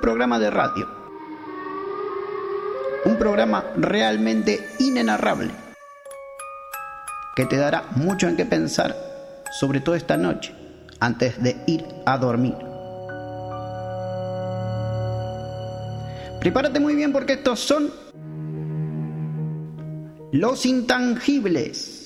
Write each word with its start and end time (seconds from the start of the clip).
programa 0.00 0.38
de 0.38 0.50
radio. 0.50 0.88
Un 3.04 3.16
programa 3.16 3.64
realmente 3.76 4.68
inenarrable 4.78 5.50
que 7.36 7.46
te 7.46 7.56
dará 7.56 7.84
mucho 7.96 8.26
en 8.28 8.36
qué 8.36 8.44
pensar, 8.44 8.96
sobre 9.58 9.80
todo 9.80 9.94
esta 9.94 10.16
noche, 10.16 10.54
antes 11.00 11.42
de 11.42 11.62
ir 11.66 11.84
a 12.06 12.18
dormir. 12.18 12.54
Prepárate 16.40 16.80
muy 16.80 16.94
bien 16.94 17.12
porque 17.12 17.34
estos 17.34 17.60
son 17.60 17.90
los 20.32 20.64
intangibles. 20.64 21.99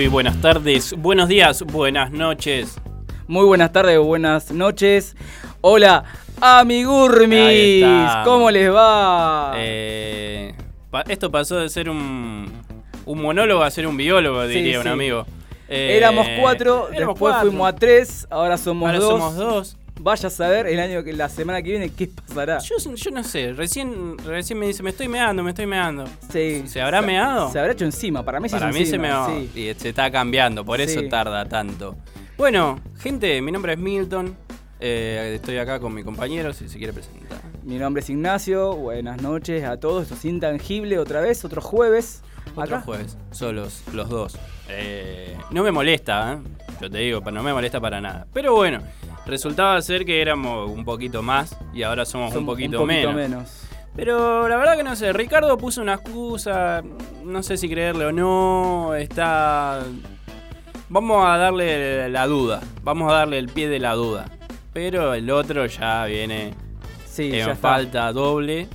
Muy 0.00 0.08
buenas 0.08 0.40
tardes, 0.40 0.94
buenos 0.96 1.28
días, 1.28 1.62
buenas 1.62 2.10
noches. 2.10 2.80
Muy 3.26 3.44
buenas 3.44 3.70
tardes, 3.70 3.98
buenas 3.98 4.50
noches. 4.50 5.14
Hola, 5.60 6.04
amigurmis. 6.40 7.84
¿Cómo 8.24 8.50
les 8.50 8.72
va? 8.72 9.52
Eh, 9.58 10.54
esto 11.06 11.30
pasó 11.30 11.58
de 11.58 11.68
ser 11.68 11.90
un, 11.90 12.50
un 13.04 13.20
monólogo 13.20 13.62
a 13.62 13.70
ser 13.70 13.86
un 13.86 13.98
biólogo, 13.98 14.46
diría 14.46 14.80
un 14.80 14.88
amigo. 14.88 15.26
Eh, 15.68 15.98
éramos 15.98 16.26
cuatro, 16.40 16.88
después 16.96 17.36
fuimos 17.42 17.68
a 17.68 17.74
tres, 17.74 18.26
ahora 18.30 18.56
somos 18.56 18.86
ahora 18.86 19.00
dos. 19.00 19.10
somos 19.10 19.36
dos. 19.36 19.76
Vaya 20.02 20.28
a 20.28 20.30
saber 20.30 20.66
el 20.66 20.80
año 20.80 21.04
que 21.04 21.12
la 21.12 21.28
semana 21.28 21.60
que 21.60 21.72
viene 21.72 21.90
qué 21.90 22.08
pasará. 22.08 22.58
Yo, 22.60 22.76
yo 22.78 23.10
no 23.10 23.22
sé, 23.22 23.52
recién, 23.52 24.16
recién 24.16 24.58
me 24.58 24.66
dice, 24.66 24.82
me 24.82 24.90
estoy 24.90 25.08
meando, 25.08 25.42
me 25.42 25.50
estoy 25.50 25.66
meando. 25.66 26.06
Sí. 26.32 26.62
¿Se 26.66 26.80
habrá 26.80 27.02
meado? 27.02 27.52
Se 27.52 27.58
habrá 27.58 27.74
hecho 27.74 27.84
encima, 27.84 28.24
para 28.24 28.40
mí 28.40 28.48
se 28.48 28.58
Para 28.58 28.72
mí 28.72 28.86
se 28.86 28.98
meó 28.98 29.28
y 29.54 29.74
se 29.76 29.90
está 29.90 30.10
cambiando, 30.10 30.64
por 30.64 30.80
eso 30.80 31.02
tarda 31.10 31.44
tanto. 31.44 31.96
Bueno, 32.38 32.80
gente, 32.98 33.42
mi 33.42 33.52
nombre 33.52 33.74
es 33.74 33.78
Milton. 33.78 34.34
Eh, 34.80 35.32
estoy 35.34 35.58
acá 35.58 35.78
con 35.78 35.92
mi 35.92 36.02
compañero, 36.02 36.54
si 36.54 36.66
se 36.70 36.78
quiere 36.78 36.94
presentar. 36.94 37.38
Mi 37.62 37.76
nombre 37.76 38.02
es 38.02 38.08
Ignacio, 38.08 38.74
buenas 38.74 39.20
noches 39.20 39.64
a 39.64 39.78
todos. 39.78 40.04
Esto 40.04 40.14
es 40.14 40.24
Intangible 40.24 40.98
otra 40.98 41.20
vez, 41.20 41.44
otro 41.44 41.60
jueves. 41.60 42.22
Otro 42.56 42.80
jueves, 42.80 43.18
solos, 43.32 43.82
los 43.92 44.08
dos. 44.08 44.38
Eh, 44.70 45.36
no 45.50 45.62
me 45.62 45.70
molesta, 45.70 46.32
¿eh? 46.32 46.59
Yo 46.80 46.90
te 46.90 46.98
digo, 46.98 47.20
no 47.20 47.42
me 47.42 47.52
molesta 47.52 47.80
para 47.80 48.00
nada. 48.00 48.26
Pero 48.32 48.54
bueno, 48.54 48.80
resultaba 49.26 49.80
ser 49.82 50.04
que 50.04 50.22
éramos 50.22 50.70
un 50.70 50.84
poquito 50.84 51.22
más 51.22 51.56
y 51.74 51.82
ahora 51.82 52.04
somos, 52.04 52.34
un, 52.34 52.46
poquito 52.46 52.86
menos. 52.86 53.66
Pero 53.94 54.48
la 54.48 54.56
verdad 54.56 54.76
que 54.76 54.84
no 54.84 54.96
sé, 54.96 55.12
Ricardo 55.12 55.58
puso 55.58 55.82
una 55.82 55.94
excusa, 55.94 56.82
no 57.24 57.42
sé 57.42 57.56
si 57.56 57.68
creerle 57.68 58.06
o 58.06 58.12
no, 58.12 58.94
está... 58.94 59.82
Vamos 60.88 61.24
a 61.24 61.36
darle 61.36 62.08
la 62.08 62.26
duda, 62.26 62.60
vamos 62.82 63.12
a 63.12 63.16
darle 63.16 63.38
el 63.38 63.48
pie 63.48 63.68
de 63.68 63.78
la 63.78 63.94
duda. 63.94 64.26
Pero 64.72 65.14
el 65.14 65.30
otro 65.30 65.66
ya 65.66 66.04
viene 66.06 66.54
sí, 67.04 67.30
en 67.32 67.56
falta 67.56 68.12
doble. 68.12 68.68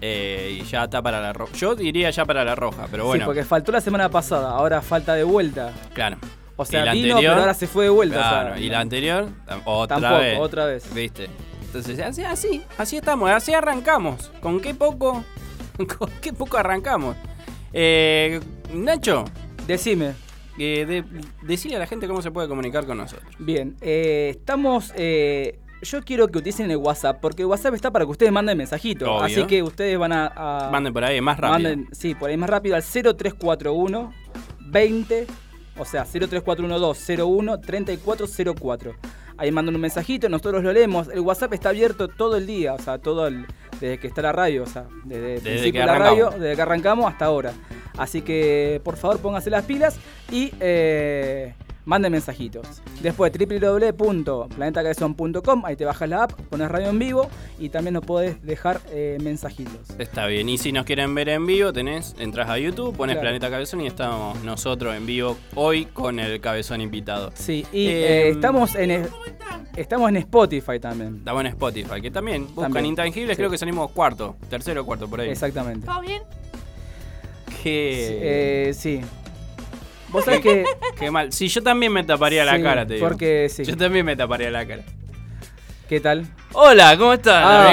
Eh, 0.00 0.60
y 0.60 0.64
ya 0.64 0.84
está 0.84 1.02
para 1.02 1.20
la 1.20 1.32
roja. 1.32 1.52
Yo 1.54 1.74
diría 1.74 2.10
ya 2.10 2.24
para 2.24 2.44
la 2.44 2.54
roja, 2.54 2.86
pero 2.90 3.04
bueno. 3.06 3.24
Sí, 3.24 3.26
porque 3.26 3.44
faltó 3.44 3.72
la 3.72 3.80
semana 3.80 4.08
pasada, 4.08 4.50
ahora 4.50 4.80
falta 4.80 5.14
de 5.14 5.24
vuelta. 5.24 5.72
Claro. 5.92 6.18
O 6.60 6.64
sea, 6.64 6.92
vino, 6.92 7.16
pero 7.18 7.34
ahora 7.34 7.54
se 7.54 7.68
fue 7.68 7.84
de 7.84 7.90
vuelta. 7.90 8.16
Claro, 8.16 8.58
y 8.58 8.68
la 8.68 8.80
anterior, 8.80 9.28
otra 9.64 10.00
tampoco, 10.00 10.20
vez. 10.20 10.38
otra 10.38 10.66
vez. 10.66 10.92
¿Viste? 10.92 11.30
Entonces, 11.62 12.00
así, 12.00 12.24
así, 12.24 12.62
así 12.76 12.96
estamos, 12.96 13.30
así 13.30 13.54
arrancamos. 13.54 14.32
¿Con 14.40 14.60
qué 14.60 14.74
poco? 14.74 15.24
¿Con 15.98 16.10
qué 16.20 16.32
poco 16.32 16.56
arrancamos? 16.56 17.16
Eh, 17.72 18.40
Nacho. 18.74 19.24
Decime. 19.68 20.14
Eh, 20.58 21.04
decirle 21.42 21.76
a 21.76 21.78
la 21.78 21.86
gente 21.86 22.08
cómo 22.08 22.22
se 22.22 22.32
puede 22.32 22.48
comunicar 22.48 22.84
con 22.86 22.98
nosotros. 22.98 23.32
Bien, 23.38 23.76
eh, 23.80 24.30
estamos 24.30 24.92
eh, 24.96 25.60
yo 25.82 26.02
quiero 26.02 26.26
que 26.26 26.38
utilicen 26.38 26.70
el 26.70 26.78
WhatsApp, 26.78 27.20
porque 27.20 27.42
el 27.42 27.46
WhatsApp 27.46 27.74
está 27.74 27.92
para 27.92 28.04
que 28.04 28.10
ustedes 28.10 28.32
manden 28.32 28.58
mensajitos. 28.58 29.22
Así 29.22 29.44
que 29.44 29.62
ustedes 29.62 29.96
van 29.96 30.12
a, 30.12 30.68
Manden 30.72 30.92
por 30.92 31.04
ahí, 31.04 31.20
más 31.20 31.38
rápido. 31.38 31.70
sí, 31.92 32.14
por 32.14 32.30
ahí 32.30 32.36
más 32.36 32.50
rápido 32.50 32.74
al 32.74 32.82
0341 32.82 34.12
20, 34.60 35.26
o 35.78 35.84
sea, 35.84 36.04
03412 36.04 37.22
01 37.22 37.60
3404. 37.60 38.94
Ahí 39.36 39.52
mandan 39.52 39.74
un 39.74 39.80
mensajito, 39.80 40.28
nosotros 40.28 40.64
lo 40.64 40.72
leemos. 40.72 41.08
El 41.08 41.20
WhatsApp 41.20 41.52
está 41.52 41.68
abierto 41.68 42.08
todo 42.08 42.36
el 42.36 42.46
día, 42.46 42.74
o 42.74 42.78
sea, 42.78 42.98
todo 42.98 43.28
el, 43.28 43.46
desde 43.80 43.98
que 43.98 44.08
está 44.08 44.20
la 44.22 44.32
radio, 44.32 44.64
o 44.64 44.66
sea, 44.66 44.86
desde, 45.04 45.40
desde 45.40 45.72
que 45.72 45.78
la 45.78 45.96
radio, 45.96 46.30
desde 46.30 46.56
que 46.56 46.62
arrancamos 46.62 47.10
hasta 47.10 47.26
ahora. 47.26 47.52
Así 47.96 48.22
que, 48.22 48.80
por 48.82 48.96
favor, 48.96 49.18
pónganse 49.20 49.50
las 49.50 49.64
pilas 49.64 49.98
y... 50.30 50.52
Eh, 50.60 51.54
manden 51.88 52.12
mensajitos. 52.12 52.80
Después 53.00 53.32
www.planetacabezón.com, 53.32 55.64
ahí 55.64 55.74
te 55.74 55.86
bajas 55.86 56.08
la 56.08 56.24
app, 56.24 56.32
pones 56.32 56.70
radio 56.70 56.90
en 56.90 56.98
vivo 56.98 57.30
y 57.58 57.70
también 57.70 57.94
nos 57.94 58.04
podés 58.04 58.42
dejar 58.42 58.82
eh, 58.90 59.16
mensajitos. 59.22 59.88
Está 59.98 60.26
bien, 60.26 60.50
y 60.50 60.58
si 60.58 60.70
nos 60.70 60.84
quieren 60.84 61.14
ver 61.14 61.30
en 61.30 61.46
vivo, 61.46 61.72
tenés, 61.72 62.14
entras 62.18 62.50
a 62.50 62.58
YouTube, 62.58 62.94
pones 62.94 63.16
Planeta 63.16 63.48
Cabezón 63.48 63.80
y 63.80 63.86
estamos 63.86 64.38
nosotros 64.44 64.94
en 64.94 65.06
vivo 65.06 65.38
hoy 65.54 65.86
con 65.86 66.20
el 66.20 66.42
Cabezón 66.42 66.82
invitado. 66.82 67.32
Sí, 67.34 67.64
y 67.72 67.86
eh, 67.86 68.28
em, 68.28 68.34
estamos 68.34 68.74
en 68.74 69.08
estamos 69.74 70.10
en 70.10 70.18
Spotify 70.18 70.78
también. 70.78 71.16
Estamos 71.16 71.40
en 71.40 71.46
Spotify, 71.46 72.02
que 72.02 72.10
también 72.10 72.54
buscan 72.54 72.84
intangibles, 72.84 73.34
creo 73.34 73.48
que 73.48 73.56
salimos 73.56 73.92
cuarto, 73.92 74.36
tercero 74.50 74.82
o 74.82 74.84
cuarto 74.84 75.08
por 75.08 75.22
ahí. 75.22 75.30
Exactamente. 75.30 75.86
¿Todo 75.86 76.02
bien? 76.02 76.20
Que... 77.62 78.74
sí. 78.76 79.00
Vos 80.08 80.24
sabés 80.24 80.40
que. 80.40 80.64
Qué 80.98 81.10
mal. 81.10 81.32
Sí, 81.32 81.48
yo 81.48 81.62
también 81.62 81.92
me 81.92 82.04
taparía 82.04 82.44
la 82.44 82.60
cara, 82.60 82.86
te 82.86 82.94
digo. 82.94 83.08
Porque 83.08 83.48
sí. 83.48 83.64
Yo 83.64 83.76
también 83.76 84.04
me 84.04 84.16
taparía 84.16 84.50
la 84.50 84.66
cara. 84.66 84.82
¿Qué 85.88 86.00
tal? 86.00 86.26
Hola, 86.52 86.98
¿cómo 86.98 87.14
están, 87.14 87.42
ah, 87.42 87.70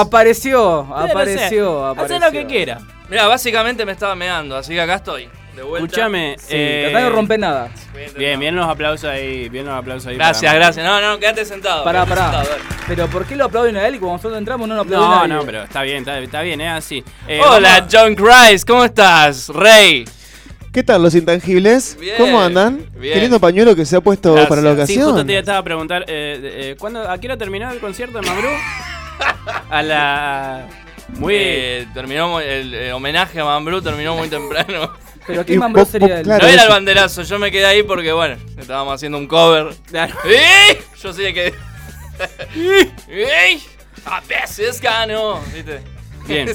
Apareció, 0.00 0.80
apareció, 0.80 1.86
apareció. 1.86 2.16
Haz 2.16 2.22
lo 2.22 2.32
que 2.32 2.44
quiera. 2.46 2.80
Mira, 3.08 3.28
básicamente 3.28 3.86
me 3.86 3.92
estaba 3.92 4.16
meando, 4.16 4.56
así 4.56 4.74
que 4.74 4.80
acá 4.80 4.96
estoy. 4.96 5.28
De 5.54 5.62
vuelta. 5.62 5.86
Escúchame. 5.86 6.36
Sí, 6.38 6.46
eh, 6.50 6.90
no 6.92 7.10
rompe 7.10 7.38
nada. 7.38 7.70
Bien, 8.16 8.40
bien 8.40 8.56
los 8.56 8.66
aplausos 8.66 9.08
ahí, 9.08 9.48
bien 9.48 9.66
los 9.66 9.74
aplausos 9.74 10.08
ahí. 10.08 10.16
Gracias, 10.16 10.52
gracias. 10.54 10.84
No, 10.84 11.00
no, 11.00 11.20
quédate 11.20 11.44
sentado. 11.44 11.84
Pará, 11.84 12.06
pará. 12.06 12.42
pero 12.88 13.06
¿por 13.06 13.26
qué 13.26 13.36
lo 13.36 13.44
aplauden 13.44 13.76
a 13.76 13.86
él 13.86 13.96
y 13.96 13.98
cuando 13.98 14.16
nosotros 14.16 14.38
entramos 14.38 14.66
no 14.66 14.74
lo 14.74 14.80
aplauden 14.80 15.08
no, 15.08 15.20
a 15.20 15.28
No, 15.28 15.36
no, 15.36 15.44
pero 15.44 15.62
está 15.62 15.82
bien, 15.82 16.08
está, 16.08 16.40
bien, 16.40 16.60
es 16.60 16.72
así. 16.72 17.04
Eh, 17.28 17.40
Hola, 17.46 17.86
John 17.90 18.16
Christ, 18.16 18.66
¿cómo 18.66 18.84
estás? 18.84 19.48
Rey. 19.50 20.04
¿Qué 20.72 20.82
tal 20.82 21.02
los 21.02 21.14
intangibles? 21.14 21.98
Bien, 22.00 22.16
¿Cómo 22.16 22.40
andan? 22.40 22.86
Bien. 22.96 23.12
Qué 23.12 23.20
lindo 23.20 23.38
pañuelo 23.38 23.76
que 23.76 23.84
se 23.84 23.94
ha 23.94 24.00
puesto 24.00 24.34
para 24.48 24.62
la 24.62 24.72
ocasión. 24.72 25.04
Sí, 25.04 25.04
justo 25.04 25.26
te 25.26 25.38
estaba 25.38 25.58
a 25.58 25.62
preguntar, 25.62 26.02
eh, 26.08 26.40
eh, 26.42 26.76
¿cuándo, 26.78 27.06
¿a 27.10 27.18
qué 27.18 27.26
hora 27.26 27.36
terminó 27.36 27.70
el 27.70 27.78
concierto 27.78 28.18
de 28.18 28.26
Mambrú? 28.26 28.48
a 29.70 29.82
la... 29.82 30.66
Muy... 31.18 31.34
Eh, 31.36 31.86
terminó 31.92 32.40
el, 32.40 32.90
homenaje 32.92 33.40
a 33.40 33.44
Mambrú 33.44 33.82
terminó 33.82 34.16
muy 34.16 34.28
temprano. 34.28 34.94
Pero 35.26 35.44
¿qué 35.44 35.58
Mambrú 35.58 35.84
sería 35.84 36.20
el... 36.20 36.26
no 36.26 36.36
era 36.36 36.62
el 36.62 36.68
banderazo, 36.70 37.22
yo 37.22 37.38
me 37.38 37.52
quedé 37.52 37.66
ahí 37.66 37.82
porque, 37.82 38.12
bueno, 38.12 38.36
estábamos 38.56 38.94
haciendo 38.94 39.18
un 39.18 39.26
cover. 39.26 39.74
Claro. 39.90 40.14
Yo 41.02 41.12
sí 41.12 41.22
que... 41.34 41.52
A 44.06 44.20
veces 44.22 44.80
gano. 44.80 45.38
¿Viste? 45.52 45.80
Bien. 46.26 46.48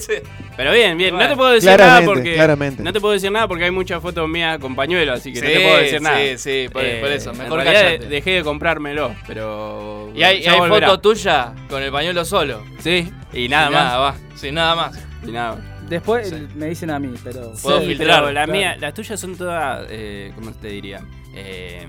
Pero 0.57 0.71
bien, 0.71 0.97
bien. 0.97 1.15
No 1.15 1.27
te 1.27 1.35
puedo 1.35 1.51
decir 1.51 1.77
nada 1.77 2.01
porque. 2.03 2.33
Claramente. 2.33 2.83
No 2.83 2.91
te 2.91 2.99
puedo 2.99 3.13
decir 3.13 3.31
nada 3.31 3.47
porque 3.47 3.65
hay 3.65 3.71
muchas 3.71 4.01
fotos 4.01 4.27
mías 4.27 4.57
con 4.57 4.75
pañuelo, 4.75 5.13
así 5.13 5.31
que 5.31 5.39
no 5.39 5.47
te 5.47 5.59
puedo 5.61 5.77
decir 5.77 6.01
nada. 6.01 6.17
Sí, 6.17 6.37
sí, 6.37 6.69
por, 6.73 6.83
eh, 6.83 7.15
eso. 7.15 7.31
Mejor 7.33 7.65
en 7.65 8.09
dejé 8.09 8.31
de 8.31 8.43
comprármelo, 8.43 9.15
pero. 9.27 10.11
Y 10.15 10.23
hay, 10.23 10.45
hay 10.45 10.59
foto 10.67 10.99
tuya 10.99 11.53
con 11.69 11.83
el 11.83 11.91
pañuelo 11.91 12.25
solo. 12.25 12.63
Sí, 12.79 13.07
y 13.31 13.47
nada 13.47 13.69
más. 13.69 13.83
Nada, 13.83 13.97
va. 13.99 14.15
Sí, 14.35 14.51
nada 14.51 14.75
más. 14.75 14.99
Y 15.25 15.31
nada 15.31 15.57
Después 15.87 16.33
me 16.55 16.65
dicen 16.65 16.89
a 16.89 16.99
mí, 16.99 17.13
pero. 17.23 17.53
Puedo 17.61 17.81
filtrar. 17.81 18.33
La 18.33 18.47
mía, 18.47 18.75
las 18.79 18.93
tuyas 18.95 19.19
son 19.19 19.37
todas. 19.37 19.85
Eh, 19.89 20.31
¿Cómo 20.35 20.51
te 20.53 20.69
diría? 20.69 21.01
Eh 21.35 21.85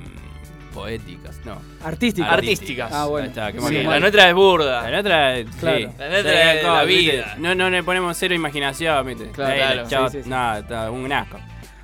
poéticas, 0.78 1.40
no. 1.44 1.60
Artísticas. 1.82 2.32
Artísticas. 2.32 2.92
Ah, 2.92 3.06
bueno. 3.06 3.26
Está, 3.26 3.50
sí, 3.50 3.82
la 3.82 3.98
nuestra 3.98 4.28
es 4.28 4.34
burda. 4.34 4.82
La 4.82 4.90
nuestra 4.90 5.36
es. 5.36 5.46
Claro. 5.56 5.78
Sí. 5.78 5.88
La 5.98 6.08
nuestra 6.08 6.54
es 6.54 6.62
la 6.62 6.84
vida. 6.84 7.34
No, 7.38 7.54
no 7.56 7.68
le 7.68 7.82
ponemos 7.82 8.16
cero 8.16 8.34
imaginación, 8.34 9.04
¿viste? 9.04 9.30
Claro, 9.32 9.88
claro. 9.88 10.10
sí, 10.10 10.22
sí, 10.22 10.28
Nada, 10.28 10.90
un 10.92 11.12
asco. 11.12 11.36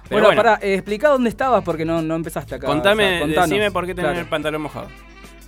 Pero 0.09 0.21
bueno, 0.21 0.27
bueno. 0.29 0.37
pará, 0.37 0.59
eh, 0.63 0.75
explica 0.75 1.09
dónde 1.09 1.29
estabas 1.29 1.65
porque 1.65 1.85
no, 1.85 2.03
no 2.03 2.15
empezaste 2.15 2.55
acá. 2.55 2.69
Contame, 2.69 3.23
o 3.23 3.29
sea, 3.29 3.43
decime 3.43 3.73
por 3.73 3.85
qué 3.85 3.95
tenés 3.97 4.17
el 4.17 4.27
pantalón 4.27 4.63
mojado. 4.63 4.89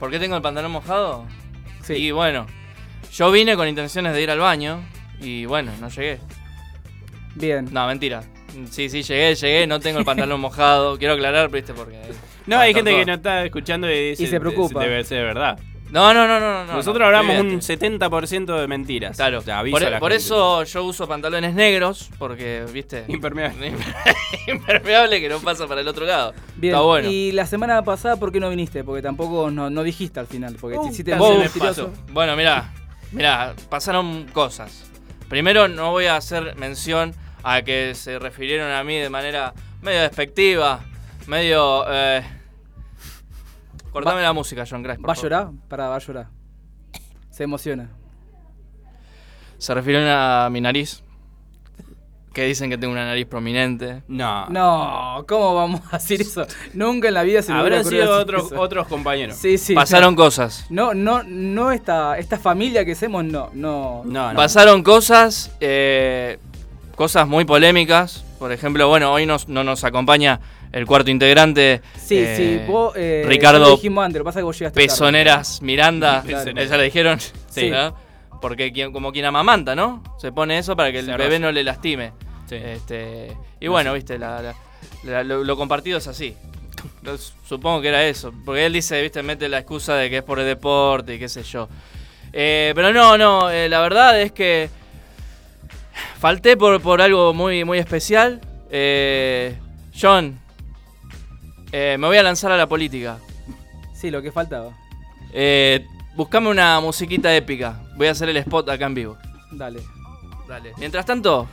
¿Por 0.00 0.10
qué 0.10 0.19
tengo 0.19 0.34
el 0.34 0.43
pantalón 0.43 0.72
mojado? 0.72 1.25
Sí. 1.82 1.94
Y 1.94 2.10
bueno, 2.10 2.46
yo 3.12 3.31
vine 3.31 3.54
con 3.54 3.69
intenciones 3.69 4.12
de 4.12 4.22
ir 4.22 4.31
al 4.31 4.40
baño 4.40 4.81
y 5.20 5.44
bueno, 5.44 5.70
no 5.81 5.88
llegué. 5.88 6.19
Bien. 7.37 7.69
No, 7.70 7.87
mentira. 7.87 8.25
Sí, 8.70 8.88
sí, 8.88 9.02
llegué, 9.02 9.34
llegué, 9.34 9.66
no 9.66 9.78
tengo 9.78 10.00
el 10.00 10.04
pantalón 10.04 10.40
mojado. 10.40 10.98
Quiero 10.98 11.14
aclarar, 11.14 11.48
viste, 11.50 11.75
porque... 11.75 12.00
No, 12.46 12.58
hay 12.58 12.75
gente 12.75 12.90
que 12.90 13.04
no 13.04 13.14
está 13.14 13.44
escuchando 13.44 13.90
y, 13.90 14.10
dice, 14.10 14.25
y 14.25 14.26
se 14.26 14.40
preocupa. 14.40 14.81
Debe 14.81 15.04
ser 15.04 15.25
verdad. 15.25 15.58
No, 15.90 16.12
no, 16.12 16.26
no, 16.26 16.40
no. 16.40 16.64
no 16.64 16.75
Nosotros 16.75 16.98
no, 16.98 17.06
hablamos 17.06 17.40
un 17.40 17.60
70% 17.60 18.60
de 18.60 18.66
mentiras. 18.66 19.16
Claro. 19.16 19.43
por, 19.70 19.98
por 19.98 20.12
eso 20.12 20.64
yo 20.64 20.84
uso 20.84 21.06
pantalones 21.06 21.54
negros, 21.54 22.10
porque, 22.19 22.64
viste. 22.72 23.04
Impermeable. 23.08 23.72
Impermeable 24.48 25.20
que 25.20 25.28
no 25.28 25.38
pasa 25.38 25.66
para 25.66 25.81
el 25.81 25.88
otro 25.88 26.04
lado. 26.04 26.34
Bien. 26.56 26.75
Está 26.75 26.82
bueno. 26.82 27.08
Y 27.08 27.32
la 27.32 27.46
semana 27.46 27.82
pasada, 27.82 28.16
¿por 28.16 28.32
qué 28.32 28.40
no 28.40 28.50
viniste? 28.50 28.82
Porque 28.82 29.02
tampoco 29.02 29.50
no, 29.50 29.70
no 29.70 29.82
dijiste 29.82 30.19
al 30.19 30.26
final. 30.26 30.56
Porque 30.60 30.76
Uh, 30.76 30.93
si 30.93 31.04
te. 31.04 31.14
Bueno, 32.12 32.37
mira, 32.37 32.72
mira, 33.12 33.54
pasaron 33.70 34.26
cosas. 34.32 34.90
Primero, 35.28 35.69
no 35.69 35.93
voy 35.93 36.06
a 36.06 36.16
hacer 36.16 36.56
mención 36.56 37.14
a 37.43 37.62
que 37.62 37.94
se 37.94 38.19
refirieron 38.19 38.72
a 38.72 38.82
mí 38.82 38.96
de 38.96 39.08
manera 39.08 39.54
medio 39.82 40.00
despectiva, 40.02 40.81
medio. 41.26 41.84
Eh... 41.88 42.36
Cortame 43.96 44.16
Va- 44.20 44.25
la 44.25 44.32
música, 44.34 44.64
John 44.69 44.82
Grace. 44.82 45.00
por 45.00 45.08
¿Va 45.08 45.14
a 45.14 45.16
llorar? 45.16 45.48
Para, 45.69 45.88
va 45.88 45.96
a 45.96 45.98
llorar. 45.98 46.26
Se 47.31 47.44
emociona. 47.44 47.88
Se 49.56 49.72
refirieron 49.72 50.06
a 50.10 50.50
mi 50.50 50.60
nariz. 50.60 51.02
Que 52.34 52.44
dicen 52.44 52.69
que 52.69 52.76
tengo 52.76 52.93
una 52.93 53.06
nariz 53.06 53.25
prominente. 53.25 54.02
No. 54.08 54.46
No, 54.50 55.25
¿cómo 55.26 55.54
vamos 55.54 55.81
a 55.90 55.96
decir 55.96 56.20
eso? 56.20 56.46
Nunca 56.75 57.08
en 57.08 57.14
la 57.14 57.22
vida 57.22 57.40
se 57.40 57.50
me 57.50 57.58
hubiera 57.62 57.76
Habrán 57.78 57.87
ocurrido 57.87 58.44
sido 58.44 58.60
otros 58.60 58.87
compañeros. 58.87 59.37
Sí, 59.38 59.56
sí. 59.56 59.75
Pasaron 59.75 60.14
cosas. 60.14 60.66
No, 60.69 60.93
no, 60.93 61.22
no 61.22 61.72
esta, 61.72 62.19
esta 62.19 62.38
familia 62.38 62.84
que 62.84 62.93
hacemos, 62.93 63.25
no, 63.25 63.48
no. 63.54 64.02
No, 64.04 64.31
no. 64.31 64.37
Pasaron 64.37 64.82
cosas, 64.82 65.50
eh, 65.60 66.38
cosas 66.96 67.26
muy 67.26 67.46
polémicas. 67.46 68.22
Por 68.38 68.52
ejemplo, 68.52 68.87
bueno, 68.88 69.10
hoy 69.10 69.25
nos, 69.25 69.48
no 69.48 69.64
nos 69.64 69.84
acompaña 69.84 70.40
el 70.78 70.87
cuarto 70.87 71.11
integrante. 71.11 71.81
Sí, 71.99 72.19
eh, 72.19 72.34
sí, 72.64 72.70
vos, 72.70 72.93
eh, 72.96 73.25
Ricardo 73.26 73.58
ya 73.61 73.64
lo 73.67 73.76
dijimos 73.76 74.05
antes, 74.05 74.19
lo 74.19 74.25
que 74.25 74.28
pasa 74.28 74.38
es 74.38 74.43
que 74.43 74.44
vos 74.44 74.58
llegaste 74.58 74.75
tarde. 74.81 74.87
Pezoneras 74.88 75.62
Miranda. 75.62 76.23
Claro. 76.26 76.50
Esa 76.61 76.76
le 76.76 76.84
dijeron. 76.84 77.19
Sí. 77.50 77.70
¿no? 77.70 77.96
Porque 78.43 78.70
quien, 78.70 78.93
como 78.93 79.12
quien 79.12 79.25
amamanta, 79.25 79.75
¿no? 79.75 80.05
Se 80.20 80.31
pone 80.31 80.58
eso 80.58 80.76
para 80.76 80.93
que 80.93 80.99
el 80.99 81.06
Se 81.06 81.17
bebé 81.17 81.38
no 81.38 81.50
le 81.50 81.64
lastime. 81.64 82.12
Sí. 82.46 82.56
Este, 82.56 83.34
y 83.58 83.69
bueno, 83.69 83.94
viste, 83.94 84.19
la- 84.19 84.43
la- 84.43 84.55
la- 85.05 85.25
lo, 85.25 85.43
lo 85.43 85.56
compartido 85.56 85.96
es 85.96 86.06
así. 86.06 86.37
Lo- 87.02 87.17
Supongo 87.17 87.81
que 87.81 87.88
era 87.88 88.05
eso. 88.05 88.34
Porque 88.44 88.67
él 88.67 88.75
dice, 88.75 89.00
viste, 89.00 89.22
mete 89.22 89.49
la 89.49 89.58
excusa 89.61 89.94
de 89.96 90.11
que 90.11 90.19
es 90.19 90.22
por 90.22 90.38
el 90.38 90.44
deporte 90.44 91.14
y 91.14 91.19
qué 91.19 91.31
sé 91.31 91.43
yo. 91.44 91.67
Eh, 92.34 92.72
pero 92.75 92.93
no, 92.93 93.17
no, 93.17 93.49
eh, 93.50 93.70
la 93.70 93.81
verdad 93.81 94.20
es 94.20 94.32
que 94.32 94.69
falté 96.19 96.56
por, 96.58 96.81
por 96.82 97.00
algo 97.00 97.32
muy, 97.32 97.64
muy 97.64 97.79
especial. 97.79 98.40
Eh, 98.70 99.56
John, 99.99 100.38
eh, 101.73 101.97
me 101.99 102.07
voy 102.07 102.17
a 102.17 102.23
lanzar 102.23 102.53
a 102.53 102.57
la 102.57 102.67
política. 102.67 103.19
Sí, 103.93 104.11
lo 104.11 104.23
que 104.23 104.31
faltaba. 104.33 104.73
Eh, 105.33 105.87
buscame 106.15 106.49
una 106.49 106.81
musiquita 106.81 107.35
épica. 107.35 107.81
Voy 107.97 108.07
a 108.09 108.11
hacer 108.13 108.29
el 108.29 108.37
spot 108.39 108.69
acá 108.69 108.87
en 108.87 108.95
vivo. 108.95 109.17
Dale. 109.53 109.81
Dale. 110.49 110.73
Mientras 110.79 111.05
tanto, 111.07 111.47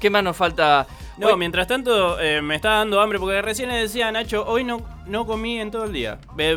¿qué 0.00 0.10
más 0.10 0.22
nos 0.22 0.36
falta? 0.36 0.86
No, 1.16 1.28
Hoy- 1.28 1.36
mientras 1.36 1.66
tanto 1.68 2.18
eh, 2.20 2.42
me 2.42 2.56
está 2.56 2.70
dando 2.70 3.00
hambre 3.00 3.18
porque 3.20 3.40
recién 3.40 3.68
le 3.68 3.76
decía 3.76 4.08
a 4.08 4.12
Nacho, 4.12 4.44
hoy 4.46 4.64
no, 4.64 4.82
no 5.06 5.24
comí 5.26 5.60
en 5.60 5.70
todo 5.70 5.84
el 5.84 5.92
día. 5.92 6.18
Fue 6.34 6.54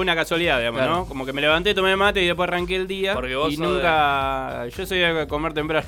una 0.00 0.14
casualidad, 0.14 0.58
digamos, 0.58 0.78
Claro. 0.80 0.96
¿no? 0.96 1.04
Como 1.06 1.26
que 1.26 1.32
me 1.34 1.40
levanté, 1.42 1.74
tomé 1.74 1.94
mate 1.94 2.22
y 2.22 2.26
después 2.26 2.48
arranqué 2.48 2.76
el 2.76 2.86
día. 2.88 3.12
Porque 3.14 3.36
vos 3.36 3.52
y 3.52 3.58
nunca... 3.58 4.66
Yo 4.68 4.86
soy 4.86 4.98
de 4.98 5.26
comer 5.28 5.52
temprano. 5.52 5.86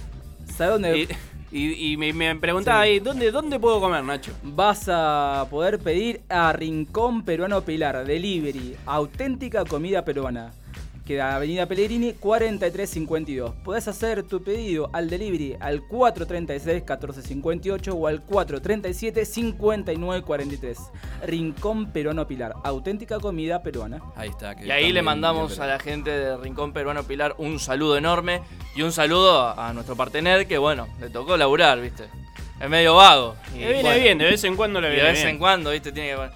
¿Sabes 0.55 0.75
dónde 0.75 0.99
Y, 0.99 1.09
y- 1.53 1.93
y 1.93 1.97
me, 1.97 2.13
me 2.13 2.35
preguntaba 2.37 2.81
ahí, 2.81 3.01
¿dónde, 3.01 3.31
¿dónde 3.31 3.59
puedo 3.59 3.81
comer, 3.81 4.05
Nacho? 4.05 4.33
vas 4.43 4.89
a 4.89 5.47
poder 5.51 5.79
pedir 5.79 6.21
a 6.29 6.53
Rincón 6.53 7.23
Peruano 7.25 7.61
Pilar 7.63 8.05
Delivery? 8.07 8.77
Auténtica 8.87 9.65
comida 9.65 10.05
peruana. 10.05 10.53
Queda 11.11 11.35
Avenida 11.35 11.67
Pellegrini 11.67 12.13
4352. 12.13 13.55
Podés 13.65 13.89
hacer 13.89 14.23
tu 14.23 14.45
pedido 14.45 14.91
al 14.93 15.11
delivery 15.11 15.57
al 15.59 15.83
436-1458 15.89 17.93
o 17.97 18.07
al 18.07 18.25
437-5943. 18.25 20.77
Rincón 21.27 21.91
Peruano 21.91 22.29
Pilar. 22.29 22.55
Auténtica 22.63 23.19
comida 23.19 23.61
peruana. 23.61 24.01
Ahí 24.15 24.29
está. 24.29 24.55
Y 24.63 24.71
ahí 24.71 24.93
le 24.93 25.03
mandamos 25.03 25.59
a 25.59 25.67
la 25.67 25.81
gente 25.81 26.13
de 26.13 26.37
Rincón 26.37 26.73
Peruano 26.73 27.03
Pilar 27.03 27.35
un 27.39 27.59
saludo 27.59 27.97
enorme 27.97 28.43
y 28.77 28.83
un 28.83 28.93
saludo 28.93 29.59
a 29.59 29.73
nuestro 29.73 29.97
partener 29.97 30.47
que, 30.47 30.59
bueno, 30.59 30.87
le 31.01 31.11
tocó 31.11 31.37
laburar, 31.37 31.81
¿viste? 31.81 32.05
Es 32.61 32.71
medio 32.71 32.95
vago. 32.95 33.35
Y, 33.53 33.59
Le 33.59 33.73
viene 33.73 33.83
bueno, 33.83 34.01
bien, 34.01 34.17
de 34.17 34.27
vez 34.27 34.45
en 34.45 34.55
cuando 34.55 34.81
le 34.81 34.87
Y 34.87 34.91
de 34.91 34.95
viene 34.95 35.11
vez 35.11 35.19
bien. 35.19 35.31
en 35.31 35.39
cuando, 35.41 35.73
¿viste? 35.73 35.91
Tiene 35.91 36.11
que. 36.11 36.31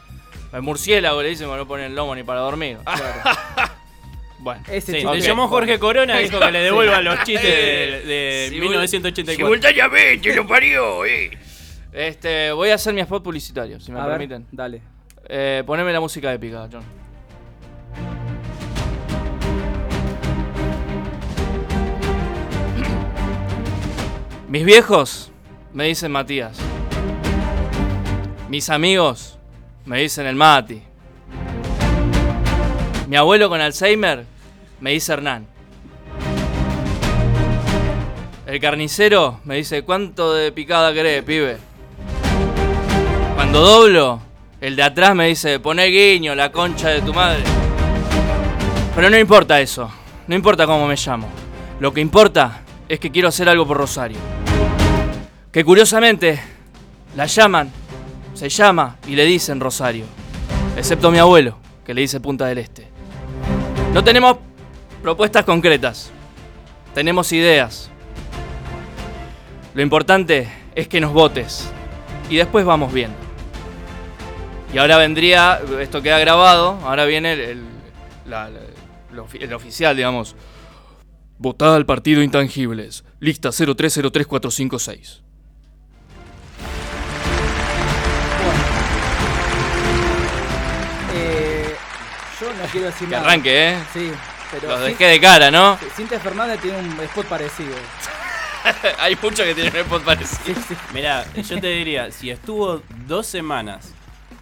El 0.57 0.63
murciélago 0.63 1.23
le 1.23 1.29
dicen 1.29 1.49
que 1.49 1.57
no 1.57 1.65
pone 1.65 1.87
el 1.87 1.95
lomo 1.95 2.13
ni 2.17 2.25
para 2.25 2.41
dormir. 2.41 2.79
bueno. 4.45 4.63
Ese 4.69 4.93
Sí, 4.93 4.99
chiste- 4.99 5.15
le 5.15 5.21
llamó 5.21 5.49
Jorge 5.49 5.79
Corona 5.79 6.21
y 6.21 6.25
dijo 6.25 6.39
que 6.39 6.53
le 6.53 6.59
devuelva 6.61 7.01
los 7.01 7.17
chistes 7.25 7.43
de, 7.43 8.03
de 8.07 8.49
Simul- 8.51 8.61
1984. 8.69 9.35
Simultáneamente 9.47 10.35
lo 10.37 10.47
parió, 10.47 11.05
eh. 11.07 11.31
Este, 11.93 12.53
voy 12.53 12.71
a 12.71 12.75
hacer 12.75 12.93
mi 12.95 13.01
spot 13.01 13.23
publicitario, 13.23 13.81
si 13.81 13.91
me 13.91 13.99
a 14.01 14.05
ver, 14.07 14.19
permiten. 14.19 14.47
dale. 14.53 14.83
Eh, 15.29 15.63
poneme 15.67 15.93
la 15.93 16.01
música 16.01 16.33
épica, 16.33 16.69
John. 16.71 16.83
Mis 24.49 24.65
viejos 24.65 25.31
me 25.73 25.85
dicen 25.85 26.13
Matías. 26.13 26.59
Mis 28.49 28.71
amigos 28.71 29.39
me 29.85 29.99
dicen 30.01 30.27
el 30.27 30.37
Mati. 30.37 30.83
Mi 33.09 33.17
abuelo 33.17 33.49
con 33.49 33.61
Alzheimer 33.61 34.25
me 34.85 34.91
dice 34.91 35.15
Hernán. 35.15 35.47
El 38.45 38.61
carnicero 38.61 39.41
me 39.45 39.57
dice, 39.57 39.83
¿cuánto 39.83 40.35
de 40.35 40.53
picada 40.53 40.93
querés, 40.93 41.23
pibe? 41.23 41.57
Cuando 43.35 43.61
doblo, 43.61 44.21
el 44.61 44.77
de 44.77 44.83
atrás 44.83 45.15
me 45.15 45.29
dice, 45.29 45.59
poné 45.59 45.87
guiño, 45.87 46.35
la 46.35 46.53
concha 46.53 46.91
de 46.91 47.01
tu 47.01 47.15
madre. 47.15 47.43
Pero 48.95 49.09
no 49.09 49.19
importa 49.19 49.59
eso, 49.59 49.91
no 50.27 50.35
importa 50.35 50.67
cómo 50.67 50.87
me 50.87 50.97
llamo. 50.97 51.29
Lo 51.81 51.95
que 51.95 52.03
importa 52.03 52.61
es 52.87 53.01
que 53.01 53.11
quiero 53.11 53.29
hacer 53.29 53.49
algo 53.49 53.67
por 53.67 53.79
Rosario. 53.79 54.19
Que 55.51 55.65
curiosamente, 55.65 56.39
la 57.17 57.25
llaman, 57.25 57.73
se 58.35 58.51
llama 58.51 58.99
y 59.09 59.17
le 59.17 59.25
dicen 59.25 59.61
Rosario. 59.61 60.05
Excepto 60.77 61.11
mi 61.11 61.17
abuelo, 61.17 61.57
que 61.87 61.95
le 61.95 62.03
dice 62.03 62.21
Punta 62.21 62.45
del 62.45 62.59
Este. 62.59 62.87
No 63.95 64.05
tenemos 64.05 64.37
propuestas 65.05 65.45
concretas, 65.45 66.11
tenemos 66.95 67.31
ideas. 67.33 67.91
Lo 69.75 69.83
importante 69.83 70.51
es 70.75 70.89
que 70.89 70.99
nos 70.99 71.13
votes 71.13 71.69
y 72.31 72.37
después 72.37 72.65
vamos 72.65 72.91
viendo. 72.91 73.19
Y 74.73 74.79
ahora 74.79 74.97
vendría, 74.97 75.61
esto 75.79 76.01
queda 76.01 76.19
grabado, 76.21 76.79
ahora 76.85 77.05
viene 77.05 77.35
el, 77.35 77.41
el- 77.41 77.65
la- 78.25 78.49
el 79.39 79.53
oficial, 79.53 79.95
digamos. 79.95 80.35
Votada 81.37 81.77
al 81.77 81.85
partido 81.85 82.23
Intangibles, 82.23 83.05
lista 83.21 83.51
0303456. 83.51 85.21
Eh, 91.15 91.75
yo 92.41 92.47
no 92.53 92.65
quiero 92.71 92.87
decir 92.87 93.09
Que 93.09 93.15
nada. 93.15 93.27
arranque, 93.27 93.69
¿eh? 93.71 93.79
Sí, 93.93 94.11
pero. 94.51 94.69
Los 94.69 94.81
dejé 94.81 95.07
de 95.07 95.21
cara, 95.21 95.51
¿no? 95.51 95.79
Cintia 95.97 96.19
Fernández 96.21 96.61
tiene 96.61 96.79
un 96.79 97.01
spot 97.01 97.27
parecido. 97.27 97.75
Hay 98.99 99.17
muchos 99.21 99.45
que 99.47 99.55
tienen 99.55 99.77
el 99.77 99.85
pod 99.85 100.03
parecido. 100.03 100.41
Sí, 100.47 100.55
sí. 100.69 100.75
Mirá, 100.95 101.25
yo 101.35 101.61
te 101.61 101.67
diría, 101.69 102.11
si 102.11 102.31
estuvo 102.31 102.83
dos 103.07 103.27
semanas 103.27 103.93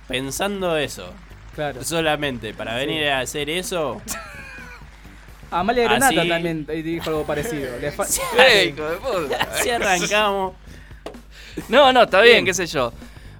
pensando 0.06 0.76
eso, 0.76 1.12
Claro. 1.54 1.82
solamente 1.84 2.54
para 2.54 2.74
venir 2.76 3.08
a 3.08 3.20
hacer 3.20 3.50
eso, 3.50 4.00
Amalia 5.50 5.84
Granata 5.84 6.20
Así- 6.20 6.28
también 6.28 6.66
dijo 6.66 7.10
algo 7.10 7.26
parecido. 7.26 7.78
Le 7.78 7.92
fa- 7.92 8.06
¡Ey, 8.38 8.68
hijo 8.70 8.88
de 8.88 8.96
puta! 8.96 9.48
así 9.52 9.70
arrancamos. 9.70 10.54
No, 11.68 11.92
no, 11.92 12.04
está 12.04 12.20
bien, 12.22 12.44
qué 12.44 12.54
sé 12.54 12.66
yo. 12.66 12.92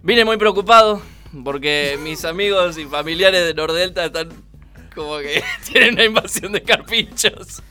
Vine 0.02 0.25
muy 0.25 0.37
preocupado 0.37 1.00
porque 1.45 1.99
mis 2.02 2.25
amigos 2.26 2.76
y 2.76 2.85
familiares 2.85 3.47
de 3.47 3.54
Nordelta 3.54 4.04
están 4.04 4.28
como 4.94 5.18
que 5.18 5.42
tienen 5.72 5.94
una 5.94 6.04
invasión 6.04 6.52
de 6.52 6.62
carpinchos 6.62 7.62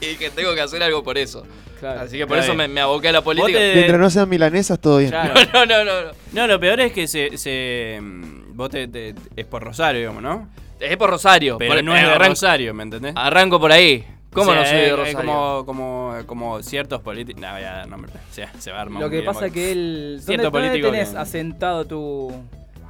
y 0.00 0.16
que 0.16 0.30
tengo 0.30 0.54
que 0.54 0.60
hacer 0.60 0.82
algo 0.82 1.02
por 1.02 1.18
eso. 1.18 1.44
Claro. 1.80 2.00
Así 2.00 2.16
que 2.16 2.26
por 2.26 2.38
eso 2.38 2.54
me, 2.54 2.66
me 2.68 2.80
aboqué 2.80 3.08
a 3.08 3.12
la 3.12 3.22
política. 3.22 3.58
te- 3.58 3.74
Mientras 3.74 4.00
no 4.00 4.08
sean 4.10 4.28
milanesas, 4.28 4.80
todo 4.80 4.98
bien. 4.98 5.10
Claro. 5.10 5.34
No, 5.52 5.66
no, 5.66 5.84
no, 5.84 6.02
no. 6.02 6.10
No, 6.32 6.46
lo 6.46 6.58
peor 6.58 6.80
es 6.80 6.92
que 6.92 7.06
se. 7.06 7.36
se 7.36 7.98
mm, 8.00 8.56
vos 8.56 8.70
te, 8.70 8.88
te- 8.88 9.14
es 9.36 9.44
por 9.46 9.62
Rosario, 9.62 10.00
digamos, 10.00 10.22
¿no? 10.22 10.48
Es 10.80 10.96
por 10.96 11.10
Rosario. 11.10 11.58
Pero 11.58 11.74
por- 11.74 11.84
no 11.84 11.94
es 11.94 12.02
de 12.02 12.08
arranco, 12.08 12.28
Rosario, 12.30 12.72
¿me 12.74 12.82
entendés? 12.84 13.12
arranco 13.16 13.60
por 13.60 13.72
ahí. 13.72 14.06
¿Cómo 14.32 14.50
O 14.50 14.54
sea, 14.54 14.62
no 14.62 14.68
soy 14.68 14.76
de 14.78 14.84
es- 14.86 14.90
es 14.92 14.96
Rosario? 14.98 15.18
como, 15.18 15.66
como, 15.66 16.14
como 16.26 16.62
ciertos 16.62 17.00
políticos. 17.02 17.40
No, 17.42 17.60
ya, 17.60 17.84
no, 17.86 17.96
o 17.96 18.00
sea, 18.32 18.50
se 18.58 18.70
va 18.70 18.78
a 18.78 18.82
armar 18.82 19.00
Lo 19.00 19.06
un 19.08 19.12
que 19.12 19.22
pasa 19.22 19.44
aquí. 19.46 19.54
que 19.54 19.72
él. 19.72 20.16
¿Dónde, 20.18 20.22
Cierto 20.26 20.50
dónde 20.50 20.68
político 20.68 20.90
tenés 20.90 21.10
que- 21.10 21.18
asentado 21.18 21.84
tu, 21.86 22.32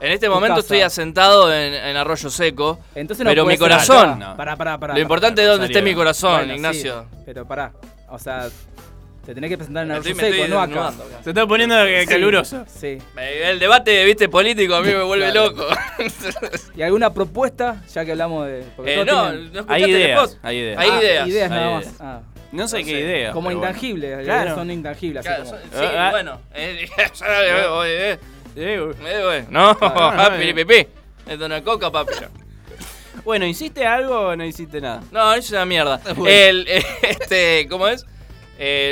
En 0.00 0.12
este 0.12 0.28
momento 0.28 0.60
estoy 0.60 0.80
asentado 0.80 1.52
en, 1.52 1.96
Arroyo 1.96 2.30
Seco. 2.30 2.78
Entonces 2.94 3.24
no 3.24 3.30
pero 3.30 3.44
mi 3.46 3.56
corazón. 3.56 4.20
Pará, 4.36 4.56
pará, 4.56 4.78
pará, 4.78 4.94
Lo 4.94 5.00
importante 5.00 5.42
es 5.42 5.48
dónde 5.48 5.66
esté 5.66 5.82
mi 5.82 5.94
corazón, 5.94 6.50
Ignacio. 6.50 7.06
pero 7.24 7.46
pará. 7.46 7.72
O 8.08 8.18
sea, 8.18 8.48
te 9.24 9.34
tenés 9.34 9.50
que 9.50 9.56
presentar 9.56 9.84
en 9.84 9.92
Arroyo 9.92 10.14
Seco, 10.14 10.48
no 10.48 10.60
acá. 10.60 10.92
Se 11.24 11.30
está 11.30 11.46
poniendo 11.46 11.76
caluroso. 12.08 12.64
Sí. 12.66 12.98
El 13.16 13.58
debate, 13.58 14.04
viste, 14.04 14.28
político 14.28 14.74
a 14.74 14.82
mí 14.82 14.92
me 14.92 15.02
vuelve 15.02 15.32
loco. 15.32 15.66
¿Y 16.76 16.82
alguna 16.82 17.12
propuesta? 17.12 17.82
Ya 17.92 18.04
que 18.04 18.12
hablamos 18.12 18.46
de. 18.46 18.64
Eh, 18.84 19.04
no, 19.04 19.32
no 19.32 19.64
hay 19.68 19.84
ideas, 19.84 20.38
hay 20.42 20.58
ideas. 20.58 20.78
Hay 20.78 20.90
ideas. 20.90 21.28
ideas 21.28 21.50
nada 21.50 21.70
más. 21.70 21.94
Ah. 22.00 22.20
No 22.52 22.68
sé 22.68 22.84
qué 22.84 23.00
idea. 23.00 23.32
Como 23.32 23.50
intangibles, 23.50 24.24
claro. 24.24 24.54
son 24.54 24.70
intangibles. 24.70 25.24
Claro, 25.24 25.44
sí, 25.44 25.52
ah, 25.74 26.08
ah. 26.08 26.10
bueno. 26.10 26.40
Eh, 28.56 28.80
eh, 28.80 28.94
eh, 29.04 29.44
no, 29.50 29.76
pipi. 30.54 30.86
Es 31.26 31.38
una 31.40 31.62
coca, 31.62 31.90
papi. 31.90 32.12
Bueno, 33.24 33.44
¿hiciste 33.46 33.84
algo 33.84 34.28
o 34.28 34.36
no 34.36 34.44
hiciste 34.44 34.80
nada? 34.80 35.02
No, 35.10 35.32
eso 35.32 35.40
es 35.40 35.50
una 35.52 35.64
mierda. 35.64 36.00
El, 36.26 36.68
este, 37.02 37.66
¿cómo 37.68 37.88
es? 37.88 38.04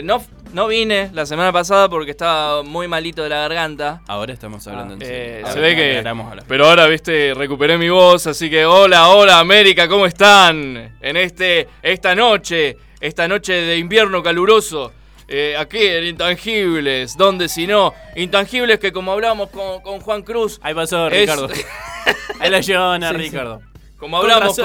no, 0.02 0.24
no 0.52 0.66
vine 0.66 1.10
la 1.12 1.24
semana 1.24 1.52
pasada 1.52 1.88
porque 1.88 2.10
estaba 2.10 2.62
muy 2.62 2.88
malito 2.88 3.22
de 3.22 3.28
la 3.28 3.36
garganta. 3.36 4.00
Ahora 4.08 4.32
estamos 4.32 4.66
hablando 4.66 4.94
en 4.94 5.00
serio. 5.00 5.46
se 5.52 5.60
ve 5.60 5.76
que. 5.76 6.14
Pero 6.48 6.66
ahora, 6.66 6.86
viste, 6.86 7.32
recuperé 7.34 7.78
mi 7.78 7.90
voz, 7.90 8.26
así 8.26 8.50
que 8.50 8.66
hola, 8.66 9.08
hola 9.10 9.38
América, 9.38 9.86
¿cómo 9.86 10.06
están? 10.06 10.96
En 11.00 11.16
este, 11.16 11.68
esta 11.82 12.14
noche 12.14 12.76
esta 13.04 13.28
noche 13.28 13.52
de 13.52 13.76
invierno 13.76 14.22
caluroso. 14.22 14.90
Eh, 15.26 15.56
aquí 15.58 15.78
en 15.78 16.04
Intangibles, 16.04 17.16
donde 17.16 17.48
si 17.48 17.66
no, 17.66 17.94
Intangibles 18.14 18.78
que 18.78 18.92
como 18.92 19.12
hablábamos 19.12 19.50
con, 19.50 20.00
Juan 20.00 20.22
Cruz. 20.22 20.58
Ahí 20.62 20.74
pasó 20.74 21.08
Ricardo. 21.08 21.48
Ahí 22.40 22.50
la 22.50 22.60
llevaban 22.60 23.02
a 23.04 23.12
Ricardo. 23.12 23.62
Como 23.96 24.18
hablamos 24.18 24.58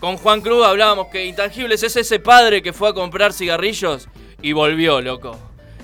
con, 0.00 0.16
Juan 0.16 0.40
Cruz, 0.40 0.66
hablábamos 0.66 1.08
que 1.08 1.26
Intangibles 1.26 1.82
es 1.82 1.96
ese 1.96 2.18
padre 2.18 2.62
que 2.62 2.72
fue 2.72 2.88
a 2.88 2.92
comprar 2.92 3.32
cigarrillos 3.32 4.08
y 4.40 4.52
volvió, 4.52 5.00
loco. 5.00 5.38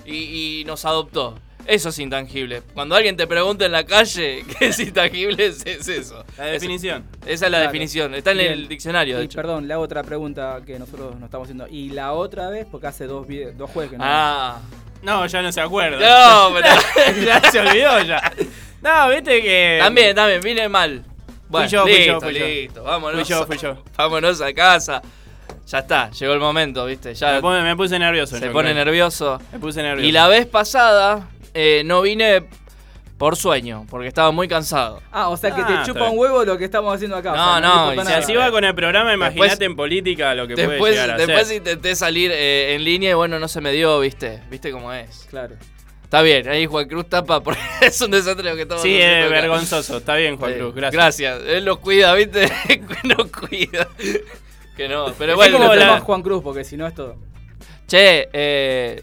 y 0.04 0.64
nos 0.66 0.84
adoptó. 0.84 1.36
Eso 1.68 1.90
es 1.90 1.98
intangible. 1.98 2.62
Cuando 2.72 2.94
alguien 2.94 3.14
te 3.14 3.26
pregunta 3.26 3.66
en 3.66 3.72
la 3.72 3.84
calle 3.84 4.42
qué 4.58 4.68
es 4.68 4.78
intangible, 4.78 5.44
es, 5.44 5.66
eso. 5.66 6.24
La 6.38 6.46
definición. 6.46 7.04
esa 7.26 7.44
es 7.44 7.52
la 7.52 7.60
definición. 7.60 8.14
Está 8.14 8.32
en 8.32 8.40
el 8.40 8.68
diccionario, 8.68 9.18
de 9.18 9.24
hecho. 9.24 9.36
Perdón, 9.36 9.70
hago 9.70 9.82
otra 9.82 10.02
pregunta 10.02 10.62
que 10.64 10.78
nosotros 10.78 11.16
nos 11.16 11.24
estamos 11.24 11.44
haciendo. 11.44 11.66
Y 11.68 11.90
la 11.90 12.14
otra 12.14 12.48
vez, 12.48 12.66
porque 12.70 12.86
hace 12.86 13.06
dos, 13.06 13.26
dos 13.54 13.70
jueves 13.70 13.90
que 13.90 13.98
no. 13.98 14.04
Ah. 14.06 14.62
No, 15.02 15.26
ya 15.26 15.42
no 15.42 15.52
se 15.52 15.60
acuerda. 15.60 15.98
No, 15.98 16.54
pero. 16.96 17.22
ya 17.22 17.50
se 17.50 17.60
olvidó 17.60 18.02
ya. 18.02 18.32
No, 18.80 19.10
viste 19.10 19.42
que. 19.42 19.78
También, 19.78 20.16
también, 20.16 20.40
vine 20.40 20.70
mal. 20.70 21.04
Bueno, 21.50 21.68
fui 21.68 21.78
yo, 21.78 21.86
listo, 21.86 22.20
fui 22.22 22.34
yo, 22.34 22.46
listo. 22.46 22.82
Vámonos. 22.82 23.20
Fui 23.20 23.28
yo, 23.28 23.46
fui 23.46 23.58
yo. 23.58 23.84
Vámonos 23.94 24.40
a 24.40 24.54
casa. 24.54 25.02
Ya 25.66 25.80
está, 25.80 26.10
llegó 26.12 26.32
el 26.32 26.40
momento, 26.40 26.86
¿viste? 26.86 27.14
Ya 27.14 27.42
me, 27.42 27.76
puse 27.76 27.98
nervioso. 27.98 28.38
Se 28.38 28.48
pone 28.48 28.72
nervioso. 28.72 29.38
Me 29.52 29.58
puse 29.58 29.82
nervioso. 29.82 30.08
Y 30.08 30.12
la 30.12 30.26
vez 30.26 30.46
pasada 30.46 31.28
eh, 31.54 31.82
no 31.84 32.02
vine 32.02 32.44
por 33.18 33.36
sueño, 33.36 33.84
porque 33.90 34.06
estaba 34.06 34.30
muy 34.30 34.46
cansado. 34.46 35.02
Ah, 35.10 35.28
o 35.28 35.36
sea 35.36 35.50
que 35.50 35.62
te 35.64 35.72
ah, 35.72 35.82
chupa 35.84 36.08
un 36.08 36.16
huevo 36.16 36.44
lo 36.44 36.56
que 36.56 36.64
estamos 36.64 36.94
haciendo 36.94 37.16
acá. 37.16 37.34
No, 37.34 37.60
no, 37.60 38.04
si 38.04 38.12
así 38.12 38.34
va 38.34 38.50
con 38.50 38.64
el 38.64 38.74
programa, 38.74 39.12
imagínate 39.12 39.64
en 39.64 39.74
política 39.74 40.34
lo 40.34 40.46
que 40.46 40.54
después, 40.54 40.78
puede 40.78 40.94
llegar 40.94 41.10
a 41.10 41.16
Después 41.16 41.50
intenté 41.50 41.96
salir 41.96 42.30
eh, 42.32 42.74
en 42.74 42.84
línea 42.84 43.10
y 43.10 43.14
bueno, 43.14 43.40
no 43.40 43.48
se 43.48 43.60
me 43.60 43.72
dio, 43.72 43.98
viste, 43.98 44.40
viste 44.48 44.70
cómo 44.70 44.92
es. 44.92 45.26
Claro. 45.28 45.56
Está 46.04 46.22
bien, 46.22 46.48
ahí 46.48 46.64
Juan 46.64 46.88
Cruz 46.88 47.08
tapa 47.08 47.40
porque 47.42 47.60
es 47.82 48.00
un 48.00 48.12
desastre 48.12 48.48
lo 48.48 48.56
que 48.56 48.62
estamos 48.62 48.82
Sí, 48.82 48.96
es 48.96 49.28
vergonzoso. 49.28 49.98
Está 49.98 50.14
bien, 50.14 50.36
Juan 50.36 50.54
Cruz, 50.54 50.74
gracias. 50.74 50.92
Gracias, 50.92 51.42
él 51.48 51.64
lo 51.64 51.80
cuida, 51.80 52.14
viste, 52.14 52.48
nos 53.02 53.30
cuida. 53.32 53.88
que 54.76 54.88
no, 54.88 55.12
pero 55.18 55.34
bueno. 55.34 55.58
como 55.58 55.74
la... 55.74 56.00
Juan 56.00 56.22
Cruz, 56.22 56.42
porque 56.42 56.62
si 56.62 56.76
no 56.76 56.86
es 56.86 56.94
todo. 56.94 57.16
Che, 57.88 58.28
eh, 58.32 59.02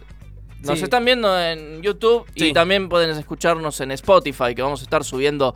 nos 0.65 0.81
están 0.81 1.05
viendo 1.05 1.39
en 1.39 1.81
YouTube 1.81 2.25
y 2.35 2.53
también 2.53 2.89
pueden 2.89 3.11
escucharnos 3.11 3.79
en 3.81 3.91
Spotify, 3.91 4.55
que 4.55 4.61
vamos 4.61 4.81
a 4.81 4.83
estar 4.83 5.03
subiendo 5.03 5.55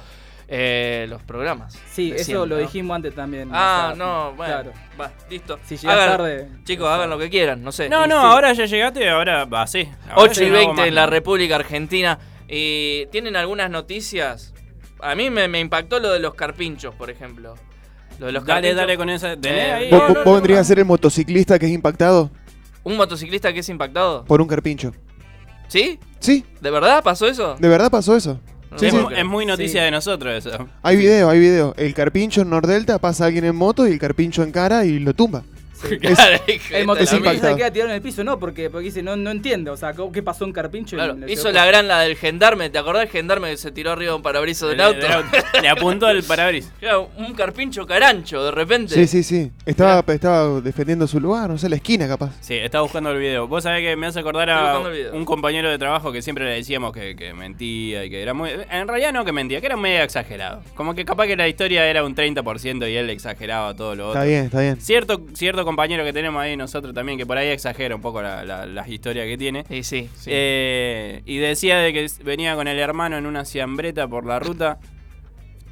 eh, 0.52 1.06
los 1.08 1.22
programas. 1.22 1.78
Sí, 1.92 2.12
eso 2.16 2.46
lo 2.48 2.58
dijimos 2.58 2.96
antes 2.96 3.14
también. 3.14 3.50
Ah, 3.54 3.94
no, 3.96 4.34
bueno. 4.34 4.54
Claro. 4.54 4.74
Va, 5.00 5.12
listo. 5.30 5.60
Si 5.64 5.78
llegas 5.78 6.08
tarde. 6.08 6.50
Chicos, 6.64 6.90
hagan 6.90 7.10
lo 7.10 7.20
que 7.20 7.30
quieran, 7.30 7.64
no 7.64 7.72
sé. 7.72 7.88
No, 7.88 8.08
no, 8.08 8.18
ahora 8.18 8.52
ya 8.54 8.66
llegaste, 8.66 9.08
ahora 9.08 9.46
va, 9.46 9.68
sí. 9.68 9.88
8 10.16 10.44
y 10.44 10.50
20 10.50 10.88
en 10.88 10.96
la 10.96 11.06
República 11.06 11.56
Argentina. 11.56 12.18
Y 12.48 13.06
¿Tienen 13.12 13.36
algunas 13.36 13.70
noticias? 13.70 14.56
A 15.02 15.14
mí 15.14 15.30
me, 15.30 15.60
impactó 15.60 16.00
lo 16.00 16.12
de 16.12 16.20
los 16.20 16.34
carpinchos, 16.34 16.96
por 16.96 17.12
ejemplo. 17.12 17.54
Lo 18.18 18.26
de 18.26 18.32
los 18.32 18.44
dale, 18.44 18.74
dale 18.74 18.98
con 18.98 19.10
esa. 19.12 19.34
Eh, 19.34 19.90
¿Vos, 20.26 20.50
a 20.50 20.64
ser 20.64 20.80
el 20.80 20.86
motociclista 20.86 21.60
que 21.60 21.68
es 21.68 21.72
impactado? 21.72 22.32
¿Un 22.90 22.98
motociclista 22.98 23.54
que 23.54 23.60
es 23.60 23.70
impactado? 23.70 24.26
Por 24.26 24.42
un 24.42 24.48
carpincho. 24.48 24.94
¿Sí? 25.68 26.00
Sí. 26.20 26.44
¿De 26.60 26.72
verdad 26.72 27.04
pasó 27.04 27.28
eso? 27.28 27.56
De 27.60 27.68
verdad 27.68 27.92
pasó 27.92 28.16
eso. 28.16 28.40
Sí, 28.78 28.88
es, 28.88 29.26
muy 29.26 29.46
noticia 29.46 29.84
de 29.84 29.92
nosotros 29.92 30.34
eso. 30.34 30.68
Hay 30.82 30.98
video, 30.98 31.30
hay 31.30 31.40
video. 31.40 31.76
El 31.78 31.94
carpincho 31.94 32.42
en 32.42 32.50
Nordelta 32.50 32.98
pasa 32.98 33.26
a 33.26 33.28
alguien 33.28 33.46
en 33.46 33.56
moto 33.56 33.88
y 33.88 33.92
el 33.92 34.00
carpincho 34.00 34.42
en 34.42 34.52
cara 34.52 34.86
y 34.86 34.98
lo 34.98 35.14
tumba. 35.14 35.44
el 36.72 36.86
motociclista 36.86 37.56
queda 37.56 37.72
tirado 37.72 37.92
en 37.92 37.96
el 37.96 38.02
piso, 38.02 38.24
no, 38.24 38.40
porque, 38.40 38.70
porque 38.70 38.86
dice, 38.86 39.04
no, 39.04 39.16
no 39.16 39.32
entiende, 39.32 39.72
o 39.72 39.78
sea, 39.78 39.94
¿qué 40.14 40.24
pasó 40.24 40.46
en 40.46 40.54
Carpincho? 40.54 40.98
hizo 41.28 41.52
la 41.52 41.66
gran 41.66 41.88
la 41.88 42.02
del 42.02 42.16
gendarme, 42.16 42.70
¿te 42.70 42.78
acordás 42.78 43.04
del 43.04 43.10
gendarme 43.10 43.52
que 43.52 43.58
se 43.58 43.72
tiró 43.72 43.92
arriba 43.92 44.12
de 44.12 44.16
un 44.18 44.22
parabrisas 44.22 44.70
del 44.70 44.82
auto? 44.82 45.08
Le 45.62 45.70
apuntó 45.70 46.08
al 46.08 46.24
parabrisas. 46.24 46.72
un 47.18 47.34
carpincho 47.34 47.86
carancho, 47.86 48.44
de 48.44 48.52
repente. 48.52 48.94
Sí, 48.94 49.08
sí, 49.08 49.24
sí. 49.24 49.52
Estaba, 49.66 50.04
estaba 50.14 50.62
defendiendo 50.62 51.08
su 51.08 51.20
lugar, 51.20 51.50
no 51.50 51.58
sé, 51.58 51.70
la 51.70 51.76
esquina 51.76 52.08
capaz. 52.08 52.32
Sí, 52.42 52.56
estaba 52.56 52.84
buscando 52.84 53.12
el 53.12 53.20
video. 53.20 53.48
Vos 53.48 53.64
sabés 53.64 53.82
que 53.82 53.96
me 53.96 54.08
hace 54.08 54.20
acordar 54.20 54.50
a 54.50 54.80
un 55.14 55.26
compañero 55.26 55.70
de 55.70 55.78
trabajo 55.78 56.12
que 56.12 56.22
siempre 56.22 56.46
le 56.46 56.52
decíamos 56.52 56.94
que, 56.94 57.16
que, 57.16 57.34
mentía 57.34 58.06
y 58.06 58.10
que 58.10 58.22
era 58.22 58.34
muy... 58.34 58.50
En 58.72 58.88
realidad 58.88 59.14
no 59.14 59.26
que 59.26 59.32
mentía, 59.32 59.60
que 59.60 59.68
era 59.68 59.78
medio 59.78 60.04
exagerado. 60.04 60.62
Como 60.76 60.96
que 60.96 61.06
capaz 61.06 61.28
que 61.28 61.36
la 61.36 61.48
historia 61.48 61.86
era 61.86 62.04
un 62.04 62.16
30% 62.16 62.90
y 62.90 62.96
él 62.96 63.10
exageraba 63.10 63.76
todo 63.76 63.96
lo 63.96 64.10
otro. 64.10 64.22
Está 64.22 64.28
bien, 64.30 64.46
está 64.46 64.62
bien. 64.62 64.82
Cierto, 64.82 65.22
cierto 65.34 65.66
compañero 65.70 66.04
que 66.04 66.12
tenemos 66.12 66.42
ahí 66.42 66.58
nosotros 66.58 66.96
también, 66.96 67.18
que 67.18 67.28
por 67.28 67.38
ahí 67.38 67.50
exagera 67.50 67.96
un 67.96 68.02
poco 68.02 68.24
las 68.24 68.88
historias 68.88 69.28
que 69.28 69.38
tiene. 69.38 69.66
Sí, 69.70 69.84
sí. 69.84 70.10
Eh, 70.26 71.22
y 71.26 71.38
decía 71.38 71.78
de 71.78 71.94
que 71.94 72.08
venía 72.24 72.56
con 72.56 72.68
el 72.68 72.80
hermano 72.80 73.18
en 73.18 73.28
una 73.28 73.46
siambreta 73.46 74.08
por 74.08 74.26
la 74.26 74.40
ruta. 74.40 74.80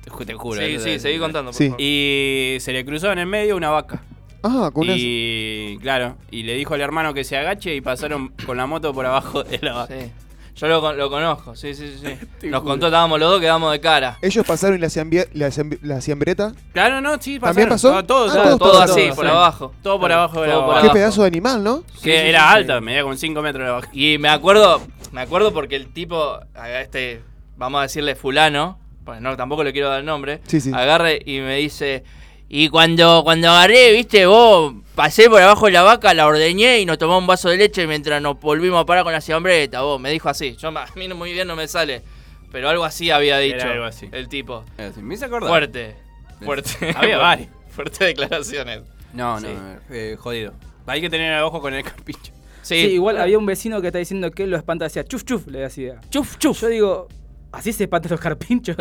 Te 0.03 0.33
juro. 0.33 0.61
Sí, 0.61 0.77
sí, 0.79 0.99
seguí 0.99 1.17
contando. 1.17 1.51
Y 1.79 2.57
se 2.59 2.73
le 2.73 2.85
cruzó 2.85 3.11
en 3.11 3.19
el 3.19 3.25
medio 3.25 3.57
una 3.57 3.71
vaca. 3.71 4.03
Ah, 4.43 4.69
con 4.71 4.85
Y 4.87 5.79
claro, 5.81 6.15
y 6.29 6.43
le 6.43 6.53
dijo 6.53 6.75
al 6.75 6.81
hermano 6.81 7.13
que 7.15 7.23
se 7.23 7.35
agache 7.35 7.75
y 7.75 7.81
pasaron 7.81 8.33
con 8.45 8.55
la 8.55 8.67
moto 8.67 8.93
por 8.93 9.05
abajo 9.05 9.43
de 9.43 9.57
la 9.63 9.73
vaca. 9.73 9.99
Sí. 9.99 10.11
Yo 10.57 10.67
lo, 10.67 10.93
lo, 10.93 11.09
conozco, 11.11 11.55
sí, 11.55 11.75
sí, 11.75 11.99
sí. 12.01 12.17
Nos 12.47 12.63
contó, 12.63 12.87
estábamos 12.87 13.19
los 13.19 13.29
dos, 13.29 13.39
quedamos 13.39 13.71
de 13.71 13.79
cara. 13.79 14.17
¿Ellos 14.23 14.43
pasaron 14.43 14.77
y 14.77 14.81
la, 14.81 14.89
la, 15.33 15.51
la 15.83 16.01
siembreta? 16.01 16.51
Claro, 16.73 16.99
no, 16.99 17.21
sí, 17.21 17.39
pasaron. 17.39 17.55
¿También 17.55 17.69
pasó? 17.69 18.03
Todo, 18.03 18.31
ah, 18.31 18.57
todo, 18.57 18.81
así, 18.81 19.09
por 19.15 19.27
abajo. 19.27 19.71
Todo 19.83 19.99
por 19.99 20.11
abajo 20.11 20.41
de 20.41 20.47
la 20.47 20.57
vaca. 20.57 20.81
Qué 20.81 20.89
pedazo 20.89 21.21
de 21.21 21.27
animal, 21.27 21.63
¿no? 21.63 21.83
Que 22.01 22.27
era 22.27 22.51
alta, 22.51 22.81
medía 22.81 23.03
como 23.03 23.15
5 23.15 23.39
metros 23.43 23.65
de 23.65 23.71
vaca. 23.71 23.89
Y 23.93 24.17
me 24.17 24.29
acuerdo, 24.29 24.81
me 25.11 25.21
acuerdo 25.21 25.53
porque 25.53 25.75
el 25.75 25.93
tipo, 25.93 26.39
este, 26.81 27.21
vamos 27.55 27.77
a 27.77 27.81
decirle 27.83 28.15
fulano, 28.15 28.79
pues 29.05 29.21
no, 29.21 29.37
tampoco 29.37 29.63
le 29.63 29.71
quiero 29.71 29.89
dar 29.89 29.99
el 29.99 30.05
nombre, 30.07 30.41
agarre 30.73 31.21
y 31.23 31.39
me 31.39 31.57
dice, 31.57 32.03
y 32.49 32.69
cuando, 32.69 33.21
cuando 33.23 33.51
agarré, 33.51 33.93
viste, 33.93 34.25
vos 34.25 34.73
pasé 34.97 35.29
por 35.29 35.39
abajo 35.39 35.67
de 35.67 35.73
la 35.73 35.83
vaca, 35.83 36.11
la 36.15 36.25
ordeñé 36.25 36.79
y 36.79 36.85
nos 36.87 36.97
tomó 36.97 37.19
un 37.19 37.27
vaso 37.27 37.49
de 37.49 37.57
leche 37.57 37.85
mientras 37.85 38.19
nos 38.19 38.39
volvimos 38.39 38.81
a 38.81 38.85
parar 38.85 39.03
con 39.03 39.13
la 39.13 39.21
siambreta, 39.21 39.81
vos, 39.81 40.01
me 40.01 40.09
dijo 40.09 40.27
así. 40.27 40.55
Yo, 40.57 40.69
a 40.69 40.87
mí 40.95 41.07
muy 41.09 41.33
bien 41.33 41.47
no 41.47 41.55
me 41.55 41.67
sale. 41.67 42.01
Pero 42.51 42.67
algo 42.67 42.83
así 42.83 43.11
había 43.11 43.37
dicho 43.37 43.67
el 44.11 44.27
tipo. 44.27 44.65
Me 44.99 45.13
hice 45.13 45.27
Fuerte. 45.27 45.95
Fuerte. 46.41 46.71
había 46.95 47.19
varios. 47.19 47.49
Fuertes 47.69 47.99
declaraciones. 47.99 48.81
No, 49.13 49.39
no, 49.39 49.47
eh, 49.91 50.15
jodido. 50.17 50.53
Hay 50.87 50.99
que 50.99 51.11
tener 51.11 51.31
el 51.31 51.43
ojo 51.43 51.61
con 51.61 51.75
el 51.75 51.83
carpincho. 51.83 52.33
Sí. 52.63 52.75
igual 52.75 53.19
había 53.19 53.37
un 53.37 53.45
vecino 53.45 53.79
que 53.81 53.87
está 53.87 53.99
diciendo 53.99 54.31
que 54.31 54.43
él 54.43 54.49
lo 54.49 54.57
espanta, 54.57 54.85
decía 54.85 55.03
chuf 55.03 55.23
chuf, 55.23 55.45
le 55.45 55.59
decía. 55.59 55.99
Chuf 56.09 56.37
chuf. 56.39 56.59
Yo 56.59 56.69
digo, 56.69 57.07
Así 57.57 57.73
se 57.73 57.85
espantan 57.85 58.11
los 58.11 58.19
carpinchos. 58.19 58.77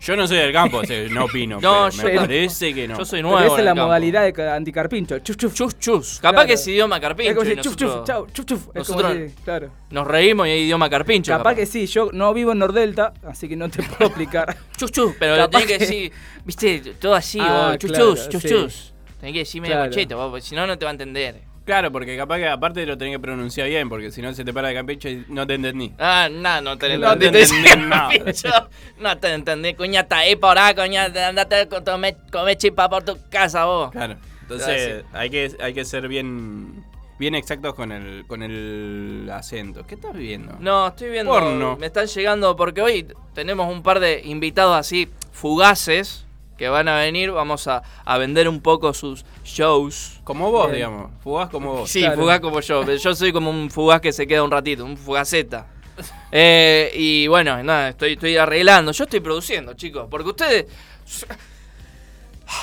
Yo 0.00 0.16
no 0.16 0.26
soy 0.26 0.36
del 0.38 0.52
campo, 0.52 0.82
no 1.10 1.24
opino. 1.26 1.60
no, 1.60 1.88
me 2.02 2.10
parece 2.10 2.74
que 2.74 2.88
no. 2.88 2.98
Yo 2.98 3.04
soy 3.04 3.22
nuevo. 3.22 3.38
esa 3.38 3.58
es 3.58 3.64
la 3.64 3.74
modalidad 3.74 4.32
de 4.32 4.50
anticarpincho. 4.50 5.20
Chuf, 5.20 5.36
chuf. 5.36 5.54
Chuf, 5.54 5.74
chuf. 5.78 6.18
Capaz 6.18 6.46
que 6.46 6.54
es 6.54 6.66
idioma 6.66 6.98
carpincho. 6.98 7.42
Es 7.42 7.60
chuf, 7.60 7.76
chuf, 7.76 8.04
chau, 8.04 8.26
chuf, 8.32 8.46
chuf. 8.46 8.68
Nosotros 8.74 9.16
claro. 9.44 9.70
nos 9.90 10.08
reímos 10.08 10.48
y 10.48 10.50
hay 10.50 10.60
idioma 10.62 10.90
carpincho. 10.90 11.30
Capaz, 11.30 11.54
que 11.54 11.66
sí, 11.66 11.86
yo 11.86 12.10
no 12.12 12.34
vivo 12.34 12.50
en 12.50 12.58
Nordelta, 12.58 13.14
así 13.22 13.48
que 13.48 13.54
no 13.54 13.68
te 13.68 13.84
puedo 13.84 14.06
explicar. 14.06 14.56
chuf, 14.76 14.90
chuf. 14.90 15.14
Pero 15.16 15.36
lo 15.36 15.48
tenés 15.48 15.66
que 15.66 15.78
decir, 15.78 16.12
viste, 16.44 16.80
todo 16.98 17.14
así, 17.14 17.38
ah, 17.40 17.76
chuf, 17.78 17.92
chuf, 17.92 18.28
chuf, 18.28 18.44
chuf. 18.44 18.74
Tenés 19.20 19.32
que 19.32 19.38
decir 19.38 19.62
medio 19.62 19.78
cocheto, 19.78 20.30
porque 20.30 20.44
si 20.44 20.56
no, 20.56 20.66
no 20.66 20.76
te 20.76 20.84
va 20.84 20.90
a 20.90 20.94
entender. 20.94 21.53
Claro, 21.64 21.90
porque 21.90 22.16
capaz 22.16 22.36
que 22.38 22.48
aparte 22.48 22.84
lo 22.84 22.98
tenés 22.98 23.14
que 23.14 23.20
pronunciar 23.20 23.68
bien, 23.68 23.88
porque 23.88 24.10
si 24.10 24.20
no 24.20 24.34
se 24.34 24.44
te 24.44 24.52
para 24.52 24.68
de 24.68 24.74
Campeche 24.74 25.10
y 25.10 25.24
no 25.28 25.46
te 25.46 25.54
entendí. 25.54 25.92
Ah, 25.98 26.28
no, 26.30 26.60
no 26.60 26.76
te 26.76 26.98
No 26.98 27.16
te 27.16 27.26
entendí. 27.28 27.56
entendí 27.56 27.86
nada. 27.86 28.10
No 28.98 29.16
te 29.18 29.32
entendí, 29.32 29.74
cuñata. 29.74 30.18
Ahí 30.18 30.36
por 30.36 30.58
ahí, 30.58 30.74
cuñata. 30.74 31.28
Andate 31.28 31.56
a 31.56 31.66
comer, 31.68 32.16
comer 32.30 32.56
chipa 32.58 32.88
por 32.90 33.02
tu 33.02 33.16
casa, 33.30 33.64
vos. 33.64 33.90
Claro. 33.92 34.16
Entonces 34.42 35.04
hay 35.14 35.30
que, 35.30 35.52
hay 35.60 35.72
que 35.72 35.84
ser 35.86 36.06
bien 36.06 36.84
bien 37.18 37.34
exactos 37.36 37.74
con 37.74 37.92
el 37.92 38.26
con 38.26 38.42
el 38.42 39.30
acento. 39.32 39.86
¿Qué 39.86 39.94
estás 39.94 40.12
viendo? 40.14 40.56
No, 40.60 40.88
estoy 40.88 41.10
viendo. 41.10 41.32
Porno. 41.32 41.76
Me 41.78 41.86
están 41.86 42.06
llegando 42.08 42.54
porque 42.56 42.82
hoy 42.82 43.06
tenemos 43.34 43.72
un 43.72 43.82
par 43.82 44.00
de 44.00 44.20
invitados 44.24 44.76
así 44.76 45.08
fugaces 45.32 46.26
que 46.56 46.68
van 46.68 46.88
a 46.88 46.96
venir. 46.98 47.30
Vamos 47.32 47.66
a, 47.68 47.82
a 48.04 48.18
vender 48.18 48.48
un 48.48 48.60
poco 48.60 48.92
sus 48.94 49.24
shows. 49.44 50.20
Como 50.24 50.50
vos, 50.50 50.66
Bien. 50.66 50.76
digamos. 50.76 51.10
Fugás 51.22 51.48
como 51.50 51.72
vos. 51.74 51.90
Sí, 51.90 52.00
Claro. 52.00 52.16
fugaz 52.20 52.40
como 52.40 52.60
yo. 52.60 52.84
Yo 52.94 53.14
soy 53.14 53.32
como 53.32 53.50
un 53.50 53.70
fugaz 53.70 54.00
que 54.00 54.12
se 54.12 54.26
queda 54.26 54.42
un 54.42 54.50
ratito, 54.50 54.84
un 54.84 54.96
fugaceta. 54.96 55.66
Eh, 56.36 56.90
y 56.96 57.28
bueno, 57.28 57.62
nada, 57.62 57.90
estoy, 57.90 58.14
estoy 58.14 58.36
arreglando. 58.36 58.90
Yo 58.90 59.04
estoy 59.04 59.20
produciendo, 59.20 59.74
chicos. 59.74 60.08
Porque 60.10 60.30
ustedes. 60.30 60.66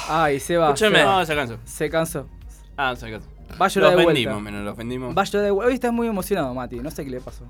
Ay, 0.09 0.39
se 0.39 0.57
va. 0.57 0.67
Escúcheme. 0.67 0.99
se. 0.99 1.05
No, 1.05 1.25
se 1.25 1.35
cansó. 1.35 1.57
Se 1.65 1.89
cansó. 1.89 2.27
Ah, 2.77 2.93
se 2.97 3.09
cansó. 3.09 3.27
Va 3.61 3.65
a 3.65 3.69
Lo 3.69 3.73
llorar 3.75 3.97
de 3.97 4.03
vuelta. 4.03 4.39
menos 4.39 4.63
lo 4.65 4.71
ofendimos. 4.73 5.17
Va 5.17 5.21
a 5.21 5.25
llorar 5.25 5.45
de 5.45 5.51
vuelta. 5.51 5.67
Hoy 5.69 5.73
estás 5.75 5.93
muy 5.93 6.07
emocionado, 6.07 6.53
Mati. 6.53 6.77
No 6.77 6.91
sé 6.91 7.03
qué 7.03 7.11
le 7.11 7.21
pasó. 7.21 7.45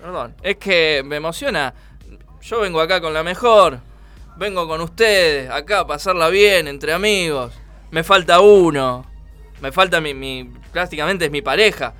Perdón. 0.00 0.34
Es 0.42 0.56
que 0.56 1.02
me 1.04 1.16
emociona. 1.16 1.74
Yo 2.42 2.60
vengo 2.60 2.80
acá 2.80 3.00
con 3.00 3.12
la 3.12 3.22
mejor. 3.22 3.80
Vengo 4.40 4.66
con 4.66 4.80
ustedes. 4.80 5.50
Acá 5.50 5.80
a 5.80 5.86
pasarla 5.86 6.30
bien, 6.30 6.66
entre 6.66 6.94
amigos. 6.94 7.52
Me 7.90 8.02
falta 8.02 8.40
uno. 8.40 9.04
Me 9.60 9.70
falta 9.70 10.00
mi. 10.00 10.14
mi 10.14 10.50
prácticamente 10.72 11.26
es 11.26 11.30
mi 11.30 11.42
pareja. 11.42 11.92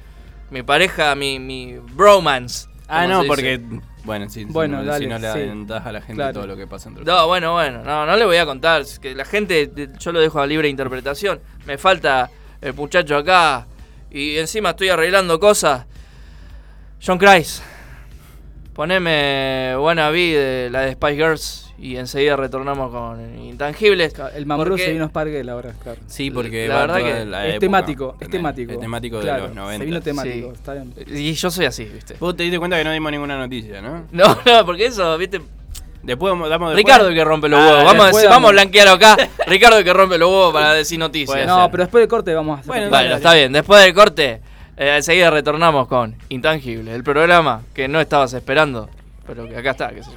Mi 0.51 0.63
pareja, 0.63 1.15
mi, 1.15 1.39
mi 1.39 1.75
bromance. 1.79 2.67
Ah, 2.89 3.07
no, 3.07 3.25
porque. 3.25 3.61
Bueno, 4.05 4.31
sí, 4.31 4.47
Bueno, 4.47 4.81
si, 4.81 4.87
no- 4.87 4.91
dale, 4.91 5.05
si 5.05 5.11
no 5.11 5.19
le 5.19 5.27
sí. 5.33 5.39
adelantás 5.39 5.87
a 5.87 5.93
la 5.93 6.01
gente 6.01 6.15
Claro. 6.15 6.33
todo 6.33 6.47
lo 6.47 6.57
que 6.57 6.67
pasa 6.67 6.89
entre 6.89 7.05
No, 7.05 7.27
bueno, 7.27 7.53
bueno, 7.53 7.85
no, 7.85 8.07
no 8.07 8.17
le 8.17 8.25
voy 8.25 8.39
a 8.39 8.47
contar. 8.47 8.81
es 8.81 8.99
que 8.99 9.15
la 9.15 9.27
gente, 9.27 9.71
yo 9.99 10.13
lo 10.13 10.21
dejo 10.21 10.41
a 10.41 10.47
libre 10.47 10.71
interpretación. 10.71 11.41
Me 11.67 11.77
falta 11.77 12.31
el 12.63 12.73
muchacho 12.73 13.19
acá 13.19 13.67
y 14.11 14.39
encima 14.39 14.71
estoy 14.71 14.89
arreglando 14.89 15.39
cosas. 15.39 15.85
John 17.07 17.19
Christ, 17.19 17.63
poneme 18.73 19.75
Buena 19.77 20.09
Vida, 20.09 20.41
de 20.41 20.71
la 20.71 20.81
de 20.81 20.93
Spice 20.93 21.15
Girls, 21.17 21.70
y 21.81 21.97
enseguida 21.97 22.37
retornamos 22.37 22.91
con 22.91 23.39
Intangibles. 23.39 24.15
El 24.35 24.45
mambrú 24.47 24.71
Porque- 24.73 24.85
se 24.85 24.93
vino 24.93 25.07
Spargel 25.09 25.49
ahora, 25.49 25.73
claro. 25.83 25.99
Sí, 26.07 26.31
porque 26.31 26.69
La 26.69 26.81
verdad 26.87 26.97
que 26.99 27.25
la 27.25 27.45
es 27.47 27.51
época. 27.55 27.61
temático, 27.61 28.17
es 28.21 28.29
temático. 28.31 28.73
El 28.73 28.79
temático 28.81 29.21
Claro, 29.21 29.43
de 29.43 29.49
los 29.49 29.57
90. 29.57 29.79
Se 29.83 29.87
vino 29.87 30.01
temático, 30.03 30.49
Sí. 30.49 30.55
está 30.55 30.73
bien. 30.75 30.95
Y 31.09 31.33
yo 31.33 31.51
soy 31.51 31.65
así, 31.67 31.85
¿viste? 31.85 32.17
Vos 32.21 32.37
te 32.37 32.43
diste 32.43 32.59
cuenta 32.59 32.77
que 32.77 32.85
no 32.85 32.93
dimos 32.93 33.11
ninguna 33.11 33.39
noticia, 33.39 33.81
¿no? 33.81 34.05
No, 34.13 34.39
no, 34.45 34.67
porque 34.67 34.87
eso, 34.87 35.17
¿viste? 35.19 35.41
Después 36.03 36.33
damos 36.33 36.49
después- 36.51 36.77
Ricardo 36.77 37.09
el 37.09 37.15
que 37.15 37.25
rompe 37.25 37.49
los 37.49 37.61
Ah, 37.61 37.67
huevos. 37.67 37.85
Vamos 37.85 38.25
a, 38.25 38.29
vamos 38.31 38.49
a 38.49 38.53
blanquear 38.53 38.89
acá. 38.89 39.17
Ricardo 39.47 39.79
el 39.79 39.85
que 39.85 39.93
rompe 39.93 40.17
los 40.19 40.31
huevos 40.31 40.53
para 40.53 40.73
decir 40.75 40.99
noticias. 40.99 41.31
Puede 41.35 41.47
No, 41.47 41.63
ser. 41.63 41.71
pero 41.71 41.83
después 41.85 42.03
del 42.03 42.09
corte 42.09 42.35
vamos 42.35 42.57
a 42.57 42.61
hacer. 42.61 42.69
Bueno, 42.69 42.89
Bueno, 42.91 43.17
está 43.17 43.35
bien. 43.35 43.53
Después 43.53 43.83
del 43.83 43.93
corte, 43.95 44.41
eh, 44.79 44.97
enseguida 44.97 45.29
retornamos 45.31 45.89
con 45.89 46.15
Intangible, 46.31 46.95
el 46.95 47.05
programa 47.05 47.63
que 47.75 47.87
no 47.89 48.01
estabas 48.01 48.33
esperando, 48.33 48.89
pero 49.27 49.47
que 49.47 49.57
acá 49.59 49.73
está. 49.73 49.91
qué 49.91 50.03
sé 50.03 50.11
yo. 50.11 50.17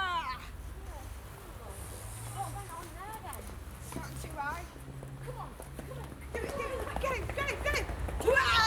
get 7.11 7.19
it, 7.19 7.35
get 7.35 7.49
it, 7.51 7.63
get 7.63 7.73
it! 7.79 7.85
Wow! 8.25 8.60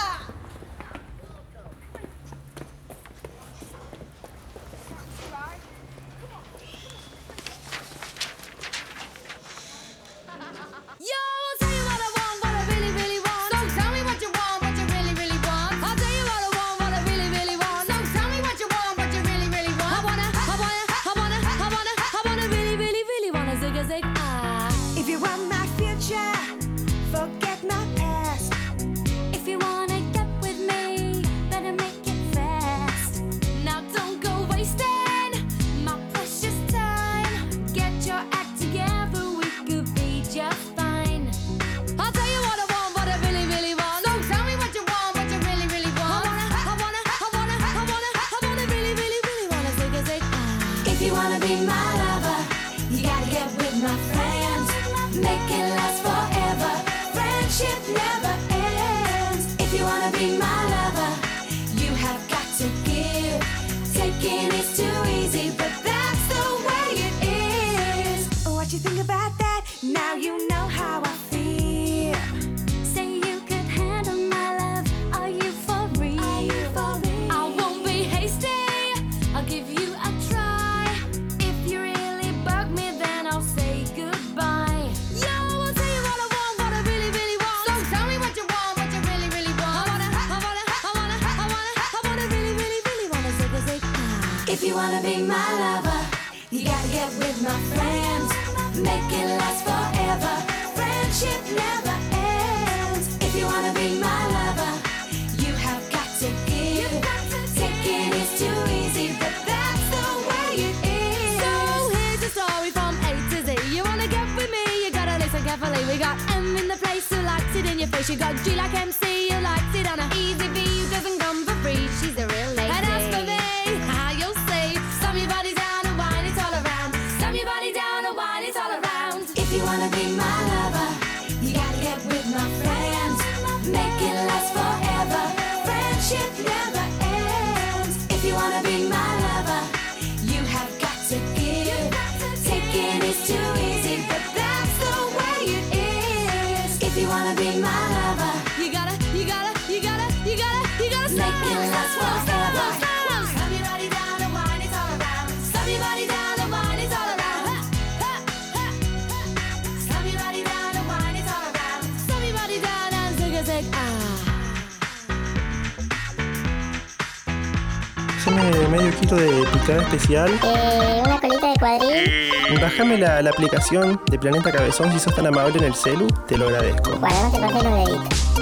Especial. 169.94 170.30
Eh, 170.42 171.02
una 171.04 171.20
colita 171.20 171.52
de 171.52 171.58
cuadril. 171.58 172.60
Bájame 172.60 172.98
la, 172.98 173.22
la 173.22 173.30
aplicación 173.30 174.00
de 174.10 174.18
Planeta 174.18 174.52
Cabezón 174.52 174.92
si 174.92 174.98
sos 174.98 175.14
tan 175.14 175.26
amable 175.26 175.58
en 175.58 175.64
el 175.64 175.74
celu, 175.74 176.06
te 176.26 176.36
lo 176.36 176.46
agradezco. 176.46 176.96
Bueno, 176.98 177.16
no 177.22 177.30
te 177.30 177.40
cortes 177.40 177.64
los 177.64 177.74
deditos. 177.88 178.33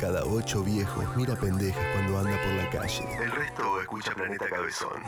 Cada 0.00 0.24
ocho 0.24 0.64
viejos 0.64 1.04
mira 1.14 1.36
pendejas 1.36 1.84
cuando 1.92 2.18
anda 2.18 2.32
por 2.42 2.54
la 2.54 2.70
calle. 2.70 3.04
El 3.22 3.30
resto 3.32 3.82
escucha 3.82 4.14
Planeta 4.14 4.46
Cabezón. 4.48 5.02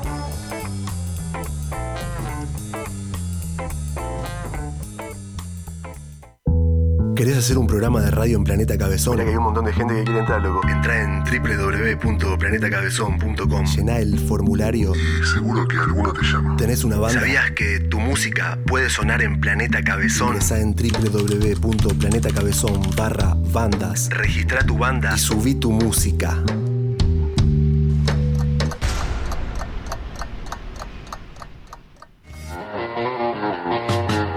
¿Querés 7.17 7.39
hacer 7.39 7.57
un 7.57 7.67
programa 7.67 8.03
de 8.03 8.11
radio 8.11 8.37
en 8.37 8.45
Planeta 8.45 8.77
Cabezón? 8.77 9.15
Mira 9.15 9.25
que 9.25 9.31
hay 9.31 9.37
un 9.37 9.45
montón 9.45 9.65
de 9.65 9.73
gente 9.73 9.95
que 9.95 10.05
quiere 10.05 10.21
entrar, 10.21 10.43
loco. 10.43 10.61
Entra 10.69 11.03
en 11.03 11.25
www.planetacabezón.com. 11.25 13.65
Llená 13.65 13.99
el 13.99 14.19
formulario. 14.19 14.93
Y 14.95 15.25
seguro 15.25 15.67
que 15.69 15.79
alguno 15.79 16.13
te 16.13 16.23
llama. 16.23 16.55
¿Tenés 16.57 16.85
una 16.85 16.99
banda? 16.99 17.21
¿Sabías 17.21 17.53
que 17.53 17.81
tu 17.81 17.99
música 17.99 18.59
puede 18.67 18.91
sonar 18.91 19.23
en 19.23 19.41
Planeta 19.41 19.83
Cabezón? 19.83 20.35
Ingresa 20.35 20.59
en 20.59 20.75
www.planetacabezón 20.75 22.83
barra 22.95 23.32
bandas. 23.53 24.09
Registra 24.11 24.65
tu 24.65 24.79
banda 24.79 25.13
y 25.15 25.19
subí 25.19 25.55
tu 25.55 25.71
música. 25.71 26.43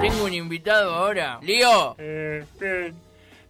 Tengo 0.02 0.26
un 0.26 0.34
invitado 0.34 0.94
ahora. 0.94 1.40
Lío. 1.42 1.96
Eh, 1.98 2.44
bien. 2.60 2.96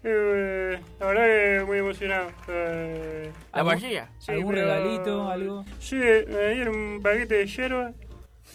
Eh, 0.03 0.79
la 0.99 1.05
verdad 1.07 1.23
que 1.25 1.63
muy 1.65 1.77
emocionado. 1.79 2.31
Eh, 2.47 3.31
¿La 3.53 3.63
vacía? 3.63 4.09
sí, 4.19 4.31
¿Algún 4.31 4.53
pero- 4.53 4.65
regalito, 4.67 5.29
algo? 5.29 5.65
Sí, 5.79 5.95
me 5.95 6.49
dieron 6.53 6.75
un 6.75 7.01
paquete 7.01 7.35
de 7.35 7.47
hierba. 7.47 7.91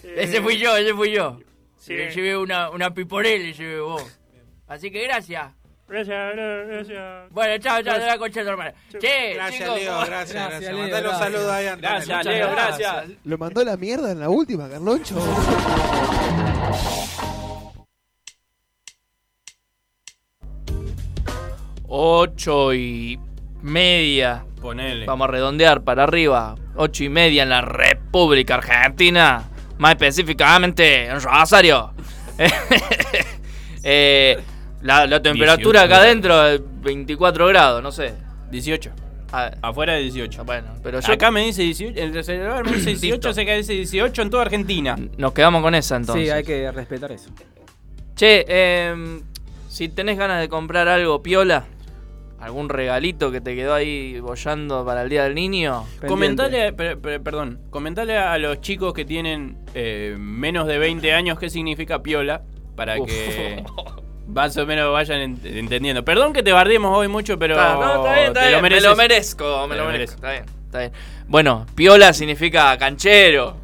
Eh, 0.04 0.14
Ese 0.18 0.40
fui 0.40 0.56
yo, 0.58 0.76
ese 0.76 0.94
fui 0.94 1.10
yo. 1.12 1.38
Sí. 1.76 1.94
Le 1.94 2.10
llevé 2.10 2.36
una, 2.36 2.70
una 2.70 2.94
piporel, 2.94 3.42
le 3.42 3.52
llevé 3.52 3.80
vos. 3.80 4.20
Así 4.68 4.90
que 4.90 5.02
gracias. 5.02 5.52
Gracias, 5.90 6.34
gra- 6.36 6.66
gracias. 6.68 7.30
Bueno, 7.32 7.58
chao, 7.58 7.82
chao, 7.82 7.98
de 7.98 8.06
la 8.06 8.16
concha 8.18 8.40
hermana. 8.42 8.72
Che, 8.98 9.34
Gracias, 9.34 9.60
chicos, 9.60 9.76
Leo, 9.80 9.92
¿cómo- 9.94 10.06
gracias, 10.06 10.48
gracias. 10.48 10.60
Leo, 10.72 10.78
Mandale 10.82 11.08
un 11.08 11.10
gracias. 11.10 11.18
saludo 11.32 11.52
ahí 11.52 11.66
a 11.66 11.72
Antonio. 11.72 11.90
Gracias, 12.06 12.24
Leo, 12.26 12.50
gracias. 12.52 13.04
Lo 13.24 13.38
mandó 13.38 13.64
la 13.64 13.76
mierda 13.76 14.12
en 14.12 14.20
la 14.20 14.28
última, 14.28 14.68
Carloncho. 14.68 15.16
Ocho 21.88 22.72
y 22.74 23.18
media. 23.62 24.44
Ponele. 24.60 25.06
Vamos 25.06 25.28
a 25.28 25.30
redondear 25.30 25.82
para 25.82 26.04
arriba. 26.04 26.54
Ocho 26.76 27.04
y 27.04 27.08
media 27.08 27.42
en 27.42 27.48
la 27.48 27.62
República 27.62 28.56
Argentina. 28.56 29.44
Más 29.78 29.92
específicamente 29.92 31.06
en 31.06 31.20
Rosario. 31.20 31.92
Eh, 33.82 34.38
la, 34.82 35.06
la 35.06 35.20
temperatura 35.22 35.80
18 35.82 35.94
acá 35.94 36.02
adentro 36.04 36.46
es 36.46 36.60
24 36.82 37.46
grados, 37.48 37.82
no 37.82 37.92
sé. 37.92 38.14
18. 38.50 38.90
Ah, 39.32 39.50
Afuera 39.62 39.92
de 39.94 40.00
18. 40.02 40.44
bueno, 40.44 40.68
pero 40.82 40.98
yo 41.00 41.12
Acá 41.12 41.30
me 41.30 41.44
dice 41.44 41.62
18. 41.62 42.00
El 42.00 42.24
celular 42.24 42.64
me 42.64 42.72
dice 42.72 42.90
18, 42.90 43.14
Listo. 43.14 43.32
sé 43.32 43.46
que 43.46 43.56
dice 43.56 43.74
18 43.74 44.22
en 44.22 44.30
toda 44.30 44.42
Argentina. 44.42 44.96
nos 45.18 45.32
quedamos 45.32 45.62
con 45.62 45.74
esa 45.74 45.96
entonces. 45.96 46.24
Sí, 46.24 46.30
hay 46.30 46.42
que 46.42 46.70
respetar 46.72 47.12
eso. 47.12 47.30
Che, 48.16 48.44
em, 48.88 49.22
si 49.68 49.88
tenés 49.88 50.18
ganas 50.18 50.40
de 50.40 50.48
comprar 50.48 50.88
algo 50.88 51.22
piola, 51.22 51.64
algún 52.40 52.68
regalito 52.68 53.30
que 53.30 53.40
te 53.40 53.54
quedó 53.54 53.72
ahí 53.74 54.18
bollando 54.18 54.84
para 54.84 55.02
el 55.02 55.08
Día 55.10 55.24
del 55.24 55.34
Niño, 55.36 55.84
Comentale, 56.08 56.72
per- 56.72 56.98
per- 56.98 57.22
perdón, 57.22 57.60
comentale 57.70 58.18
a 58.18 58.36
los 58.38 58.60
chicos 58.60 58.92
que 58.94 59.04
tienen 59.04 59.58
eh, 59.74 60.16
menos 60.18 60.66
de 60.66 60.78
20 60.78 61.12
años 61.12 61.38
qué 61.38 61.48
significa 61.50 62.02
piola 62.02 62.42
para 62.76 62.98
Uf. 62.98 63.06
que 63.08 63.62
más 64.32 64.56
o 64.56 64.66
menos 64.66 64.92
vayan 64.92 65.36
ent- 65.36 65.56
entendiendo. 65.58 66.04
Perdón 66.04 66.32
que 66.32 66.42
te 66.42 66.52
bardemos 66.52 66.96
hoy 66.96 67.08
mucho, 67.08 67.38
pero 67.38 67.54
Está, 67.54 67.74
no, 67.74 67.96
está 67.96 68.14
bien, 68.14 68.26
está 68.28 68.40
te 68.40 68.46
bien, 68.48 68.56
lo 68.56 68.62
me 68.62 68.80
lo 68.80 68.96
merezco, 68.96 69.66
me 69.68 69.74
Te 69.74 69.78
lo 69.80 69.84
lo 69.86 69.90
merezco. 69.92 70.14
Está 70.16 70.30
bien, 70.32 70.44
está 70.66 70.78
bien. 70.80 70.92
Bueno, 71.26 71.66
piola 71.74 72.12
significa 72.12 72.76
canchero. 72.78 73.56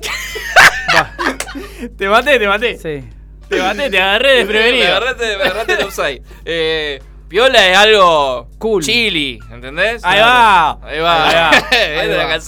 Te 1.96 2.08
maté, 2.08 2.38
te 2.38 2.48
maté. 2.48 2.76
Sí. 2.78 3.08
Te 3.48 3.60
maté, 3.60 3.90
te 3.90 4.00
agarré 4.00 4.36
desprevenido. 4.36 4.84
me 4.84 4.90
agarraste, 4.90 5.36
me 5.36 5.42
agarraste 5.44 5.76
de 5.76 5.84
offside. 5.84 6.22
Eh, 6.44 7.02
piola 7.28 7.68
es 7.68 7.76
algo 7.76 8.48
Cool. 8.58 8.82
chili, 8.82 9.38
¿entendés? 9.50 10.02
Ahí 10.04 10.20
va. 10.20 10.70
Ahí 10.82 10.98
va. 11.00 11.28
Ahí 11.28 11.34
va. 11.34 11.50
Ahí 11.70 11.98
Ahí 11.98 12.08
te 12.08 12.16
la 12.16 12.26
va. 12.26 12.38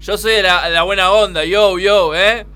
Yo 0.00 0.16
soy 0.16 0.34
de 0.34 0.42
la, 0.42 0.68
la 0.68 0.82
buena 0.82 1.10
onda, 1.12 1.44
yo, 1.44 1.78
yo, 1.78 2.14
¿eh? 2.14 2.46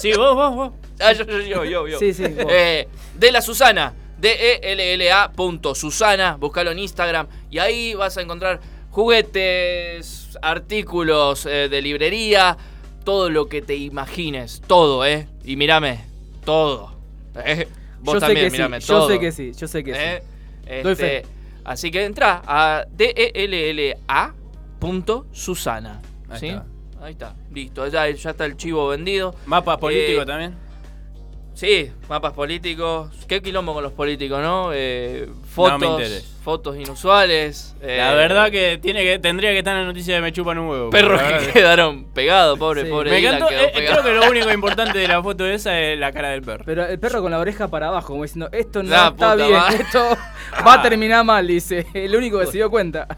Sí, 0.00 0.12
vos, 0.16 0.34
vos, 0.34 0.54
vos. 0.54 0.72
Ah, 1.00 1.12
yo, 1.12 1.24
yo, 1.24 1.40
yo, 1.40 1.64
yo, 1.64 1.88
yo. 1.88 1.98
Sí, 1.98 2.14
sí. 2.14 2.24
Eh, 2.26 2.88
de 3.14 3.32
la 3.32 3.42
Susana. 3.42 3.92
D-E-L-L-A 4.18 5.30
punto 5.32 5.74
Susana. 5.74 6.36
Búscalo 6.40 6.70
en 6.70 6.78
Instagram. 6.78 7.26
Y 7.50 7.58
ahí 7.58 7.94
vas 7.94 8.16
a 8.16 8.22
encontrar 8.22 8.60
juguetes, 8.90 10.38
artículos 10.42 11.46
eh, 11.46 11.68
de 11.68 11.82
librería. 11.82 12.56
Todo 13.04 13.30
lo 13.30 13.46
que 13.46 13.62
te 13.62 13.76
imagines. 13.76 14.62
Todo, 14.66 15.04
¿eh? 15.04 15.28
Y 15.44 15.56
mírame. 15.56 16.04
Todo. 16.44 16.92
¿eh? 17.44 17.68
Vos 18.00 18.14
yo 18.14 18.20
sé 18.20 18.26
también, 18.26 18.46
que 18.46 18.50
sí, 18.50 18.56
mírame. 18.56 18.80
yo 18.80 18.86
todo. 18.86 19.08
sé 19.08 19.18
que 19.20 19.32
sí, 19.32 19.52
yo 19.56 19.68
sé 19.68 19.84
que 19.84 19.92
¿eh? 19.94 20.22
sí. 20.22 20.82
Doy 20.82 20.92
Este, 20.92 20.94
fe. 21.22 21.26
así 21.64 21.90
que 21.90 22.04
entra 22.04 22.42
a 22.46 22.84
D-E-L-L-A 22.90 24.34
punto 24.78 25.26
Susana. 25.32 26.00
Ahí 26.28 26.40
¿Sí? 26.40 26.46
está. 26.48 26.66
Ahí 27.02 27.12
está. 27.12 27.34
Listo. 27.52 27.86
Ya, 27.88 28.08
ya 28.10 28.30
está 28.30 28.44
el 28.44 28.56
chivo 28.56 28.88
vendido. 28.88 29.34
Mapas 29.46 29.78
políticos 29.78 30.22
Eh, 30.24 30.26
también. 30.26 30.54
Sí, 31.56 31.90
mapas 32.10 32.34
políticos. 32.34 33.10
Qué 33.26 33.40
quilombo 33.40 33.72
con 33.72 33.82
los 33.82 33.92
políticos, 33.92 34.42
¿no? 34.42 34.72
Eh, 34.74 35.26
No 35.26 35.78
me 35.78 35.86
fotos, 35.86 36.24
fotos 36.44 36.76
inusuales. 36.76 37.74
eh, 37.80 37.96
La 37.98 38.12
verdad 38.12 38.50
que 38.50 38.76
tiene 38.76 39.02
que 39.02 39.18
tendría 39.18 39.52
que 39.52 39.58
estar 39.60 39.74
en 39.74 39.80
la 39.80 39.86
noticia 39.86 40.14
de 40.16 40.20
me 40.20 40.34
chupan 40.34 40.58
un 40.58 40.68
huevo. 40.68 40.90
Perros 40.90 41.18
La 41.22 41.38
que 41.38 41.52
quedaron 41.52 42.04
pegados, 42.12 42.58
pobre, 42.58 42.82
Sí. 42.84 42.90
pobre. 42.90 43.10
Me 43.10 43.20
encantó. 43.20 43.48
eh, 43.50 43.72
pegado. 43.74 44.02
creo 44.02 44.04
que 44.20 44.20
lo 44.20 44.30
único 44.30 44.52
importante 44.52 44.98
de 44.98 45.08
la 45.08 45.22
foto 45.22 45.46
esa 45.46 45.80
es 45.80 45.98
la 45.98 46.12
cara 46.12 46.28
del 46.28 46.42
perro. 46.42 46.64
Pero 46.66 46.84
el 46.84 46.98
perro 46.98 47.22
con 47.22 47.30
la 47.30 47.38
oreja 47.38 47.68
para 47.68 47.88
abajo, 47.88 48.08
como 48.08 48.24
diciendo, 48.24 48.50
esto 48.52 48.82
no 48.82 48.90
La 48.90 49.08
está 49.08 49.34
bien, 49.34 49.58
esto 49.80 50.10
va 50.66 50.74
a 50.74 50.82
terminar 50.82 51.24
mal, 51.24 51.46
dice. 51.46 51.86
El 51.94 52.14
único 52.14 52.38
que 52.38 52.46
se 52.48 52.52
dio 52.58 52.68
cuenta. 52.70 53.08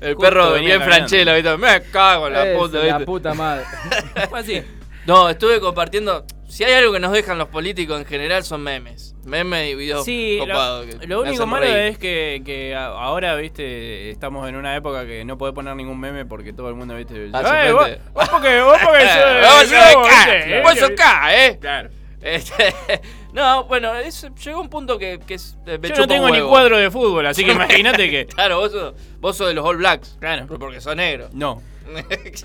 El 0.00 0.14
Justo 0.16 0.28
perro 0.28 0.50
venía 0.50 0.70
bien 0.70 0.80
caminando. 0.80 1.08
franchela. 1.08 1.56
Me 1.58 1.82
cago 1.92 2.26
en 2.26 2.32
la 2.32 2.44
Es 2.48 2.58
puta, 2.58 2.78
la 2.78 2.84
¿viste? 2.84 3.04
puta 3.06 3.34
madre. 3.34 3.64
Fue 4.28 4.40
así. 4.40 4.62
No, 5.06 5.28
estuve 5.28 5.60
compartiendo. 5.60 6.26
Si 6.54 6.62
hay 6.62 6.72
algo 6.74 6.92
que 6.92 7.00
nos 7.00 7.10
dejan 7.10 7.36
los 7.36 7.48
políticos 7.48 7.98
en 7.98 8.06
general 8.06 8.44
son 8.44 8.62
memes. 8.62 9.16
Memes 9.24 9.72
y 9.72 9.74
videos 9.74 10.04
Sí, 10.04 10.36
lo, 10.38 10.46
copados 10.46 10.86
que 10.86 11.04
lo 11.08 11.22
me 11.24 11.28
único 11.30 11.46
malo 11.48 11.64
reír. 11.64 11.76
es 11.78 11.98
que, 11.98 12.76
ahora, 12.76 13.34
viste, 13.34 14.08
estamos 14.10 14.48
en 14.48 14.54
una 14.54 14.76
época 14.76 15.04
que 15.04 15.24
no 15.24 15.36
podés 15.36 15.52
poner 15.52 15.74
ningún 15.74 15.98
meme 15.98 16.26
porque 16.26 16.52
todo 16.52 16.68
el 16.68 16.76
mundo, 16.76 16.94
viste, 16.94 17.28
Ah, 17.32 17.66
"Eh, 17.66 17.72
vos, 17.72 17.88
porque, 18.14 18.60
vos 18.60 18.78
porque 18.84 19.04
Vos 19.42 19.68
yo, 19.68 19.76
eh, 19.76 20.76
sos 20.78 20.90
¿eh? 21.32 21.58
Claro. 21.60 21.90
Este, 22.22 22.72
no, 23.32 23.64
bueno, 23.64 23.92
es- 23.96 24.30
llegó 24.44 24.60
un 24.60 24.68
punto 24.70 24.96
que, 24.96 25.18
que 25.26 25.34
es, 25.34 25.58
eh, 25.66 25.76
me 25.82 25.88
Yo 25.88 25.96
no 25.96 26.06
tengo 26.06 26.30
ni 26.30 26.40
cuadro 26.40 26.78
de 26.78 26.88
fútbol, 26.88 27.26
así 27.26 27.44
que 27.44 27.50
imagínate 27.58 28.08
que. 28.08 28.26
Claro, 28.26 28.58
vos 28.60 28.70
sos, 28.70 28.94
vos 29.18 29.36
sos 29.36 29.48
de 29.48 29.54
los 29.54 29.64
All 29.66 29.78
Blacks. 29.78 30.18
Claro. 30.20 30.46
Porque 30.46 30.80
sos 30.80 30.94
negro. 30.94 31.30
No, 31.32 31.60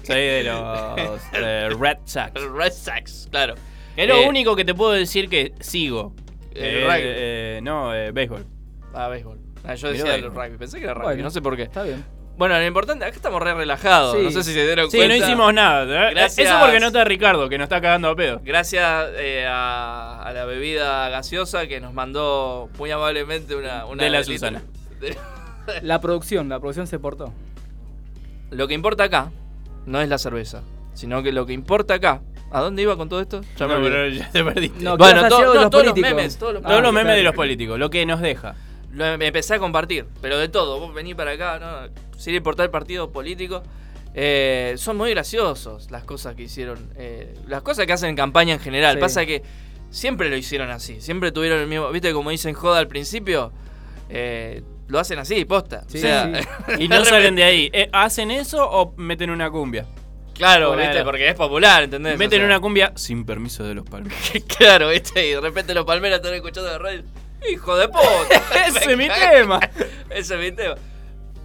soy 0.04 0.16
de 0.20 0.44
los 0.46 1.22
eh, 1.34 1.70
Red 1.80 1.98
Sox. 2.06 2.32
Red 2.56 2.74
Sox, 2.74 3.28
claro. 3.30 3.54
Es 4.02 4.08
lo 4.08 4.16
Eh, 4.16 4.28
único 4.30 4.56
que 4.56 4.64
te 4.66 4.74
puedo 4.74 4.92
decir 4.92 5.28
que 5.30 5.54
sigo. 5.60 6.14
El 6.54 6.64
Eh, 6.66 6.84
rugby. 6.86 7.00
eh, 7.04 7.60
no, 7.64 7.94
eh, 7.94 8.12
béisbol. 8.12 8.46
Ah, 8.94 9.08
béisbol. 9.10 9.38
Ah, 9.64 9.76
yo 9.76 9.90
decía 9.92 10.16
el 10.16 10.24
rugby. 10.32 10.58
Pensé 10.58 10.78
que 10.80 10.86
era 10.86 10.94
rugby, 10.94 11.06
Bueno, 11.08 11.24
no 11.24 11.30
sé 11.30 11.42
por 11.42 11.56
qué. 11.56 11.64
Está 11.64 11.84
bien. 11.84 12.04
Bueno, 12.38 12.58
lo 12.58 12.66
importante, 12.66 13.04
acá 13.04 13.14
estamos 13.18 13.42
re 13.42 13.54
relajados. 13.54 14.16
Sí. 14.16 14.24
No 14.24 14.32
sé 14.32 14.44
si 14.44 14.54
se 14.54 14.66
dieron 14.66 14.90
Sí, 14.90 14.96
cuenta. 14.98 15.18
no 15.18 15.26
hicimos 15.26 15.54
nada. 15.54 16.10
Gracias. 16.12 16.48
Eso 16.48 16.58
porque 16.62 16.80
no 16.80 16.88
está 16.88 17.04
Ricardo, 17.04 17.50
que 17.50 17.58
nos 17.58 17.66
está 17.66 17.82
cagando 17.82 18.08
a 18.08 18.16
pedo. 18.16 18.40
Gracias 18.46 19.10
eh, 19.18 19.46
a, 19.46 20.22
a 20.24 20.32
la 20.32 20.46
bebida 20.46 21.10
gaseosa 21.10 21.68
que 21.68 21.82
nos 21.82 21.94
mandó 21.94 22.70
muy 22.78 22.90
amablemente 22.92 23.56
una, 23.58 23.86
una 23.86 24.02
De 24.06 24.10
la. 24.10 24.24
Susana. 24.24 24.64
De- 25.02 25.18
La 25.82 26.00
producción, 26.00 26.48
la 26.48 26.60
producción 26.62 26.88
se 26.88 26.98
portó. 26.98 27.34
Lo 28.52 28.68
que 28.70 28.74
importa 28.74 29.04
acá 29.04 29.32
no 29.86 30.00
es 30.02 30.08
la 30.10 30.18
cerveza, 30.18 30.64
sino 30.94 31.22
que 31.22 31.32
lo 31.34 31.46
que 31.46 31.52
importa 31.54 31.96
acá. 31.96 32.22
¿A 32.52 32.62
dónde 32.62 32.82
iba 32.82 32.98
con 32.98 33.10
todo 33.10 33.22
esto? 33.22 33.42
Ya 33.58 33.68
me 33.68 33.76
No, 33.76 33.82
pero 33.84 34.08
ya 34.10 34.30
te 34.32 34.44
perdiste. 34.44 34.84
No, 34.84 34.98
Bueno, 34.98 35.20
¿qué 35.22 35.26
has 35.26 35.30
to- 35.30 35.38
sido 35.38 35.52
de 35.52 35.56
no, 35.58 35.62
los 35.64 35.72
todos 35.72 35.84
los 35.86 35.94
políticos? 35.94 36.16
memes, 36.18 36.38
todos 36.38 36.54
los 36.54 36.64
Todos 36.64 36.76
Ah, 36.78 36.82
los 36.82 36.94
memes 36.94 37.16
de 37.16 37.24
los 37.24 37.36
políticos, 37.36 37.78
lo 37.80 37.90
que 37.90 38.06
nos 38.06 38.22
deja. 38.22 38.56
lo 38.92 39.06
em- 39.06 39.22
empecé 39.22 39.54
a 39.56 39.60
compartir, 39.60 40.06
pero 40.22 40.38
de 40.40 40.50
todo. 40.50 40.80
Vos 40.80 40.94
venís 40.94 41.14
para 41.16 41.32
acá, 41.32 41.60
¿no? 41.60 41.94
sin 42.18 42.34
importar 42.36 42.66
el 42.66 42.72
partido 42.72 43.12
político. 43.12 43.62
Eh, 44.16 44.74
son 44.78 44.98
muy 44.98 45.12
graciosos 45.12 45.92
las 45.92 46.04
cosas 46.04 46.34
que 46.36 46.44
hicieron. 46.44 46.90
eh, 46.96 47.34
las 47.48 47.62
cosas 47.62 47.86
que 47.86 47.94
hacen 47.94 48.10
en 48.10 48.16
campaña 48.16 48.54
en 48.56 48.60
general. 48.60 48.96
Sí. 48.96 49.00
Pasa 49.02 49.26
que 49.26 49.44
siempre 49.92 50.30
lo 50.30 50.36
hicieron 50.36 50.70
así. 50.72 51.00
Siempre 51.02 51.32
tuvieron 51.32 51.60
el 51.60 51.68
mismo. 51.68 51.90
¿Viste 51.92 52.12
como 52.14 52.32
dicen 52.32 52.56
joda 52.56 52.80
al 52.80 52.88
principio? 52.88 53.52
Eh, 54.10 54.64
lo 54.88 55.00
hacen 55.00 55.20
así, 55.20 55.46
posta. 55.46 55.84
Sí, 55.88 56.00
o 56.00 56.02
sea, 56.02 56.32
Y 56.80 56.88
no 56.88 57.06
salen 57.06 57.36
de 57.36 57.44
ahí. 57.44 57.70
Eh, 57.72 57.90
¿Hacen 57.94 58.32
eso 58.32 58.68
o 58.68 58.94
meten 58.98 59.30
una 59.30 59.50
cumbia? 59.52 59.86
Claro, 60.40 60.74
Claro. 60.74 60.82
¿viste? 60.90 61.04
Porque 61.04 61.30
es 61.30 61.36
popular, 61.36 61.84
¿entendés? 61.84 62.18
Meten 62.18 62.40
O 62.40 62.42
sea, 62.42 62.46
una 62.48 62.60
cumbia 62.60 62.94
sin 62.96 63.26
permiso 63.26 63.64
de 63.64 63.76
los 63.76 63.86
palmeros. 63.88 64.18
Claro, 64.58 64.90
¿viste? 64.90 65.28
Y 65.28 65.32
de 65.34 65.42
repente 65.42 65.74
los 65.76 65.86
palmeras 65.86 66.18
están 66.20 66.34
escuchando 66.34 66.72
la 66.72 66.78
radio. 66.80 67.04
¡Hijo 67.52 67.78
de 67.78 67.88
puta! 67.90 68.42
Ese 68.68 68.92
es 68.92 68.98
mi 68.98 69.08
tema. 69.32 69.60
Ese 70.10 70.34
es 70.36 70.40
mi 70.40 70.52
tema. 70.52 70.76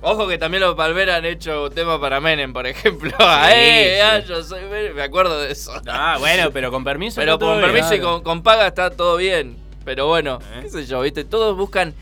Ojo 0.00 0.26
que 0.28 0.38
también 0.38 0.62
los 0.62 0.74
palmeras 0.74 1.18
han 1.18 1.24
hecho 1.24 1.70
tema 1.70 2.00
para 2.00 2.20
Menem, 2.20 2.52
por 2.52 2.66
ejemplo. 2.66 3.10
Sí, 3.10 3.24
¡Eh! 3.54 3.94
sí. 3.96 4.00
ah, 4.02 4.18
yo 4.20 4.42
soy 4.42 4.62
Menem. 4.64 4.94
Me 4.94 5.02
acuerdo 5.02 5.40
de 5.40 5.50
eso. 5.52 5.72
Ah, 5.88 6.16
bueno, 6.18 6.50
pero 6.52 6.70
con 6.70 6.84
permiso. 6.84 7.20
Pero 7.20 7.32
está 7.34 7.38
todo 7.40 7.50
con 7.52 7.58
bien. 7.60 7.72
permiso 7.72 7.94
y 7.94 8.00
con, 8.00 8.22
con 8.22 8.42
paga 8.42 8.66
está 8.68 8.90
todo 8.90 9.16
bien. 9.16 9.56
Pero 9.84 10.06
bueno, 10.06 10.38
Eh. 10.54 10.60
qué 10.62 10.68
sé 10.70 10.86
yo, 10.86 11.00
¿viste? 11.00 11.24
Todos 11.24 11.56
buscan 11.56 11.94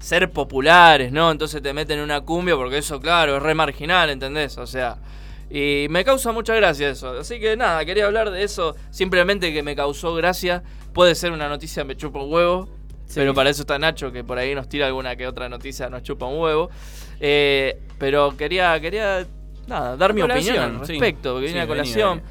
ser 0.00 0.30
populares, 0.30 1.10
¿no? 1.12 1.30
Entonces 1.30 1.62
te 1.62 1.72
meten 1.72 1.98
en 1.98 2.04
una 2.04 2.20
cumbia 2.20 2.54
porque 2.56 2.78
eso, 2.78 3.00
claro, 3.00 3.36
es 3.36 3.42
re 3.42 3.54
marginal, 3.54 4.10
¿entendés? 4.10 4.58
O 4.58 4.66
sea, 4.66 4.96
y 5.50 5.86
me 5.90 6.04
causa 6.04 6.32
mucha 6.32 6.54
gracia 6.54 6.88
eso. 6.88 7.18
Así 7.20 7.38
que 7.40 7.56
nada, 7.56 7.84
quería 7.84 8.06
hablar 8.06 8.30
de 8.30 8.42
eso. 8.42 8.74
Simplemente 8.90 9.52
que 9.52 9.62
me 9.62 9.76
causó 9.76 10.14
gracia. 10.14 10.62
Puede 10.92 11.14
ser 11.14 11.32
una 11.32 11.48
noticia, 11.48 11.84
me 11.84 11.96
chupa 11.96 12.20
un 12.22 12.32
huevo. 12.32 12.68
Sí. 13.06 13.14
Pero 13.16 13.34
para 13.34 13.50
eso 13.50 13.62
está 13.62 13.78
Nacho, 13.78 14.10
que 14.12 14.24
por 14.24 14.38
ahí 14.38 14.54
nos 14.54 14.68
tira 14.68 14.86
alguna 14.86 15.14
que 15.16 15.26
otra 15.26 15.48
noticia, 15.48 15.88
nos 15.90 16.02
chupa 16.02 16.26
un 16.26 16.40
huevo. 16.40 16.70
Eh, 17.20 17.78
pero 17.98 18.36
quería, 18.36 18.80
quería, 18.80 19.26
nada, 19.66 19.96
dar 19.96 20.14
mi 20.14 20.22
opinión 20.22 20.58
al 20.58 20.86
sí. 20.86 20.92
respecto, 20.92 21.34
que 21.36 21.40
viene 21.42 21.54
Sí, 21.54 21.64
a 21.64 21.66
colación. 21.66 22.22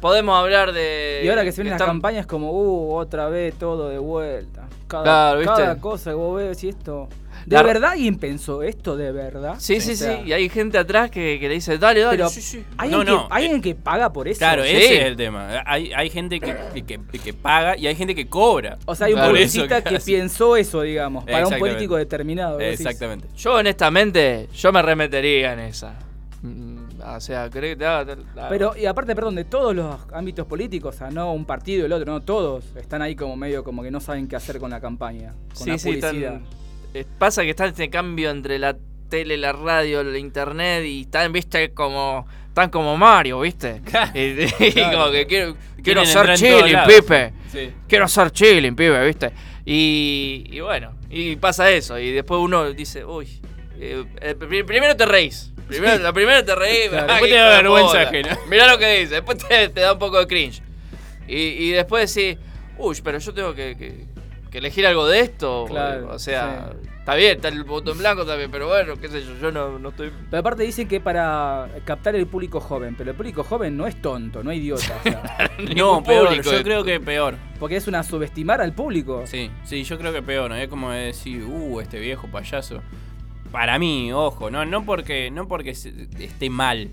Podemos 0.00 0.38
hablar 0.38 0.72
de... 0.72 1.22
Y 1.24 1.28
ahora 1.28 1.44
que 1.44 1.50
se 1.52 1.62
vienen 1.62 1.72
las 1.72 1.80
están- 1.80 1.96
campañas 1.96 2.26
como, 2.26 2.52
uh, 2.52 2.94
otra 2.94 3.28
vez 3.30 3.54
todo 3.58 3.88
de 3.88 3.98
vuelta. 3.98 4.68
Cada, 4.86 5.02
Claro, 5.02 5.38
¿viste? 5.40 5.54
cada 5.62 5.80
cosa 5.80 6.10
que 6.10 6.16
vos 6.16 6.36
ves 6.36 6.62
y 6.64 6.68
esto... 6.68 7.08
¿De 7.46 7.56
La- 7.56 7.62
verdad 7.62 7.90
alguien 7.92 8.16
pensó 8.18 8.62
esto 8.62 8.96
de 8.96 9.12
verdad? 9.12 9.56
Sí, 9.58 9.76
O 9.76 9.80
sí, 9.80 9.96
sea, 9.96 10.16
sí. 10.22 10.28
Y 10.28 10.32
hay 10.32 10.48
gente 10.48 10.78
atrás 10.78 11.10
que, 11.10 11.38
que 11.38 11.48
le 11.48 11.54
dice, 11.54 11.76
dale, 11.78 12.00
dale. 12.00 12.16
Pero 12.16 12.28
sí, 12.30 12.40
sí. 12.40 12.64
¿hay 12.78 12.90
No, 12.90 12.98
alguien, 13.00 13.14
no, 13.16 13.28
que, 13.28 13.34
hay 13.34 13.42
alguien 13.44 13.62
que 13.62 13.74
paga 13.74 14.12
por 14.12 14.28
eso? 14.28 14.38
Claro, 14.38 14.64
Sí. 14.64 14.70
ese 14.70 14.94
es 15.00 15.04
el 15.06 15.16
tema. 15.16 15.62
Hay, 15.66 15.92
hay 15.92 16.10
gente 16.10 16.40
que, 16.40 16.56
que, 16.86 16.98
que 17.18 17.34
paga 17.34 17.76
y 17.76 17.86
hay 17.86 17.94
gente 17.96 18.14
que 18.14 18.26
cobra. 18.26 18.78
O 18.86 18.94
sea, 18.94 19.06
hay 19.08 19.12
un 19.12 19.18
Claro. 19.18 19.32
publicista 19.34 19.82
que 19.82 19.96
hace. 19.96 20.06
piensó 20.12 20.56
eso, 20.56 20.82
digamos, 20.82 21.24
para 21.24 21.46
un 21.46 21.58
político 21.58 21.96
determinado. 21.96 22.58
decís. 22.58 22.80
Exactamente. 22.80 23.28
Yo, 23.36 23.54
honestamente, 23.54 24.48
yo 24.54 24.72
me 24.72 24.80
remetería 24.82 25.52
en 25.52 25.60
esa. 25.60 25.94
Mm, 26.42 26.74
O 27.06 27.20
sea, 27.20 27.50
creo 27.50 27.62
que 27.72 27.76
te 27.76 27.84
haga- 27.84 28.16
la- 28.34 28.48
Pero, 28.48 28.74
y 28.76 28.86
aparte, 28.86 29.14
perdón, 29.14 29.34
de 29.34 29.44
todos 29.44 29.74
los 29.76 29.96
ámbitos 30.12 30.46
políticos, 30.46 30.94
o 30.94 30.98
sea, 30.98 31.10
no 31.10 31.32
un 31.34 31.44
partido 31.44 31.82
y 31.82 31.84
el 31.86 31.92
otro, 31.92 32.10
no, 32.10 32.22
todos 32.22 32.64
están 32.76 33.02
ahí 33.02 33.14
como 33.14 33.36
medio 33.36 33.62
como 33.62 33.82
que 33.82 33.90
no 33.90 34.00
saben 34.00 34.26
qué 34.26 34.36
hacer 34.36 34.58
con 34.58 34.70
la 34.70 34.80
campaña, 34.80 35.34
con 35.54 35.64
Sí, 35.64 35.70
la 35.70 35.78
sí, 35.78 35.88
publicidad. 35.88 36.12
están- 36.14 36.34
eh, 36.36 36.63
pasa 37.18 37.42
que 37.42 37.50
está 37.50 37.66
este 37.66 37.90
cambio 37.90 38.30
entre 38.30 38.58
la 38.58 38.76
tele, 39.08 39.36
la 39.36 39.52
radio, 39.52 40.02
la 40.04 40.18
internet 40.18 40.84
y 40.86 41.02
están, 41.02 41.32
viste, 41.32 41.72
como. 41.72 42.26
Están 42.48 42.70
como 42.70 42.96
Mario, 42.96 43.40
¿viste? 43.40 43.82
Y, 44.14 44.70
Claro. 44.72 44.98
como 44.98 45.10
que 45.10 45.26
quiero, 45.26 45.56
quiero 45.82 46.04
ser 46.06 46.34
chilling, 46.34 46.78
pipe. 46.86 47.32
Sí. 47.50 47.70
Quiero 47.88 48.06
ser 48.06 48.30
chilling, 48.30 48.76
pibe, 48.76 49.04
¿viste? 49.06 49.32
Y, 49.64 50.44
y 50.50 50.60
bueno, 50.60 50.92
y 51.10 51.34
pasa 51.36 51.70
eso. 51.70 51.98
Y 51.98 52.12
después 52.12 52.38
uno 52.40 52.72
dice, 52.72 53.04
uy, 53.04 53.40
eh, 53.80 54.04
eh, 54.20 54.34
pri- 54.38 54.62
primero 54.62 54.96
te 54.96 55.04
reís. 55.06 55.50
Primero, 55.66 55.98
la 56.00 56.12
primera 56.12 56.44
te 56.44 56.54
reís, 56.54 56.90
Claro, 56.90 57.06
después 57.08 57.30
te 57.30 57.36
da 57.36 57.48
vergüenza 57.62 58.00
ajena. 58.02 58.38
Mirá 58.48 58.70
lo 58.70 58.78
que 58.78 59.00
dice, 59.00 59.14
después 59.14 59.38
te, 59.38 59.68
te 59.70 59.80
da 59.80 59.94
un 59.94 59.98
poco 59.98 60.18
de 60.20 60.26
cringe. 60.28 60.62
Y, 61.26 61.36
y 61.36 61.70
después 61.70 62.14
decís, 62.14 62.38
uy, 62.78 63.00
pero 63.02 63.18
yo 63.18 63.32
tengo 63.34 63.52
que, 63.54 63.74
que- 63.76 64.04
que 64.54 64.58
elegir 64.58 64.86
algo 64.86 65.08
de 65.08 65.18
esto. 65.18 65.64
Claro, 65.68 66.10
o 66.12 66.18
sea, 66.20 66.70
sí. 66.80 66.88
está 66.96 67.16
bien, 67.16 67.32
está 67.32 67.48
el 67.48 67.64
botón 67.64 67.98
blanco 67.98 68.24
también, 68.24 68.52
pero 68.52 68.68
bueno, 68.68 68.94
qué 68.96 69.08
sé 69.08 69.20
yo, 69.20 69.36
yo 69.40 69.50
no, 69.50 69.80
no 69.80 69.88
estoy... 69.88 70.12
Pero 70.30 70.40
aparte 70.40 70.62
dicen 70.62 70.86
que 70.86 71.00
para 71.00 71.68
captar 71.84 72.14
el 72.14 72.28
público 72.28 72.60
joven, 72.60 72.94
pero 72.96 73.10
el 73.10 73.16
público 73.16 73.42
joven 73.42 73.76
no 73.76 73.88
es 73.88 74.00
tonto, 74.00 74.44
no 74.44 74.52
es 74.52 74.58
idiota. 74.58 74.96
o 74.96 75.02
sea, 75.02 75.50
No, 75.76 76.04
peor. 76.04 76.28
público 76.28 76.52
Yo 76.52 76.62
creo 76.62 76.84
que 76.84 77.00
peor. 77.00 77.34
porque 77.58 77.74
es 77.74 77.88
una 77.88 78.04
subestimar 78.04 78.60
al 78.60 78.72
público. 78.72 79.24
Sí, 79.26 79.50
sí, 79.64 79.82
yo 79.82 79.98
creo 79.98 80.12
que 80.12 80.22
peor. 80.22 80.48
¿no? 80.50 80.56
Es 80.56 80.68
como 80.68 80.92
decir, 80.92 81.42
uh, 81.42 81.80
este 81.80 81.98
viejo 81.98 82.28
payaso. 82.28 82.80
Para 83.50 83.76
mí, 83.80 84.12
ojo, 84.12 84.52
no, 84.52 84.64
no 84.64 84.84
porque, 84.84 85.32
no 85.32 85.48
porque 85.48 85.70
esté 85.70 86.48
mal. 86.48 86.90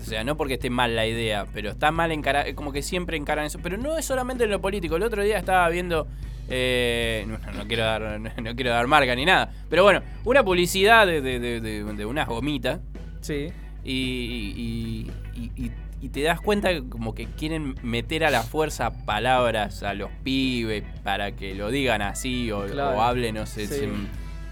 O 0.00 0.02
sea, 0.02 0.24
no 0.24 0.34
porque 0.34 0.54
esté 0.54 0.70
mal 0.70 0.96
la 0.96 1.06
idea, 1.06 1.44
pero 1.52 1.68
está 1.70 1.90
mal 1.90 2.10
encarar, 2.10 2.54
como 2.54 2.72
que 2.72 2.80
siempre 2.80 3.18
encaran 3.18 3.44
eso. 3.44 3.58
Pero 3.62 3.76
no 3.76 3.98
es 3.98 4.06
solamente 4.06 4.44
en 4.44 4.50
lo 4.50 4.62
político. 4.62 4.96
El 4.96 5.02
otro 5.02 5.22
día 5.22 5.36
estaba 5.36 5.68
viendo, 5.68 6.06
eh, 6.50 7.24
no, 7.26 7.38
no 7.52 7.66
quiero 7.66 7.84
dar, 7.84 8.20
no, 8.42 8.54
quiero 8.54 8.70
dar 8.70 8.86
marca 8.86 9.14
ni 9.14 9.24
nada, 9.24 9.50
pero 9.68 9.82
bueno, 9.84 10.02
una 10.24 10.42
publicidad 10.44 11.06
de, 11.06 11.20
de, 11.20 11.38
de, 11.40 11.60
de- 11.60 12.04
unas 12.06 12.26
gomitas 12.28 12.80
Sí. 13.20 13.48
y, 13.84 15.10
y- 15.34 15.70
y- 16.02 16.08
te 16.08 16.22
das 16.22 16.40
cuenta 16.40 16.70
que 16.70 16.88
como 16.88 17.14
que 17.14 17.26
quieren 17.26 17.74
meter 17.82 18.24
a 18.24 18.30
la 18.30 18.42
fuerza 18.42 19.04
palabras 19.04 19.82
a 19.82 19.92
los 19.94 20.10
pibes 20.24 20.82
para 21.04 21.32
que 21.32 21.54
lo 21.54 21.70
digan 21.70 22.00
así 22.02 22.50
o, 22.50 22.64
Claro. 22.66 22.96
o 22.96 23.02
hablen, 23.02 23.34
no 23.34 23.44
sé. 23.46 23.66
Sí. 23.66 23.86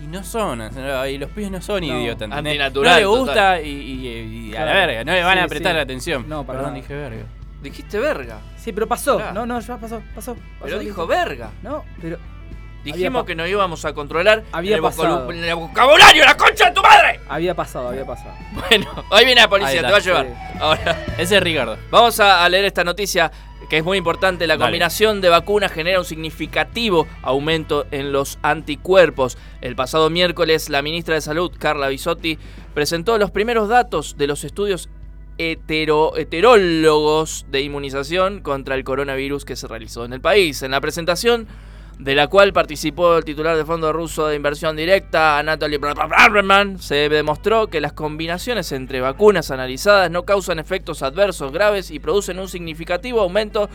y 0.01 0.07
no 0.07 0.23
son, 0.23 0.61
y 1.11 1.19
los 1.19 1.31
pibes 1.31 1.51
no 1.51 1.61
son 1.63 1.81
No, 1.87 1.99
idiotas. 2.01 2.29
¿entendés? 2.29 2.53
antinatural, 2.53 2.95
No 2.95 3.01
le 3.01 3.19
gusta 3.19 3.61
y, 3.63 4.55
a 4.55 4.65
la 4.65 4.73
verga, 4.75 5.05
no 5.05 5.13
le 5.13 5.23
van 5.25 5.39
Sí, 5.39 5.45
a 5.45 5.47
prestar 5.49 5.75
sí. 5.75 5.81
atención. 5.81 6.29
No, 6.29 6.47
Perdón, 6.47 6.63
nada. 6.65 6.75
dije 6.77 6.95
verga. 6.95 7.23
Dijiste 7.63 7.99
verga, 7.99 8.39
Sí, 8.57 8.73
pero 8.73 8.87
pasó. 8.87 9.19
Pará. 9.19 9.33
No, 9.33 9.47
no, 9.47 9.59
ya 9.61 9.77
pasó, 9.79 10.01
pasó. 10.15 10.35
pero 10.61 10.73
pasó, 10.77 10.79
dijo 10.79 11.07
verga. 11.07 11.51
No, 11.63 11.85
pero. 12.01 12.19
Dijimos 12.85 13.25
que 13.25 13.35
no 13.35 13.47
íbamos 13.47 13.85
a 13.85 13.93
controlar 13.93 14.45
Había 14.53 14.77
el, 14.77 14.83
pasado. 14.83 15.09
vocabulario, 15.27 15.49
el 15.51 15.55
vocabulario, 15.57 16.25
la 16.25 16.37
concha 16.37 16.67
de 16.67 16.73
tu 16.73 16.81
madre. 16.81 17.21
Había 17.29 17.55
pasado, 17.55 17.89
había 17.89 18.07
pasado. 18.07 18.33
Bueno, 18.69 18.87
ahí 19.11 19.25
viene 19.27 19.41
la 19.41 19.49
policía, 19.49 19.83
te 19.83 19.91
va 19.91 19.97
a 19.97 20.01
llevar. 20.01 20.27
sí. 20.27 20.59
Ahora, 20.61 21.05
Ese 21.19 21.37
es 21.37 21.43
Ricardo. 21.43 21.77
vamos 21.91 22.19
a, 22.21 22.45
a 22.45 22.49
leer 22.49 22.65
esta 22.65 22.85
noticia 22.85 23.31
que 23.69 23.79
es 23.79 23.85
muy 23.85 23.99
importante. 23.99 24.47
La 24.47 24.55
Dale. 24.57 24.67
combinación 24.71 25.21
de 25.21 25.29
vacunas 25.29 25.73
genera 25.73 25.99
un 25.99 26.05
significativo 26.05 27.07
aumento 27.23 27.85
en 27.91 28.13
los 28.13 28.39
anticuerpos. 28.43 29.37
El 29.61 29.75
pasado 29.77 30.09
miércoles, 30.09 30.71
la 30.71 30.81
ministra 30.81 31.15
de 31.17 31.21
Salud, 31.21 31.53
Carla 31.59 31.89
Bisotti, 31.89 32.39
presentó 32.73 33.19
los 33.19 33.31
primeros 33.33 33.69
datos 33.69 34.17
de 34.17 34.27
los 34.29 34.45
estudios 34.45 34.89
heterólogos 35.39 37.47
de 37.51 37.63
inmunización 37.63 38.41
contra 38.41 38.75
el 38.75 38.85
coronavirus 38.85 39.45
que 39.45 39.57
se 39.57 39.69
realizó 39.69 40.05
en 40.05 40.13
el 40.13 40.21
país. 40.21 40.63
En 40.63 40.73
la 40.73 40.81
presentación 40.81 41.47
de 41.99 42.15
la 42.15 42.29
cual 42.29 42.53
participó 42.53 43.17
el 43.17 43.25
titular 43.25 43.57
del 43.57 43.67
Fondo 43.67 43.93
Ruso 43.93 44.29
de 44.29 44.37
Inversión 44.37 44.77
Directa, 44.77 45.39
Anatoly 45.39 45.79
Braverman, 45.79 46.79
se 46.79 47.09
demostró 47.09 47.69
que 47.69 47.81
las 47.81 47.93
combinaciones 47.93 48.71
entre 48.73 49.01
vacunas 49.01 49.51
analizadas 49.51 50.11
no 50.11 50.25
causan 50.25 50.59
efectos 50.59 51.03
adversos 51.03 51.53
graves 51.53 51.91
y 51.91 51.99
producen 51.99 52.39
un 52.39 52.49
significativo 52.49 53.21
aumento 53.21 53.69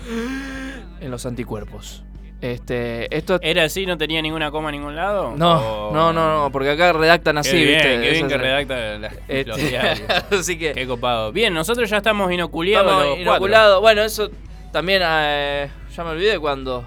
en 1.01 1.11
los 1.11 1.25
anticuerpos. 1.25 2.03
Este, 2.43 3.15
esto 3.15 3.39
¿Era 3.41 3.63
así? 3.63 3.85
¿No 3.85 3.97
tenía 3.97 4.21
ninguna 4.21 4.51
coma 4.51 4.67
en 4.69 4.75
ningún 4.75 4.95
lado? 4.97 5.33
no, 5.37 5.87
¿O- 5.89 5.93
no, 5.93 6.11
no, 6.11 6.43
no, 6.43 6.51
porque 6.51 6.71
acá 6.71 6.91
redactan 6.91 7.35
Qué 7.35 7.39
así, 7.39 7.55
bien, 7.55 7.69
¿viste? 7.69 8.01
qué 8.01 8.11
bien 8.11 8.27
que 8.27 8.37
redacta 8.37 8.75
la- 8.99 9.07
Este, 9.29 9.45
los 9.45 9.57
diarios. 9.57 10.09
así 10.39 10.59
que 10.59 10.73
Qué 10.73 10.85
copado. 10.85 11.31
Bien, 11.31 11.53
nosotros 11.53 11.89
ya 11.89 11.97
estamos 11.97 12.29
inoculiados 12.33 12.85
estamos 12.85 13.05
los 13.05 13.15
cuatro. 13.15 13.31
inoculados. 13.31 13.81
Bueno, 13.81 14.01
eso 14.01 14.29
también 14.73 15.01
eh, 15.05 15.69
ya 15.95 16.03
me 16.03 16.09
olvidé 16.09 16.37
cuando 16.37 16.85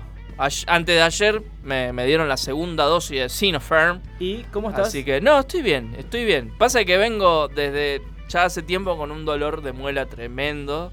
antes 0.67 0.95
de 0.95 1.01
ayer 1.01 1.41
me, 1.65 1.91
me 1.95 2.05
dieron 2.05 2.29
la 2.29 2.37
segunda 2.37 2.85
dosis 2.85 3.19
de 3.19 3.29
Sinopharm. 3.31 4.03
¿Y 4.21 4.43
cómo 4.53 4.69
estás? 4.69 4.89
Así 4.89 5.05
que 5.05 5.23
no, 5.23 5.39
estoy 5.41 5.63
bien, 5.63 5.95
estoy 5.99 6.27
bien. 6.27 6.53
Pasa 6.59 6.85
que 6.85 6.99
vengo 6.99 7.49
desde 7.49 8.03
ya 8.29 8.45
hace 8.45 8.61
tiempo 8.61 8.99
con 8.99 9.11
un 9.11 9.25
dolor 9.25 9.63
de 9.63 9.73
muela 9.73 10.05
tremendo. 10.05 10.93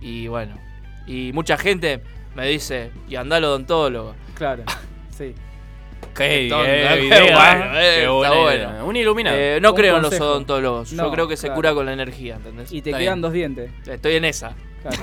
Y 0.00 0.28
bueno, 0.28 0.56
y 1.08 1.32
mucha 1.32 1.56
gente 1.58 2.02
me 2.36 2.46
dice, 2.48 2.90
y 3.08 3.16
anda 3.16 3.36
al 3.36 3.44
odontólogo. 3.44 4.14
Claro, 4.34 4.62
sí. 5.16 5.34
Qué, 6.14 6.46
Tonto, 6.48 6.64
qué 6.64 6.70
qué 6.70 7.06
idea, 7.06 7.34
bueno, 7.34 7.78
eh, 7.78 7.80
qué 7.80 8.02
está 8.04 8.10
buena 8.12 8.34
bueno. 8.34 8.52
idea. 8.54 8.84
Un 8.84 8.96
iluminado. 8.96 9.36
Eh, 9.38 9.58
no 9.60 9.70
Un 9.70 9.76
creo 9.76 9.96
en 9.96 10.02
los 10.02 10.20
odontólogos. 10.20 10.90
Yo 10.90 11.10
creo 11.10 11.28
que 11.28 11.36
se 11.36 11.46
claro. 11.48 11.54
cura 11.56 11.74
con 11.74 11.86
la 11.86 11.92
energía, 11.92 12.36
¿entendés? 12.36 12.72
Y 12.72 12.82
te 12.82 12.90
Está 12.90 12.98
quedan 12.98 13.14
bien. 13.14 13.22
dos 13.22 13.32
dientes. 13.32 13.70
Estoy 13.86 14.14
en 14.16 14.24
esa. 14.26 14.54
Claro. 14.82 14.96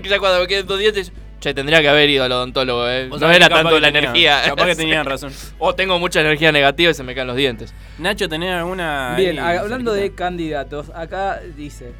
ya 0.02 0.18
cuando 0.18 0.40
me 0.40 0.46
queden 0.46 0.66
dos 0.66 0.78
dientes, 0.78 1.12
che, 1.40 1.54
tendría 1.54 1.80
que 1.80 1.88
haber 1.88 2.08
ido 2.10 2.24
al 2.24 2.32
odontólogo, 2.32 2.88
¿eh? 2.88 3.08
No 3.08 3.30
era 3.30 3.48
tanto 3.48 3.78
la 3.78 3.88
energía. 3.88 4.42
Capaz 4.44 4.66
que 4.66 4.76
tenían 4.76 5.06
razón. 5.06 5.32
O 5.58 5.74
tengo 5.74 5.98
mucha 5.98 6.20
energía 6.20 6.52
negativa 6.52 6.90
y 6.90 6.94
se 6.94 7.02
me 7.02 7.14
caen 7.14 7.28
los 7.28 7.36
dientes. 7.36 7.74
Nacho, 7.98 8.28
¿tenés 8.28 8.52
alguna. 8.52 9.14
Bien, 9.16 9.38
ahí 9.38 9.56
hablando 9.56 9.92
de 9.92 10.14
candidatos, 10.14 10.90
acá 10.94 11.40
dice. 11.56 11.92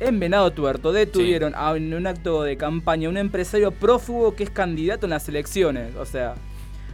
En 0.00 0.20
Venado 0.20 0.50
Tuerto 0.52 0.92
detuvieron 0.92 1.54
a- 1.56 1.76
en 1.76 1.92
un 1.92 2.06
acto 2.06 2.42
de 2.42 2.56
campaña 2.56 3.08
un 3.08 3.16
empresario 3.16 3.72
prófugo 3.72 4.34
que 4.36 4.44
es 4.44 4.50
candidato 4.50 5.06
en 5.06 5.10
las 5.10 5.28
elecciones. 5.28 5.94
O 5.96 6.04
sea, 6.06 6.34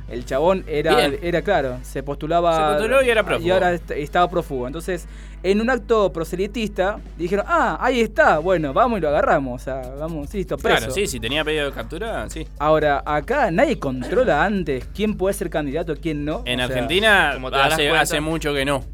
El 0.06 0.26
chabón 0.26 0.64
era, 0.68 0.94
Bien. 0.96 1.18
era 1.22 1.40
claro, 1.40 1.78
se 1.80 2.02
postulaba. 2.02 2.54
Se 2.54 2.74
postuló 2.74 3.02
y 3.02 3.08
era 3.08 3.22
prófugo. 3.24 3.48
Y 3.48 3.50
ahora 3.50 3.72
est- 3.72 3.90
estaba 3.92 4.28
prófugo. 4.28 4.66
Entonces, 4.66 5.06
en 5.42 5.62
un 5.62 5.70
acto 5.70 6.12
proselitista, 6.12 6.98
dijeron, 7.16 7.46
ah, 7.48 7.78
ahí 7.80 8.02
está, 8.02 8.36
bueno, 8.38 8.74
vamos 8.74 8.98
y 8.98 9.00
lo 9.00 9.08
agarramos. 9.08 9.62
O 9.62 9.64
sea, 9.64 9.80
vamos, 9.98 10.32
listo, 10.34 10.58
preso. 10.58 10.76
Claro, 10.76 10.92
sí, 10.92 11.06
si 11.06 11.18
tenía 11.20 11.42
pedido 11.42 11.64
de 11.64 11.72
captura, 11.72 12.28
sí. 12.28 12.46
Ahora, 12.58 13.02
acá 13.06 13.50
nadie 13.50 13.78
controla 13.78 14.44
antes 14.44 14.86
quién 14.94 15.16
puede 15.16 15.32
ser 15.32 15.48
candidato, 15.48 15.94
quién 15.96 16.22
no. 16.26 16.42
En 16.44 16.60
O 16.60 16.66
sea, 16.66 16.74
Argentina 16.76 17.30
como 17.32 17.50
te 17.50 17.56
darás 17.56 17.72
hace, 17.72 17.84
cuenta. 17.84 18.00
hace 18.02 18.20
mucho 18.20 18.52
que 18.52 18.66
no. 18.66 18.84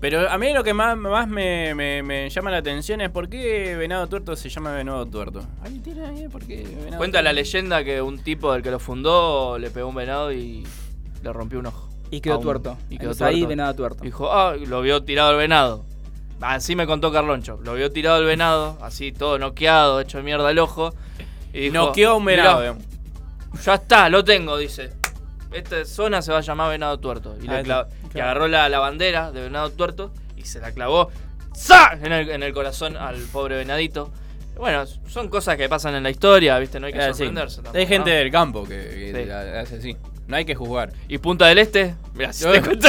Pero 0.00 0.30
a 0.30 0.38
mí 0.38 0.52
lo 0.52 0.62
que 0.62 0.72
más, 0.74 0.96
más 0.96 1.26
me, 1.26 1.74
me- 1.74 2.02
me 2.04 2.30
llama 2.30 2.50
la 2.52 2.58
atención 2.58 3.00
es 3.00 3.10
por 3.10 3.28
qué 3.28 3.74
Venado 3.76 4.06
Tuerto 4.06 4.36
se 4.36 4.48
llama 4.48 4.72
Venado 4.72 5.04
Tuerto. 5.06 5.42
¿Alguien 5.62 5.82
tiene 5.82 6.06
ahí 6.06 6.28
por 6.28 6.44
qué 6.46 6.62
Venado 6.62 6.98
Cuenta 6.98 7.18
la 7.20 7.30
Tuerto? 7.30 7.34
leyenda 7.44 7.82
que 7.84 8.00
un 8.00 8.18
tipo 8.20 8.52
del 8.52 8.62
que 8.62 8.70
lo 8.70 8.78
fundó 8.78 9.58
le 9.58 9.70
pegó 9.70 9.88
un 9.88 9.96
venado 9.96 10.32
y 10.32 10.64
le 11.22 11.32
rompió 11.32 11.58
un 11.58 11.66
ojo. 11.66 11.88
Y 12.10 12.20
quedó 12.20 12.38
tuerto. 12.38 12.76
Y 12.88 12.96
quedó 12.96 13.10
Entonces 13.10 13.22
ahí 13.22 13.34
tuerto. 13.40 13.48
venado 13.48 13.74
tuerto. 13.74 14.04
Dijo, 14.04 14.32
ah, 14.32 14.54
lo 14.56 14.80
vio 14.82 15.02
tirado 15.02 15.32
el 15.32 15.36
venado. 15.36 15.84
Así 16.40 16.76
me 16.76 16.86
contó 16.86 17.10
Carloncho. 17.10 17.58
Lo 17.64 17.74
vio 17.74 17.90
tirado 17.90 18.18
el 18.20 18.24
venado, 18.24 18.78
así 18.80 19.10
todo 19.10 19.38
noqueado, 19.40 20.00
hecho 20.00 20.22
mierda 20.22 20.48
el 20.52 20.60
ojo. 20.60 20.94
Y 21.52 21.60
dijo, 21.70 21.74
Noqueó 21.74 22.16
un 22.16 22.24
venado, 22.24 22.60
"Mirá, 22.60 22.72
digamos. 22.74 23.64
Ya 23.64 23.74
está, 23.74 24.08
lo 24.08 24.22
tengo, 24.22 24.56
dice. 24.56 24.92
Esta 25.50 25.84
zona 25.84 26.22
se 26.22 26.30
va 26.30 26.38
a 26.38 26.42
llamar 26.42 26.70
Venado 26.70 26.98
Tuerto. 27.00 27.34
Y, 27.42 27.48
Ah, 27.48 27.54
le 27.54 27.60
está. 27.62 27.88
Y 28.14 28.20
agarró 28.20 28.48
la, 28.48 28.68
la 28.68 28.78
bandera 28.78 29.30
de 29.32 29.42
Venado 29.42 29.70
Tuerto 29.70 30.12
y 30.36 30.42
se 30.44 30.60
la 30.60 30.72
clavó 30.72 31.10
¡za! 31.54 31.92
En, 32.02 32.12
el, 32.12 32.30
en 32.30 32.42
el 32.42 32.52
corazón 32.52 32.96
al 32.96 33.16
pobre 33.32 33.56
venadito. 33.56 34.12
Bueno, 34.56 34.86
son 34.86 35.28
cosas 35.28 35.56
que 35.56 35.68
pasan 35.68 35.94
en 35.94 36.02
la 36.02 36.10
historia, 36.10 36.58
¿viste? 36.58 36.80
No 36.80 36.86
hay 36.88 36.92
que 36.92 37.00
sí. 37.00 37.06
sorprenderse. 37.10 37.56
tampoco, 37.56 37.78
Hay 37.78 37.86
gente 37.86 38.10
¿no? 38.10 38.16
del 38.16 38.30
campo 38.32 38.64
que, 38.64 38.74
que 39.12 39.24
Sí. 39.24 39.30
hace 39.30 39.76
así. 39.76 39.96
No 40.26 40.36
hay 40.36 40.44
que 40.44 40.54
juzgar. 40.54 40.92
¿Y 41.08 41.18
Punta 41.18 41.46
del 41.46 41.58
Este? 41.58 41.94
Mira, 42.14 42.32
si 42.32 42.44
te 42.44 42.60
cuento 42.60 42.88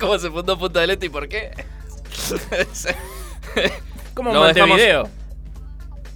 cómo 0.00 0.18
se 0.18 0.28
fundó 0.30 0.58
Punta 0.58 0.80
del 0.80 0.90
Este 0.90 1.06
y 1.06 1.08
por 1.08 1.28
qué. 1.28 1.50
Como 4.14 4.32
Lo 4.32 4.44
dejamos- 4.44 4.68
Montevideo. 4.70 5.08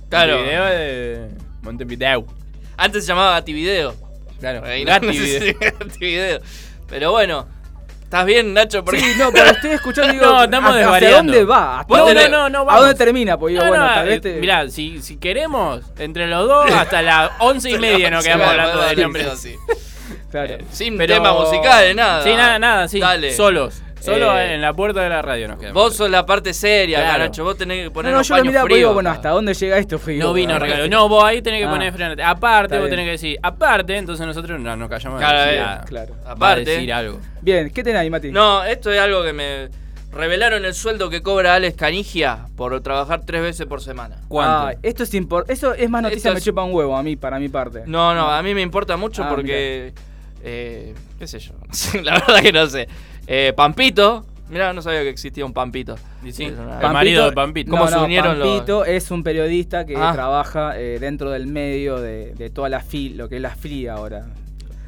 Claro. 0.08 0.34
Montevideo 0.36 0.64
de 0.64 1.28
Montevideo. 1.62 2.26
Antes 2.76 3.04
se 3.04 3.08
llamaba 3.08 3.32
Gativideo. 3.32 3.94
Claro. 4.40 4.60
No- 4.62 5.12
sí. 5.12 5.54
Pero 6.88 7.12
bueno, 7.12 7.46
¿estás 8.12 8.26
bien, 8.26 8.52
Nacho? 8.52 8.84
Porque- 8.84 9.00
Sí, 9.00 9.14
no, 9.18 9.32
pero 9.32 9.46
estoy 9.46 9.70
escuchando 9.70 10.12
digo, 10.12 10.26
No, 10.26 10.44
estamos 10.44 10.70
¿hacia 10.70 10.80
desvariando. 10.80 11.32
dónde 11.32 11.44
va? 11.46 11.80
¿Hasta 11.80 11.96
No, 11.96 12.04
dónde- 12.04 12.28
no, 12.28 12.36
no, 12.42 12.48
no, 12.50 12.58
¿A 12.60 12.64
vamos. 12.64 12.80
dónde 12.82 12.94
termina? 12.96 13.38
Porque 13.38 13.52
digo, 13.54 13.64
No, 13.64 13.68
bueno, 13.70 13.86
no, 13.88 13.94
tal 13.94 14.06
eh, 14.06 14.10
vez 14.10 14.20
te- 14.20 14.34
Mirá, 14.34 14.68
si, 14.68 15.00
si 15.00 15.16
queremos, 15.16 15.80
entre 15.98 16.26
los 16.26 16.46
dos, 16.46 16.70
hasta 16.70 17.00
las 17.00 17.30
once 17.38 17.70
y 17.70 17.78
media 17.78 18.10
nos 18.10 18.22
quedamos 18.22 18.48
hablando 18.48 18.80
de 18.80 18.86
dale, 18.86 19.02
nombres. 19.02 19.26
así. 19.28 19.56
Claro. 20.30 20.58
Sin 20.70 20.96
Pero- 20.98 21.14
temas 21.14 21.34
musicales, 21.34 21.96
nada. 21.96 22.22
Sí, 22.22 22.30
nada, 22.34 22.58
nada, 22.58 22.88
sí. 22.88 23.00
Dale. 23.00 23.32
Solos. 23.34 23.82
Solo 24.02 24.38
Eh, 24.38 24.54
en 24.54 24.60
la 24.60 24.72
puerta 24.74 25.00
de 25.02 25.08
la 25.08 25.22
radio 25.22 25.48
nos 25.48 25.58
quedamos. 25.58 25.82
Vos 25.82 25.96
sos 25.96 26.10
la 26.10 26.26
parte 26.26 26.52
seria, 26.52 26.98
Claro. 27.00 27.24
Nacho. 27.24 27.44
Vos 27.44 27.56
tenés 27.56 27.78
que 27.78 27.84
No, 27.84 27.92
poner 27.92 28.12
no, 28.12 28.18
unos 28.18 28.28
yo 28.28 28.36
lo 28.36 28.44
miraba 28.44 28.68
digo, 28.68 28.92
bueno, 28.94 29.10
¿hasta 29.10 29.30
dónde 29.30 29.54
llega 29.54 29.78
esto? 29.78 29.98
Fue, 29.98 30.16
No 30.16 30.32
vino 30.32 30.54
ah, 30.54 30.58
regalo. 30.58 30.88
No, 30.88 31.08
vos 31.08 31.22
ahí 31.24 31.40
tenés 31.42 31.60
que 31.60 31.66
Ah. 31.66 31.70
poner 31.70 31.92
frente. 31.92 32.22
Aparte, 32.22 32.74
vos 32.74 32.84
bien. 32.84 32.90
tenés 32.90 33.04
que 33.06 33.10
decir, 33.12 33.38
aparte, 33.42 33.96
entonces 33.96 34.26
nosotros 34.26 34.60
no 34.60 34.76
nos 34.76 34.88
callamos 34.88 35.18
Claro, 35.20 35.38
decir 35.40 35.54
eh, 35.54 35.60
nada. 35.60 35.84
claro. 35.84 36.14
Va 36.24 36.30
a 36.30 36.32
Aparte. 36.32 36.64
decir 36.70 36.92
algo. 36.92 37.20
Bien, 37.40 37.70
¿qué 37.70 37.82
tenés 37.82 38.00
ahí, 38.00 38.10
Mati? 38.10 38.30
No, 38.30 38.64
esto 38.64 38.90
es 38.92 39.00
algo 39.00 39.22
que 39.22 39.32
me. 39.32 39.68
Revelaron 40.12 40.62
el 40.66 40.74
sueldo 40.74 41.08
que 41.08 41.22
cobra 41.22 41.54
Alex 41.54 41.74
Canigia 41.74 42.40
por 42.54 42.78
trabajar 42.82 43.22
tres 43.24 43.40
veces 43.40 43.66
por 43.66 43.80
semana. 43.80 44.16
¿Cuánto? 44.28 44.66
Ah, 44.66 44.74
esto 44.82 45.04
es 45.04 45.14
impor- 45.14 45.46
Eso 45.48 45.72
es 45.72 45.88
más 45.88 46.02
noticia, 46.02 46.18
Esto 46.28 46.32
me 46.34 46.38
es- 46.38 46.44
chupa 46.44 46.62
un 46.64 46.74
huevo 46.74 46.94
a 46.94 47.02
mí, 47.02 47.16
para 47.16 47.38
mi 47.38 47.48
parte. 47.48 47.84
No, 47.86 48.14
no, 48.14 48.28
a 48.30 48.42
mí 48.42 48.52
me 48.54 48.60
importa 48.60 48.98
mucho 48.98 49.22
Ah, 49.24 49.30
porque. 49.30 49.94
eh, 50.44 50.94
¿Qué 51.18 51.26
sé 51.26 51.38
yo? 51.38 51.52
la 52.02 52.14
verdad 52.18 52.42
que 52.42 52.52
no 52.52 52.66
sé. 52.66 52.88
Eh, 53.34 53.54
Pampito. 53.56 54.26
Mirá, 54.50 54.74
no 54.74 54.82
sabía 54.82 55.00
que 55.00 55.08
existía 55.08 55.46
un 55.46 55.54
Pampito. 55.54 55.96
Sí, 56.30 56.44
el 56.44 56.56
marido 56.92 57.24
de 57.24 57.32
Pampito. 57.32 57.70
¿Cómo 57.70 57.84
no, 57.84 57.90
se 57.90 57.96
no, 57.96 58.04
unieron 58.04 58.38
los- 58.38 58.46
Pampito 58.46 58.84
es 58.84 59.10
un 59.10 59.22
periodista 59.22 59.86
que 59.86 59.96
Ah. 59.96 60.12
trabaja 60.12 60.78
eh, 60.78 60.98
dentro 60.98 61.30
del 61.30 61.46
medio 61.46 61.98
de, 61.98 62.34
de 62.34 62.50
toda 62.50 62.68
la 62.68 62.80
FIL, 62.80 63.16
lo 63.16 63.30
que 63.30 63.36
es 63.36 63.40
la 63.42 63.48
FLI 63.56 63.86
ahora. 63.88 64.26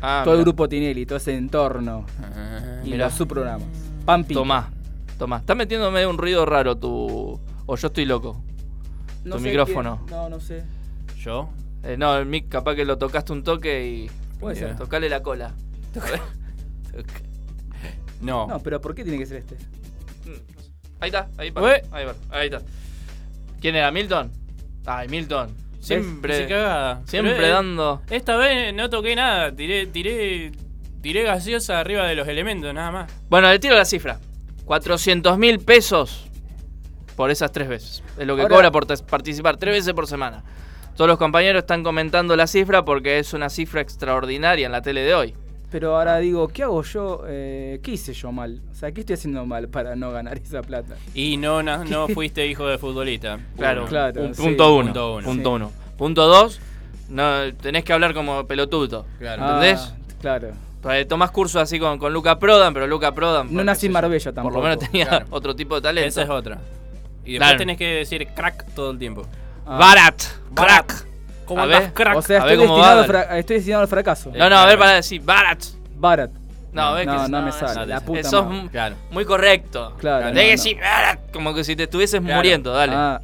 Ah, 0.03 0.21
todo 0.27 0.35
el 0.35 0.43
grupo 0.43 0.69
Tinelli, 0.69 1.07
todo 1.07 1.17
ese 1.17 1.35
entorno 1.35 2.05
Ah, 2.23 2.83
y 2.85 2.91
mirá. 2.91 3.07
los 3.07 3.15
subprogramas. 3.15 3.67
Pampito. 4.05 4.41
Tomá, 4.41 4.71
tomá. 5.19 5.39
Está 5.39 5.55
metiendo 5.55 5.91
medio 5.91 6.11
un 6.11 6.19
ruido 6.19 6.45
raro 6.45 6.77
tu. 6.77 7.41
O 7.65 7.77
yo 7.77 7.87
estoy 7.87 8.05
loco. 8.05 8.45
No 9.25 9.37
tu 9.37 9.43
sé 9.43 9.49
micrófono. 9.49 10.03
qué- 10.05 10.13
No, 10.13 10.29
no 10.29 10.39
sé. 10.41 10.63
¿Yo? 11.17 11.49
Eh, 11.83 11.97
no, 11.97 12.15
el 12.19 12.27
mic 12.27 12.51
capaz 12.51 12.75
que 12.75 12.85
lo 12.85 12.99
tocaste 12.99 13.33
un 13.33 13.43
toque 13.43 13.87
y. 13.87 14.11
Puede 14.39 14.57
ser. 14.57 14.77
Tocale 14.77 15.09
la 15.09 15.23
cola. 15.23 15.53
No. 18.21 18.47
No, 18.47 18.61
pero 18.61 18.81
¿por 18.81 18.95
qué 18.95 19.03
tiene 19.05 19.19
que 19.19 19.27
ser 19.27 19.39
este? 19.39 19.57
Ahí 21.01 21.09
está, 21.09 21.29
ahí, 21.37 21.53
Ué. 21.55 21.83
ahí, 21.93 22.05
va, 22.07 22.15
ahí 22.31 22.47
está. 22.47 22.63
¿Quién 23.61 23.77
era? 23.77 23.91
¿Milton? 23.91 24.31
Ay, 24.87 25.09
Milton. 25.09 25.51
Siempre. 25.81 26.47
Cagada. 26.49 27.03
Siempre 27.07 27.35
Pero, 27.35 27.47
eh, 27.47 27.51
dando. 27.51 28.03
Esta 28.09 28.37
vez 28.37 28.73
no 28.75 28.89
toqué 28.89 29.15
nada. 29.15 29.55
Tiré, 29.55 29.87
tiré, 29.87 30.53
tiré 31.03 31.23
gaseosa 31.25 31.79
arriba 31.79 32.07
de 32.07 32.15
los 32.15 32.27
elementos, 32.27 32.73
nada 32.73 32.91
más. 32.91 33.13
Bueno, 33.29 33.51
le 33.51 33.59
tiro 33.59 33.75
la 33.77 33.85
cifra. 33.85 34.19
400 34.65 35.37
mil 35.37 35.59
pesos 35.61 36.27
por 37.17 37.31
esas 37.31 37.53
tres 37.53 37.69
veces. 37.69 38.03
Es 38.19 38.27
lo 38.27 38.35
que 38.35 38.43
Ahora- 38.43 38.55
cobra 38.55 38.71
por 38.71 38.87
tes- 38.87 39.03
participar 39.03 39.59
tres 39.59 39.75
veces 39.75 39.93
por 39.93 40.07
semana. 40.07 40.43
Todos 40.97 41.09
los 41.09 41.19
compañeros 41.19 41.61
están 41.65 41.83
comentando 41.83 42.35
la 42.37 42.47
cifra 42.47 42.85
porque 42.85 43.19
es 43.19 43.35
una 43.35 43.51
cifra 43.51 43.81
extraordinaria 43.83 44.65
en 44.65 44.73
la 44.73 44.81
tele 44.81 45.03
de 45.03 45.15
hoy. 45.15 45.35
Pero 45.75 45.97
ahora 45.97 46.19
digo, 46.19 46.47
¿qué 46.47 46.63
hago 46.63 46.85
yo? 46.85 47.25
Eh, 47.27 47.81
¿Qué 47.83 47.91
hice 47.91 48.13
yo 48.13 48.31
mal? 48.31 48.61
O 48.71 48.75
sea, 48.77 48.93
¿qué 48.93 49.01
estoy 49.01 49.15
haciendo 49.15 49.45
mal 49.45 49.69
para 49.69 49.97
no 49.97 50.13
ganar 50.13 50.39
esa 50.45 50.63
plata? 50.63 50.95
Y 51.15 51.37
no, 51.37 51.65
no, 51.65 51.85
no 51.85 52.07
fuiste 52.07 52.47
hijo 52.47 52.65
de 52.69 52.79
futbolista. 52.79 53.41
Claro, 53.57 53.81
Uno. 53.81 53.89
Claro, 53.91 54.23
un 54.23 54.35
sí. 54.37 54.41
punto 54.43 54.73
uno. 54.77 54.85
Punto 54.93 55.15
uno. 55.17 55.25
Punto 55.27 55.49
Sí. 55.51 55.55
uno. 55.57 55.73
Punto 55.99 56.27
dos, 56.29 56.61
no, 57.09 57.53
tenés 57.61 57.83
que 57.83 57.93
hablar 57.93 58.15
como 58.15 58.47
pelotudo. 58.47 59.05
Claro. 59.19 59.43
¿Entendés? 59.47 59.81
Ah, 59.81 59.97
claro. 60.21 60.53
Eh, 60.93 61.07
Tomás 61.07 61.33
cursos 61.33 61.61
así 61.61 61.81
con, 61.81 61.99
con 61.99 62.13
Luca 62.13 62.39
Prodan, 62.39 62.73
pero 62.73 62.87
Luca 62.87 63.11
Prodan. 63.13 63.53
No 63.53 63.65
nací 63.65 63.87
en 63.87 63.93
Marbella 63.95 64.25
Por 64.27 64.35
tampoco. 64.35 64.57
lo 64.59 64.63
menos 64.63 64.79
tenía 64.79 65.09
Claro. 65.09 65.27
otro 65.31 65.57
tipo 65.57 65.75
de 65.75 65.81
talento. 65.81 66.07
Esa 66.09 66.23
es 66.23 66.31
otra. 66.31 66.61
Y 67.25 67.33
después 67.33 67.39
Claro. 67.39 67.59
tenés 67.59 67.79
que 67.79 67.87
decir 67.97 68.29
crack 68.29 68.65
todo 68.77 68.93
el 68.93 68.99
tiempo. 68.99 69.27
Ah. 69.67 69.77
Barat, 69.79 70.23
Barat. 70.53 70.87
crack. 70.87 71.07
¿Cómo 71.45 71.63
A 71.63 71.67
ver. 71.67 71.93
crack? 71.93 72.17
O 72.17 72.23
sea, 72.23 72.37
A 72.37 72.41
estoy 72.41 72.57
ver 72.57 72.67
cómo 72.67 72.77
destinado, 72.79 72.97
va, 72.97 73.01
al 73.03 73.07
fra- 73.27 73.39
estoy 73.39 73.57
destinado 73.57 73.83
al 73.83 73.89
fracaso. 73.89 74.33
No, 74.35 74.49
no, 74.51 74.57
a 74.59 74.67
ver, 74.67 74.79
para 74.79 74.93
decir 74.95 75.21
Barat. 75.23 75.63
Barat. 75.97 76.31
No, 76.73 76.95
ves 76.95 77.07
no, 77.07 77.23
que 77.25 77.29
no 77.31 77.43
me 77.43 77.51
eso- 77.51 77.69
sale. 77.69 77.87
La 77.87 78.01
puta 78.01 78.21
Eso 78.21 78.69
Claro. 78.73 78.97
muy 79.11 79.25
correcto. 79.25 79.95
Claro, 80.01 80.27
Tenés 80.27 80.35
no, 80.35 80.41
que 80.41 80.45
no. 80.47 80.51
decir 80.51 80.77
Barat, 80.81 81.21
como 81.33 81.55
que 81.55 81.63
si 81.65 81.77
te 81.77 81.85
estuvieses 81.85 82.21
Claro. 82.21 82.37
muriendo, 82.37 82.73
dale. 82.73 82.93
Ah, 82.97 83.21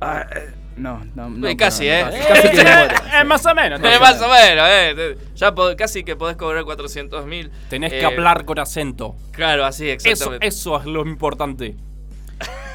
ah, 0.00 0.26
eh, 0.36 0.50
no, 0.76 1.04
no, 1.16 1.28
no. 1.28 1.48
Casi, 1.56 1.86
no, 1.86 1.90
¿eh? 1.92 2.04
no, 2.04 2.28
Casi 2.28 2.48
que 2.50 2.64
me. 2.64 3.18
Eh, 3.20 3.24
más 3.24 3.44
o 3.46 3.54
menos. 3.54 3.80
Eh, 3.82 3.98
más 4.00 4.22
o 4.22 4.28
menos, 4.28 4.68
eh. 4.70 5.16
Ya 5.34 5.52
pod- 5.52 5.74
casi 5.74 6.04
que 6.04 6.14
podés 6.14 6.36
cobrar 6.36 6.62
400 6.64 7.26
mil. 7.26 7.50
Tenés 7.68 7.92
Eh, 7.92 7.98
que 7.98 8.06
hablar 8.06 8.44
con 8.44 8.60
acento. 8.60 9.16
Claro, 9.32 9.64
así, 9.64 9.88
Eso, 9.90 10.08
exactamente. 10.10 10.46
eso 10.46 10.78
es 10.78 10.84
lo 10.86 11.04
importante. 11.04 11.74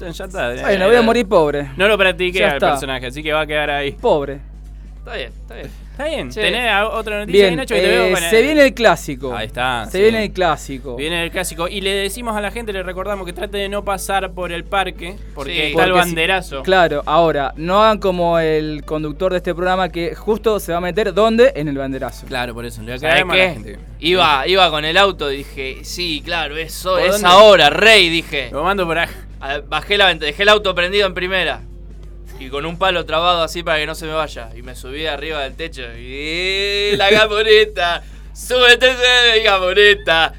ya 0.00 0.24
está. 0.24 0.54
Bueno, 0.62 0.86
voy 0.86 0.96
a 0.96 1.02
morir 1.02 1.26
pobre. 1.26 1.70
No 1.76 1.88
lo 1.88 1.96
practiqué 1.98 2.44
al 2.44 2.58
personaje, 2.58 3.06
así 3.06 3.22
que 3.22 3.32
va 3.32 3.42
a 3.42 3.46
quedar 3.46 3.70
ahí. 3.70 3.92
Pobre. 3.92 4.40
Está 4.98 5.16
bien, 5.16 5.32
está 5.42 5.54
bien. 5.54 5.70
Está 5.94 6.04
bien. 6.06 6.32
Sí. 6.32 6.40
¿Tenés 6.40 6.72
otra 6.90 7.20
noticia 7.20 7.44
ahí, 7.44 7.50
Bien, 7.50 7.56
Nacho? 7.56 7.74
Que 7.74 7.80
te 7.82 7.86
eh, 7.94 7.98
veo 8.00 8.10
con 8.14 8.22
se 8.22 8.42
viene 8.42 8.64
el 8.64 8.74
clásico. 8.74 9.36
Ahí 9.36 9.46
está. 9.46 9.84
Se 9.84 9.98
sí. 9.98 10.02
viene 10.02 10.24
el 10.24 10.32
clásico. 10.32 10.96
Viene 10.96 11.22
el 11.22 11.30
clásico. 11.30 11.68
Y 11.68 11.82
le 11.82 11.90
decimos 11.92 12.34
a 12.34 12.40
la 12.40 12.50
gente, 12.50 12.72
le 12.72 12.82
recordamos 12.82 13.24
que 13.26 13.32
trate 13.34 13.58
de 13.58 13.68
no 13.68 13.84
pasar 13.84 14.32
por 14.32 14.50
el 14.50 14.64
parque, 14.64 15.16
porque 15.34 15.52
Sí. 15.52 15.60
está 15.70 15.84
el 15.84 15.90
si- 15.92 15.98
banderazo. 15.98 16.62
Claro, 16.62 17.02
ahora, 17.06 17.52
no 17.56 17.84
hagan 17.84 17.98
como 17.98 18.38
el 18.40 18.82
conductor 18.84 19.30
de 19.32 19.36
este 19.36 19.54
programa 19.54 19.90
que 19.90 20.14
justo 20.16 20.58
se 20.58 20.72
va 20.72 20.78
a 20.78 20.80
meter 20.80 21.12
¿dónde? 21.14 21.52
En 21.54 21.68
el 21.68 21.76
banderazo. 21.78 22.26
Claro, 22.26 22.54
por 22.54 22.64
eso. 22.64 22.80
Le 22.82 22.98
¿Sabés 22.98 23.04
aclaramos 23.22 23.34
a 23.34 23.36
la 23.36 23.44
qué? 23.44 23.52
gente. 23.52 23.78
Iba, 24.00 24.48
iba 24.48 24.70
con 24.70 24.84
el 24.86 24.96
auto 24.96 25.28
dije, 25.28 25.78
sí, 25.84 26.22
claro, 26.24 26.56
eso 26.56 26.92
¿Por 26.94 27.02
es 27.02 27.12
dónde? 27.12 27.28
ahora, 27.28 27.70
rey, 27.70 28.08
dije. 28.08 28.48
Lo 28.50 28.64
mando 28.64 28.84
por 28.86 28.98
ahí. 28.98 29.08
Bajé 29.68 29.98
la 29.98 30.06
ventana, 30.06 30.26
dejé 30.26 30.42
el 30.44 30.48
auto 30.48 30.74
prendido 30.74 31.06
en 31.06 31.14
primera. 31.14 31.62
Y 32.40 32.48
con 32.48 32.66
un 32.66 32.76
palo 32.78 33.04
trabado 33.06 33.42
así 33.42 33.62
para 33.62 33.78
que 33.78 33.86
no 33.86 33.94
se 33.94 34.06
me 34.06 34.12
vaya. 34.12 34.50
Y 34.56 34.62
me 34.62 34.74
subí 34.74 35.06
arriba 35.06 35.40
del 35.42 35.54
techo. 35.54 35.82
Y 35.96 36.96
la 36.96 37.10
gamoneta. 37.10 38.02
Súbete, 38.32 38.88
gamoneta. 39.44 40.32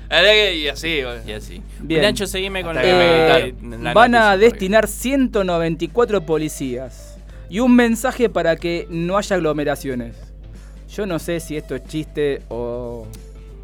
Y 0.53 0.67
así, 0.67 1.01
güey. 1.03 1.19
Y 1.27 1.31
así. 1.31 1.61
Bien. 1.79 2.01
Nacho, 2.01 2.27
seguime 2.27 2.63
con 2.63 2.77
Hasta 2.77 2.89
la- 2.89 3.41
que 3.43 3.53
me 3.61 3.75
Eh, 3.77 3.77
la- 3.83 3.93
van 3.93 4.15
a 4.15 4.35
destinar 4.37 4.87
194 4.87 6.21
policías 6.25 7.17
y 7.49 7.59
un 7.59 7.75
mensaje 7.75 8.27
para 8.29 8.55
que 8.57 8.87
no 8.89 9.17
haya 9.17 9.35
aglomeraciones. 9.37 10.15
Yo 10.89 11.05
no 11.05 11.19
sé 11.19 11.39
si 11.39 11.55
esto 11.57 11.75
es 11.75 11.83
chiste 11.85 12.41
o 12.49 13.07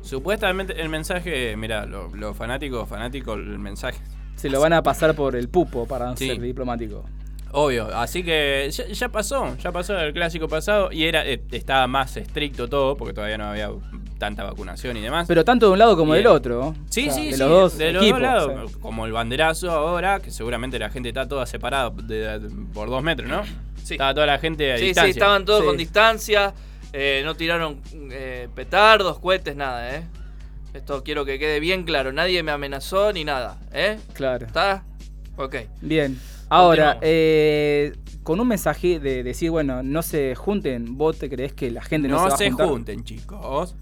Supuestamente 0.03 0.81
el 0.81 0.89
mensaje, 0.89 1.55
mira, 1.55 1.85
los 1.85 2.11
lo 2.13 2.33
fanáticos, 2.33 2.87
fanáticos, 2.89 3.37
el 3.37 3.59
mensaje. 3.59 3.99
Se 4.35 4.49
lo 4.49 4.59
van 4.59 4.73
a 4.73 4.81
pasar 4.83 5.15
por 5.15 5.35
el 5.35 5.49
pupo 5.49 5.85
para 5.87 6.15
Sí. 6.17 6.27
ser 6.27 6.39
diplomático. 6.41 7.05
Obvio, 7.53 7.87
así 7.93 8.23
que 8.23 8.69
ya, 8.71 8.87
ya 8.87 9.09
pasó, 9.09 9.57
ya 9.57 9.73
pasó 9.73 9.99
el 9.99 10.13
clásico 10.13 10.47
pasado 10.47 10.89
y 10.89 11.03
era 11.03 11.25
eh, 11.27 11.43
estaba 11.51 11.85
más 11.85 12.15
estricto 12.15 12.69
todo 12.69 12.95
porque 12.95 13.13
todavía 13.13 13.37
no 13.37 13.45
había 13.49 13.69
tanta 14.17 14.43
vacunación 14.45 14.95
y 14.95 15.01
demás. 15.01 15.25
Pero 15.27 15.43
tanto 15.43 15.65
de 15.65 15.73
un 15.73 15.79
lado 15.79 15.97
como 15.97 16.13
del 16.13 16.27
otro. 16.27 16.73
Sí, 16.89 17.09
O 17.09 17.11
sea, 17.11 17.13
sí, 17.13 17.25
de 17.27 17.33
sí, 17.33 17.39
los 17.39 17.49
dos 17.49 17.77
de 17.77 17.91
los 17.91 18.03
equipos, 18.03 18.21
dos 18.21 18.29
lados, 18.29 18.51
o 18.63 18.67
sea. 18.69 18.79
como 18.79 19.05
el 19.05 19.11
banderazo 19.11 19.69
ahora, 19.69 20.21
que 20.21 20.31
seguramente 20.31 20.79
la 20.79 20.89
gente 20.89 21.09
está 21.09 21.27
toda 21.27 21.45
separada 21.45 21.89
de- 21.89 22.39
de- 22.39 22.49
por 22.73 22.89
dos 22.89 23.03
metros, 23.03 23.29
¿no? 23.29 23.43
Sí. 23.83 23.95
Estaba 23.95 24.13
toda 24.13 24.27
la 24.27 24.37
gente 24.39 24.71
a 24.71 24.77
Sí, 24.77 24.85
distancia. 24.85 25.13
sí, 25.13 25.19
estaban 25.19 25.43
todos 25.43 25.59
Sí. 25.61 25.65
con 25.65 25.75
distancia, 25.75 26.53
eh, 26.93 27.21
no 27.25 27.35
tiraron 27.35 27.81
eh, 28.11 28.47
petardos, 28.55 29.19
cohetes, 29.19 29.57
nada, 29.57 29.93
¿eh? 29.97 30.03
Esto 30.73 31.03
quiero 31.03 31.25
que 31.25 31.37
quede 31.37 31.59
bien 31.59 31.83
claro, 31.83 32.11
nadie 32.13 32.43
me 32.43 32.51
amenazó 32.51 33.11
ni 33.11 33.23
nada, 33.25 33.59
¿eh? 33.73 33.99
Claro. 34.13 34.45
¿Está? 34.45 34.83
Ok. 35.37 35.55
Bien. 35.81 36.17
Ahora, 36.49 36.97
eh, 37.01 37.93
con 38.23 38.39
un 38.39 38.47
mensaje 38.47 38.99
de 38.99 39.23
decir, 39.23 39.51
bueno, 39.51 39.83
no 39.83 40.01
se 40.01 40.35
junten, 40.35 40.97
¿vos 40.97 41.17
te 41.17 41.29
crees 41.29 41.53
que 41.53 41.71
la 41.71 41.81
gente 41.81 42.07
no, 42.07 42.15
No 42.15 42.23
se 42.25 42.29
va 42.29 42.37
se 42.37 42.45
a 42.45 42.49
juntar? 42.49 42.67
junten, 42.67 43.03
chicos. 43.03 43.75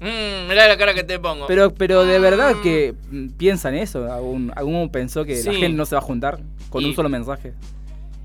Mm, 0.00 0.48
mirá 0.48 0.68
la 0.68 0.76
cara 0.76 0.94
que 0.94 1.02
te 1.02 1.18
pongo. 1.18 1.46
Pero, 1.48 1.74
pero 1.74 2.04
de 2.04 2.18
verdad 2.20 2.54
que 2.62 2.94
mm, 3.10 3.28
piensan 3.30 3.74
eso. 3.74 4.12
¿Algún, 4.12 4.52
alguno 4.54 4.90
pensó 4.92 5.24
que 5.24 5.42
la 5.42 5.52
gente 5.52 5.76
no 5.76 5.84
se 5.86 5.96
va 5.96 6.00
a 6.00 6.04
juntar 6.04 6.38
con 6.70 6.82
Y- 6.82 6.86
un 6.86 6.94
solo 6.94 7.08
mensaje? 7.08 7.52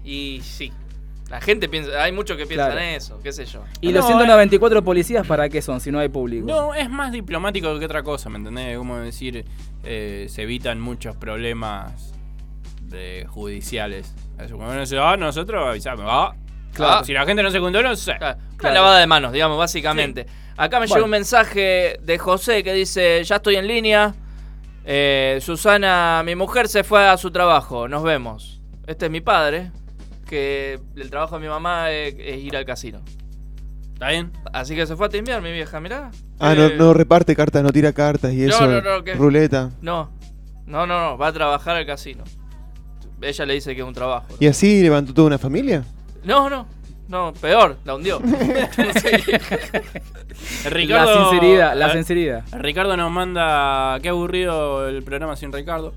Y 0.06 0.42
sí. 0.44 0.72
La 1.30 1.42
gente 1.42 1.68
piensa, 1.70 2.04
hay 2.04 2.12
muchos 2.12 2.38
que 2.38 2.46
piensan 2.46 2.72
Claro. 2.74 2.86
eso, 2.86 3.20
qué 3.24 3.32
sé 3.32 3.46
yo. 3.46 3.64
¿Y 3.82 3.92
los 3.92 4.02
No, 4.04 4.08
194 4.10 4.84
policías 4.84 5.26
para 5.26 5.50
qué 5.50 5.62
son 5.62 5.80
si 5.80 5.92
no 5.92 5.98
hay 6.00 6.10
público? 6.10 6.46
No, 6.46 6.76
es 6.76 6.90
más 6.90 7.12
diplomático 7.12 7.80
que 7.80 7.86
otra 7.86 8.04
cosa, 8.04 8.30
¿me 8.30 8.38
entendés? 8.38 8.78
Como 8.78 8.98
decir, 9.00 9.46
eh, 9.84 10.28
se 10.30 10.44
evitan 10.44 10.80
muchos 10.80 11.16
problemas 11.16 12.14
de 12.82 13.26
judiciales. 13.30 14.14
Cuando 14.38 14.72
uno 14.72 14.80
dice, 14.82 15.00
ah, 15.00 15.18
nosotros 15.18 15.66
avisamos. 15.68 16.06
Ah, 16.08 16.34
Claro. 16.74 16.94
ah, 17.00 17.04
si 17.04 17.14
la 17.14 17.26
gente 17.26 17.42
no 17.44 17.52
se 17.52 17.60
juntó, 17.60 17.82
no 17.82 17.96
sé. 17.96 18.16
Claro, 18.18 18.38
Una 18.40 18.58
Claro. 18.58 18.76
lavada 18.76 19.00
de 19.00 19.08
manos, 19.08 19.32
digamos, 19.32 19.58
básicamente. 19.58 20.26
Acá 20.58 20.80
me 20.80 20.86
Bueno. 20.88 20.96
llega 20.96 21.06
un 21.06 21.12
mensaje 21.12 22.00
de 22.02 22.18
José 22.18 22.64
que 22.64 22.74
dice, 22.74 23.24
ya 23.24 23.38
estoy 23.38 23.56
en 23.56 23.68
línea. 23.68 24.14
Eh, 24.86 25.40
Susana, 25.42 26.22
mi 26.26 26.36
mujer 26.36 26.68
se 26.68 26.84
fue 26.84 27.08
a 27.08 27.16
su 27.18 27.32
trabajo, 27.32 27.88
nos 27.88 28.04
vemos. 28.04 28.60
Este 28.86 29.06
es 29.06 29.12
mi 29.12 29.22
padre, 29.22 29.72
que 30.34 30.80
el 30.96 31.10
trabajo 31.10 31.36
de 31.36 31.42
mi 31.42 31.48
mamá 31.48 31.92
es, 31.92 32.16
es 32.18 32.38
ir 32.44 32.56
al 32.58 32.66
casino. 32.66 33.02
¿Está 33.94 34.10
bien? 34.10 34.32
Así 34.52 34.76
que 34.76 34.86
se 34.88 34.96
fue 34.96 35.06
a 35.06 35.10
timbiar 35.10 35.42
mi 35.42 35.52
vieja, 35.52 35.80
mirá. 35.80 36.10
Ah, 36.40 36.54
Eh, 36.54 36.76
no, 36.78 36.86
no 36.88 36.94
reparte 36.94 37.36
cartas, 37.36 37.64
no 37.64 37.72
tira 37.72 37.94
cartas 37.94 38.34
y 38.34 38.38
No, 38.42 38.48
eso. 38.56 38.68
no, 38.68 38.82
no, 38.82 39.04
¿qué? 39.04 39.14
Ruleta. 39.14 39.72
No, 39.82 40.12
no, 40.66 40.88
no, 40.88 41.12
no, 41.12 41.18
va 41.18 41.28
a 41.28 41.34
trabajar 41.34 41.76
al 41.78 41.86
casino. 41.86 42.24
Ella 43.22 43.46
le 43.46 43.54
dice 43.54 43.76
que 43.76 43.82
es 43.82 43.88
un 43.88 43.94
trabajo. 43.94 44.28
¿Y 44.40 44.48
así 44.48 44.82
levantó 44.82 45.14
toda 45.14 45.28
una 45.28 45.38
familia? 45.38 45.84
No, 46.26 46.50
no, 46.50 46.68
no, 47.08 47.32
peor, 47.34 47.78
la 47.86 47.96
hundió. 47.96 48.20
Ricardo, 50.70 51.16
la 51.24 51.30
sinceridad, 51.30 51.76
la 51.78 51.88
eh, 51.88 51.94
sinceridad. 51.94 52.44
Ricardo 52.54 52.98
nos 52.98 53.12
manda, 53.12 54.00
qué 54.02 54.10
aburrido 54.10 54.88
el 54.90 55.04
programa 55.04 55.36
sin 55.36 55.54
Ricardo. 55.54 55.94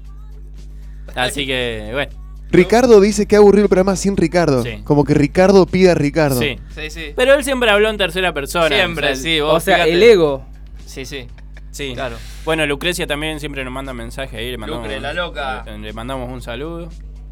Así 1.14 1.46
que, 1.46 1.90
bueno. 1.92 2.25
Ricardo 2.50 3.00
dice 3.00 3.26
que 3.26 3.36
ha 3.36 3.38
aburrido 3.38 3.64
el 3.64 3.68
programa 3.68 3.96
sin 3.96 4.16
Ricardo. 4.16 4.62
Sí. 4.62 4.80
Como 4.84 5.04
que 5.04 5.14
Ricardo 5.14 5.66
pide 5.66 5.90
a 5.90 5.94
Ricardo. 5.94 6.40
Sí. 6.40 6.58
Sí, 6.74 6.90
sí. 6.90 7.12
Pero 7.16 7.34
él 7.34 7.44
siempre 7.44 7.70
habló 7.70 7.88
en 7.90 7.98
tercera 7.98 8.32
persona. 8.32 8.68
Siempre, 8.68 9.12
o 9.12 9.14
sea, 9.14 9.22
sí, 9.22 9.40
O 9.40 9.46
vos 9.46 9.64
sea, 9.64 9.76
fíjate. 9.76 9.92
el 9.92 10.02
ego. 10.02 10.44
Sí, 10.86 11.04
sí. 11.04 11.26
Sí. 11.72 11.92
Claro. 11.94 12.16
Bueno, 12.44 12.64
Lucrecia 12.66 13.06
también 13.06 13.38
siempre 13.40 13.62
nos 13.64 13.72
manda 13.72 13.92
mensaje 13.92 14.38
ahí. 14.38 14.50
Le 14.50 14.56
mandamos, 14.58 14.84
Lucre, 14.84 15.00
la 15.00 15.12
loca. 15.12 15.62
Le, 15.66 15.78
le 15.78 15.92
mandamos 15.92 16.30
un 16.32 16.40
saludo. 16.40 16.88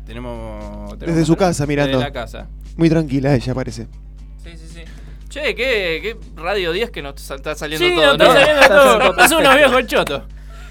Tenemos. 0.07 0.99
tenemos 0.99 1.17
Desde 1.17 1.25
su 1.25 1.37
casa, 1.37 1.65
mirando. 1.67 1.99
Desde 1.99 2.11
la 2.11 2.13
casa. 2.13 2.49
Muy 2.77 2.91
tranquila 2.91 3.35
ella 3.35 3.55
parece. 3.55 3.87
Sí, 4.43 4.51
sí, 4.57 4.67
sí. 4.75 4.81
Che, 5.31 5.55
¿qué, 5.55 6.01
qué 6.03 6.17
Radio 6.37 6.73
10 6.73 6.91
que 6.91 7.01
nos 7.03 7.31
está 7.31 7.55
saliendo 7.55 7.87
Sí, 7.89 7.95
todo, 7.95 8.19
nos 8.19 8.21
está 8.21 8.27
¿no? 8.27 8.33
saliendo 8.35 9.15
todo. 9.15 9.29
Son 9.29 9.41
unos 9.41 9.55
viejos 9.57 9.87
chotos. 9.87 10.23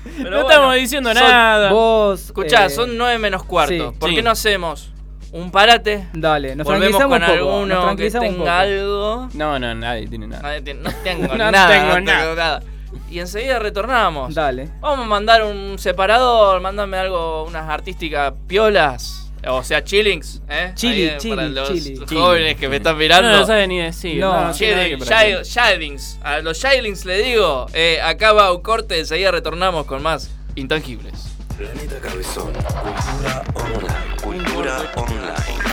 Pero 0.04 0.30
no 0.30 0.36
bueno, 0.38 0.49
estamos 0.49 0.76
diciendo 0.76 1.14
son- 1.14 1.24
nada. 1.24 1.72
Vos. 1.72 2.26
Escuchá, 2.26 2.66
eh, 2.66 2.70
son 2.70 2.97
9 2.97 3.18
menos 3.20 3.43
cuarto. 3.43 3.91
sí. 3.91 3.97
¿Por 3.99 4.10
Sí. 4.10 4.16
qué 4.16 4.22
no 4.22 4.32
hacemos 4.32 4.91
un 5.32 5.49
parate? 5.51 6.08
Dale, 6.14 6.56
nos 6.56 6.66
Volvemos 6.66 6.97
tranquilizamos 6.97 7.20
con 7.20 7.22
un 7.24 7.28
poco. 7.28 7.49
nos 7.49 7.54
alguno 7.54 7.76
que 7.76 7.82
tranquilizamos 7.86 8.30
tenga 8.30 8.60
algo. 8.60 9.30
No, 9.34 9.60
no, 9.60 9.76
nadie 9.76 10.08
tiene 10.08 10.28
nada. 10.28 10.41
Nadie 10.43 10.62
tiene- 10.62 10.82
No 10.82 10.89
tengo 11.04 11.28
No 11.36 11.51
nada. 11.51 11.68
tengo 11.68 11.88
no 11.93 11.99
nada. 12.01 12.22
tengo 12.22 12.36
nada. 12.36 12.64
Y 13.10 13.20
enseguida 13.20 13.58
retornamos. 13.60 14.36
Dale. 14.36 14.70
Vamos 14.80 15.06
a 15.06 15.10
mandar 15.10 15.43
un 15.43 15.80
separador, 15.80 16.62
mándame 16.62 16.97
algo, 16.97 17.43
unas 17.45 17.68
artísticas 17.70 18.34
piolas. 18.47 19.22
O 19.46 19.64
sea, 19.64 19.84
chillings, 19.84 20.41
¿eh? 20.48 20.72
Chili, 20.76 21.10
Ahí, 21.10 21.18
chili, 21.18 21.36
para 21.36 21.48
los 21.50 21.68
chili. 21.74 21.98
jóvenes 22.08 22.56
que 22.58 22.70
me 22.70 22.78
están 22.78 22.98
mirando. 22.98 23.30
No, 23.30 23.39
no 23.39 23.46
sabe 23.46 23.68
ni 23.68 23.80
decir. 23.80 24.20
No, 24.20 24.48
No, 24.48 24.54
Shilings. 24.54 26.18
A 26.24 26.39
los 26.39 26.58
Shilings 26.58 27.04
le 27.06 27.18
digo, 27.24 27.66
eh, 27.74 28.00
acá 28.02 28.32
va 28.32 28.54
un 28.54 28.62
corte, 28.62 29.00
enseguida 29.00 29.32
retornamos 29.32 29.86
con 29.86 30.02
más 30.02 30.30
intangibles. 30.56 31.14
Planeta 31.58 32.00
Cabezón. 32.00 32.54
Cultura 32.54 33.44
online. 33.56 34.16
Cultura 34.24 34.91
online. 34.96 35.64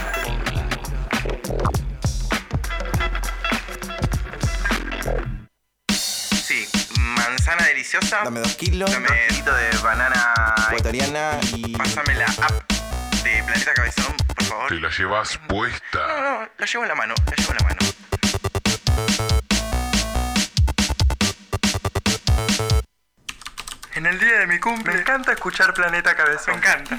Sí, 5.92 6.66
manzana 6.96 7.64
deliciosa. 7.66 8.20
Dame 8.24 8.40
dos 8.40 8.54
kilos. 8.56 8.90
Dame 8.90 9.06
un 9.08 9.28
poquito 9.28 9.54
de 9.54 9.78
banana 9.82 10.34
Ecuatoriana 10.68 11.38
y. 11.56 11.72
Pásame 11.76 12.14
la 12.14 12.26
app 12.26 12.72
de 13.24 13.42
Planeta 13.42 13.74
Cabezón, 13.74 14.16
por 14.16 14.44
favor. 14.44 14.68
Te 14.68 14.80
la 14.80 14.90
llevas 14.90 15.38
puesta. 15.48 15.98
No, 16.08 16.20
no, 16.40 16.48
la 16.58 16.66
llevo 16.66 16.84
en 16.84 16.88
la 16.88 16.94
mano, 16.94 17.14
la 17.26 17.36
llevo 17.36 17.52
en 17.52 17.58
la 17.58 17.64
mano. 17.64 17.80
En 23.94 24.06
el 24.06 24.18
día 24.18 24.38
de 24.38 24.46
mi 24.46 24.58
cumple. 24.58 24.94
Me 24.94 25.00
encanta 25.00 25.32
escuchar 25.32 25.74
Planeta 25.74 26.14
Cabezón. 26.14 26.54
Me 26.54 26.66
encanta. 26.66 26.98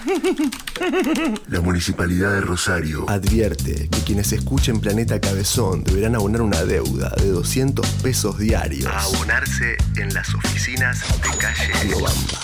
La 1.47 1.61
Municipalidad 1.61 2.33
de 2.33 2.41
Rosario 2.41 3.09
advierte 3.09 3.89
que 3.89 4.03
quienes 4.03 4.31
escuchen 4.33 4.79
Planeta 4.79 5.19
Cabezón 5.19 5.83
deberán 5.83 6.15
abonar 6.15 6.41
una 6.41 6.63
deuda 6.63 7.09
de 7.17 7.29
200 7.29 7.87
pesos 8.03 8.37
diarios. 8.37 8.91
A 8.91 8.99
abonarse 8.99 9.77
en 9.95 10.13
las 10.13 10.33
oficinas 10.35 11.01
de 11.21 11.37
calle 11.37 11.73
Riobamba. 11.81 12.39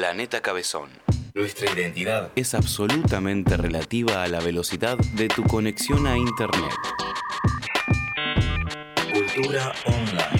Planeta 0.00 0.40
Cabezón. 0.40 0.88
Nuestra 1.34 1.70
identidad. 1.70 2.32
Es 2.34 2.54
absolutamente 2.54 3.58
relativa 3.58 4.22
a 4.22 4.28
la 4.28 4.40
velocidad 4.40 4.96
de 4.96 5.28
tu 5.28 5.42
conexión 5.42 6.06
a 6.06 6.16
Internet. 6.16 6.72
Cultura 9.12 9.74
online. 9.84 10.39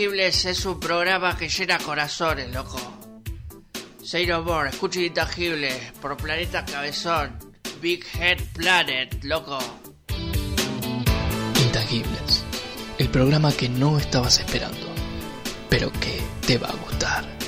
Intangibles 0.00 0.46
es 0.46 0.64
un 0.64 0.80
programa 0.80 1.36
que 1.36 1.46
llena 1.46 1.76
corazones, 1.76 2.50
loco. 2.54 2.78
Say 4.02 4.24
no 4.24 4.42
more, 4.42 4.70
escucha 4.70 4.98
Intangibles 4.98 5.92
por 6.00 6.16
Planeta 6.16 6.64
Cabezón. 6.64 7.38
Big 7.82 8.02
Head 8.18 8.38
Planet, 8.54 9.22
loco. 9.24 9.58
Intangibles, 11.62 12.44
el 12.96 13.10
programa 13.10 13.52
que 13.52 13.68
no 13.68 13.98
estabas 13.98 14.40
esperando, 14.40 14.86
pero 15.68 15.92
que 15.92 16.18
te 16.46 16.56
va 16.56 16.68
a 16.68 16.76
gustar. 16.76 17.39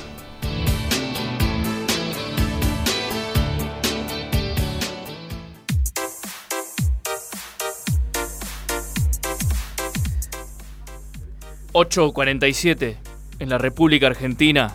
...8.47 11.73 12.95
en 13.39 13.49
la 13.49 13.57
República 13.57 14.07
Argentina... 14.07 14.73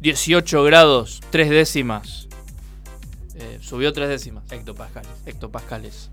18 0.00 0.62
grados, 0.62 1.20
3 1.30 1.50
décimas. 1.50 2.28
Eh, 3.34 3.58
subió 3.60 3.92
3 3.92 4.08
décimas. 4.08 4.44
Hectopascales. 4.52 5.10
Hectopascales. 5.26 6.08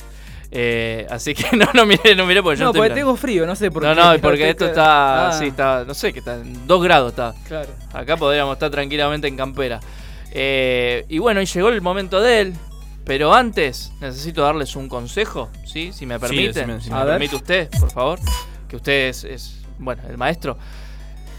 Eh, 0.49 1.05
así 1.11 1.35
que 1.35 1.55
no, 1.55 1.67
no 1.71 1.85
miré, 1.85 2.15
no 2.15 2.25
miré 2.25 2.41
porque 2.41 2.57
yo 2.57 2.63
No, 2.65 2.69
estoy 2.71 2.79
porque 2.79 2.93
mirando. 2.95 2.95
tengo 3.11 3.15
frío, 3.15 3.45
no 3.45 3.55
sé 3.55 3.69
por 3.69 3.83
no, 3.83 3.89
qué. 3.89 3.95
No, 3.95 4.11
porque 4.21 4.33
Usted 4.41 4.49
esto 4.49 4.65
está- 4.65 4.71
está. 4.71 5.27
Ah. 5.27 5.31
Sí, 5.39 5.45
está. 5.49 5.83
No 5.85 5.93
sé, 5.93 6.13
que 6.13 6.17
está 6.19 6.35
en 6.37 6.65
2 6.65 6.83
grados 6.83 7.11
está. 7.11 7.35
Claro. 7.47 7.69
Acá 7.93 8.17
podríamos 8.17 8.53
estar 8.53 8.71
tranquilamente 8.71 9.27
en 9.27 9.37
campera. 9.37 9.79
Eh, 10.31 11.05
y 11.07 11.19
bueno, 11.19 11.39
y 11.39 11.45
llegó 11.45 11.69
el 11.69 11.81
momento 11.81 12.19
de 12.21 12.41
él. 12.41 12.53
Pero 13.05 13.35
antes, 13.35 13.91
necesito 14.01 14.41
darles 14.41 14.75
un 14.75 14.89
consejo, 14.89 15.51
¿sí? 15.63 15.93
Si 15.93 16.07
me 16.07 16.15
Sí, 16.15 16.21
permiten. 16.21 16.53
decime, 16.53 16.81
si 16.81 16.89
me 16.89 16.95
A 16.95 17.03
ver. 17.03 17.13
permite 17.19 17.35
usted, 17.35 17.69
por 17.79 17.91
favor. 17.91 18.19
Que 18.67 18.77
usted 18.77 19.09
es, 19.09 19.23
es, 19.23 19.54
bueno, 19.79 20.01
el 20.09 20.17
maestro. 20.17 20.57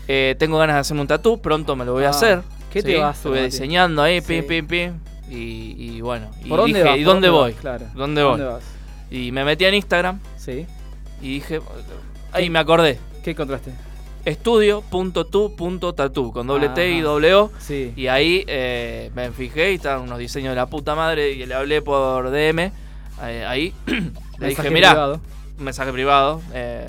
Eh, 0.08 0.36
tengo 0.38 0.58
ganas 0.58 0.76
de 0.76 0.80
hacerme 0.80 1.02
un 1.02 1.08
tatú, 1.08 1.40
pronto 1.40 1.74
me 1.76 1.84
lo 1.84 1.92
voy 1.92 2.04
a 2.04 2.08
Ah, 2.08 2.10
hacer. 2.10 2.42
¿qué 2.72 2.82
te 2.82 2.94
vas 2.96 3.04
a 3.04 3.08
hacer, 3.10 3.16
Estuve 3.18 3.40
Mati? 3.40 3.44
diseñando 3.50 4.02
ahí, 4.02 4.20
pim, 4.20 4.42
Sí. 4.42 4.48
pim, 4.48 4.66
pim. 4.66 4.92
Y, 5.28 5.74
y 5.96 6.00
bueno, 6.00 6.30
y 6.44 6.48
¿Por 6.48 6.60
dónde 6.60 6.78
dije, 6.78 6.88
vas? 6.90 6.98
¿y 6.98 7.04
¿Por 7.04 7.14
dónde 7.14 7.28
dónde 7.28 7.40
voy? 7.42 7.52
vas? 7.52 7.60
Claro. 7.60 7.86
¿Dónde 7.94 8.20
¿A 8.20 8.24
voy? 8.26 8.40
vas? 8.40 8.62
Y 9.10 9.32
me 9.32 9.44
metí 9.44 9.64
en 9.64 9.74
Instagram. 9.74 10.20
Sí. 10.36 10.66
Y 11.20 11.34
dije, 11.34 11.60
ahí 12.32 12.48
me 12.50 12.58
acordé. 12.60 12.98
¿Qué 13.24 13.30
encontraste? 13.32 13.72
Estudio.tu.tatu 14.24 16.32
con 16.32 16.46
doble 16.46 16.68
T 16.70 16.90
y 16.90 16.94
Ajá. 16.98 17.04
doble 17.04 17.34
O. 17.34 17.50
Sí. 17.58 17.92
Y 17.96 18.06
ahí 18.08 18.44
eh, 18.46 19.10
me 19.14 19.30
fijé 19.32 19.72
y 19.72 19.76
estaban 19.76 20.02
unos 20.02 20.18
diseños 20.18 20.50
de 20.50 20.56
la 20.56 20.66
puta 20.66 20.94
madre 20.94 21.32
y 21.32 21.44
le 21.46 21.54
hablé 21.54 21.82
por 21.82 22.30
DM. 22.30 22.70
eh, 23.22 23.44
ahí 23.46 23.72
le 24.38 24.48
dije, 24.48 24.70
mirá, 24.70 24.90
privado. 24.90 25.20
un 25.58 25.64
mensaje 25.64 25.92
privado, 25.92 26.42
eh, 26.52 26.86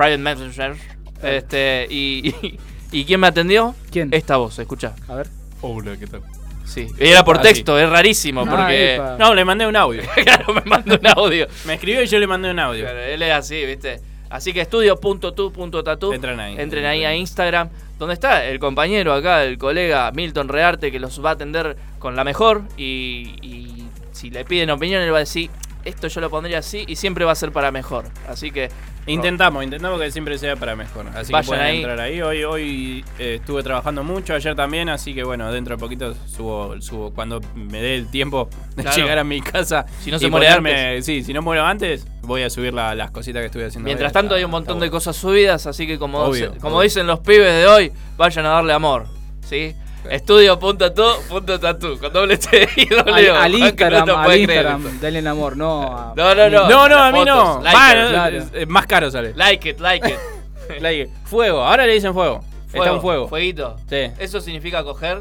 private 0.00 0.18
messenger. 0.18 0.76
Este, 1.22 1.86
y, 1.90 2.34
y, 2.42 2.58
¿y 2.90 3.04
quién 3.04 3.20
me 3.20 3.26
atendió? 3.26 3.74
¿Quién? 3.90 4.08
Esta 4.12 4.38
voz, 4.38 4.58
escucha. 4.58 4.94
A 5.08 5.16
ver. 5.16 5.28
Hola, 5.60 5.94
¿qué 5.98 6.06
tal? 6.06 6.22
Sí, 6.64 6.86
y 6.98 7.08
era 7.08 7.22
por 7.24 7.38
Ah, 7.38 7.42
texto, 7.42 7.78
es 7.78 7.86
rarísimo 7.90 8.42
Ah, 8.42 8.46
porque... 8.48 8.94
epa. 8.94 9.16
No, 9.18 9.34
le 9.34 9.44
mandé 9.44 9.66
un 9.66 9.76
audio. 9.76 10.02
claro, 10.24 10.54
me 10.54 10.62
mandó 10.64 10.94
un 10.98 11.06
audio. 11.06 11.46
Me 11.66 11.74
escribió 11.74 12.02
y 12.02 12.06
yo 12.06 12.18
le 12.18 12.26
mandé 12.26 12.50
un 12.50 12.58
audio. 12.58 12.84
Claro, 12.84 12.98
él 13.00 13.20
es 13.20 13.32
así, 13.32 13.66
¿viste? 13.66 14.00
Así 14.30 14.54
que 14.54 14.62
estudio.tu.tatu. 14.62 16.12
Entren 16.14 16.40
ahí. 16.40 16.54
Entren 16.56 16.86
ahí 16.86 17.04
a 17.04 17.14
Instagram, 17.14 17.68
donde 17.98 18.14
está 18.14 18.46
el 18.46 18.58
compañero 18.58 19.12
acá, 19.12 19.44
el 19.44 19.58
colega 19.58 20.10
Milton 20.12 20.48
Rearte, 20.48 20.90
que 20.90 21.00
los 21.00 21.22
va 21.22 21.30
a 21.30 21.32
atender 21.34 21.76
con 21.98 22.16
la 22.16 22.24
mejor. 22.24 22.62
Y, 22.78 23.34
y 23.42 23.88
si 24.12 24.30
le 24.30 24.44
piden 24.46 24.70
opinión, 24.70 25.02
él 25.02 25.12
va 25.12 25.16
a 25.18 25.20
decir, 25.20 25.50
esto 25.84 26.08
yo 26.08 26.20
lo 26.20 26.30
pondría 26.30 26.58
así 26.58 26.84
y 26.86 26.96
siempre 26.96 27.24
va 27.24 27.32
a 27.32 27.34
ser 27.36 27.52
para 27.52 27.70
mejor. 27.70 28.04
Así 28.28 28.50
que 28.50 28.68
Intentamos, 29.06 29.64
intentamos 29.64 29.98
que 29.98 30.10
siempre 30.12 30.36
sea 30.38 30.56
para 30.56 30.76
mejor. 30.76 31.06
Así 31.14 31.32
Vayan 31.32 31.42
que 31.42 31.48
pueden 31.48 31.64
ahí. 31.64 31.76
entrar 31.78 32.00
ahí. 32.00 32.20
Hoy, 32.22 32.44
hoy 32.44 33.04
eh, 33.18 33.36
estuve 33.40 33.62
trabajando 33.62 34.04
mucho, 34.04 34.34
ayer 34.34 34.54
también, 34.54 34.88
así 34.90 35.14
que 35.14 35.24
bueno, 35.24 35.50
dentro 35.50 35.74
de 35.74 35.80
poquito 35.80 36.14
subo, 36.26 36.80
subo 36.80 37.10
cuando 37.12 37.40
me 37.54 37.80
dé 37.80 37.96
el 37.96 38.08
tiempo 38.10 38.48
de 38.76 38.82
Claro. 38.82 38.96
llegar 38.98 39.18
a 39.18 39.24
mi 39.24 39.40
casa. 39.40 39.86
Si 40.00 40.10
no 40.10 40.18
se 40.18 40.28
muere 40.28 40.48
ponerme- 40.50 41.00
Sí, 41.02 41.24
si 41.24 41.32
no 41.32 41.40
muero 41.42 41.64
antes, 41.64 42.06
voy 42.22 42.42
a 42.42 42.50
subir 42.50 42.74
la- 42.74 42.94
las 42.94 43.10
cositas 43.10 43.40
que 43.40 43.46
estuve 43.46 43.64
haciendo. 43.64 43.86
Mientras 43.86 44.12
tanto 44.12 44.34
hay 44.34 44.44
un 44.44 44.50
montón 44.50 44.78
de 44.78 44.90
cosas 44.90 45.16
subidas, 45.16 45.66
así 45.66 45.86
que 45.86 45.98
como, 45.98 46.18
Obvio, 46.18 46.52
como 46.60 46.76
obvio. 46.76 46.84
dicen 46.84 47.06
los 47.06 47.20
pibes 47.20 47.52
de 47.54 47.66
hoy, 47.66 47.92
vayan 48.18 48.44
a 48.46 48.50
darle 48.50 48.74
amor. 48.74 49.06
¿Sí? 49.48 49.74
Estudio.tu.tatu 50.08 51.98
con 51.98 52.12
doble 52.12 52.36
T 52.38 52.68
y 52.76 52.86
doble 52.86 53.12
Al, 53.12 53.36
O. 53.36 53.40
al 53.40 53.52
que 53.52 53.58
Instagram, 53.58 54.06
no 54.06 54.16
al 54.18 54.26
creer 54.26 54.40
Instagram, 54.40 55.00
denle 55.00 55.18
en 55.18 55.26
amor, 55.26 55.56
no 55.56 55.82
a... 55.82 56.14
No, 56.16 56.34
no, 56.34 56.48
no. 56.48 56.68
No, 56.68 56.88
no, 56.88 56.98
a 56.98 57.12
mí 57.12 57.18
Fotos, 57.20 57.34
no. 57.56 57.60
like 57.62 57.76
Va, 57.78 57.90
it. 57.92 57.98
no, 57.98 58.08
claro. 58.10 58.36
es- 58.38 58.50
es 58.54 58.68
más 58.68 58.86
caro 58.86 59.10
sale. 59.10 59.32
Like 59.34 59.68
it, 59.70 59.80
like 59.80 60.08
it. 60.08 60.18
Like 60.80 61.02
it. 61.02 61.08
Fuego, 61.24 61.64
ahora 61.64 61.84
le 61.84 61.94
dicen 61.94 62.14
fuego. 62.14 62.44
Está 62.72 62.92
un 62.92 63.00
fuego. 63.00 63.26
Fueguito. 63.28 63.76
Sí. 63.88 64.12
¿Eso 64.20 64.40
significa 64.40 64.84
coger? 64.84 65.18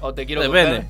¿O 0.00 0.12
te 0.12 0.26
quiero 0.26 0.42
Depende. 0.42 0.76
coger? 0.76 0.86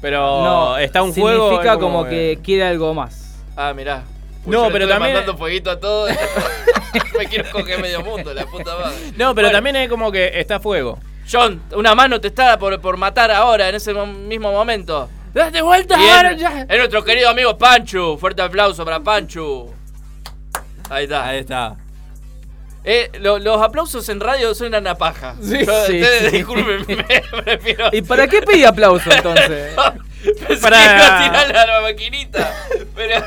Pero 0.00 0.18
No, 0.44 0.78
está 0.78 1.02
un 1.02 1.12
fuego. 1.12 1.48
Significa 1.48 1.72
es 1.74 1.78
como 1.80 2.04
que 2.04 2.38
quiere 2.44 2.62
algo 2.64 2.94
más. 2.94 3.40
Ah, 3.56 3.72
mirá. 3.74 4.04
No, 4.46 4.66
yo 4.66 4.72
pero 4.72 4.86
también- 4.86 5.14
mandando 5.14 5.36
fueguito 5.36 5.70
a 5.70 5.80
todo. 5.80 6.06
Me 7.18 7.26
quiero 7.26 7.50
coger 7.50 7.80
medio 7.80 8.02
mundo, 8.02 8.32
la 8.32 8.46
puta 8.46 8.74
madre. 8.76 8.96
No, 9.16 9.34
pero 9.34 9.48
Bueno, 9.48 9.50
también 9.50 9.76
es 9.76 9.88
como 9.88 10.12
que 10.12 10.38
está 10.38 10.60
fuego. 10.60 10.98
John, 11.30 11.62
una 11.74 11.94
mano 11.94 12.20
te 12.20 12.28
está 12.28 12.58
por, 12.58 12.80
por 12.80 12.96
matar 12.96 13.30
ahora, 13.30 13.68
en 13.68 13.74
ese 13.74 13.94
mo- 13.94 14.06
mismo 14.06 14.52
momento. 14.52 15.08
¡Date 15.32 15.62
vuelta 15.62 15.96
ahora 15.96 16.32
ya! 16.34 16.62
Es 16.68 16.78
nuestro 16.78 17.02
querido 17.02 17.28
amigo 17.30 17.56
Panchu. 17.58 18.16
Fuerte 18.18 18.42
aplauso 18.42 18.84
para 18.84 19.00
Panchu. 19.00 19.72
Ahí 20.90 21.04
está. 21.04 21.26
Ahí 21.26 21.38
está. 21.38 21.76
Eh, 22.84 23.10
lo- 23.20 23.38
los 23.38 23.60
aplausos 23.62 24.06
en 24.10 24.20
radio 24.20 24.54
son 24.54 24.74
una 24.74 24.94
paja. 24.94 25.34
Sí, 25.40 25.64
Yo- 25.64 25.86
sí, 25.86 26.00
ustedes, 26.00 26.30
sí. 26.30 26.36
discúlpenme, 26.36 27.04
prefiero. 27.44 27.88
¿Y 27.92 28.02
para 28.02 28.28
qué 28.28 28.42
pedí 28.42 28.64
aplauso 28.64 29.10
entonces? 29.10 29.74
Pensé 30.46 30.62
Para- 30.62 30.78
que 30.78 30.94
iba 30.94 31.18
a 31.18 31.46
tirar 31.46 31.56
a 31.56 31.66
la 31.66 31.80
maquinita. 31.80 32.54
Pero. 32.94 33.24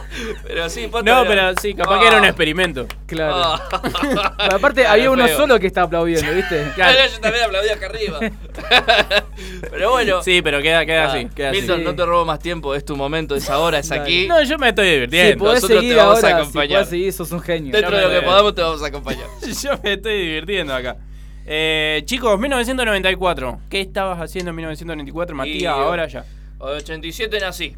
pero 0.46 0.68
sí, 0.68 0.88
posta 0.88 1.10
No, 1.10 1.20
era- 1.22 1.28
pero 1.50 1.60
sí, 1.60 1.74
capaz 1.74 2.00
que 2.00 2.06
era 2.06 2.18
un 2.18 2.24
experimento. 2.24 2.86
Claro. 3.06 3.34
Ah. 3.36 3.68
Pero 4.38 4.56
aparte 4.56 4.80
Claro, 4.82 4.92
había 4.94 5.10
uno 5.10 5.26
feo. 5.26 5.36
solo 5.36 5.58
que 5.60 5.66
estaba 5.66 5.86
aplaudiendo, 5.86 6.32
¿viste? 6.32 6.66
Claro, 6.74 6.98
yo 7.12 7.20
también 7.20 7.44
aplaudí 7.44 7.68
acá 7.68 7.86
arriba. 7.86 8.18
pero 9.70 9.90
bueno. 9.90 10.22
Sí, 10.22 10.40
pero 10.42 10.60
queda, 10.62 10.84
queda 10.86 11.04
Ah, 11.04 11.12
así. 11.14 11.26
Queda 11.34 11.50
así. 11.50 11.58
Milton, 11.58 11.84
no 11.84 11.94
te 11.94 12.04
robo 12.06 12.24
más 12.24 12.38
tiempo, 12.38 12.74
es 12.74 12.84
tu 12.84 12.96
momento, 12.96 13.34
es 13.34 13.48
ahora, 13.50 13.78
es 13.78 13.88
Dale. 13.88 14.02
aquí. 14.02 14.26
No, 14.28 14.42
yo 14.42 14.58
me 14.58 14.68
estoy 14.70 14.86
Si 14.86 14.92
divirtiendo. 14.92 15.44
podés 15.44 15.54
nosotros 15.62 15.80
seguir 15.80 15.92
te 15.94 15.96
vamos 15.98 16.12
a 16.12 16.16
ahora, 16.26 16.28
si 16.36 16.42
acompañar. 16.42 16.78
podés 16.78 16.88
seguir, 16.88 17.12
sos 17.12 17.32
un 17.32 17.40
genio. 17.40 17.72
Dentro 17.72 17.96
de 17.96 18.02
lo 18.02 18.10
que 18.10 18.22
podamos 18.22 18.54
te 18.54 18.62
vamos 18.62 18.82
a 18.82 18.86
acompañar. 18.86 19.26
Yo 19.62 19.70
me 19.82 19.92
estoy 19.94 20.18
divirtiendo 20.18 20.74
acá. 20.74 20.96
Eh, 21.46 22.02
chicos, 22.04 22.38
1994. 22.38 23.60
¿Qué 23.68 23.80
estabas 23.80 24.20
haciendo 24.20 24.50
en 24.50 24.56
1994, 24.56 25.34
Matías? 25.36 25.56
Y, 25.62 25.66
ahora 25.66 26.06
ya. 26.06 26.24
87 26.58 27.40
nací. 27.40 27.76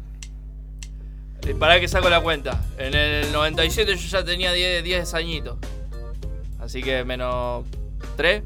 Eh, 1.45 1.53
Pará 1.57 1.79
que 1.79 1.87
saco 1.87 2.09
la 2.09 2.21
cuenta. 2.21 2.63
En 2.77 2.93
el 2.95 3.31
97 3.31 3.95
yo 3.95 4.07
ya 4.07 4.23
tenía 4.25 4.51
10, 4.51 4.83
10 4.83 5.13
añitos. 5.13 5.57
Así 6.59 6.81
que 6.81 7.03
menos 7.03 7.65
3. 8.17 8.41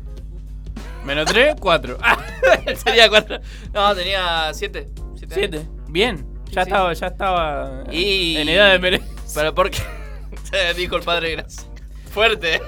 Menos 1.06 1.26
3, 1.28 1.56
4. 1.60 1.98
Sería 2.84 3.10
4. 3.10 3.40
No, 3.74 3.96
tenía 3.96 4.52
7. 4.54 4.90
7. 5.30 5.66
Bien. 5.88 6.26
Ya 6.52 6.64
Sí. 6.64 6.70
estaba, 6.70 6.94
ya 6.94 7.08
estaba 7.08 7.84
Y... 7.92 8.36
en 8.38 8.50
edad 8.50 8.72
de 8.72 8.80
mere- 8.80 9.02
Pero 9.36 9.54
¿por 9.54 9.70
qué? 9.70 9.82
Dijo 10.76 10.96
el 10.98 11.04
padre 11.04 11.32
Gracia. 11.34 11.64
Fuerte. 12.12 12.60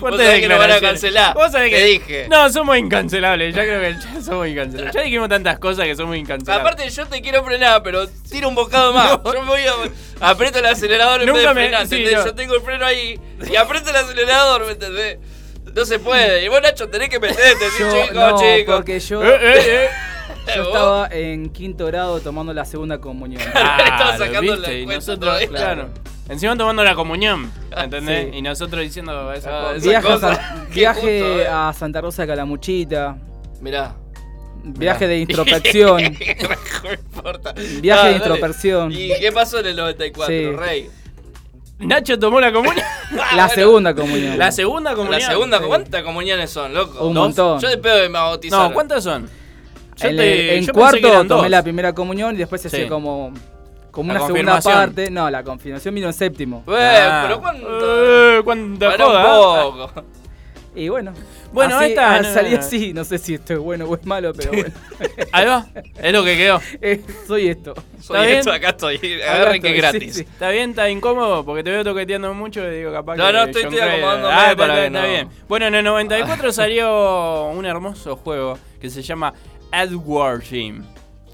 Vos 0.00 0.16
sabés 0.16 0.40
que 0.40 0.48
lo 0.48 0.58
van 0.58 0.70
a 0.72 0.80
cancelar. 0.80 1.34
Vos 1.34 1.52
sabés 1.52 1.70
Te 1.70 1.76
que. 1.76 1.84
dije. 1.84 2.26
No, 2.28 2.50
somos 2.50 2.76
incancelables. 2.78 3.54
Ya 3.54 3.62
creo 3.62 3.80
que 3.80 3.94
ya 4.14 4.20
somos 4.22 4.48
incancelables. 4.48 4.94
Ya 4.94 5.00
dijimos 5.02 5.28
tantas 5.28 5.58
cosas 5.58 5.86
que 5.86 5.94
somos 5.96 6.16
incancelables. 6.16 6.60
Aparte 6.72 6.90
yo 6.90 7.06
te 7.06 7.20
quiero 7.20 7.44
frenar, 7.44 7.82
pero 7.82 8.08
tiro 8.30 8.48
un 8.48 8.54
bocado 8.54 8.92
más. 8.92 9.18
Yo 9.24 9.42
me 9.42 9.48
voy 9.48 9.60
a... 9.66 9.72
Aprieto 10.30 10.58
el 10.58 10.66
acelerador 10.66 11.20
en 11.22 11.26
Nunca 11.28 11.52
vez 11.52 11.70
de 11.70 11.76
me- 11.78 11.86
sí, 11.86 11.94
¿entendés? 11.96 12.18
no. 12.18 12.24
Yo 12.26 12.34
tengo 12.34 12.54
el 12.54 12.60
freno 12.62 12.84
ahí 12.86 13.20
y 13.50 13.56
aprieto 13.56 13.90
el 13.90 13.96
acelerador, 13.96 14.66
¿me 14.66 14.72
entendés? 14.72 15.18
No 15.74 15.84
se 15.84 15.98
puede. 15.98 16.44
Y 16.44 16.48
vos, 16.48 16.60
Nacho, 16.62 16.88
tenés 16.88 17.08
que 17.08 17.20
meterte, 17.20 17.70
¿sí, 17.76 17.82
Yo, 17.82 18.02
chico, 18.06 18.14
no, 18.14 18.38
chico. 18.40 18.72
porque 18.76 18.98
yo, 19.00 19.22
Eh, 19.22 19.38
eh, 19.40 19.54
eh. 19.66 19.88
yo 20.56 20.62
estaba 20.64 21.08
en 21.12 21.50
quinto 21.50 21.86
grado 21.86 22.20
tomando 22.20 22.52
la 22.52 22.64
segunda 22.64 22.98
comunión. 22.98 23.40
Estaba 23.46 23.76
Claro, 23.76 24.18
sacando 24.18 24.40
¿viste? 24.40 24.60
la 24.60 24.72
Y 24.72 24.84
cuenta 24.84 24.94
nosotros, 24.94 25.20
todavía. 25.40 25.48
claro. 25.48 25.88
Encima 26.28 26.56
tomando 26.56 26.84
la 26.84 26.94
comunión, 26.94 27.50
¿entendés? 27.76 28.28
Sí. 28.32 28.38
Y 28.38 28.42
nosotros 28.42 28.82
diciendo 28.82 29.32
esas 29.32 29.46
Ah, 29.52 30.02
cosas. 30.02 30.38
esa 30.38 30.66
Viaje, 30.74 30.86
a, 30.86 30.92
justo, 30.92 31.40
eh. 31.40 31.48
a 31.48 31.72
Santa 31.72 32.00
Rosa 32.02 32.22
de 32.22 32.28
Calamuchita. 32.28 33.16
Mirá. 33.62 33.94
Viaje 34.64 35.06
de 35.06 35.18
introspección. 35.20 35.96
Viaje 37.80 38.00
Ah, 38.00 38.08
de 38.08 38.16
introspección. 38.16 38.92
¿Y 38.92 39.08
qué 39.18 39.32
pasó 39.32 39.60
en 39.60 39.66
el 39.66 39.76
94, 39.76 40.26
Sí. 40.34 40.50
Rey? 40.56 40.90
Nacho 41.78 42.18
tomó 42.18 42.40
la 42.40 42.52
comunión. 42.52 42.84
La 43.36 43.48
segunda 43.48 43.94
comunión. 43.94 44.36
La 44.38 44.50
segunda 44.52 44.94
comunión. 44.94 45.20
La 45.20 45.26
segunda, 45.28 45.58
Sí. 45.58 45.64
¿cuántas 45.66 46.02
comuniones 46.02 46.50
son, 46.50 46.74
loco? 46.74 47.06
Un 47.06 47.14
¿Dos? 47.14 47.24
montón. 47.24 47.60
Yo 47.60 47.68
de 47.68 47.78
pedo 47.78 47.96
me 48.02 48.08
bautizaron. 48.18 48.68
No, 48.68 48.74
¿cuántas 48.74 49.04
son? 49.04 49.28
Yo 49.96 50.08
en 50.08 50.16
te- 50.16 50.56
en 50.58 50.64
yo 50.64 50.66
pensé 50.66 50.72
cuarto 50.72 51.00
que 51.00 51.08
eran 51.08 51.28
tomé 51.28 51.42
dos. 51.42 51.50
la 51.50 51.62
primera 51.62 51.92
comunión 51.94 52.34
y 52.34 52.38
después 52.38 52.60
se 52.60 52.68
Sí. 52.68 52.76
hacía 52.76 52.88
como, 52.88 53.32
como 53.98 54.12
La 54.12 54.20
una 54.22 54.26
segunda 54.28 54.60
parte. 54.60 55.10
No, 55.10 55.28
la 55.28 55.42
confirmación 55.42 55.92
vino 55.92 56.06
en 56.06 56.12
séptimo. 56.12 56.62
Eh, 56.68 56.72
Ah. 57.00 57.24
pero 57.26 57.40
¿cuánto? 57.40 57.66
Eh, 58.38 58.40
cuánta 58.44 58.92
joda. 58.96 59.66
un 59.66 59.76
poco. 59.88 60.04
Y 60.76 60.88
bueno. 60.90 61.12
Bueno, 61.52 61.74
así, 61.74 61.84
ahí 61.86 61.90
está, 61.90 62.14
ah, 62.14 62.20
no, 62.20 62.32
salí 62.32 62.50
no. 62.52 62.58
así. 62.60 62.92
No 62.92 63.02
sé 63.02 63.18
si 63.18 63.34
esto 63.34 63.54
es 63.54 63.58
bueno 63.58 63.86
o 63.86 63.96
es 63.96 64.06
malo, 64.06 64.32
pero 64.32 64.52
bueno. 64.52 64.68
Ahí 65.32 65.44
va. 65.46 65.66
Es 66.00 66.12
lo 66.12 66.22
que 66.22 66.36
quedó. 66.36 66.60
Eh, 66.80 67.02
soy 67.26 67.48
esto. 67.48 67.74
Soy 68.00 68.24
bien? 68.26 68.38
esto, 68.38 68.52
acá 68.52 68.68
estoy. 68.68 68.96
Acá 68.96 69.34
Agarren 69.34 69.60
que 69.62 69.68
es 69.70 69.74
estoy, 69.74 69.90
gratis. 69.90 70.14
sí, 70.14 70.22
sí. 70.22 70.28
¿Está 70.30 70.50
bien? 70.50 70.70
¿Está 70.70 70.88
incómodo? 70.88 71.44
Porque 71.44 71.64
te 71.64 71.70
veo 71.70 71.82
toqueteando 71.82 72.32
mucho 72.32 72.62
y 72.70 72.76
digo 72.76 72.92
capaz 72.92 73.16
No, 73.16 73.26
que 73.26 73.32
no, 73.32 73.42
estoy- 73.44 73.62
estoy 73.62 73.80
acomodándome 73.80 74.32
Ah, 74.34 74.36
para 74.36 74.50
está, 74.52 74.74
que 74.74 74.86
está 74.86 75.02
no. 75.02 75.08
bien. 75.08 75.28
Bueno, 75.48 75.66
en 75.66 75.74
el 75.74 75.84
94 75.84 76.52
salió 76.52 77.46
un 77.46 77.64
hermoso 77.66 78.14
juego 78.14 78.56
que 78.80 78.88
se 78.88 79.02
llama 79.02 79.32
Edward 79.72 80.42
Jim. 80.42 80.84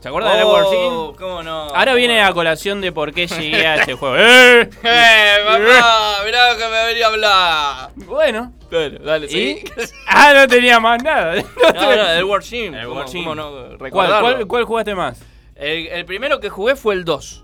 ¿Se 0.05 0.09
acuerdan 0.09 0.35
de 0.35 0.41
Edward 0.43 0.67
Jim? 0.67 0.93
Oh, 0.93 1.17
¿Cómo 1.19 1.43
no? 1.43 1.61
Ahora 1.75 1.95
viene 1.95 2.21
a 2.21 2.31
colación 2.35 2.83
de 2.83 2.93
por 2.93 3.15
qué 3.15 3.27
llegué 3.41 3.67
a 3.67 3.77
este 3.77 3.95
juego. 3.95 4.17
¡Eh! 4.19 4.69
¡Eh, 4.83 5.37
papá! 5.47 6.19
Mirá 6.27 6.53
lo 6.53 6.59
que 6.59 6.69
me 6.69 6.85
venía 6.89 7.07
a 7.07 7.09
hablar. 7.09 7.91
Bueno. 7.97 8.53
Claro, 8.69 8.99
dale, 8.99 9.29
sí. 9.29 9.65
ah, 10.07 10.35
no 10.35 10.47
tenía 10.47 10.79
más 10.79 11.03
nada. 11.03 11.37
No, 11.75 11.97
no, 11.97 12.11
el 12.11 12.25
World 12.25 12.45
Gym. 12.47 12.75
El 12.75 12.85
¿Cómo- 12.85 12.97
World 13.01 13.13
Gym. 13.13 13.23
cómo 13.25 13.35
no 13.35 13.51
¿Cuál, 13.51 13.79
recordarlo? 13.81 14.21
cuál, 14.21 14.47
cuál 14.47 14.65
jugaste 14.65 14.95
más? 14.95 15.23
El, 15.55 15.87
el 15.87 16.05
primero 16.05 16.39
que 16.39 16.51
jugué 16.51 16.77
fue 16.77 16.93
el 16.93 17.07
2. 17.07 17.43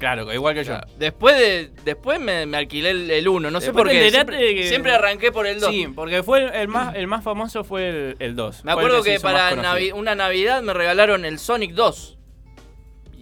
Claro, 0.00 0.32
igual 0.32 0.54
que 0.54 0.64
yo. 0.64 0.78
Después 0.98 1.38
de 1.38 1.70
después 1.84 2.18
me, 2.18 2.46
me 2.46 2.56
alquilé 2.56 2.90
el, 2.90 3.10
el 3.10 3.28
1. 3.28 3.50
No 3.50 3.60
sé 3.60 3.66
Después 3.66 3.82
por 3.84 3.88
te 3.92 3.98
qué. 4.00 4.10
Siempre, 4.10 4.54
que- 4.54 4.66
siempre 4.68 4.92
arranqué 4.92 5.30
por 5.30 5.46
el 5.46 5.60
2. 5.60 5.70
Sí, 5.70 5.86
porque 5.94 6.22
fue 6.22 6.42
el, 6.46 6.54
el 6.54 6.68
más, 6.68 6.96
el 6.96 7.06
más 7.06 7.22
famoso 7.22 7.62
fue 7.62 7.88
el, 7.90 8.16
el 8.18 8.34
2. 8.34 8.64
Me 8.64 8.72
acuerdo 8.72 9.02
que 9.02 9.12
más 9.20 9.22
para. 9.22 9.50
Navi- 9.56 9.92
una 9.92 10.14
Navidad 10.14 10.62
me 10.62 10.72
regalaron 10.72 11.24
el 11.24 11.38
Sonic 11.38 11.72
2. 11.74 12.16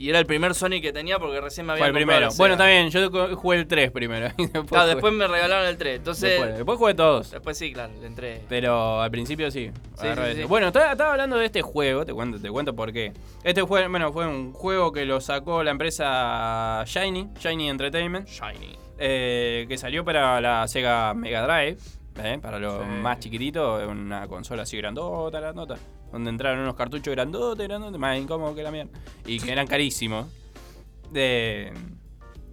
Y 0.00 0.10
era 0.10 0.20
el 0.20 0.26
primer 0.26 0.54
Sonic 0.54 0.80
que 0.80 0.92
tenía 0.92 1.18
porque 1.18 1.40
recién 1.40 1.66
me 1.66 1.72
Fue 1.72 1.80
había 1.86 1.86
el 1.88 1.92
primero. 2.06 2.28
Bueno, 2.38 2.56
bien, 2.56 2.88
yo 2.90 3.36
jugué 3.36 3.58
el 3.58 3.66
3 3.66 3.90
primero. 3.90 4.28
después 4.38 4.64
Claro, 4.68 4.84
jugué- 4.84 4.94
después 4.94 5.12
me 5.12 5.26
regalaron 5.26 5.66
el 5.66 5.76
3. 5.76 5.96
Entonces. 5.96 6.30
Después, 6.30 6.54
después 6.56 6.78
jugué 6.78 6.94
todos. 6.94 7.30
Después 7.32 7.58
sí, 7.58 7.72
claro, 7.72 7.92
le 8.00 8.06
entré. 8.06 8.42
Pero 8.48 9.02
al 9.02 9.10
principio 9.10 9.50
sí. 9.50 9.72
Sí, 9.96 10.06
agarré 10.06 10.24
sí, 10.26 10.30
ese. 10.30 10.40
sí. 10.42 10.46
Bueno, 10.48 10.68
estaba, 10.68 10.92
estaba 10.92 11.10
hablando 11.10 11.36
de 11.36 11.46
este 11.46 11.62
juego, 11.62 12.04
te 12.06 12.12
cuento, 12.14 12.38
te 12.40 12.48
cuento 12.48 12.76
por 12.76 12.92
qué. 12.92 13.12
Este 13.42 13.66
fue, 13.66 13.88
bueno, 13.88 14.12
fue 14.12 14.26
un 14.28 14.52
juego 14.52 14.92
que 14.92 15.04
lo 15.04 15.20
sacó 15.20 15.64
la 15.64 15.72
empresa 15.72 16.84
Shiny, 16.86 17.30
Shiny 17.40 17.68
Entertainment. 17.68 18.28
Shiny. 18.28 18.78
eh, 18.98 19.66
que 19.68 19.76
salió 19.78 20.04
para 20.04 20.40
la 20.40 20.66
Sega 20.68 21.12
Mega 21.14 21.42
Drive. 21.46 21.78
eh, 22.22 22.38
para 22.40 22.58
los 22.60 22.86
más 22.86 23.18
chiquititos, 23.20 23.84
una 23.88 24.26
consola 24.28 24.62
así 24.62 24.76
grandota, 24.76 25.40
grandota. 25.40 25.76
Donde 26.12 26.30
entraron 26.30 26.60
unos 26.60 26.74
cartuchos 26.74 27.12
grandotes, 27.14 27.66
grandotes, 27.68 27.98
más 27.98 28.18
incómodos 28.18 28.54
que 28.56 28.62
la 28.62 28.70
mierda. 28.70 28.90
Y 29.26 29.40
que 29.40 29.52
eran 29.52 29.66
carísimos. 29.66 30.26
De, 31.10 31.72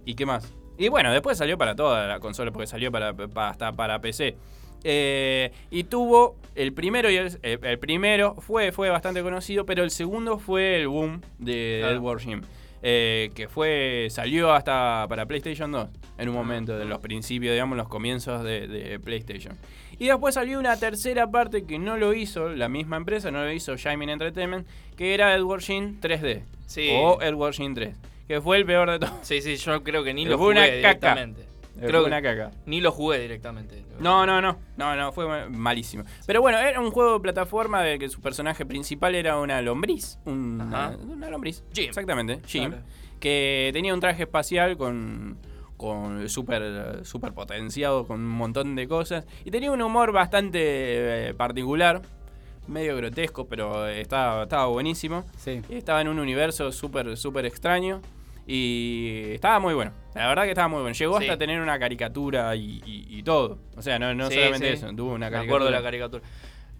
¿Y 0.04 0.14
qué 0.14 0.26
más? 0.26 0.52
Y 0.78 0.88
bueno, 0.88 1.10
después 1.12 1.38
salió 1.38 1.56
para 1.58 1.74
toda 1.74 2.06
la 2.06 2.20
consola, 2.20 2.50
porque 2.50 2.66
salió 2.66 2.92
para, 2.92 3.14
pa- 3.14 3.48
hasta 3.50 3.72
para 3.72 4.00
PC. 4.00 4.36
Eh, 4.84 5.50
y 5.70 5.84
tuvo 5.84 6.36
el 6.54 6.72
primero, 6.72 7.10
y 7.10 7.16
el 7.16 7.78
primero 7.78 8.34
fue, 8.40 8.72
fue 8.72 8.88
bastante 8.90 9.22
conocido, 9.22 9.64
pero 9.66 9.82
el 9.82 9.90
segundo 9.90 10.38
fue 10.38 10.76
el 10.80 10.88
boom 10.88 11.22
de 11.38 11.78
Claro. 11.80 11.96
Edward 11.96 12.20
Jim. 12.20 12.42
Eh, 12.82 13.30
que 13.34 13.48
fue 13.48 14.08
salió 14.10 14.52
hasta 14.52 15.06
para 15.08 15.26
PlayStation 15.26 15.70
2 15.72 15.88
en 16.18 16.28
un 16.28 16.34
momento 16.34 16.78
de 16.78 16.84
los 16.84 16.98
principios, 17.00 17.52
digamos, 17.52 17.76
los 17.76 17.88
comienzos 17.88 18.42
de, 18.44 18.66
de 18.68 18.98
PlayStation. 18.98 19.56
Y 19.98 20.06
después 20.08 20.34
salió 20.34 20.58
una 20.58 20.76
tercera 20.78 21.30
parte 21.30 21.64
que 21.64 21.78
no 21.78 21.96
lo 21.96 22.12
hizo 22.12 22.50
la 22.50 22.68
misma 22.68 22.98
empresa, 22.98 23.30
no 23.30 23.42
lo 23.42 23.50
hizo 23.52 23.76
Shining 23.76 24.10
Entertainment, 24.10 24.66
que 24.96 25.14
era 25.14 25.34
Edward 25.34 25.62
Jim 25.62 25.98
3D. 26.00 26.42
Sí. 26.66 26.90
O 26.92 27.20
Edward 27.22 27.54
Jim 27.54 27.74
3, 27.74 27.94
que 28.28 28.40
fue 28.40 28.58
el 28.58 28.66
peor 28.66 28.90
de 28.90 28.98
todos. 28.98 29.14
Sí, 29.22 29.40
sí, 29.40 29.56
yo 29.56 29.82
creo 29.82 30.04
que 30.04 30.12
ni 30.12 30.24
lo 30.24 30.36
fue 30.36 30.54
jugué 30.54 30.58
una 30.58 30.66
caca. 30.66 31.14
directamente. 31.14 31.42
Fue 31.78 31.88
Creo 31.88 32.02
que 32.02 32.06
una 32.08 32.22
caca. 32.22 32.50
Ni 32.64 32.80
lo 32.80 32.90
jugué 32.90 33.18
directamente. 33.18 33.84
No, 34.00 34.26
no, 34.26 34.40
no, 34.40 34.58
no, 34.76 34.96
no, 34.96 35.12
fue 35.12 35.48
malísimo. 35.48 36.04
Pero 36.26 36.40
bueno, 36.40 36.58
era 36.58 36.80
un 36.80 36.90
juego 36.90 37.14
de 37.14 37.20
plataforma 37.20 37.82
de 37.82 37.98
que 37.98 38.08
su 38.08 38.20
personaje 38.20 38.64
principal 38.64 39.14
era 39.14 39.38
una 39.38 39.60
lombriz. 39.60 40.18
Una, 40.24 40.96
lombriz. 41.30 41.62
Exactamente, 41.76 42.40
Jim. 42.46 42.70
Claro. 42.70 42.84
Que 43.20 43.70
tenía 43.72 43.94
un 43.94 44.00
traje 44.00 44.24
espacial 44.24 44.76
con 44.76 45.38
con 45.76 46.28
súper 46.28 47.04
super 47.04 47.32
potenciado, 47.32 48.06
con 48.06 48.20
un 48.20 48.28
montón 48.28 48.74
de 48.74 48.88
cosas. 48.88 49.26
Y 49.44 49.50
tenía 49.50 49.70
un 49.70 49.82
humor 49.82 50.12
bastante 50.12 51.28
eh, 51.28 51.34
particular, 51.34 52.02
medio 52.66 52.96
grotesco, 52.96 53.46
pero 53.46 53.86
estaba, 53.86 54.44
estaba 54.44 54.66
buenísimo. 54.66 55.24
Estaba 55.68 56.00
en 56.00 56.08
un 56.08 56.18
universo 56.18 56.72
súper 56.72 57.16
súper 57.16 57.46
extraño. 57.46 58.00
Y 58.46 59.32
estaba 59.34 59.58
muy 59.58 59.74
bueno. 59.74 59.92
La 60.14 60.28
verdad 60.28 60.44
que 60.44 60.50
estaba 60.50 60.68
muy 60.68 60.80
bueno. 60.80 60.94
Llegó 60.94 61.18
Sí. 61.18 61.24
hasta 61.24 61.36
tener 61.36 61.60
una 61.60 61.78
caricatura 61.78 62.54
y, 62.54 62.80
y- 62.86 63.06
y 63.18 63.22
todo. 63.22 63.58
O 63.76 63.82
sea, 63.82 63.98
no, 63.98 64.14
no 64.14 64.28
Sí, 64.28 64.36
solamente 64.36 64.68
sí. 64.68 64.72
eso, 64.84 64.94
tuvo 64.94 65.12
una 65.12 65.26
Me 65.26 65.32
caricatura. 65.32 65.42
acuerdo 65.42 65.64
de 65.66 65.72
la 65.72 65.82
caricatura. 65.82 66.22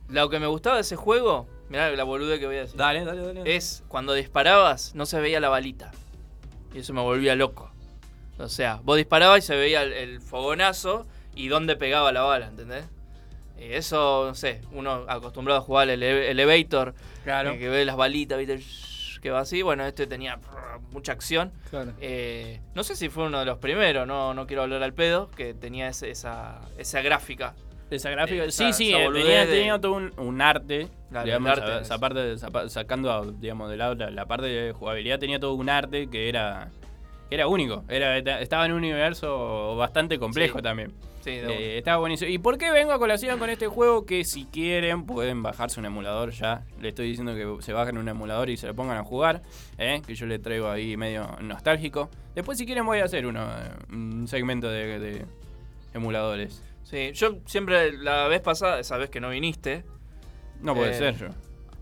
Lo 0.08 0.30
que 0.30 0.38
me 0.38 0.46
gustaba 0.46 0.76
de 0.76 0.82
ese 0.82 0.94
juego, 0.94 1.48
mirá 1.68 1.90
la 1.90 2.04
bolude 2.04 2.38
que 2.38 2.46
voy 2.46 2.56
a 2.56 2.60
decir. 2.60 2.76
Dale, 2.76 3.04
dale, 3.04 3.22
dale. 3.22 3.56
Es 3.56 3.82
cuando 3.88 4.14
disparabas, 4.14 4.94
no 4.94 5.04
se 5.06 5.20
veía 5.20 5.40
la 5.40 5.48
balita. 5.48 5.90
Y 6.72 6.78
eso 6.78 6.92
me 6.94 7.00
volvía 7.00 7.34
loco. 7.34 7.72
O 8.38 8.48
sea, 8.48 8.80
vos 8.84 8.96
disparabas 8.96 9.38
y 9.42 9.46
se 9.46 9.56
veía 9.56 9.82
el, 9.82 9.92
el 9.92 10.20
fogonazo 10.20 11.06
y 11.34 11.48
dónde 11.48 11.74
pegaba 11.74 12.12
la 12.12 12.22
bala, 12.22 12.46
¿entendés? 12.46 12.84
Y 13.58 13.72
eso, 13.72 14.26
no 14.28 14.34
sé, 14.34 14.60
uno 14.72 15.04
acostumbrado 15.08 15.60
a 15.60 15.62
jugar 15.64 15.88
el 15.88 16.02
ele- 16.02 16.30
elevator, 16.30 16.94
Claro. 17.24 17.52
eh, 17.52 17.58
que 17.58 17.68
ve 17.70 17.84
las 17.86 17.96
balitas, 17.96 18.38
¿viste? 18.38 18.60
Que 19.26 19.32
va 19.32 19.40
así. 19.40 19.60
Bueno, 19.60 19.84
este 19.84 20.06
tenía 20.06 20.38
mucha 20.92 21.10
acción. 21.10 21.50
Claro. 21.70 21.92
Eh, 22.00 22.60
no 22.76 22.84
sé 22.84 22.94
si 22.94 23.08
fue 23.08 23.24
uno 23.26 23.40
de 23.40 23.44
los 23.44 23.58
primeros, 23.58 24.06
no, 24.06 24.34
no 24.34 24.46
quiero 24.46 24.62
hablar 24.62 24.84
al 24.84 24.94
pedo, 24.94 25.32
que 25.32 25.52
tenía 25.52 25.88
ese- 25.88 26.12
esa, 26.12 26.60
esa 26.78 27.02
gráfica. 27.02 27.56
Esa 27.90 28.10
gráfica. 28.10 28.44
Eh, 28.44 28.52
sí, 28.52 28.62
esa- 28.66 28.72
sí, 28.72 28.94
esa 28.94 29.12
tenía, 29.12 29.44
de- 29.44 29.52
tenía 29.52 29.80
todo 29.80 29.94
un, 29.94 30.12
un 30.16 30.40
arte. 30.40 30.86
Claro, 31.10 31.24
digamos, 31.26 31.50
arte 31.50 31.64
esa, 31.64 31.76
es- 31.80 31.82
esa 32.36 32.50
parte, 32.50 32.68
sacando 32.70 33.32
digamos, 33.32 33.68
de 33.68 33.76
lado 33.78 33.96
la, 33.96 34.12
la 34.12 34.26
parte 34.26 34.46
de 34.46 34.72
jugabilidad, 34.72 35.18
tenía 35.18 35.40
todo 35.40 35.54
un 35.54 35.68
arte 35.70 36.06
que 36.08 36.28
era, 36.28 36.68
era 37.30 37.46
único. 37.48 37.84
Era, 37.88 38.18
estaba 38.40 38.66
en 38.66 38.72
un 38.72 38.78
universo 38.78 39.76
bastante 39.76 40.18
complejo 40.18 40.58
Sí. 40.58 40.62
también. 40.62 40.92
Sí, 41.22 41.30
Eh, 41.32 41.78
estaba 41.78 41.96
buenísimo. 41.98 42.30
¿Y 42.30 42.38
por 42.38 42.56
qué 42.56 42.70
vengo 42.70 42.92
a 42.92 43.00
colación 43.00 43.36
con 43.40 43.50
este 43.50 43.66
juego? 43.66 44.06
Que 44.06 44.24
si 44.24 44.44
quieren 44.44 45.06
pueden 45.06 45.42
bajarse 45.42 45.80
un 45.80 45.86
emulador 45.86 46.30
ya. 46.30 46.64
Le 46.80 46.90
estoy 46.90 47.08
diciendo 47.08 47.34
que 47.34 47.62
se 47.64 47.72
bajen 47.72 47.98
un 47.98 48.08
emulador 48.08 48.48
y 48.48 48.56
se 48.56 48.68
lo 48.68 48.74
pongan 48.76 48.96
a 48.98 49.02
jugar. 49.02 49.42
¿eh? 49.76 50.02
Que 50.06 50.14
yo 50.14 50.26
le 50.26 50.38
traigo 50.38 50.68
ahí 50.70 50.96
medio 50.96 51.26
nostálgico. 51.40 52.10
Después 52.36 52.58
si 52.58 52.64
quieren 52.64 52.86
voy 52.86 53.00
a 53.00 53.04
hacer 53.06 53.26
uno, 53.26 53.42
eh, 53.44 53.70
un 53.92 54.28
segmento 54.28 54.68
de, 54.70 55.00
de 55.00 55.24
emuladores. 55.94 56.62
Sí, 56.84 57.10
yo 57.14 57.38
siempre, 57.46 57.92
la 57.98 58.28
vez 58.28 58.40
pasada, 58.40 58.78
esa 58.78 58.96
vez 58.96 59.10
que 59.10 59.20
no 59.20 59.30
viniste. 59.30 59.84
No 60.60 60.74
puede 60.76 60.92
eh, 60.92 60.94
ser 60.94 61.16
yo. 61.16 61.26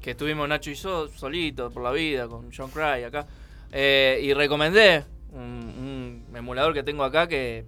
Que 0.01 0.13
estuvimos 0.13 0.49
Nacho 0.49 0.71
y 0.71 0.75
yo 0.75 1.09
solitos 1.09 1.71
por 1.73 1.83
la 1.83 1.91
vida 1.93 2.29
con 2.29 2.51
John 2.51 2.71
Cry 2.71 3.05
acá. 3.05 3.27
eh, 3.73 4.21
y 4.23 4.33
recomendé 4.33 5.05
un, 5.35 6.24
un 6.30 6.37
emulador 6.37 6.72
que 6.74 6.82
tengo 6.82 7.05
acá 7.05 7.26
que 7.26 7.64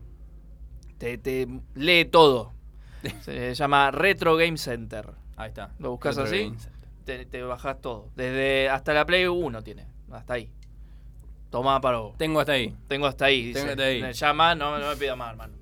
te, 0.99 1.19
te 1.19 1.47
lee 1.75 2.05
todo. 2.07 2.53
Se 3.23 3.55
llama 3.55 3.91
Retro 3.91 4.37
Game 4.37 4.57
Center. 4.57 5.11
Ahí 5.37 5.49
está. 5.49 5.73
Lo 5.79 5.91
buscas 5.91 6.17
Retro 6.17 6.31
así, 6.33 6.53
te, 7.05 7.27
te 7.27 7.43
bajás 7.43 7.81
todo. 7.81 8.09
Desde 8.17 8.69
hasta 8.69 8.95
la 8.95 9.05
Play 9.05 9.27
1 9.27 9.63
tiene. 9.63 9.85
Hasta 10.11 10.35
ahí. 10.35 10.51
Toma 11.51 11.81
para 11.81 11.99
vos. 11.99 12.17
Tengo 12.19 12.41
hasta 12.41 12.53
ahí. 12.53 12.75
Tengo 12.89 13.07
hasta 13.07 13.27
ahí. 13.27 13.53
Tengo 13.53 13.71
hasta 13.71 13.83
ahí. 13.85 14.03
Ya 14.13 14.33
más, 14.33 14.57
no, 14.57 14.79
no 14.79 14.89
me 14.89 14.97
pida 14.97 15.15
más, 15.17 15.31
hermano. 15.31 15.55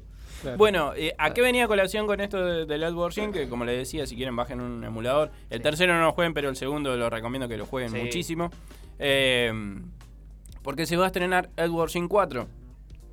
Bueno, 0.59 0.93
eh, 0.95 1.15
¿a 1.17 1.33
qué 1.33 1.41
venía 1.41 1.67
colación 1.67 2.07
con 2.07 2.21
esto 2.21 2.45
de- 2.45 2.67
del 2.67 2.83
Edward 2.83 3.13
Jim? 3.15 3.33
Que 3.33 3.49
como 3.49 3.65
les 3.65 3.79
decía, 3.79 4.07
si 4.07 4.15
quieren 4.15 4.37
bajen 4.37 4.61
un 4.61 4.85
emulador. 4.85 5.31
El 5.49 5.63
tercero 5.63 5.95
no 5.95 6.03
lo 6.03 6.13
jueguen, 6.13 6.35
pero 6.35 6.51
el 6.51 6.57
segundo 6.57 6.95
lo 6.97 7.09
recomiendo 7.09 7.49
que 7.49 7.57
lo 7.57 7.65
jueguen 7.65 7.93
Sí. 7.93 7.99
muchísimo. 7.99 8.51
Eh, 8.99 9.51
porque 10.65 10.87
se 10.87 10.97
va 10.97 11.05
a 11.05 11.07
estrenar 11.09 11.51
Edward 11.57 11.91
Jim 11.91 12.09
4. 12.09 12.49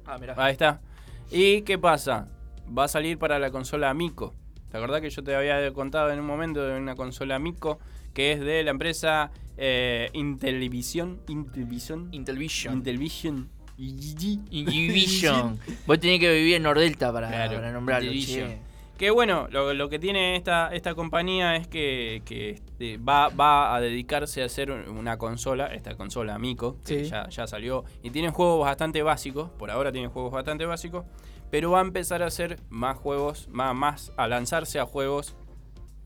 Ah, 0.05 0.17
mirá. 0.17 0.33
Ahí 0.37 0.53
está. 0.53 0.81
¿Y 1.29 1.61
qué 1.61 1.77
pasa? 1.77 2.27
Va 2.75 2.85
a 2.85 2.87
salir 2.87 3.19
para 3.19 3.37
la 3.37 3.51
consola 3.51 3.89
Amico. 3.91 4.33
¿Te 4.71 4.77
acordás 4.77 5.01
que 5.01 5.09
yo 5.09 5.21
te 5.21 5.35
había 5.35 5.71
contado 5.73 6.09
en 6.11 6.19
un 6.19 6.25
momento 6.25 6.65
de 6.65 6.79
una 6.79 6.95
consola 6.95 7.35
Amico 7.35 7.77
que 8.13 8.31
es 8.31 8.39
de 8.39 8.63
la 8.63 8.71
empresa 8.71 9.31
eh, 9.57 10.09
Intellivision? 10.13 11.19
Intellivision. 11.27 12.07
Intellivision. 12.13 12.73
Intellivision. 12.73 13.49
Intellivision. 13.77 15.59
Vos 15.87 15.99
tenés 15.99 16.19
que 16.19 16.33
vivir 16.33 16.55
en 16.55 16.63
Nordelta 16.63 17.11
para, 17.11 17.27
Claro, 17.27 17.55
para 17.55 17.71
nombrarlo. 17.73 18.11
Intellivision. 18.11 18.49
che. 18.49 18.70
Que 19.01 19.09
bueno, 19.09 19.47
lo, 19.49 19.73
lo 19.73 19.89
que 19.89 19.97
tiene 19.97 20.35
esta, 20.35 20.67
esta 20.75 20.93
compañía 20.93 21.55
es 21.55 21.67
que, 21.67 22.21
que, 22.23 22.51
este, 22.51 22.97
va, 22.97 23.29
va 23.29 23.73
a 23.75 23.81
dedicarse 23.81 24.43
a 24.43 24.45
hacer 24.45 24.69
una 24.69 25.17
consola, 25.17 25.73
esta 25.73 25.95
consola 25.95 26.35
Amico, 26.35 26.77
que 26.85 27.05
Sí. 27.05 27.09
ya, 27.09 27.27
ya 27.29 27.47
salió, 27.47 27.83
y 28.03 28.11
tienen 28.11 28.31
juegos 28.31 28.63
bastante 28.63 29.01
básicos, 29.01 29.49
por 29.57 29.71
ahora 29.71 29.91
tienen 29.91 30.11
juegos 30.11 30.31
bastante 30.31 30.67
básicos, 30.67 31.03
pero 31.49 31.71
va 31.71 31.79
a 31.79 31.81
empezar 31.81 32.21
a 32.21 32.27
hacer 32.27 32.59
más 32.69 32.95
juegos, 32.95 33.47
más, 33.49 33.73
más 33.73 34.13
a 34.17 34.27
lanzarse 34.27 34.77
a 34.79 34.85
juegos 34.85 35.35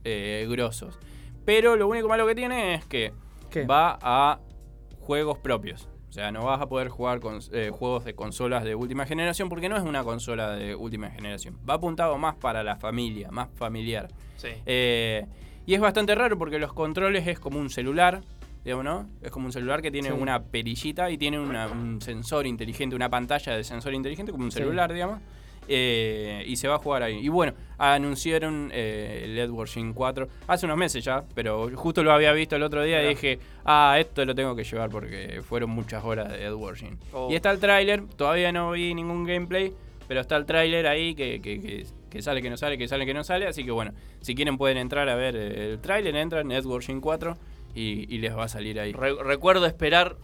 eh, 0.05 0.47
grosos. 0.49 0.97
Pero 1.43 1.75
lo 1.75 1.89
único 1.89 2.07
malo 2.07 2.25
que 2.25 2.33
tiene 2.33 2.75
es 2.75 2.85
que 2.85 3.11
va 3.69 3.99
a 4.01 4.39
juegos 5.01 5.37
propios. 5.39 5.89
O 6.15 6.17
sea, 6.17 6.31
no 6.31 6.45
vas 6.45 6.61
a 6.61 6.69
poder 6.69 6.87
jugar 6.87 7.19
con 7.19 7.41
eh, 7.51 7.71
juegos 7.77 8.05
de 8.05 8.15
consolas 8.15 8.63
de 8.63 8.73
última 8.73 9.05
generación 9.05 9.49
porque 9.49 9.67
no 9.67 9.75
es 9.75 9.83
una 9.83 10.01
consola 10.01 10.51
de 10.51 10.73
última 10.73 11.09
generación. 11.09 11.57
Va 11.69 11.73
apuntado 11.73 12.17
más 12.17 12.35
para 12.35 12.63
la 12.63 12.77
familia, 12.77 13.31
más 13.31 13.49
familiar. 13.55 14.07
Sí. 14.37 14.47
Eh, 14.65 15.25
y 15.65 15.73
es 15.73 15.81
bastante 15.81 16.15
raro 16.15 16.37
porque 16.37 16.57
los 16.57 16.71
controles 16.71 17.27
es 17.27 17.37
como 17.37 17.59
un 17.59 17.69
celular, 17.69 18.21
digamos, 18.63 18.85
¿no? 18.85 19.09
Es 19.21 19.29
como 19.29 19.47
un 19.47 19.51
celular 19.51 19.81
que 19.81 19.91
tiene 19.91 20.07
Sí. 20.07 20.15
una 20.17 20.41
perillita 20.41 21.11
y 21.11 21.17
tiene 21.17 21.37
una- 21.37 21.67
un 21.67 21.99
sensor 22.01 22.47
inteligente, 22.47 22.95
una 22.95 23.09
pantalla 23.09 23.53
de 23.57 23.65
sensor 23.65 23.93
inteligente, 23.93 24.31
como 24.31 24.45
un 24.45 24.51
Sí. 24.51 24.59
celular, 24.59 24.93
digamos. 24.93 25.19
Eh, 25.67 26.43
y 26.45 26.55
se 26.55 26.67
va 26.67 26.75
a 26.75 26.77
jugar 26.79 27.03
ahí. 27.03 27.19
Y 27.19 27.29
bueno, 27.29 27.53
anunciaron 27.77 28.69
eh, 28.73 29.21
el 29.25 29.37
Edward 29.39 29.67
Jim 29.69 29.93
4 29.93 30.27
hace 30.47 30.65
unos 30.65 30.77
meses 30.77 31.03
ya, 31.03 31.23
pero 31.33 31.69
justo 31.75 32.03
lo 32.03 32.11
había 32.11 32.31
visto 32.33 32.55
el 32.55 32.63
otro 32.63 32.83
día 32.83 33.03
y 33.03 33.09
dije, 33.09 33.39
ah, 33.65 33.95
esto 33.99 34.23
lo 34.25 34.35
tengo 34.35 34.55
que 34.55 34.63
llevar 34.63 34.89
porque 34.89 35.41
fueron 35.47 35.69
muchas 35.69 36.03
horas 36.03 36.29
de 36.29 36.43
Edward 36.43 36.75
Jim. 36.77 36.97
Oh. 37.13 37.29
Y 37.31 37.35
está 37.35 37.51
el 37.51 37.59
tráiler, 37.59 38.03
todavía 38.15 38.51
no 38.51 38.71
vi 38.71 38.93
ningún 38.93 39.25
gameplay, 39.25 39.73
pero 40.07 40.21
está 40.21 40.35
el 40.37 40.45
tráiler 40.45 40.87
ahí 40.87 41.15
que, 41.15 41.41
que- 41.41 41.59
que- 41.61 41.85
que 42.09 42.21
sale, 42.21 42.41
que 42.41 42.49
no 42.49 42.55
sale, 42.55 42.77
que 42.77 42.87
sale, 42.87 43.05
que 43.05 43.13
no 43.13 43.25
sale. 43.25 43.45
Así 43.45 43.65
que 43.65 43.71
bueno, 43.71 43.91
si 44.21 44.35
quieren 44.35 44.57
pueden 44.57 44.77
entrar 44.77 45.09
a 45.09 45.15
ver 45.15 45.35
eh, 45.35 45.71
el 45.73 45.79
tráiler, 45.81 46.15
entran 46.15 46.47
Network 46.47 46.85
Gym 46.85 47.01
4 47.01 47.37
y, 47.73 48.05
y 48.13 48.19
les 48.19 48.33
va 48.37 48.45
a 48.45 48.47
salir 48.47 48.79
ahí. 48.79 48.93
Re- 48.93 49.21
recuerdo 49.21 49.65
esperar 49.65 50.15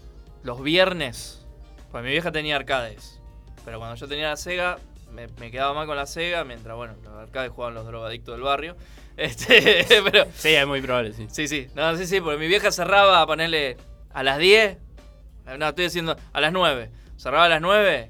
los 0.43 0.63
viernes. 0.63 1.45
Pues 1.91 2.01
mi 2.05 2.11
vieja 2.11 2.31
tenía 2.31 2.55
arcades. 2.55 3.19
Pero 3.65 3.77
cuando 3.79 3.95
yo 3.97 4.07
tenía 4.07 4.29
la 4.29 4.37
Sega, 4.37 4.77
me, 5.11 5.27
me 5.39 5.51
quedaba 5.51 5.73
mal 5.73 5.87
con 5.87 5.95
la 5.95 6.05
Sega. 6.05 6.43
Mientras, 6.43 6.75
bueno, 6.75 6.95
los 7.03 7.13
arcades 7.13 7.51
jugaban 7.51 7.75
los 7.75 7.85
drogadictos 7.85 8.35
del 8.35 8.43
barrio. 8.43 8.75
Este, 9.17 9.85
pero. 10.11 10.25
Sí, 10.33 10.49
es 10.55 10.65
muy 10.65 10.81
probable, 10.81 11.11
sí. 11.13 11.27
Sí, 11.29 11.47
sí. 11.47 11.67
No, 11.75 11.95
sí, 11.97 12.07
sí, 12.07 12.21
porque 12.21 12.37
mi 12.39 12.47
vieja 12.47 12.71
cerraba 12.71 13.21
a 13.21 13.27
ponerle 13.27 13.75
a 14.13 14.23
las 14.23 14.39
10. 14.39 14.71
eh, 14.71 15.57
No, 15.59 15.67
estoy 15.67 15.83
diciendo 15.85 16.15
a 16.31 16.41
las 16.41 16.53
9. 16.53 16.89
Cerraba 17.17 17.45
a 17.45 17.49
las 17.49 17.61
9. 17.61 18.09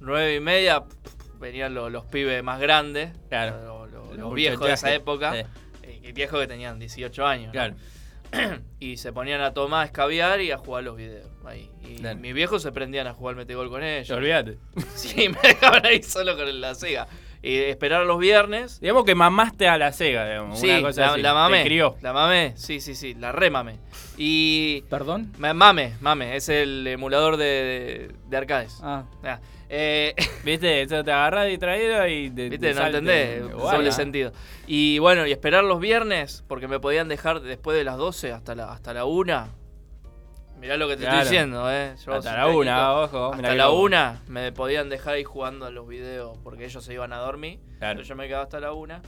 9 0.00 0.34
y 0.36 0.40
media. 0.40 0.84
Venían 1.40 1.74
los, 1.74 1.90
los 1.92 2.04
pibes 2.06 2.42
más 2.42 2.60
grandes. 2.60 3.10
Claro. 3.28 3.60
Los, 3.64 3.90
los- 3.90 4.08
Los 4.10 4.18
los 4.18 4.34
viejos 4.34 4.66
de 4.66 4.72
esa 4.74 4.94
época. 4.94 5.32
Sí. 5.82 6.00
que 6.00 6.12
viejos 6.12 6.40
que 6.40 6.46
tenían 6.46 6.78
18 6.78 7.26
años. 7.26 7.52
¿no? 7.52 7.74
Y 8.80 8.96
se 8.98 9.12
ponían 9.12 9.40
a 9.40 9.52
tomar, 9.52 9.82
a 9.82 9.86
escabiar 9.86 10.40
y 10.40 10.50
a 10.52 10.58
jugar 10.58 10.84
los 10.84 10.96
videos. 10.96 11.26
Ahí. 11.44 11.70
Y 11.82 11.96
Claro. 11.96 12.18
mis 12.18 12.34
viejos 12.34 12.62
se 12.62 12.70
prendían 12.72 13.06
a 13.06 13.14
jugar 13.14 13.34
metegol 13.36 13.68
con 13.70 13.82
ellos. 13.82 14.10
Olvídate. 14.10 14.58
Sí, 14.94 15.28
me 15.28 15.38
dejaban 15.42 15.84
ahí 15.86 16.02
solo 16.02 16.36
con 16.36 16.60
la 16.60 16.74
Sega. 16.74 17.06
Y 17.42 17.56
esperar 17.56 18.04
los 18.04 18.18
viernes. 18.18 18.80
Digamos 18.80 19.04
que 19.04 19.14
mamaste 19.14 19.68
a 19.68 19.78
la 19.78 19.92
Sega, 19.92 20.26
digamos. 20.28 20.58
Sí, 20.60 20.68
una 20.68 20.82
cosa 20.82 21.00
la, 21.02 21.12
así. 21.12 21.22
la 21.22 21.34
mamé. 21.34 21.58
Te 21.58 21.64
crió. 21.66 21.96
La 22.02 22.12
mamé, 22.12 22.52
sí, 22.56 22.80
sí, 22.80 22.94
sí, 22.94 23.14
la 23.14 23.30
remamé. 23.32 23.76
Y. 24.16 24.82
¿Perdón? 24.90 25.32
Ma- 25.38 25.54
Mame, 25.54 25.94
mame, 26.00 26.34
es 26.36 26.48
el 26.48 26.86
emulador 26.86 27.36
de, 27.36 27.44
de, 27.44 28.10
de 28.28 28.36
arcades. 28.36 28.78
Ah. 28.82 29.04
Ah, 29.24 29.38
eh, 29.68 30.14
¿Viste? 30.44 30.82
Eso 30.82 31.02
te 31.04 31.12
agarras 31.12 31.46
distraído 31.46 32.06
y 32.06 32.30
te. 32.30 32.48
¿Viste? 32.48 32.68
te 32.68 32.74
No 32.74 32.86
entendés, 32.86 33.50
doble 33.50 33.88
¿eh? 33.88 33.92
sentido. 33.92 34.32
Y 34.66 34.98
bueno, 34.98 35.26
y 35.26 35.32
esperar 35.32 35.64
los 35.64 35.80
viernes, 35.80 36.44
porque 36.48 36.68
me 36.68 36.80
podían 36.80 37.08
dejar 37.08 37.40
después 37.40 37.76
de 37.76 37.84
las 37.84 37.96
12 37.96 38.32
hasta 38.32 38.54
la, 38.54 38.72
hasta 38.72 38.92
la 38.94 39.04
1. 39.04 39.48
Mirá 40.60 40.76
lo 40.76 40.88
que 40.88 40.96
te 40.96 41.02
Claro. 41.02 41.18
estoy 41.18 41.30
diciendo, 41.30 41.70
eh. 41.72 41.94
Yo 42.04 42.14
Hasta 42.14 42.32
la 42.36 42.42
técnico. 42.46 42.60
una, 42.60 42.92
ojo, 42.94 43.32
Hasta 43.32 43.54
la 43.54 43.66
loco. 43.66 43.80
1 43.82 44.20
me 44.26 44.50
podían 44.50 44.88
dejar 44.88 45.14
ahí 45.14 45.22
jugando 45.22 45.66
a 45.66 45.70
los 45.70 45.86
videos 45.86 46.36
porque 46.42 46.64
ellos 46.64 46.84
se 46.84 46.92
iban 46.94 47.12
a 47.12 47.18
dormir. 47.18 47.60
Claro. 47.78 47.98
Pero 47.98 48.08
yo 48.08 48.16
me 48.16 48.26
quedaba 48.26 48.42
hasta 48.42 48.58
la 48.58 48.72
1. 48.72 49.00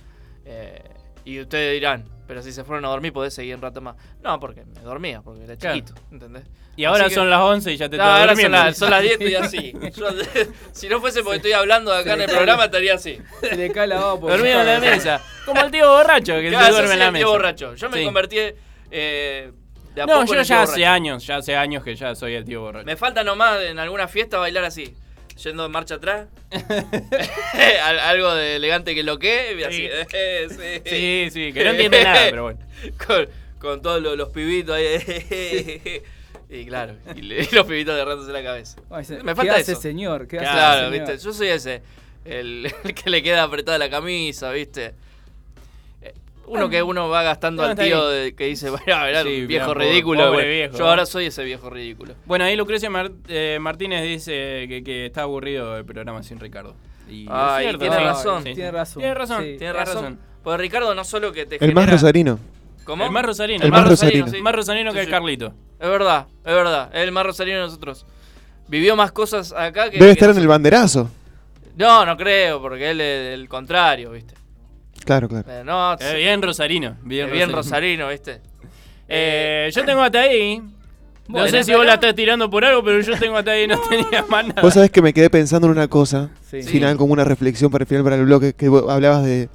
Y 1.25 1.41
ustedes 1.41 1.75
dirán, 1.75 2.05
pero 2.27 2.43
si 2.43 2.53
se 2.53 2.65
fueron 2.65 2.85
a 2.85 2.89
dormir 2.89 3.13
podés 3.13 3.35
seguir 3.35 3.55
un 3.57 3.63
rato 3.63 3.81
más. 3.81 3.97
No, 4.23 4.39
porque 4.41 4.65
me 4.65 4.81
dormía, 4.83 5.21
porque 5.23 5.45
era 5.45 5.57
Claro. 5.57 5.77
chiquito, 5.77 6.01
¿entendés? 6.11 6.45
Y 6.77 6.85
ahora 6.85 7.09
que- 7.09 7.15
son 7.15 7.29
las 7.29 7.41
11 7.41 7.73
y 7.73 7.77
ya 7.77 7.89
te 7.89 7.97
No, 7.97 8.05
ahora 8.05 8.35
son, 8.37 8.53
las- 8.53 8.77
son 8.79 8.91
las 8.91 9.03
10 9.03 9.21
y 9.21 9.35
así. 9.35 9.73
Yo- 9.97 10.09
si 10.73 10.89
no 10.89 11.01
fuese 11.01 11.23
porque 11.23 11.37
estoy 11.37 11.53
hablando 11.53 11.93
acá 11.93 12.15
en 12.15 12.23
el 12.23 12.31
programa, 12.31 12.65
estaría 12.67 12.95
así. 12.95 13.19
Se 13.41 13.57
le 13.57 13.71
cae 13.73 13.87
la 13.87 14.01
por 14.17 14.31
Dormido 14.31 14.61
en 14.61 14.67
la 14.67 14.81
mesa. 14.81 15.21
Como 15.45 15.61
el 15.61 15.71
tío 15.71 15.89
borracho 15.91 16.35
que 16.37 16.49
Claro, 16.49 16.67
se 16.67 16.73
duerme 16.73 16.93
en 16.95 16.99
la 17.01 17.07
el 17.09 17.15
tío 17.15 17.21
mesa. 17.27 17.31
borracho. 17.33 17.75
Yo 17.75 17.91
me 17.91 17.99
Sí. 17.99 18.05
convertí 18.05 18.37
eh, 18.93 19.53
de 19.95 20.03
a 20.03 20.07
No, 20.07 20.21
poco 20.21 20.35
yo 20.35 20.43
ya 20.43 20.63
hace 20.63 20.73
borracho. 20.73 20.91
años, 20.91 21.27
ya 21.27 21.37
hace 21.37 21.57
años 21.57 21.83
que 21.85 21.95
ya 21.97 22.15
soy 22.15 22.35
el 22.35 22.45
tío 22.45 22.61
borracho. 22.63 22.87
Me 22.87 22.97
falta 22.97 23.23
nomás 23.25 23.61
en 23.63 23.79
alguna 23.79 24.09
fiesta 24.09 24.39
bailar 24.39 24.65
así. 24.65 24.95
Yendo 25.43 25.65
en 25.67 25.73
marcha 25.73 25.95
atrás. 25.97 26.29
Al- 27.85 27.99
Algo 28.01 28.35
de 28.35 28.57
elegante 28.57 28.95
que 28.95 29.03
lo 29.03 29.19
que. 29.19 29.57
y 29.59 29.63
así. 29.63 29.89
sí. 30.51 30.83
Sí, 30.85 31.29
sí, 31.31 31.53
que 31.53 31.65
no 31.65 31.71
entiende 31.71 32.05
nada, 32.05 32.21
pero 32.31 32.43
bueno. 32.45 32.59
Con, 33.07 33.29
con 33.59 33.83
todos 33.83 34.03
los, 34.03 34.17
los 34.17 34.29
pibitos 34.31 34.75
ahí. 34.77 36.03
y 36.49 36.65
claro, 36.67 36.95
y, 37.15 37.23
le- 37.23 37.43
y 37.45 37.55
los 37.55 37.67
pibitos 37.67 37.95
agarrándose 37.95 38.33
la 38.33 38.43
cabeza. 38.43 38.81
Ay, 38.91 39.05
se- 39.05 39.23
Me 39.23 39.33
¿qué 39.33 39.37
falta 39.37 39.57
hace, 39.57 39.73
eso. 39.73 39.81
señor? 39.81 40.27
¿Qué 40.27 40.37
hace, 40.39 40.47
claro, 40.47 40.91
señor? 40.91 41.07
viste. 41.09 41.25
Yo 41.25 41.33
soy 41.33 41.49
ese. 41.49 41.83
El, 42.25 42.71
el 42.85 42.95
que 42.95 43.09
le 43.11 43.23
queda 43.23 43.43
apretada 43.45 43.79
la 43.79 43.89
camisa, 43.89 44.51
viste. 44.53 44.95
Eh, 46.51 46.53
Uno 46.57 46.69
que 46.69 46.83
uno 46.83 47.09
va 47.09 47.23
gastando 47.23 47.63
No, 47.63 47.69
al 47.71 47.77
tío 47.77 48.09
de- 48.09 48.35
que 48.35 48.47
dice, 48.47 48.69
Sí, 49.23 49.47
viejo 49.47 49.73
ridículo. 49.75 50.31
pobre 50.33 50.49
viejo, 50.49 50.77
yo 50.79 50.85
¿eh? 50.85 50.89
ahora 50.89 51.07
soy 51.07 51.27
ese 51.27 51.45
viejo 51.45 51.71
ridículo. 51.71 52.15
Bueno, 52.27 52.45
ahí 52.45 52.57
Lucrecia 52.57 52.91
Mar- 52.91 53.13
eh, 53.29 53.59
Martínez 53.61 54.03
dice 54.03 54.67
que, 54.69 54.83
que 54.85 55.07
está 55.07 55.23
aburrido 55.23 55.77
el 55.77 55.85
programa 55.85 56.23
sin 56.23 56.41
Ricardo. 56.41 56.75
Y 57.09 57.25
es 57.25 57.31
Ay, 57.33 57.65
cierto, 57.65 57.79
tiene 57.81 57.97
sí. 57.97 58.03
razón. 58.03 58.43
Sí. 58.45 58.55
Tiene 58.55 58.71
razón. 58.73 59.01
Tiene 59.01 59.15
razón. 59.15 59.43
Sí. 59.45 59.57
Tiene 59.59 59.73
razón. 59.73 60.19
Porque 60.43 60.57
Ricardo 60.59 60.95
no 60.95 61.05
solo 61.05 61.33
que 61.33 61.47
te 61.47 61.65
El 61.65 61.75
más 61.75 61.89
rosarino. 61.91 62.39
¿Cómo? 62.85 63.05
El 63.05 63.11
más 63.11 63.25
rosarino. 63.27 63.65
El 63.65 63.71
más 63.71 63.89
rosarino. 63.89 64.27
sí. 64.29 64.41
Más 64.43 64.55
rosarino 64.55 64.91
Sí, 64.91 64.97
que 64.97 65.03
el. 65.05 65.11
Carlito. 65.11 65.55
Es 65.79 65.89
verdad, 65.89 66.27
es 66.45 66.55
verdad. 66.55 66.91
Es 66.93 67.03
el 67.03 67.13
más 67.13 67.25
rosarino 67.27 67.59
de 67.59 67.63
nosotros. 67.65 68.07
Vivió 68.69 68.97
más 68.97 69.13
cosas 69.13 69.53
acá 69.53 69.85
que. 69.91 69.99
Debe 69.99 70.07
que 70.07 70.13
estar 70.13 70.31
en 70.31 70.39
el 70.39 70.49
banderazo. 70.49 71.11
No, 71.77 72.05
no 72.05 72.17
creo, 72.17 72.61
porque 72.61 72.91
él 72.91 73.01
es 73.01 73.35
el 73.35 73.49
contrario, 73.49 74.11
¿viste? 74.13 74.35
Claro, 75.05 75.29
claro. 75.29 75.51
Eh, 75.51 75.63
no, 75.65 75.95
Eh, 75.95 76.17
bien 76.17 76.41
rosarino. 76.43 76.97
Bien, 77.03 77.27
es 77.27 77.33
bien 77.33 77.51
rosarino, 77.53 78.09
¿viste? 78.09 78.41
Eh, 79.09 79.71
yo 79.75 79.85
tengo 79.85 80.03
hasta 80.03 80.21
ahí. 80.21 80.59
No 81.29 81.35
Bueno, 81.39 81.49
sé 81.49 81.63
si 81.65 81.73
vos 81.75 81.87
la 81.87 81.95
estás 81.95 82.15
tirando 82.15 82.51
por 82.51 82.65
algo, 82.65 82.83
pero 82.83 83.01
yo 83.01 83.17
tengo 83.19 83.37
hasta 83.37 83.53
ahí 83.53 83.65
y 83.65 83.67
no 83.69 83.79
tenía 83.89 84.25
más 84.29 84.47
nada. 84.49 84.63
Vos 84.63 84.75
sabés 84.75 84.91
que 84.91 85.01
me 85.01 85.13
quedé 85.13 85.31
pensando 85.31 85.67
en 85.69 85.73
una 85.73 85.87
cosa, 85.89 86.31
Sí. 86.51 86.63
final 86.63 86.97
como 86.97 87.13
una 87.13 87.25
reflexión 87.25 87.71
para 87.71 87.85
el 87.85 87.89
final 87.89 88.03
para 88.03 88.17
el 88.17 88.25
bloque, 88.25 88.53
que 88.53 88.69
vos 88.69 88.85
hablabas 88.91 89.25
de, 89.25 89.49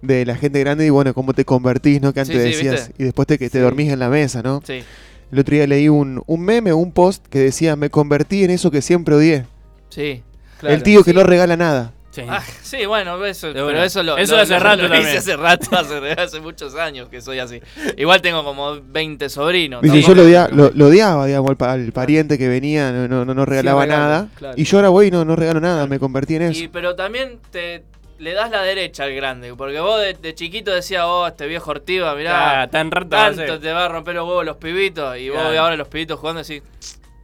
de 0.00 0.24
la 0.24 0.36
gente 0.36 0.60
grande 0.60 0.86
y 0.86 0.90
bueno, 0.90 1.12
cómo 1.14 1.32
te 1.34 1.44
convertís, 1.44 2.00
¿no? 2.00 2.12
Que 2.12 2.20
antes 2.20 2.36
Sí, 2.36 2.52
sí, 2.52 2.56
decías, 2.64 2.88
¿viste? 2.88 3.02
y 3.02 3.04
después 3.04 3.26
te, 3.26 3.36
que 3.38 3.50
te 3.50 3.58
Sí. 3.58 3.62
dormís 3.64 3.90
en 3.92 3.98
la 3.98 4.08
mesa, 4.08 4.42
¿no? 4.42 4.62
Sí. 4.64 4.84
El 5.32 5.38
otro 5.40 5.54
día 5.56 5.66
leí 5.66 5.88
un, 5.88 6.22
un 6.26 6.40
meme, 6.40 6.72
un 6.72 6.92
post 6.92 7.26
que 7.26 7.40
decía, 7.40 7.74
me 7.74 7.90
convertí 7.90 8.44
en 8.44 8.50
eso 8.50 8.70
que 8.70 8.80
siempre 8.80 9.14
odié. 9.16 9.44
Sí. 9.90 10.22
Claro. 10.60 10.74
El 10.76 10.82
tío 10.84 11.02
que 11.04 11.12
no 11.12 11.24
regala 11.24 11.56
nada. 11.56 11.92
Sí. 12.18 12.26
Ah, 12.28 12.42
sí, 12.62 12.86
bueno, 12.86 13.24
eso, 13.24 13.48
pero 13.52 13.64
bueno. 13.64 13.82
eso 13.82 14.02
lo, 14.02 14.16
Eso 14.16 14.36
lo- 14.36 14.42
hace 14.42 14.54
lo- 14.54 14.60
rato 14.60 14.82
lo 14.82 14.88
también. 14.88 15.08
hice 15.08 15.18
hace 15.18 15.36
rato, 15.36 15.68
hace, 15.78 16.12
hace 16.20 16.40
muchos 16.40 16.74
años 16.74 17.08
que 17.08 17.20
soy 17.20 17.38
así. 17.38 17.60
Igual 17.96 18.20
tengo 18.22 18.42
como 18.44 18.78
20 18.82 19.28
sobrinos. 19.28 19.82
Viste, 19.82 20.02
yo 20.02 20.14
lo, 20.14 20.22
odia- 20.22 20.48
lo- 20.48 20.70
lo 20.74 20.86
odiaba, 20.86 21.26
digamos, 21.26 21.50
al, 21.50 21.56
pa- 21.56 21.72
al 21.72 21.92
pariente 21.92 22.36
que 22.38 22.48
venía, 22.48 22.90
no, 22.90 23.06
no, 23.06 23.24
no- 23.24 23.34
no 23.34 23.44
regalaba 23.44 23.86
nada. 23.86 24.28
claro. 24.36 24.54
Y 24.56 24.64
yo 24.64 24.78
ahora 24.78 24.88
voy 24.88 25.06
y 25.06 25.10
no, 25.10 25.24
no 25.24 25.36
regalo 25.36 25.60
nada, 25.60 25.86
me 25.86 25.98
convertí 25.98 26.34
en 26.36 26.42
eso. 26.42 26.60
Y, 26.64 26.68
pero 26.68 26.96
también 26.96 27.38
te 27.50 27.84
le 28.18 28.32
das 28.32 28.50
la 28.50 28.62
derecha 28.62 29.04
al 29.04 29.14
grande, 29.14 29.54
porque 29.54 29.78
vos 29.78 30.00
de, 30.00 30.14
de 30.14 30.34
chiquito 30.34 30.72
decías, 30.72 31.04
oh, 31.06 31.28
este 31.28 31.46
viejo 31.46 31.70
Ortiva, 31.70 32.16
mirá, 32.16 32.62
Ah, 32.62 32.66
tan 32.68 32.90
rato 32.90 33.10
tanto 33.10 33.60
te 33.60 33.72
va 33.72 33.84
a 33.84 33.88
romper 33.88 34.16
los 34.16 34.26
huevos 34.26 34.44
los 34.44 34.56
pibitos, 34.56 35.16
y 35.18 35.28
vos 35.30 35.38
Claro. 35.38 35.60
ahora 35.60 35.76
los 35.76 35.86
pibitos 35.86 36.18
jugando 36.18 36.40
y 36.40 36.44
decís, 36.44 36.62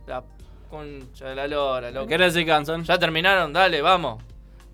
la 0.07 0.23
concha 0.71 1.27
de 1.31 1.35
la 1.35 1.49
lora, 1.49 1.91
loco. 1.91 2.07
¿Qué 2.07 2.31
se 2.31 2.47
cansan? 2.47 2.85
Ya 2.85 2.97
terminaron, 2.97 3.53
dale, 3.53 3.83
vamos. 3.83 4.23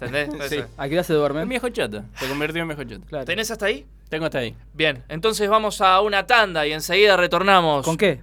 ¿Entendés? 0.00 0.48
Sí. 0.48 0.60
¿A 0.76 0.88
qué 0.88 0.94
hora 0.94 1.04
se 1.04 1.12
Un 1.12 1.18
duermen? 1.18 1.48
viejo 1.48 1.68
choto. 1.68 2.02
Se 2.16 2.28
convirtió 2.28 2.62
en 2.62 2.68
viejo 2.68 2.84
choto. 2.84 3.06
Claro. 3.06 3.24
¿Tenés 3.24 3.50
hasta 3.50 3.66
ahí? 3.66 3.86
Tengo 4.08 4.24
hasta 4.24 4.38
ahí. 4.38 4.56
Bien, 4.72 5.04
entonces 5.08 5.48
vamos 5.48 5.80
a 5.80 6.00
una 6.00 6.26
tanda 6.26 6.66
y 6.66 6.72
enseguida 6.72 7.16
retornamos. 7.16 7.84
¿Con 7.84 7.96
qué? 7.96 8.20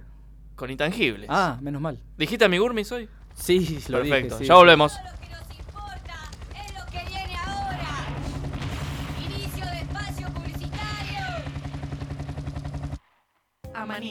Con 0.56 0.70
intangibles. 0.70 1.26
Ah, 1.30 1.58
menos 1.62 1.80
mal. 1.80 1.98
¿Dijiste 2.16 2.44
amigurmis 2.44 2.90
hoy? 2.92 3.08
Sí, 3.34 3.78
lo 3.88 3.98
Perfecto, 3.98 4.34
dije. 4.34 4.38
sí, 4.38 4.44
ya 4.48 4.54
volvemos. 4.54 4.92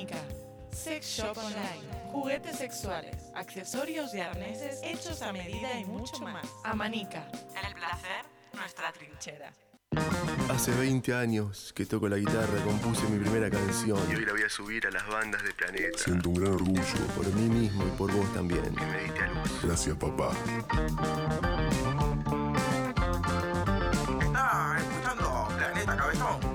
que 0.07 0.36
Sex 0.77 1.07
Shop 1.07 1.35
Online. 1.37 2.11
Juguetes 2.11 2.57
sexuales, 2.57 3.15
accesorios 3.33 4.13
y 4.13 4.19
arneses 4.19 4.79
hechos 4.83 5.23
a 5.23 5.33
medida 5.33 5.79
y 5.79 5.85
mucho 5.85 6.19
más. 6.19 6.45
Amanica. 6.63 7.27
El 7.65 7.73
placer, 7.73 8.25
nuestra 8.53 8.91
trinchera. 8.93 9.51
Hace 10.49 10.71
20 10.71 11.15
años 11.15 11.73
que 11.73 11.85
toco 11.87 12.07
la 12.07 12.17
guitarra, 12.17 12.63
compuse 12.63 13.03
mi 13.09 13.17
primera 13.17 13.49
canción. 13.49 13.99
Y 14.11 14.15
hoy 14.15 14.25
la 14.25 14.33
voy 14.33 14.43
a 14.43 14.49
subir 14.49 14.85
a 14.85 14.91
las 14.91 15.07
bandas 15.07 15.43
de 15.43 15.51
Planeta. 15.53 15.97
Siento 15.97 16.29
un 16.29 16.35
gran 16.35 16.53
orgullo. 16.53 17.07
Por 17.15 17.25
mí 17.33 17.49
mismo 17.49 17.83
y 17.83 17.97
por 17.97 18.11
vos 18.13 18.31
también. 18.33 18.75
Que 18.75 18.85
me 18.85 19.03
diste 19.03 19.23
a 19.23 19.27
luz. 19.31 19.61
Gracias, 19.63 19.97
papá. 19.97 20.31
Está 24.21 24.77
escuchando 24.77 25.47
Planeta 25.57 25.97
Cabezón. 25.97 26.46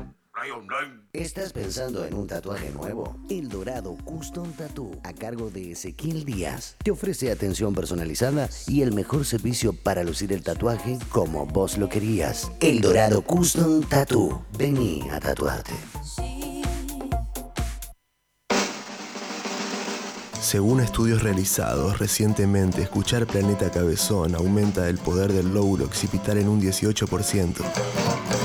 Online. 0.50 1.02
¿Estás 1.12 1.52
pensando 1.52 2.04
en 2.04 2.14
un 2.14 2.26
tatuaje 2.26 2.70
nuevo? 2.70 3.16
El 3.30 3.48
Dorado 3.48 3.96
Custom 4.04 4.50
Tattoo, 4.52 4.90
a 5.04 5.12
cargo 5.12 5.50
de 5.50 5.72
Ezequiel 5.72 6.24
Díaz, 6.24 6.76
te 6.82 6.90
ofrece 6.90 7.30
atención 7.30 7.74
personalizada 7.74 8.48
y 8.66 8.82
el 8.82 8.92
mejor 8.92 9.24
servicio 9.24 9.72
para 9.72 10.02
lucir 10.02 10.32
el 10.32 10.42
tatuaje 10.42 10.98
como 11.10 11.46
vos 11.46 11.78
lo 11.78 11.88
querías. 11.88 12.50
El 12.60 12.80
Dorado 12.80 13.22
Custom 13.22 13.82
Tattoo. 13.84 14.44
Vení 14.58 15.08
a 15.10 15.20
tatuarte. 15.20 15.72
Según 20.40 20.80
estudios 20.80 21.22
realizados 21.22 21.98
recientemente, 21.98 22.82
escuchar 22.82 23.26
Planeta 23.26 23.70
Cabezón 23.70 24.34
aumenta 24.34 24.88
el 24.88 24.98
poder 24.98 25.32
del 25.32 25.54
lóbulo 25.54 25.84
occipital 25.84 26.36
en 26.36 26.48
un 26.48 26.60
18%. 26.60 28.41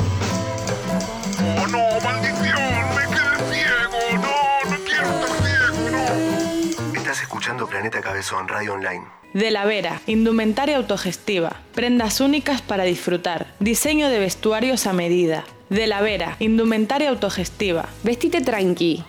Planeta 7.90 8.10
Cabezón. 8.10 8.48
Radio 8.50 8.74
Online. 8.74 9.06
De 9.34 9.50
la 9.50 9.64
Vera, 9.64 10.02
indumentaria 10.08 10.76
autogestiva, 10.76 11.56
prendas 11.74 12.20
únicas 12.20 12.62
para 12.62 12.84
disfrutar, 12.84 13.48
diseño 13.60 14.10
de 14.10 14.20
vestuarios 14.20 14.88
a 14.88 14.94
medida. 14.94 15.46
De 15.70 15.88
la 15.88 16.02
Vera, 16.02 16.36
indumentaria 16.40 17.10
autogestiva. 17.10 17.86
Vestite 18.04 18.42
tranqui. 18.42 19.06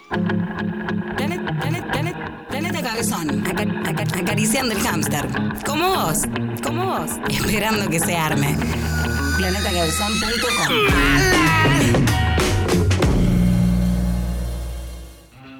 Planeta 2.48 2.82
Cabezón, 2.82 3.44
aca- 3.46 3.90
aca- 3.90 4.18
acariciando 4.20 4.72
el 4.74 4.80
hámster. 4.80 5.26
Como 5.66 5.88
vos, 5.88 6.18
como 6.62 6.86
vos, 6.86 7.10
esperando 7.30 7.90
que 7.90 7.98
se 7.98 8.16
arme. 8.16 8.56
Planetacabezón.com 9.38 12.07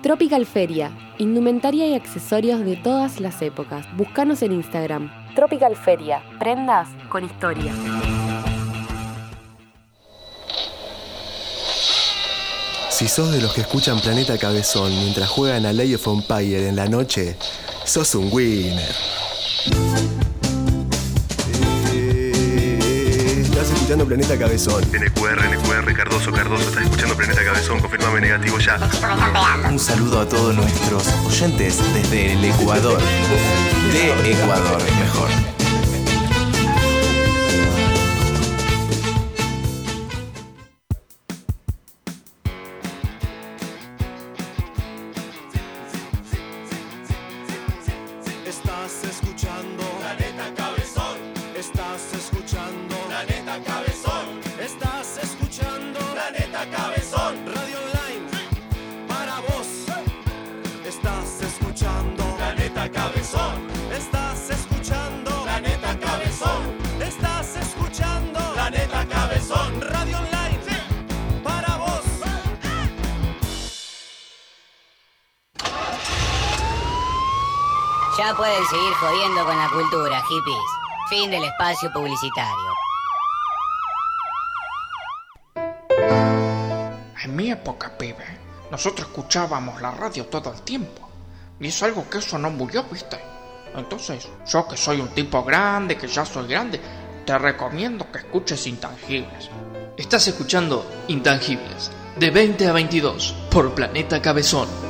Tropical 0.03 0.47
Feria, 0.47 0.93
indumentaria 1.19 1.89
y 1.89 1.95
accesorios 1.95 2.65
de 2.65 2.77
todas 2.77 3.19
las 3.19 3.43
épocas. 3.43 3.85
Búscanos 3.97 4.43
en 4.43 4.53
Instagram. 4.53 5.11
Tropical 5.35 5.75
Feria, 5.75 6.23
prendas 6.39 6.89
con 7.09 7.25
historia. 7.25 7.73
Si 12.91 13.09
sos 13.09 13.33
de 13.33 13.43
los 13.43 13.53
que 13.53 13.63
escuchan 13.63 13.99
Planeta 13.99 14.39
Cabezón 14.39 14.97
mientras 14.99 15.29
juegan 15.29 15.67
a 15.67 15.73
Lay 15.73 15.95
of 15.95 16.07
Empire 16.07 16.69
en 16.69 16.77
la 16.77 16.87
noche, 16.87 17.37
sos 17.85 18.15
un 18.15 18.29
winner. 18.33 18.95
Escuchando 23.89 24.07
Planeta 24.07 24.39
Cabezón. 24.39 24.85
NQR, 24.93 25.57
NQR, 25.57 25.95
Cardoso, 25.95 26.31
Cardoso, 26.31 26.69
estás 26.69 26.85
escuchando 26.85 27.17
Planeta 27.17 27.43
Cabezón, 27.43 27.81
confirmame 27.81 28.21
negativo 28.21 28.59
ya. 28.59 28.79
Un 29.67 29.79
saludo 29.79 30.21
a 30.21 30.29
todos 30.29 30.55
nuestros 30.55 31.09
oyentes 31.27 31.79
desde 31.95 32.35
el 32.35 32.45
Ecuador. 32.45 33.01
De 33.91 34.31
Ecuador, 34.31 34.83
mejor. 35.01 35.68
Jodiendo 79.01 79.45
con 79.45 79.57
la 79.57 79.69
cultura, 79.71 80.21
hippies. 80.23 80.71
Fin 81.09 81.31
del 81.31 81.45
espacio 81.45 81.93
publicitario. 81.93 82.73
En 87.23 87.37
mi 87.37 87.51
época, 87.51 87.97
pibe, 87.97 88.27
nosotros 88.71 89.09
escuchábamos 89.09 89.81
la 89.81 89.93
radio 89.93 90.27
todo 90.27 90.53
el 90.53 90.63
tiempo. 90.63 91.09
Y 91.61 91.69
es 91.69 91.83
algo 91.83 92.09
que 92.09 92.19
eso 92.19 92.39
no 92.39 92.51
murió, 92.51 92.85
¿viste? 92.91 93.19
Entonces, 93.75 94.29
yo 94.47 94.67
que 94.67 94.77
soy 94.77 95.01
un 95.01 95.09
tipo 95.09 95.45
grande, 95.45 95.97
que 95.97 96.09
ya 96.09 96.25
soy 96.25 96.49
grande, 96.49 96.81
te 97.25 97.39
recomiendo 97.39 98.11
que 98.11 98.19
escuches 98.19 98.67
Intangibles. 98.67 99.51
Estás 99.97 100.29
escuchando 100.29 100.85
Intangibles, 101.09 101.91
de 102.17 102.31
20 102.31 102.67
a 102.67 102.73
22, 102.73 103.35
por 103.51 103.75
Planeta 103.75 104.21
Cabezón. 104.23 104.88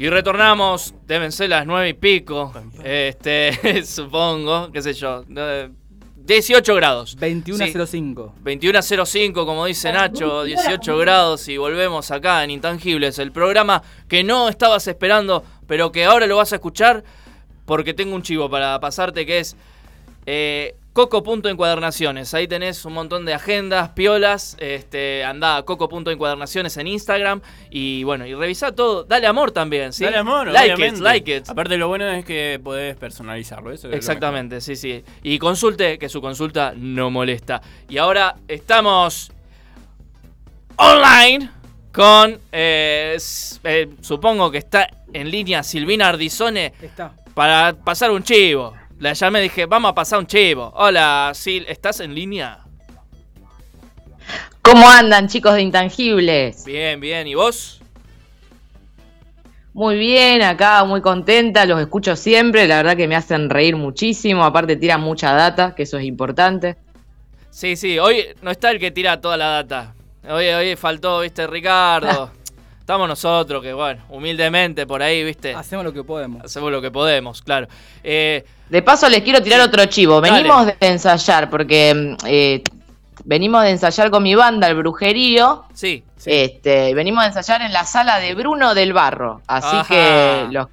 Y 0.00 0.08
retornamos, 0.08 0.94
deben 1.06 1.30
ser 1.30 1.50
las 1.50 1.66
nueve 1.66 1.90
y 1.90 1.92
pico, 1.92 2.54
este, 2.82 3.84
supongo, 3.84 4.72
qué 4.72 4.80
sé 4.80 4.94
yo, 4.94 5.26
eh, 5.36 5.68
18 6.16 6.74
grados. 6.74 7.18
21.05. 7.18 8.32
21.05, 8.42 9.44
como 9.44 9.66
dice 9.66 9.92
Nacho, 9.92 10.44
18 10.44 10.96
grados 10.96 11.46
y 11.48 11.58
volvemos 11.58 12.10
acá 12.12 12.42
en 12.42 12.50
Intangibles, 12.50 13.18
el 13.18 13.30
programa 13.30 13.82
que 14.08 14.24
no 14.24 14.48
estabas 14.48 14.86
esperando, 14.86 15.44
pero 15.66 15.92
que 15.92 16.06
ahora 16.06 16.26
lo 16.26 16.38
vas 16.38 16.54
a 16.54 16.56
escuchar 16.56 17.04
porque 17.66 17.92
tengo 17.92 18.14
un 18.14 18.22
chivo 18.22 18.48
para 18.48 18.80
pasarte 18.80 19.26
que 19.26 19.40
es 19.40 19.54
eh, 20.24 20.76
coco.encuadernaciones. 21.08 22.34
Ahí 22.34 22.46
tenés 22.46 22.84
un 22.84 22.92
montón 22.92 23.24
de 23.24 23.32
agendas, 23.32 23.90
piolas, 23.90 24.54
este, 24.60 25.24
andá 25.24 25.56
a 25.56 25.62
coco.encuadernaciones 25.62 26.76
en 26.76 26.88
Instagram 26.88 27.40
y 27.70 28.04
bueno, 28.04 28.26
y 28.26 28.34
revisá 28.34 28.72
todo, 28.72 29.04
dale 29.04 29.26
amor 29.26 29.50
también, 29.50 29.94
¿sí? 29.94 30.04
Dale 30.04 30.18
amor, 30.18 30.48
like 30.48 30.74
obviamente. 30.74 30.98
it, 30.98 31.02
like 31.02 31.36
it. 31.36 31.48
Aparte 31.48 31.78
lo 31.78 31.88
bueno 31.88 32.06
es 32.08 32.24
que 32.24 32.60
podés 32.62 32.96
personalizarlo, 32.96 33.72
eso 33.72 33.90
Exactamente, 33.90 34.60
sí, 34.60 34.76
sí. 34.76 35.02
Y 35.22 35.38
consulte, 35.38 35.98
que 35.98 36.10
su 36.10 36.20
consulta 36.20 36.74
no 36.76 37.10
molesta. 37.10 37.62
Y 37.88 37.96
ahora 37.96 38.36
estamos 38.46 39.32
online 40.76 41.50
con, 41.92 42.38
eh, 42.52 43.16
eh, 43.64 43.88
supongo 44.02 44.50
que 44.50 44.58
está 44.58 44.86
en 45.12 45.30
línea 45.30 45.62
Silvina 45.62 46.08
Ardizone 46.08 46.74
Está. 46.82 47.12
para 47.34 47.72
pasar 47.72 48.10
un 48.10 48.22
chivo. 48.22 48.74
La 49.00 49.14
llamé 49.14 49.40
y 49.40 49.42
dije, 49.44 49.64
vamos 49.64 49.92
a 49.92 49.94
pasar 49.94 50.18
un 50.18 50.26
chivo. 50.26 50.74
Hola, 50.76 51.32
Sil, 51.32 51.64
¿estás 51.68 52.00
en 52.00 52.14
línea? 52.14 52.58
¿Cómo 54.60 54.86
andan 54.90 55.26
chicos 55.26 55.54
de 55.54 55.62
Intangibles? 55.62 56.66
Bien, 56.66 57.00
bien. 57.00 57.26
¿Y 57.26 57.34
vos? 57.34 57.80
Muy 59.72 59.96
bien, 59.96 60.42
acá 60.42 60.84
muy 60.84 61.00
contenta, 61.00 61.64
los 61.64 61.80
escucho 61.80 62.14
siempre, 62.14 62.68
la 62.68 62.76
verdad 62.76 62.96
que 62.96 63.08
me 63.08 63.16
hacen 63.16 63.48
reír 63.48 63.76
muchísimo, 63.76 64.44
aparte 64.44 64.76
tiran 64.76 65.00
mucha 65.00 65.32
data, 65.32 65.74
que 65.74 65.84
eso 65.84 65.96
es 65.96 66.04
importante. 66.04 66.76
Sí, 67.50 67.76
sí, 67.76 67.98
hoy 67.98 68.26
no 68.42 68.50
está 68.50 68.70
el 68.70 68.78
que 68.78 68.90
tira 68.90 69.20
toda 69.20 69.38
la 69.38 69.46
data. 69.46 69.94
Hoy, 70.28 70.48
hoy 70.48 70.76
faltó, 70.76 71.20
viste, 71.20 71.46
Ricardo. 71.46 72.32
Estamos 72.90 73.06
nosotros, 73.08 73.62
que 73.62 73.72
bueno, 73.72 74.02
humildemente 74.08 74.84
por 74.84 75.00
ahí, 75.00 75.22
viste. 75.22 75.54
Hacemos 75.54 75.84
lo 75.84 75.92
que 75.92 76.02
podemos. 76.02 76.44
Hacemos 76.44 76.72
lo 76.72 76.82
que 76.82 76.90
podemos, 76.90 77.40
claro. 77.40 77.68
Eh, 78.02 78.44
De 78.68 78.82
paso 78.82 79.08
les 79.08 79.22
quiero 79.22 79.40
tirar 79.40 79.60
otro 79.60 79.84
chivo, 79.86 80.20
Dale. 80.20 80.38
venimos 80.38 80.66
de 80.66 80.74
ensayar, 80.80 81.48
porque 81.50 81.94
mm, 81.94 82.26
eh, 82.26 82.62
venimos 83.24 83.62
de 83.62 83.70
ensayar 83.70 84.10
con 84.10 84.24
mi 84.24 84.34
banda, 84.34 84.66
el 84.66 84.74
Brujerío. 84.74 85.66
Sí. 85.72 86.02
Este, 86.26 86.92
venimos 86.96 87.22
de 87.22 87.28
ensayar 87.28 87.62
en 87.62 87.72
la 87.72 87.84
sala 87.84 88.18
de 88.18 88.34
Bruno 88.34 88.74
del 88.74 88.92
Barro, 88.92 89.40
así 89.46 89.68
Ajá. 89.76 89.86
que 89.86 90.46
los 90.50 90.66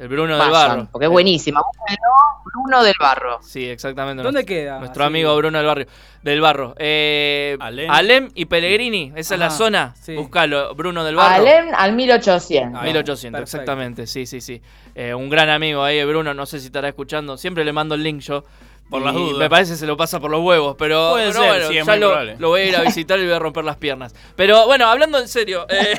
el 0.00 0.08
Bruno 0.08 0.36
vayan, 0.38 0.44
del 0.44 0.52
Barro. 0.52 0.88
porque 0.90 1.04
es 1.04 1.10
buenísima. 1.10 1.60
Búsquenlo, 1.60 2.08
Bruno 2.44 2.82
del 2.82 2.94
Barro. 2.98 3.38
Sí, 3.42 3.68
exactamente. 3.68 4.22
¿Dónde 4.22 4.38
nuestro- 4.40 4.54
queda? 4.56 4.78
Nuestro 4.78 5.04
Así. 5.04 5.06
amigo 5.08 5.36
Bruno 5.36 5.58
del 5.58 5.66
Barrio. 5.66 5.86
Del 6.22 6.40
Barro. 6.40 6.74
Eh, 6.78 7.56
Alem. 7.60 8.30
y 8.34 8.46
Pellegrini, 8.46 9.12
esa 9.14 9.34
es 9.34 9.40
la 9.40 9.50
zona. 9.50 9.94
Búscalo, 10.16 10.74
Bruno 10.74 11.04
del 11.04 11.16
Barro. 11.16 11.34
Alem 11.34 11.68
al 11.76 11.92
1800. 11.92 12.82
1800, 12.82 13.40
exactamente, 13.42 14.06
sí, 14.06 14.26
sí, 14.26 14.40
sí. 14.40 14.60
Eh, 14.94 15.14
un 15.14 15.28
gran 15.30 15.48
amigo 15.50 15.84
ahí, 15.84 16.02
Bruno, 16.04 16.34
no 16.34 16.46
sé 16.46 16.58
si 16.60 16.66
estará 16.66 16.88
escuchando. 16.88 17.36
Siempre 17.36 17.64
le 17.64 17.72
mando 17.72 17.94
el 17.94 18.02
link 18.02 18.20
yo. 18.20 18.42
Por 18.88 19.02
Y 19.02 19.04
las 19.04 19.14
dudas. 19.14 19.38
Me 19.38 19.48
parece 19.48 19.72
que 19.74 19.78
se 19.78 19.86
lo 19.86 19.96
pasa 19.96 20.18
por 20.18 20.32
los 20.32 20.40
huevos, 20.42 20.74
pero, 20.76 21.10
Puede 21.10 21.28
pero 21.28 21.40
ser, 21.40 21.48
bueno, 21.48 21.68
sí, 21.68 21.74
ya 21.74 21.96
lo 22.40 22.48
voy 22.48 22.60
a 22.62 22.64
ir 22.64 22.76
a 22.76 22.80
visitar 22.82 23.20
y 23.20 23.24
voy 23.24 23.34
a 23.34 23.38
romper 23.38 23.62
las 23.64 23.76
piernas. 23.76 24.12
Pero 24.34 24.66
bueno, 24.66 24.86
hablando 24.86 25.16
en 25.20 25.28
serio, 25.28 25.64
eh, 25.68 25.96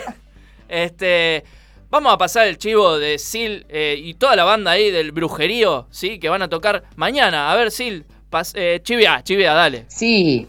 este, 0.68 1.46
vamos 1.92 2.14
a 2.14 2.18
pasar 2.18 2.48
el 2.48 2.58
chivo 2.58 2.98
de 2.98 3.20
Sil 3.20 3.68
eh, 3.70 3.96
y 4.02 4.16
toda 4.16 4.36
la 4.36 4.46
banda 4.46 4.72
ahí 4.72 4.90
del 4.90 5.12
brujerío, 5.12 5.88
¿sí? 5.92 6.18
Que 6.20 6.30
van 6.30 6.42
a 6.42 6.48
tocar 6.48 6.84
mañana. 6.96 7.52
A 7.52 7.56
ver, 7.56 7.70
Sil, 7.70 8.08
eh, 8.56 8.80
chivia, 8.82 9.22
chivia, 9.22 9.54
dale. 9.54 9.86
Sí. 9.90 10.48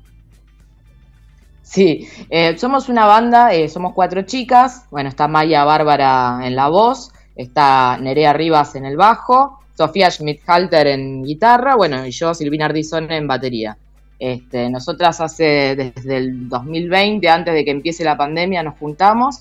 Sí, 1.62 2.06
eh, 2.30 2.58
somos 2.58 2.90
una 2.90 3.06
banda, 3.06 3.54
eh, 3.54 3.70
somos 3.70 3.94
cuatro 3.94 4.24
chicas. 4.24 4.86
Bueno, 4.92 5.08
está 5.08 5.30
Maya 5.30 5.64
Bárbara 5.64 6.40
en 6.44 6.54
la 6.58 6.68
voz, 6.68 7.14
está 7.38 7.98
Nerea 7.98 8.34
Rivas 8.34 8.76
en 8.76 8.84
el 8.84 8.98
bajo, 8.98 9.61
Sofía 9.82 10.12
Schmidt-Halter 10.12 10.86
en 10.86 11.24
guitarra, 11.24 11.76
bueno, 11.76 12.06
y 12.06 12.12
yo, 12.12 12.36
Silvina 12.36 12.66
Ardizón, 12.66 13.12
en 13.12 13.26
batería. 13.26 13.76
Este, 14.20 14.70
nosotras 14.70 15.20
hace 15.22 15.76
desde 15.76 16.18
el 16.18 16.48
2020, 16.48 17.28
antes 17.28 17.52
de 17.56 17.66
que 17.66 17.72
empiece 17.72 18.04
la 18.04 18.16
pandemia, 18.16 18.62
nos 18.62 18.78
juntamos 18.78 19.40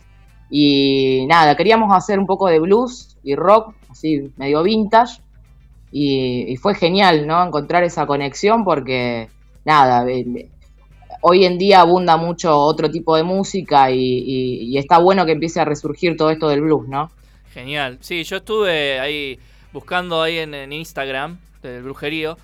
y 0.48 1.26
nada, 1.28 1.54
queríamos 1.56 1.94
hacer 1.94 2.18
un 2.18 2.26
poco 2.26 2.48
de 2.48 2.58
blues 2.58 3.18
y 3.22 3.34
rock, 3.34 3.74
así 3.90 4.32
medio 4.38 4.62
vintage, 4.62 5.20
y, 5.92 6.56
fue 6.56 6.74
genial, 6.74 7.26
¿no? 7.26 7.44
Encontrar 7.44 7.84
esa 7.84 8.06
conexión 8.06 8.64
porque, 8.64 9.28
nada, 9.66 10.08
eh, 10.10 10.48
hoy 11.20 11.44
en 11.44 11.58
día 11.58 11.80
abunda 11.82 12.16
mucho 12.16 12.56
otro 12.58 12.90
tipo 12.90 13.14
de 13.14 13.24
música 13.24 13.90
y- 13.90 14.62
y 14.72 14.78
está 14.78 14.96
bueno 14.96 15.26
que 15.26 15.32
empiece 15.32 15.60
a 15.60 15.66
resurgir 15.66 16.16
todo 16.16 16.30
esto 16.30 16.48
del 16.48 16.62
blues, 16.62 16.88
¿no? 16.88 17.10
Genial. 17.52 17.98
Sí, 18.00 18.22
yo 18.22 18.36
estuve 18.36 19.00
ahí 19.00 19.38
buscando 19.72 20.22
ahí 20.22 20.38
en, 20.38 20.54
en 20.54 20.72
Instagram 20.72 21.38
del 21.62 21.82
brujerío 21.82 22.36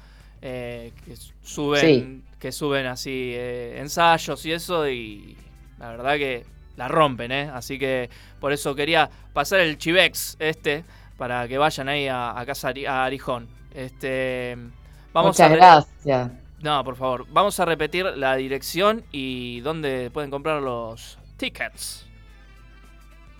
eh, 0.43 0.93
que 1.05 1.17
suben 1.43 1.81
Sí. 1.81 2.23
que 2.39 2.53
suben 2.53 2.87
así 2.87 3.33
eh, 3.35 3.79
ensayos 3.81 4.45
y 4.47 4.53
eso 4.53 4.89
y 4.89 5.37
la 5.79 5.91
verdad 5.91 6.17
que 6.17 6.45
la 6.77 6.89
rompen, 6.89 7.33
¿eh? 7.33 7.51
Así 7.53 7.79
que 7.79 8.11
por 8.41 8.53
eso 8.53 8.75
quería 8.75 9.09
pasar 9.33 9.61
el 9.61 9.79
chivex 9.79 10.37
este 10.39 10.85
para 11.17 11.49
que 11.49 11.57
vayan 11.59 11.89
ahí 11.89 12.07
a, 12.09 12.39
a 12.39 12.45
casa 12.47 12.73
a 12.89 13.05
Arijón. 13.07 13.49
Este, 13.75 14.57
vamos 15.13 15.39
Muchas 15.39 15.51
a 15.51 15.55
gracias. 15.57 16.31
No, 16.63 16.85
por 16.85 16.97
favor. 16.97 17.27
Vamos 17.31 17.59
a 17.61 17.65
repetir 17.65 18.05
la 18.05 18.37
dirección 18.37 19.05
y 19.13 19.61
dónde 19.61 20.11
pueden 20.11 20.31
comprar 20.31 20.63
los 20.63 21.19
tickets. 21.39 22.07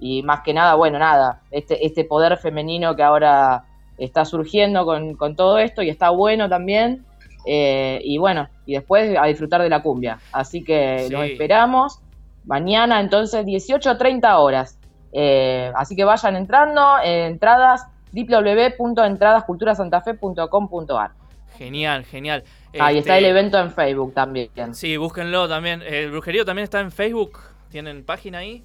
Y 0.00 0.22
más 0.22 0.40
que 0.40 0.52
nada, 0.52 0.74
bueno, 0.74 0.98
nada, 0.98 1.40
este, 1.50 1.86
este 1.86 2.04
poder 2.04 2.36
femenino 2.38 2.96
que 2.96 3.02
ahora 3.02 3.64
está 3.96 4.24
surgiendo 4.24 4.84
con, 4.84 5.14
con 5.14 5.36
todo 5.36 5.58
esto 5.58 5.82
y 5.82 5.88
está 5.88 6.10
bueno 6.10 6.48
también. 6.48 7.04
Eh, 7.46 8.00
y 8.02 8.18
bueno, 8.18 8.48
y 8.66 8.72
después 8.74 9.16
a 9.18 9.26
disfrutar 9.26 9.62
de 9.62 9.68
la 9.68 9.82
cumbia. 9.82 10.18
Así 10.32 10.64
que 10.64 11.04
Sí. 11.06 11.12
los 11.12 11.22
esperamos. 11.24 12.00
Mañana 12.44 13.00
entonces 13.00 13.46
18 13.46 13.90
a 13.90 13.98
30 13.98 14.38
horas. 14.38 14.78
Eh, 15.12 15.70
así 15.76 15.94
que 15.94 16.04
vayan 16.04 16.36
entrando, 16.36 16.98
eh, 17.04 17.26
entradas 17.26 17.86
www.entradasculturasantafe.com.ar. 18.12 21.10
Genial, 21.56 22.04
genial. 22.04 22.42
Ahí 22.80 22.98
está 22.98 23.18
el 23.18 23.24
Este, 23.24 23.30
evento 23.38 23.58
en 23.58 23.70
Facebook 23.72 24.14
también. 24.14 24.50
Sí, 24.74 24.96
búsquenlo 24.96 25.48
también. 25.48 25.82
El 25.82 26.10
Brujerío 26.10 26.44
también 26.44 26.64
está 26.64 26.80
en 26.80 26.90
Facebook. 26.90 27.38
¿Tienen 27.70 28.04
página 28.04 28.38
ahí? 28.38 28.62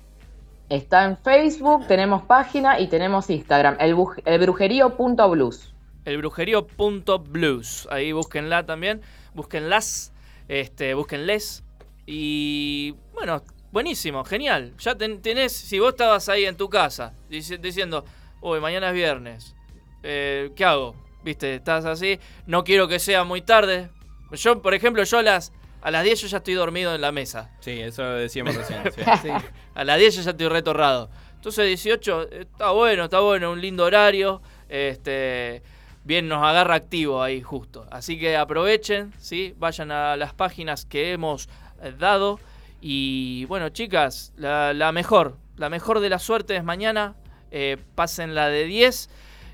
Está 0.69 1.05
en 1.05 1.17
Facebook, 1.17 1.87
tenemos 1.87 2.23
página 2.23 2.79
y 2.79 2.87
tenemos 2.87 3.29
Instagram, 3.29 3.77
el, 3.79 3.95
el 4.25 4.39
brujerío.blues. 4.39 5.73
elbrujerío.blues. 6.05 7.87
Ahí 7.91 8.11
búsquenla 8.11 8.65
también. 8.65 9.01
Búsquenlas. 9.33 10.13
Este, 10.47 10.93
búsquenles. 10.93 11.63
Y 12.05 12.95
bueno, 13.13 13.41
buenísimo, 13.71 14.23
genial. 14.23 14.73
Ya 14.79 14.95
ten- 14.95 15.21
tenés, 15.21 15.51
si 15.53 15.79
vos 15.79 15.89
estabas 15.89 16.27
ahí 16.29 16.45
en 16.45 16.55
tu 16.57 16.69
casa 16.69 17.13
dici- 17.29 17.59
diciendo, 17.59 18.03
uy, 18.41 18.59
mañana 18.59 18.87
es 18.89 18.93
viernes. 18.93 19.55
eh, 20.03 20.51
¿Qué 20.55 20.65
hago? 20.65 20.95
Viste, 21.23 21.55
estás 21.55 21.85
así. 21.85 22.19
No 22.47 22.63
quiero 22.63 22.87
que 22.87 22.97
sea 22.99 23.23
muy 23.23 23.41
tarde. 23.41 23.89
Yo, 24.31 24.61
por 24.61 24.73
ejemplo, 24.73 25.03
yo 25.03 25.17
a 25.17 25.23
las, 25.23 25.51
a 25.81 25.91
las 25.91 26.03
10 26.03 26.21
yo 26.21 26.27
ya 26.27 26.37
estoy 26.37 26.53
dormido 26.53 26.93
en 26.93 27.01
la 27.01 27.11
mesa. 27.11 27.51
Sí, 27.59 27.71
eso 27.71 28.03
decíamos 28.03 28.55
recién. 28.57 28.83
sí. 28.93 29.01
Sí, 29.21 29.29
A 29.75 29.83
las 29.83 29.97
10 29.99 30.15
yo 30.17 30.21
ya 30.21 30.31
estoy 30.31 30.47
retorrado. 30.47 31.09
Entonces 31.35 31.67
18 31.67 32.23
eh, 32.31 32.41
está 32.41 32.71
bueno, 32.71 33.05
está 33.05 33.19
bueno, 33.21 33.51
un 33.51 33.61
lindo 33.61 33.85
horario. 33.85 34.41
Este, 34.67 35.63
bien 36.03 36.27
nos 36.27 36.43
agarra 36.43 36.75
activo 36.75 37.23
ahí 37.23 37.41
justo. 37.41 37.87
Así 37.91 38.19
que 38.19 38.35
aprovechen, 38.37 39.13
¿sí? 39.19 39.53
Vayan 39.57 39.91
a 39.91 40.15
las 40.17 40.33
páginas 40.33 40.85
que 40.85 41.13
hemos 41.13 41.47
eh, 41.81 41.93
dado. 41.97 42.39
Y 42.81 43.45
bueno, 43.45 43.69
chicas, 43.69 44.33
la, 44.37 44.73
la 44.73 44.91
mejor, 44.91 45.37
la 45.57 45.69
mejor 45.69 45.99
de 46.01 46.09
la 46.09 46.19
suerte 46.19 46.55
es 46.55 46.63
mañana. 46.63 47.15
Eh, 47.51 47.77
pasen 47.95 48.35
la 48.35 48.49
de 48.49 48.65
10. 48.65 49.09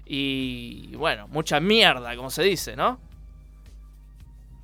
Y 0.08 0.96
bueno, 0.96 1.28
mucha 1.28 1.60
mierda, 1.60 2.16
como 2.16 2.30
se 2.30 2.44
dice, 2.44 2.76
¿no? 2.76 3.00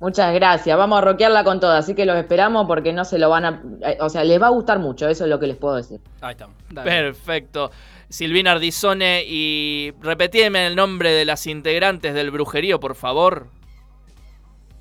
Muchas 0.02 0.34
gracias, 0.34 0.76
vamos 0.76 0.98
a 0.98 1.00
rockearla 1.00 1.44
con 1.44 1.60
todo, 1.60 1.70
así 1.70 1.94
que 1.94 2.04
los 2.04 2.16
esperamos 2.16 2.66
porque 2.66 2.92
no 2.92 3.04
se 3.04 3.20
lo 3.20 3.30
van 3.30 3.44
a... 3.44 3.62
eh, 3.86 3.98
O 4.00 4.08
sea, 4.08 4.24
les 4.24 4.42
va 4.42 4.48
a 4.48 4.50
gustar 4.50 4.80
mucho, 4.80 5.06
eso 5.08 5.22
es 5.22 5.30
lo 5.30 5.38
que 5.38 5.46
les 5.46 5.56
puedo 5.56 5.76
decir. 5.76 6.00
Ahí 6.20 6.32
estamos. 6.32 6.56
Perfecto. 6.74 7.70
Silvina 8.08 8.50
Ardizone 8.50 9.22
y 9.24 9.92
repetime 10.00 10.66
el 10.66 10.74
nombre 10.74 11.12
de 11.12 11.24
las 11.24 11.46
integrantes 11.46 12.14
del 12.14 12.32
brujerío, 12.32 12.80
por 12.80 12.96
favor. 12.96 13.46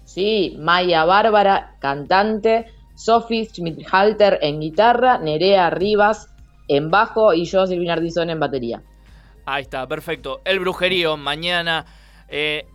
Sí, 0.05 0.57
Maya 0.57 1.05
Bárbara, 1.05 1.75
cantante, 1.79 2.65
Sophie 2.95 3.45
Schmidt-Halter 3.45 4.39
en 4.41 4.59
guitarra, 4.59 5.19
Nerea 5.19 5.69
Rivas 5.69 6.33
en 6.67 6.89
bajo 6.89 7.31
y 7.35 7.45
yo, 7.45 7.67
Silvina 7.67 7.93
Ardizón, 7.93 8.31
en 8.31 8.39
batería. 8.39 8.81
Ahí 9.45 9.61
está, 9.61 9.85
perfecto. 9.87 10.41
El 10.45 10.59
brujerío, 10.59 11.15
mañana, 11.15 11.85
eh, 12.27 12.65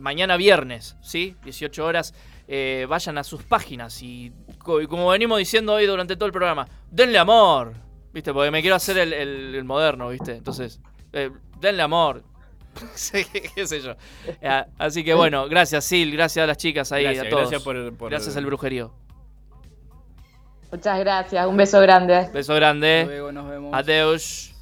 mañana 0.00 0.36
viernes, 0.36 0.96
¿sí? 1.02 1.36
18 1.44 1.84
horas. 1.84 2.14
eh, 2.50 2.86
vayan 2.88 3.18
a 3.18 3.24
sus 3.24 3.42
páginas 3.42 4.02
y, 4.02 4.32
co- 4.58 4.80
y 4.80 4.86
como 4.86 5.08
venimos 5.10 5.38
diciendo 5.38 5.74
hoy 5.74 5.84
durante 5.86 6.16
todo 6.16 6.24
el 6.24 6.32
programa, 6.32 6.66
denle 6.90 7.18
amor, 7.18 7.74
¿viste? 8.14 8.32
Porque 8.32 8.50
me 8.50 8.62
quiero 8.62 8.74
hacer 8.76 8.96
el, 8.96 9.12
el- 9.12 9.54
el 9.54 9.64
moderno, 9.64 10.08
¿viste? 10.08 10.36
Entonces, 10.36 10.80
eh, 11.12 11.30
denle 11.60 11.82
amor. 11.82 12.22
Qué 13.54 13.66
sé 13.66 13.82
yo. 13.82 13.92
Eh, 14.40 14.64
así 14.78 15.04
que 15.04 15.12
bueno, 15.12 15.46
gracias 15.48 15.84
Sil, 15.84 16.08
gracias 16.12 16.44
a 16.44 16.46
las 16.46 16.56
chicas 16.56 16.90
ahí, 16.90 17.04
Gracias, 17.04 17.26
a 17.26 17.28
todos. 17.28 17.42
gracias 17.50 17.62
por- 17.62 17.94
por- 17.98 18.10
gracias 18.10 18.34
al 18.36 18.46
brujerío. 18.46 18.94
Muchas 20.72 20.98
gracias, 21.00 21.46
un 21.46 21.56
beso 21.56 21.80
grande. 21.80 22.30
Beso 22.32 22.54
grande. 22.54 23.04
Luego, 23.06 23.30
nos 23.32 23.48
vemos. 23.48 23.74
Adeus. 23.74 24.54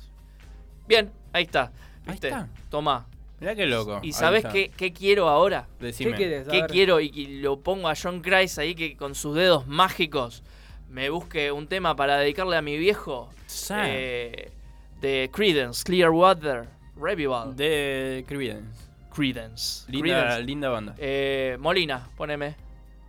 Bien, 0.88 1.12
ahí 1.32 1.44
está. 1.44 1.70
¿Viste? 2.06 2.28
está. 2.28 2.48
Toma. 2.68 3.06
Mirá 3.40 3.54
qué 3.54 3.66
loco. 3.66 4.00
¿Y 4.02 4.12
sabes 4.12 4.44
qué, 4.46 4.70
qué 4.76 4.92
quiero 4.92 5.28
ahora? 5.28 5.66
Decime. 5.78 6.12
¿Qué 6.12 6.16
quieres? 6.16 6.48
¿Qué 6.48 6.64
quiero? 6.66 7.00
Y 7.00 7.40
lo 7.40 7.58
pongo 7.60 7.88
a 7.88 7.94
John 8.00 8.20
Christ 8.20 8.58
ahí 8.58 8.74
que 8.74 8.96
con 8.96 9.14
sus 9.14 9.34
dedos 9.34 9.66
mágicos 9.66 10.42
me 10.90 11.10
busque 11.10 11.52
un 11.52 11.66
tema 11.66 11.94
para 11.96 12.16
dedicarle 12.18 12.56
a 12.56 12.62
mi 12.62 12.78
viejo. 12.78 13.28
eh, 13.88 14.50
de 15.00 15.30
Credence, 15.32 15.84
Clearwater 15.84 16.64
Revival. 16.98 17.54
De 17.54 18.24
Creedence. 18.26 18.86
Credence. 19.14 19.84
Linda, 20.42 20.68
banda. 20.70 20.94
Eh, 20.98 21.56
Molina, 21.60 22.08
poneme. 22.16 22.54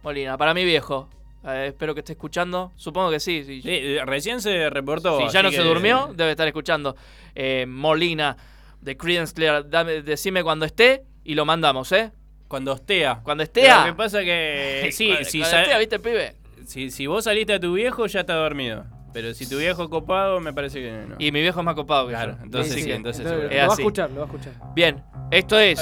Molina, 0.03 0.37
para 0.37 0.53
mi 0.53 0.65
viejo. 0.65 1.09
Eh, 1.45 1.67
espero 1.69 1.93
que 1.93 2.01
esté 2.01 2.13
escuchando. 2.13 2.71
Supongo 2.75 3.09
que 3.11 3.19
sí. 3.21 3.61
Recién 4.05 4.41
se 4.41 4.69
reportó. 4.69 5.19
si 5.21 5.33
ya 5.33 5.41
no 5.41 5.49
que- 5.49 5.55
se 5.57 5.63
durmió, 5.63 6.11
debe 6.13 6.31
estar 6.31 6.47
escuchando. 6.47 6.95
Eh, 7.35 7.65
Molina 7.67 8.35
de 8.81 8.97
Credence 8.97 9.33
Clear. 9.33 9.69
Dame, 9.69 10.01
decime 10.01 10.43
cuando 10.43 10.65
esté 10.65 11.03
y 11.23 11.35
lo 11.35 11.45
mandamos, 11.45 11.91
¿eh? 11.91 12.11
Cuando 12.47 12.73
estea. 12.73 13.19
Cuando 13.23 13.43
estea. 13.43 13.79
Lo 13.79 13.85
que 13.91 13.93
pasa 13.97 14.21
que. 14.21 14.89
Sí, 14.93 15.07
Cuando- 15.09 15.29
si, 15.29 15.39
cuando 15.39 15.57
estea, 15.57 15.77
¿viste, 15.79 15.99
pibe? 15.99 16.35
si, 16.65 16.91
si 16.91 17.07
vos 17.07 17.23
saliste 17.25 17.53
a 17.53 17.59
tu 17.59 17.73
viejo, 17.73 18.05
ya 18.07 18.21
está 18.21 18.33
dormido. 18.35 18.85
Pero 19.13 19.33
si 19.33 19.49
tu 19.49 19.57
viejo 19.57 19.89
copado, 19.89 20.39
me 20.39 20.53
parece 20.53 20.79
que 20.81 20.91
no. 21.07 21.15
Y 21.17 21.31
mi 21.31 21.41
viejo 21.41 21.59
es 21.61 21.65
más 21.65 21.75
copado 21.75 22.07
que 22.07 22.13
Claro, 22.13 22.37
yo. 22.37 22.43
entonces 22.43 22.71
Así 22.73 22.81
sí, 22.83 22.87
que- 22.89 22.95
entonces 22.95 23.25
lo 23.25 23.31
va 23.37 23.45
a 23.45 23.67
escuchar, 23.73 24.09
lo 24.11 24.17
va 24.17 24.23
a 24.23 24.25
escuchar. 24.27 24.53
Bien, 24.75 25.03
esto 25.31 25.57
es. 25.59 25.79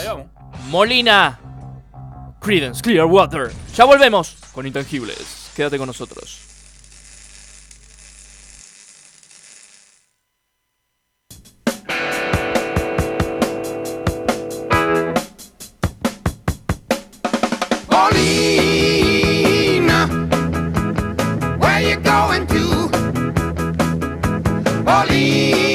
Molina 0.70 1.40
Credence 2.40 2.82
Clearwater. 2.82 3.52
Ya 3.76 3.86
volvemos 3.86 4.38
con 4.54 4.66
Intangibles. 4.66 5.52
Quédate 5.56 5.78
con 5.78 5.88
nosotros. 5.88 6.42
Bolinha. 24.86 25.75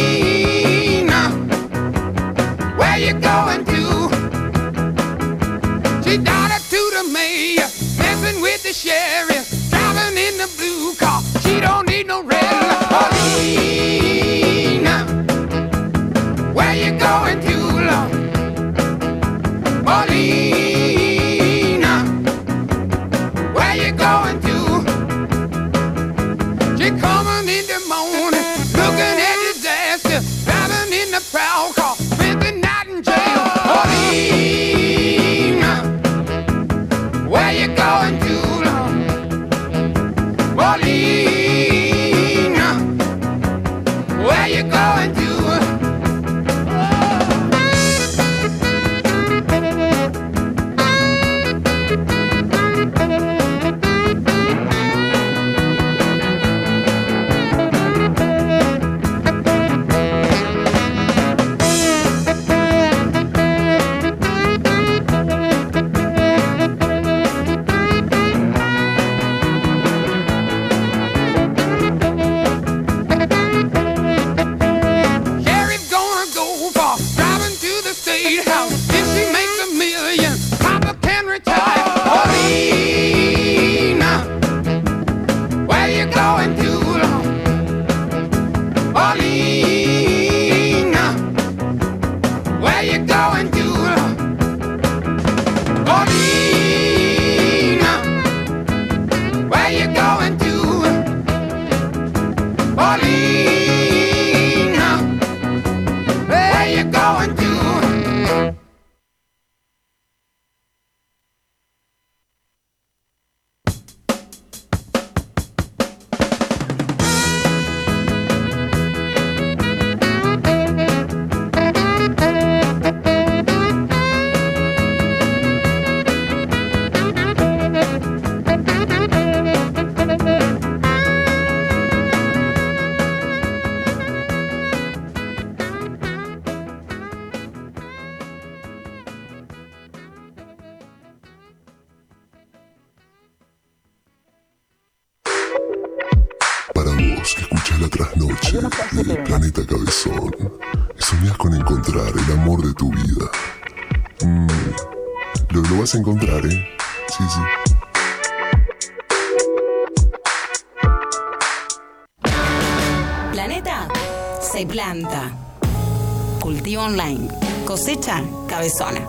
Cabezona. 168.61 169.01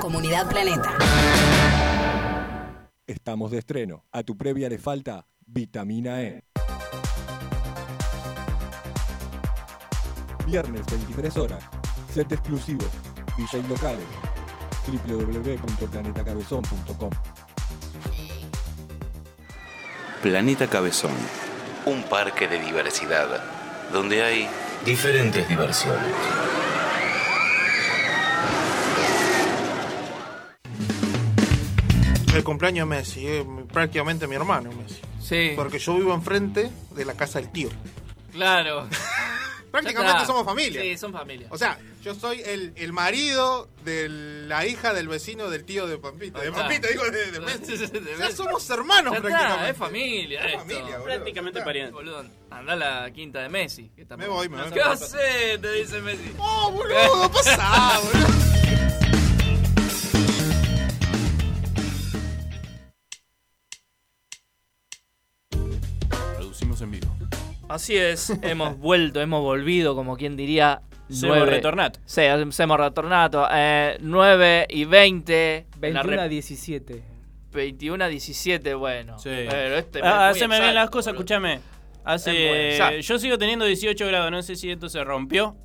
Comunidad 0.00 0.48
Planeta. 0.48 0.96
Estamos 3.06 3.50
de 3.50 3.58
estreno. 3.58 4.06
A 4.10 4.22
tu 4.22 4.38
previa 4.38 4.70
le 4.70 4.78
falta 4.78 5.26
vitamina 5.46 6.22
E. 6.22 6.40
Viernes 10.46 10.86
23 10.86 11.36
horas. 11.36 11.62
Set 12.14 12.32
exclusivo. 12.32 12.86
DJ 13.36 13.62
locales. 13.68 14.06
www.planetacabezón.com 14.86 17.10
Planeta 20.22 20.66
Cabezón. 20.68 21.12
Un 21.84 22.02
parque 22.04 22.48
de 22.48 22.58
diversidad 22.60 23.57
donde 23.92 24.22
hay 24.22 24.48
diferentes 24.84 25.48
diversiones. 25.48 26.14
El 32.34 32.44
cumpleaños 32.44 32.88
de 32.88 32.96
Messi, 32.96 33.26
eh, 33.26 33.46
prácticamente 33.72 34.26
mi 34.26 34.36
hermano 34.36 34.70
Messi. 34.72 35.00
Sí. 35.20 35.52
Porque 35.56 35.78
yo 35.78 35.96
vivo 35.96 36.14
enfrente 36.14 36.70
de 36.94 37.04
la 37.04 37.14
casa 37.14 37.40
del 37.40 37.50
tío. 37.50 37.68
Claro. 38.32 38.86
Prácticamente 39.82 40.12
Ya 40.12 40.22
está. 40.22 40.26
somos 40.26 40.44
familia. 40.44 40.80
Sí, 40.82 40.96
son 40.98 41.12
familia. 41.12 41.46
O 41.50 41.58
sea, 41.58 41.78
yo 42.02 42.14
soy 42.14 42.40
el, 42.44 42.72
el 42.76 42.92
marido 42.92 43.68
de 43.84 44.08
la 44.08 44.66
hija 44.66 44.92
del 44.94 45.08
vecino 45.08 45.48
del 45.50 45.64
tío 45.64 45.86
de 45.86 45.98
Pampita. 45.98 46.40
De 46.40 46.48
está. 46.48 46.60
Pampita, 46.60 46.88
digo, 46.88 47.04
de, 47.10 47.30
de 47.32 47.40
Messi. 47.40 47.76
De 47.76 47.84
O 47.84 47.88
sea, 47.88 48.16
Messi. 48.18 48.36
somos 48.36 48.70
hermanos 48.70 49.12
Ya 49.12 49.18
está, 49.18 49.28
prácticamente. 49.28 49.70
es 49.70 49.76
familia. 49.76 50.40
Es 50.40 50.46
esto. 50.46 50.58
familia, 50.60 50.84
boludo. 50.98 51.04
Prácticamente 51.04 51.56
Ya 51.56 51.60
está. 51.60 51.64
pariente. 51.64 51.92
Boludo, 51.92 52.24
anda 52.50 52.72
a 52.72 52.76
la 52.76 53.10
quinta 53.12 53.40
de 53.40 53.48
Messi. 53.48 53.90
que 53.94 54.02
está- 54.02 54.16
Me 54.16 54.28
voy, 54.28 54.48
me 54.48 54.60
voy. 54.62 54.70
¿Qué 54.72 54.80
haces? 54.82 55.60
Te 55.60 55.72
dice 55.72 56.00
Messi. 56.00 56.32
Oh, 56.38 56.70
boludo, 56.72 57.30
pasá, 57.32 57.98
boludo. 58.02 58.28
Así 67.68 67.96
es, 67.96 68.30
hemos 68.42 68.78
vuelto, 68.78 69.20
hemos 69.20 69.42
volvido, 69.42 69.94
como 69.94 70.16
quien 70.16 70.36
diría. 70.36 70.82
Semo 71.10 71.36
nueve- 71.36 71.50
retornato. 71.52 72.00
Sí, 72.04 72.20
hemos 72.22 72.78
retornato. 72.80 73.46
Eh, 73.50 73.96
9 74.00 74.66
y 74.68 74.84
20. 74.84 75.56
en 75.80 75.94
la 75.94 76.02
21 76.02 76.20
a 76.22 76.26
rep- 76.26 76.28
17. 76.28 77.02
21 77.50 78.04
a 78.04 78.08
17, 78.08 78.74
bueno. 78.74 79.18
Sí. 79.18 79.30
Pero 79.48 79.76
este 79.76 80.00
Ah, 80.02 80.28
haceme 80.28 80.60
bien 80.60 80.74
las 80.74 80.90
cosas, 80.90 81.14
boludo. 81.14 81.20
escúchame. 81.22 81.60
Hace. 82.04 83.00
Yo 83.02 83.18
sigo 83.18 83.38
teniendo 83.38 83.64
18 83.64 84.06
grados, 84.06 84.30
no 84.30 84.42
sé 84.42 84.54
si 84.56 84.70
esto 84.70 84.88
se 84.90 85.02
rompió. 85.02 85.56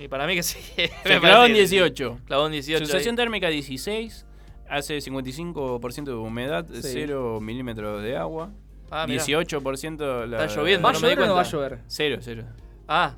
Y 0.00 0.06
para 0.08 0.26
mí 0.26 0.34
que 0.36 0.42
sí. 0.44 0.58
Se 0.76 0.88
Me 1.08 1.20
clavó 1.20 1.44
en 1.46 1.52
parece 1.52 1.52
que 1.62 1.66
sí. 1.68 1.74
18. 1.76 2.18
Clavó 2.26 2.46
en 2.46 2.52
18. 2.52 2.78
Sensación 2.86 3.12
ahí. 3.12 3.16
térmica 3.16 3.48
16. 3.48 4.24
Hace 4.68 4.98
55% 4.98 6.04
de 6.04 6.14
humedad, 6.14 6.64
Sí. 6.72 6.80
0 6.92 7.40
milímetros 7.40 8.02
de 8.04 8.16
agua. 8.16 8.50
Ah, 8.96 9.06
mirá. 9.06 9.22
18% 9.24 10.26
la. 10.26 10.44
Está 10.44 10.56
lloviendo, 10.60 10.84
¿Va 10.86 10.90
a 10.90 10.92
no 10.92 11.00
me 11.00 11.08
di 11.08 11.14
llover 11.14 11.24
o 11.24 11.28
no 11.28 11.34
va 11.34 11.40
a 11.40 11.44
cuenta. 11.44 11.56
llover? 11.56 11.78
Cero, 11.88 12.18
cero. 12.20 12.44
Ah, 12.88 13.12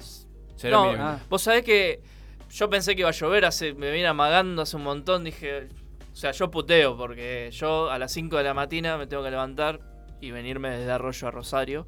Cero 0.57 0.77
no, 0.77 0.85
milímetros. 0.93 1.29
vos 1.29 1.43
sabés 1.43 1.63
que 1.65 2.01
yo 2.51 2.71
pensé 2.71 2.95
que 2.95 3.01
iba 3.01 3.11
a 3.11 3.13
llover, 3.13 3.45
hace, 3.45 3.75
me 3.75 3.91
vine 3.91 4.07
amagando 4.07 4.63
hace 4.63 4.77
un 4.77 4.85
montón, 4.85 5.25
dije, 5.25 5.69
o 6.13 6.17
sea, 6.17 6.31
yo 6.31 6.51
puteo 6.51 6.97
porque 6.97 7.51
yo 7.53 7.91
a 7.91 7.99
las 7.99 8.11
5 8.13 8.37
de 8.39 8.45
la 8.45 8.55
mañana 8.55 8.97
me 8.97 9.07
tengo 9.07 9.23
que 9.23 9.31
levantar 9.31 9.81
y 10.21 10.31
venirme 10.31 10.71
desde 10.71 10.91
Arroyo 10.91 11.29
a 11.29 11.31
Rosario 11.31 11.87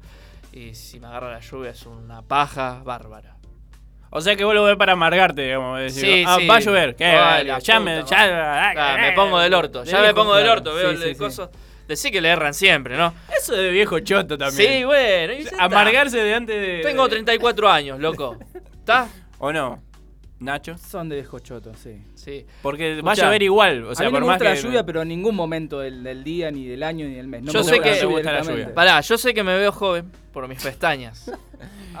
y 0.53 0.75
si 0.75 0.99
me 0.99 1.07
agarra 1.07 1.31
la 1.31 1.39
lluvia 1.39 1.71
es 1.71 1.83
una 1.87 2.21
paja 2.21 2.81
bárbara. 2.83 3.37
O 4.11 4.21
sea 4.21 4.35
que 4.35 4.43
vos 4.43 4.53
lo 4.55 4.63
ves 4.63 4.75
para 4.75 4.93
amargarte, 4.93 5.43
digamos. 5.43 5.79
decir, 5.79 6.03
Sí, 6.03 6.23
ah, 6.27 6.37
sí. 6.39 6.47
va 6.47 6.55
a 6.55 6.59
llover. 6.59 6.95
¿Qué? 6.95 7.13
Vale, 7.15 7.49
ya 7.49 7.57
puta 7.59 7.79
me. 7.79 8.03
Ya, 8.05 8.71
Ah, 8.71 8.97
me 8.99 9.11
pongo 9.13 9.39
del 9.39 9.53
orto, 9.53 9.83
ya 9.83 10.01
me 10.01 10.13
pongo 10.13 10.35
del 10.35 10.47
orto, 10.49 10.73
veo 10.75 10.89
el 10.91 11.17
coso. 11.17 11.49
Decí 11.89 12.11
que 12.11 12.21
le 12.21 12.29
erran 12.29 12.53
siempre, 12.53 12.95
¿no? 12.95 13.11
Eso 13.35 13.55
de 13.55 13.71
viejo 13.71 13.99
choto 14.01 14.37
también. 14.37 14.73
Sí, 14.73 14.83
bueno. 14.83 15.33
y. 15.33 15.47
Amargarse 15.57 16.19
delante 16.19 16.53
de. 16.53 16.81
Tengo 16.83 17.09
34 17.09 17.67
años, 17.67 17.99
loco. 17.99 18.37
¿Está? 18.53 19.07
¿O 19.39 19.51
no? 19.51 19.81
Nacho. 20.39 20.77
Son 20.77 21.09
de 21.09 21.15
viejo 21.15 21.39
choto, 21.39 21.73
sí. 21.73 21.99
Sí. 22.13 22.45
Porque 22.61 23.01
va 23.01 23.09
a 23.09 23.13
Escuchá, 23.13 23.25
llover 23.25 23.41
igual. 23.41 23.85
O 23.85 23.95
sea, 23.95 24.05
a 24.05 24.09
mí 24.09 24.13
por 24.13 24.21
me 24.21 24.27
más 24.27 24.35
gusta 24.37 24.51
que. 24.51 24.55
la 24.55 24.61
lluvia, 24.61 24.85
pero 24.85 25.01
en 25.01 25.07
ningún 25.07 25.33
momento 25.33 25.79
del, 25.79 26.03
del 26.03 26.23
día, 26.23 26.51
ni 26.51 26.67
del 26.67 26.83
año, 26.83 27.07
ni 27.07 27.15
del 27.15 27.27
mes. 27.27 27.41
No 27.41 27.51
yo 27.51 27.59
me 27.61 27.65
sé 27.65 27.77
gusta 27.79 28.21
que. 28.21 28.31
la 28.33 28.43
lluvia. 28.43 28.73
Pará, 28.75 29.01
yo 29.01 29.17
sé 29.17 29.33
que 29.33 29.43
me 29.43 29.57
veo 29.57 29.71
joven 29.71 30.11
por 30.31 30.47
mis 30.47 30.61
pestañas. 30.61 31.31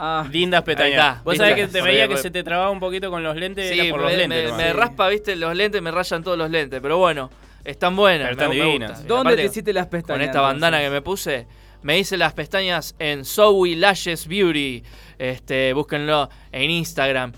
Ah, 0.01 0.25
Lindas 0.31 0.63
pestañas. 0.63 0.91
está, 0.93 1.21
Vos 1.25 1.35
sabés 1.35 1.55
que 1.55 1.67
te 1.67 1.81
veía 1.81 2.07
que 2.07 2.15
se 2.15 2.31
te 2.31 2.41
trababa 2.41 2.69
un 2.69 2.79
poquito 2.79 3.09
con 3.09 3.21
los 3.21 3.35
lentes. 3.35 3.69
Sí, 3.69 3.77
era 3.81 3.89
por 3.89 3.99
los 3.99 4.13
lentes. 4.13 4.53
me 4.53 4.71
raspa, 4.71 5.09
viste, 5.09 5.35
los 5.35 5.53
lentes 5.53 5.81
me 5.81 5.91
rayan 5.91 6.23
todos 6.23 6.37
los 6.37 6.49
lentes, 6.49 6.79
pero 6.79 6.97
bueno, 6.97 7.29
están 7.63 7.95
buenas. 7.95 8.29
Pero 8.29 8.31
están 8.41 8.49
me- 8.49 8.55
me 8.57 8.63
divinas. 8.65 8.89
gustan. 8.91 9.05
Y 9.05 9.07
¿Dónde 9.07 9.21
aparte, 9.29 9.41
te 9.41 9.45
hiciste 9.47 9.73
las 9.73 9.87
pestañas? 9.87 10.17
Con 10.19 10.21
esta 10.27 10.41
bandana 10.41 10.79
que 10.79 10.89
me 10.89 11.01
puse, 11.01 11.47
me 11.81 11.97
hice 11.99 12.17
las 12.17 12.33
pestañas 12.33 12.95
en 12.99 13.23
Zoe 13.25 13.75
Lashes 13.75 14.27
Beauty. 14.27 14.83
Este, 15.17 15.73
búsquenlo 15.73 16.29
en 16.51 16.69
Instagram. 16.71 17.31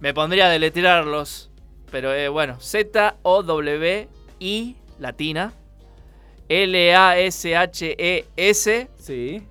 Me 0.00 0.12
pondría 0.14 0.46
a 0.46 0.50
deletrearlos, 0.50 1.50
pero 1.90 2.12
eh, 2.14 2.28
bueno, 2.28 2.58
Z-O-W-I 2.60 3.96
latina. 4.98 5.52
L-A-S-H-E-S. 7.54 8.88
Sí. 8.98 9.42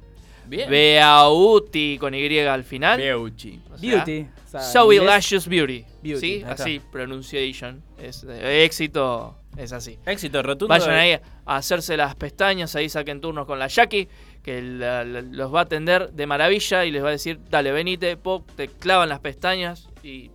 Bien. 0.46 0.70
Beauty 0.70 1.98
con 1.98 2.14
Y 2.14 2.40
al 2.40 2.64
final. 2.64 3.00
Beauty. 3.00 3.60
O 3.72 3.78
sea, 3.78 3.96
Beauty. 4.06 4.28
O 4.46 4.50
sea, 4.50 4.60
Zoe 4.62 4.96
inglés. 4.96 5.10
Lashes 5.10 5.48
Beauty. 5.48 5.86
Beauty, 6.04 6.20
¿Sí? 6.20 6.44
Así, 6.48 6.82
pronunciation. 6.92 7.82
Es, 7.98 8.24
eh, 8.28 8.64
éxito 8.66 9.36
es 9.58 9.72
así. 9.72 9.98
Éxito 10.06 10.42
rotundo. 10.42 10.70
Vayan 10.74 10.90
de- 10.90 10.96
ahí 10.96 11.20
a 11.46 11.56
hacerse 11.58 11.96
las 11.98 12.16
pestañas, 12.16 12.76
ahí 12.76 12.90
saquen 12.90 13.22
turnos 13.22 13.46
con 13.46 13.60
la 13.60 13.68
Jackie, 13.68 14.08
que 14.42 14.62
la- 14.62 15.04
la- 15.04 15.22
los 15.22 15.54
va 15.54 15.60
a 15.60 15.64
atender 15.64 16.12
de 16.12 16.28
maravilla 16.28 16.86
y 16.86 16.92
les 16.92 17.04
va 17.04 17.10
a 17.10 17.12
decir, 17.12 17.40
dale, 17.50 17.72
venite, 17.72 18.18
pop, 18.18 18.50
te 18.56 18.68
clavan 18.68 19.10
las 19.10 19.20
pestañas 19.20 19.90
y... 20.04 20.32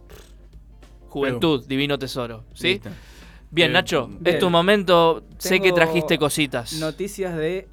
Juventud, 1.09 1.65
divino 1.66 1.99
tesoro. 1.99 2.45
¿Sí? 2.55 2.81
Bien, 3.51 3.73
Nacho, 3.73 4.09
bien. 4.09 4.35
es 4.35 4.39
tu 4.40 4.51
momento. 4.51 5.24
sé 5.39 5.59
que 5.61 5.73
trajiste 5.73 6.19
cositas. 6.19 6.74
Noticias 6.74 7.35
de. 7.35 7.66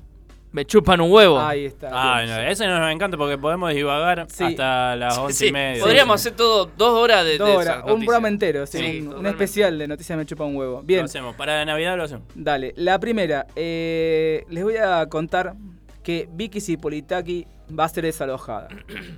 Me 0.56 0.64
chupan 0.66 1.02
un 1.02 1.12
huevo. 1.12 1.38
Ahí 1.38 1.66
está. 1.66 1.90
Ah, 1.92 2.24
no, 2.26 2.40
ese 2.40 2.66
nos 2.66 2.90
encanta 2.90 3.18
porque 3.18 3.38
podemos 3.38 3.74
divagar 3.74 4.26
Sí. 4.30 4.46
hasta 4.46 4.96
las 4.96 5.18
once 5.18 5.34
sí, 5.34 5.48
y 5.48 5.52
media. 5.52 5.84
Podríamos 5.84 6.16
hacer 6.16 6.32
todo 6.34 6.72
dos 6.78 6.98
horas 6.98 7.26
de, 7.26 7.38
Dos 7.38 7.50
de 7.50 7.56
horas, 7.58 7.78
esas 7.80 7.92
un 7.92 8.00
programa 8.06 8.30
entero, 8.30 8.66
sí, 8.66 8.78
Sí, 8.78 9.02
un- 9.02 9.16
un, 9.18 9.26
especial 9.26 9.78
de 9.78 9.86
Noticias 9.90 10.18
Me 10.18 10.26
Chupa 10.26 10.46
un 10.46 10.56
Huevo. 10.56 10.78
Lo 10.78 10.84
Bien, 10.84 11.04
hacemos. 11.04 11.36
Para 11.36 11.66
Navidad 11.66 11.98
lo 11.98 12.04
hacemos. 12.04 12.24
dale. 12.36 12.74
La 12.78 12.98
primera, 13.00 13.46
eh, 13.58 14.46
les 14.50 14.64
voy 14.64 14.78
a 14.78 15.06
contar 15.10 15.56
que 16.04 16.30
Vicky 16.32 16.62
Cipolitaki 16.62 17.46
va 17.78 17.84
a 17.84 17.90
ser 17.90 18.06
desalojada. 18.06 18.70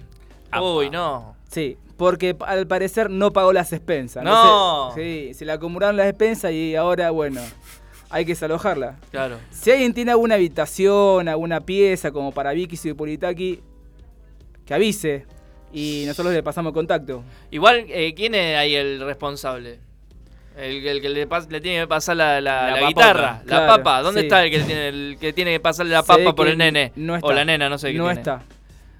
Uy, 0.59 0.89
no. 0.89 1.35
Sí, 1.51 1.77
porque 1.97 2.35
al 2.47 2.65
parecer 2.65 3.11
no 3.11 3.31
pagó 3.31 3.53
las 3.53 3.71
expensas. 3.73 4.23
No. 4.23 4.91
sé- 4.95 5.27
sí, 5.29 5.33
se 5.35 5.45
le 5.45 5.51
acumularon 5.51 5.97
las 5.97 6.07
expensas 6.07 6.51
y 6.51 6.75
ahora, 6.75 7.11
bueno, 7.11 7.41
hay 8.09 8.25
que 8.25 8.31
desalojarla. 8.31 8.95
Claro. 9.11 9.37
Si 9.51 9.71
alguien 9.71 9.93
tiene 9.93 10.11
alguna 10.11 10.35
habitación, 10.35 11.27
alguna 11.27 11.61
pieza 11.61 12.11
como 12.11 12.31
para 12.31 12.51
Vicky 12.53 12.77
Cipolitaki, 12.77 13.61
que 14.65 14.73
avise 14.73 15.25
y 15.73 16.03
nosotros 16.07 16.33
le 16.33 16.43
pasamos 16.43 16.73
contacto. 16.73 17.23
Igual, 17.51 17.85
eh, 17.89 18.13
¿quién 18.15 18.35
es 18.35 18.57
ahí 18.57 18.75
el 18.75 19.01
responsable? 19.01 19.79
El, 20.57 20.85
el 20.87 21.01
que 21.01 21.09
le, 21.09 21.29
pas- 21.29 21.47
le 21.49 21.61
tiene 21.61 21.81
que 21.81 21.87
pasar 21.87 22.15
la, 22.17 22.41
la- 22.41 22.71
La 22.71 22.81
la 22.81 22.87
guitarra, 22.87 23.21
la 23.21 23.43
Claro, 23.45 23.67
papa. 23.77 24.01
¿Dónde 24.01 24.21
sí. 24.21 24.25
está 24.27 24.43
el 24.43 24.49
que, 24.51 24.59
tiene, 24.61 24.87
el 24.87 25.17
que 25.19 25.31
tiene 25.33 25.51
que 25.51 25.59
pasarle 25.59 25.91
la 25.91 26.01
Sé 26.01 26.07
papa 26.07 26.33
por 26.33 26.47
el 26.47 26.57
nene? 26.57 26.91
No 26.95 27.15
está. 27.15 27.27
O 27.27 27.31
la 27.31 27.45
nena, 27.45 27.69
no 27.69 27.77
sé 27.77 27.91
qué 27.91 27.97
No 27.99 28.05
tiene. 28.05 28.19
está. 28.21 28.41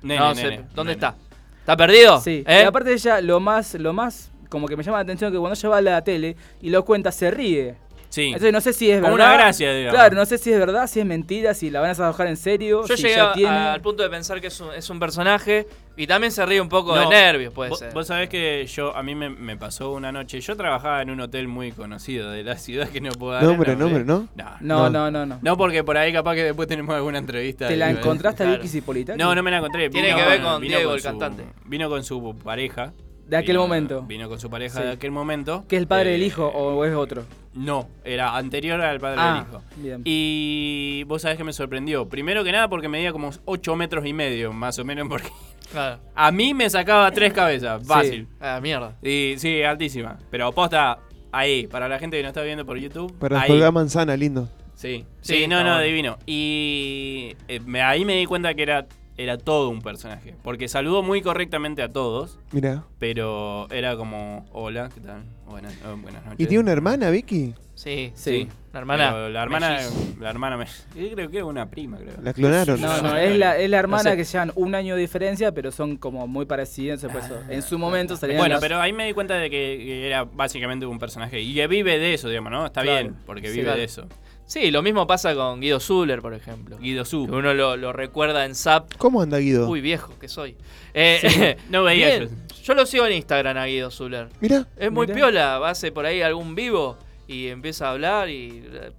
Nene, 0.04 0.20
no 0.20 0.36
sé, 0.36 0.44
nene, 0.44 0.56
¿Dónde 0.76 0.84
nene. 0.84 0.92
está? 0.94 1.16
¿Está 1.62 1.76
perdido? 1.78 2.22
Sí. 2.22 2.44
¿Eh? 2.46 2.60
Y 2.62 2.66
aparte 2.66 2.90
de 2.90 2.96
ella, 2.96 3.22
lo 3.22 3.40
más, 3.40 3.74
lo 3.74 3.92
más 3.94 4.32
como 4.50 4.68
que 4.68 4.78
me 4.78 4.84
llama 4.84 4.98
la 4.98 5.04
atención 5.04 5.32
que 5.32 5.40
cuando 5.40 5.56
ella 5.58 5.70
va 5.70 5.78
a 5.78 5.82
la 5.82 6.04
tele 6.04 6.36
y 6.62 6.70
lo 6.70 6.86
cuenta, 6.86 7.12
se 7.12 7.32
ríe. 7.32 7.76
Sí. 8.10 8.28
Entonces 8.28 8.54
no 8.54 8.62
sé 8.62 8.74
si 8.74 8.90
es 8.90 9.02
Como 9.02 9.14
verdad. 9.16 9.28
una 9.34 9.38
gracia, 9.38 9.74
digamos. 9.74 9.94
Claro, 10.00 10.16
no 10.16 10.26
sé 10.26 10.38
si 10.38 10.52
es 10.52 10.58
verdad, 10.60 10.88
si 10.88 11.00
es 11.02 11.06
mentira, 11.06 11.54
si 11.54 11.70
la 11.70 11.82
van 11.82 11.88
a 11.88 11.92
desalojar 11.94 12.28
en 12.28 12.38
serio. 12.38 12.84
Yo 12.88 12.96
si 12.96 13.04
llegué 13.04 13.16
ya 13.16 13.32
a- 13.32 13.34
tiene. 13.34 13.50
al 13.58 13.82
punto 13.82 14.02
de 14.04 14.10
pensar 14.10 14.40
que 14.42 14.48
es 14.48 14.60
un, 14.62 14.74
es 14.74 14.90
un 14.90 15.00
personaje 15.00 15.68
y 15.98 16.08
también 16.08 16.32
se 16.32 16.46
ríe 16.46 16.62
un 16.62 16.70
poco 16.70 16.98
de 16.98 17.06
nervios, 17.08 17.54
puede 17.54 17.70
vos, 17.72 17.80
ser. 17.80 17.94
Vos 17.94 18.08
sabés 18.08 18.30
que 18.30 18.66
yo, 18.68 18.96
a 18.96 19.04
mí 19.04 19.14
me, 19.14 19.30
me 19.30 19.58
pasó 19.58 19.92
una 19.92 20.12
noche. 20.12 20.40
Yo 20.40 20.56
trabajaba 20.56 21.02
en 21.02 21.10
un 21.10 21.20
hotel 21.20 21.48
muy 21.48 21.72
conocido 21.74 22.32
de 22.32 22.44
la 22.44 22.56
ciudad 22.58 22.88
que 22.88 23.02
no 23.02 23.12
puedo 23.12 23.34
dar. 23.34 23.44
el 23.44 23.50
Nombre, 23.50 23.76
nombre, 23.76 24.04
¿no? 24.06 24.28
No, 24.36 24.46
No, 24.62 24.90
no, 24.90 25.12
no, 25.12 25.26
no. 25.26 25.40
No, 25.42 25.58
porque 25.58 25.84
por 25.84 25.98
ahí 25.98 26.14
capaz 26.14 26.36
que 26.36 26.44
después 26.44 26.68
tenemos 26.68 26.96
alguna 26.96 27.18
entrevista. 27.18 27.68
¿Te 27.68 27.76
la 27.76 27.90
encontraste 27.90 28.44
a. 28.44 28.52
Vicky 28.52 28.68
Cipolitaki? 28.70 29.20
No, 29.20 29.36
no 29.36 29.44
me 29.44 29.52
la 29.52 29.58
encontré. 29.58 29.90
Tiene 29.90 30.08
Vino 30.10 30.20
que 30.20 30.26
ver 30.30 30.42
con 30.42 30.62
Diego, 30.62 30.94
el 30.94 31.02
su- 31.02 31.08
cantante. 31.08 31.44
Vino 31.66 31.90
con 31.90 32.04
su 32.04 32.36
pareja. 32.44 32.94
De 33.28 33.36
aquel 33.38 33.54
Vino- 33.58 33.62
momento. 33.64 34.02
Vino 34.04 34.30
con 34.30 34.40
su 34.40 34.50
pareja 34.50 34.80
Sí. 34.80 34.86
de 34.86 34.92
aquel 34.94 35.12
momento. 35.12 35.66
¿Que 35.68 35.76
es 35.76 35.82
el 35.82 35.88
padre 35.88 36.10
Eh, 36.10 36.12
del 36.14 36.24
hijo 36.24 36.48
o 36.48 36.84
es 36.86 36.96
otro? 36.96 37.26
No, 37.54 37.90
era 38.06 38.38
anterior 38.38 38.80
al 38.80 39.00
padre 39.00 39.18
Ah, 39.20 39.34
del 39.34 39.44
hijo. 39.44 39.62
bien. 39.78 40.02
Y 40.06 41.04
vos 41.08 41.22
sabés 41.24 41.38
que 41.38 41.44
me 41.44 41.52
sorprendió. 41.54 42.08
Primero 42.08 42.44
que 42.44 42.52
nada 42.52 42.68
porque 42.70 42.88
medía 42.88 43.12
como 43.12 43.32
8 43.46 43.76
metros 43.76 44.06
y 44.06 44.14
medio, 44.14 44.54
más 44.54 44.80
o 44.80 44.86
menos, 44.86 45.08
porque 45.10 45.28
Claro. 45.72 46.00
a 46.16 46.32
mí 46.32 46.54
me 46.54 46.70
sacaba 46.70 47.12
tres 47.12 47.34
cabezas, 47.34 47.86
fácil. 47.86 48.28
Ah, 48.40 48.60
mierda. 48.62 48.96
Y 49.04 49.34
sí, 49.38 49.62
altísima. 49.64 50.18
Pero 50.32 50.52
posta 50.54 51.00
ahí, 51.32 51.68
para 51.68 51.90
la 51.90 52.00
gente 52.00 52.16
que 52.18 52.24
no 52.24 52.30
está 52.30 52.44
viendo 52.44 52.66
por 52.66 52.78
YouTube. 52.78 53.14
Para 53.20 53.42
ahí. 53.42 53.48
colgar 53.50 53.74
manzana, 53.74 54.16
lindo. 54.16 54.48
Sí, 54.76 55.06
Sí, 55.22 55.40
sí, 55.40 55.48
no, 55.48 55.58
no, 55.64 55.72
bueno. 55.72 55.82
divino. 55.82 56.18
Y 56.26 57.36
eh, 57.48 57.60
me- 57.66 57.82
ahí 57.82 58.06
me 58.06 58.16
di 58.16 58.26
cuenta 58.26 58.54
que 58.54 58.62
era, 58.62 58.86
era 59.18 59.38
todo 59.38 59.70
un 59.70 59.82
personaje. 59.82 60.36
Porque 60.44 60.68
saludó 60.68 61.04
muy 61.04 61.22
correctamente 61.22 61.82
a 61.82 61.90
todos, 61.92 62.40
Mira. 62.52 62.84
pero 63.00 63.68
era 63.72 63.96
como, 63.98 64.46
hola, 64.52 64.90
¿qué 64.94 65.02
tal? 65.02 65.24
Buenas, 65.48 65.74
oh, 65.86 65.98
buenas 65.98 66.24
noches. 66.24 66.40
¿Y 66.40 66.46
tiene 66.46 66.62
una 66.64 66.72
hermana, 66.72 67.10
Vicky? 67.10 67.54
Sí, 67.74 68.12
Sí. 68.16 68.32
sí. 68.46 68.50
La 68.74 68.80
hermana. 68.80 69.12
Pero 69.12 69.30
la 69.30 69.44
hermana, 69.44 69.80
la 70.20 70.30
hermana 70.30 70.58
me, 70.58 70.66
yo 70.96 71.12
creo 71.16 71.30
que 71.32 71.38
es 71.40 71.44
una 71.44 71.68
prima, 71.70 71.98
creo. 71.98 72.14
La 72.22 72.34
clonaron. 72.34 72.80
No, 72.82 73.02
no, 73.02 73.18
es 73.18 73.36
la, 73.38 73.58
es 73.58 73.70
la 73.70 73.78
hermana 73.80 74.04
No 74.04 74.10
sé. 74.12 74.18
que 74.18 74.24
llevan 74.24 74.52
un 74.56 74.76
año 74.76 74.96
de 74.96 75.02
diferencia, 75.02 75.52
pero 75.52 75.72
son 75.72 75.98
como 75.98 76.28
muy 76.28 76.46
parecidas. 76.46 77.02
por 77.02 77.16
eso, 77.22 77.40
en 77.50 77.62
su 77.64 77.80
momento 77.80 78.16
salían 78.18 78.38
Bueno, 78.40 78.58
pero 78.60 78.80
ahí 78.80 78.94
me 78.94 79.06
di 79.08 79.14
cuenta 79.14 79.36
de 79.36 79.50
que, 79.50 79.58
que 79.84 80.06
era 80.08 80.26
básicamente 80.26 80.86
un 80.86 81.00
personaje 81.00 81.40
y 81.42 81.54
que 81.56 81.66
vive 81.68 81.98
de 81.98 82.14
eso, 82.14 82.30
digamos, 82.30 82.52
¿no? 82.52 82.66
Está 82.68 82.82
Claro. 82.84 83.00
bien, 83.10 83.16
porque 83.26 83.48
Sí, 83.48 83.54
vive 83.54 83.64
claro. 83.66 83.80
de 83.80 83.84
eso. 83.86 84.08
Sí, 84.48 84.72
lo 84.72 84.82
mismo 84.82 85.06
pasa 85.06 85.36
con 85.36 85.60
Guido 85.60 85.80
Zuller, 85.80 86.22
por 86.22 86.34
ejemplo. 86.34 86.78
Guido 86.78 87.04
Su. 87.04 87.24
uno 87.24 87.54
lo, 87.54 87.76
lo 87.76 87.92
recuerda 87.92 88.46
en 88.46 88.56
Zap. 88.56 88.94
¿Cómo 88.98 89.22
anda 89.22 89.38
Guido? 89.40 89.68
Uy, 89.70 89.82
viejo 89.82 90.18
que 90.20 90.30
soy. 90.30 90.56
Eh, 90.94 91.20
Sí, 91.22 91.64
no 91.70 91.84
veía 91.84 92.08
bien, 92.08 92.30
Yo 92.64 92.74
lo 92.74 92.86
sigo 92.86 93.06
en 93.06 93.14
Instagram 93.14 93.58
a 93.58 93.66
Guido 93.66 93.92
Zuller. 93.92 94.30
Mira. 94.40 94.66
Es 94.78 94.90
muy 94.92 95.06
Mirá. 95.06 95.16
piola, 95.16 95.68
hace 95.70 95.92
por 95.92 96.06
ahí 96.06 96.22
algún 96.22 96.56
vivo 96.56 96.98
y 97.28 97.48
empieza 97.48 97.88
a 97.88 97.92
hablar 97.92 98.30
y 98.30 98.64
eh, 98.72 98.92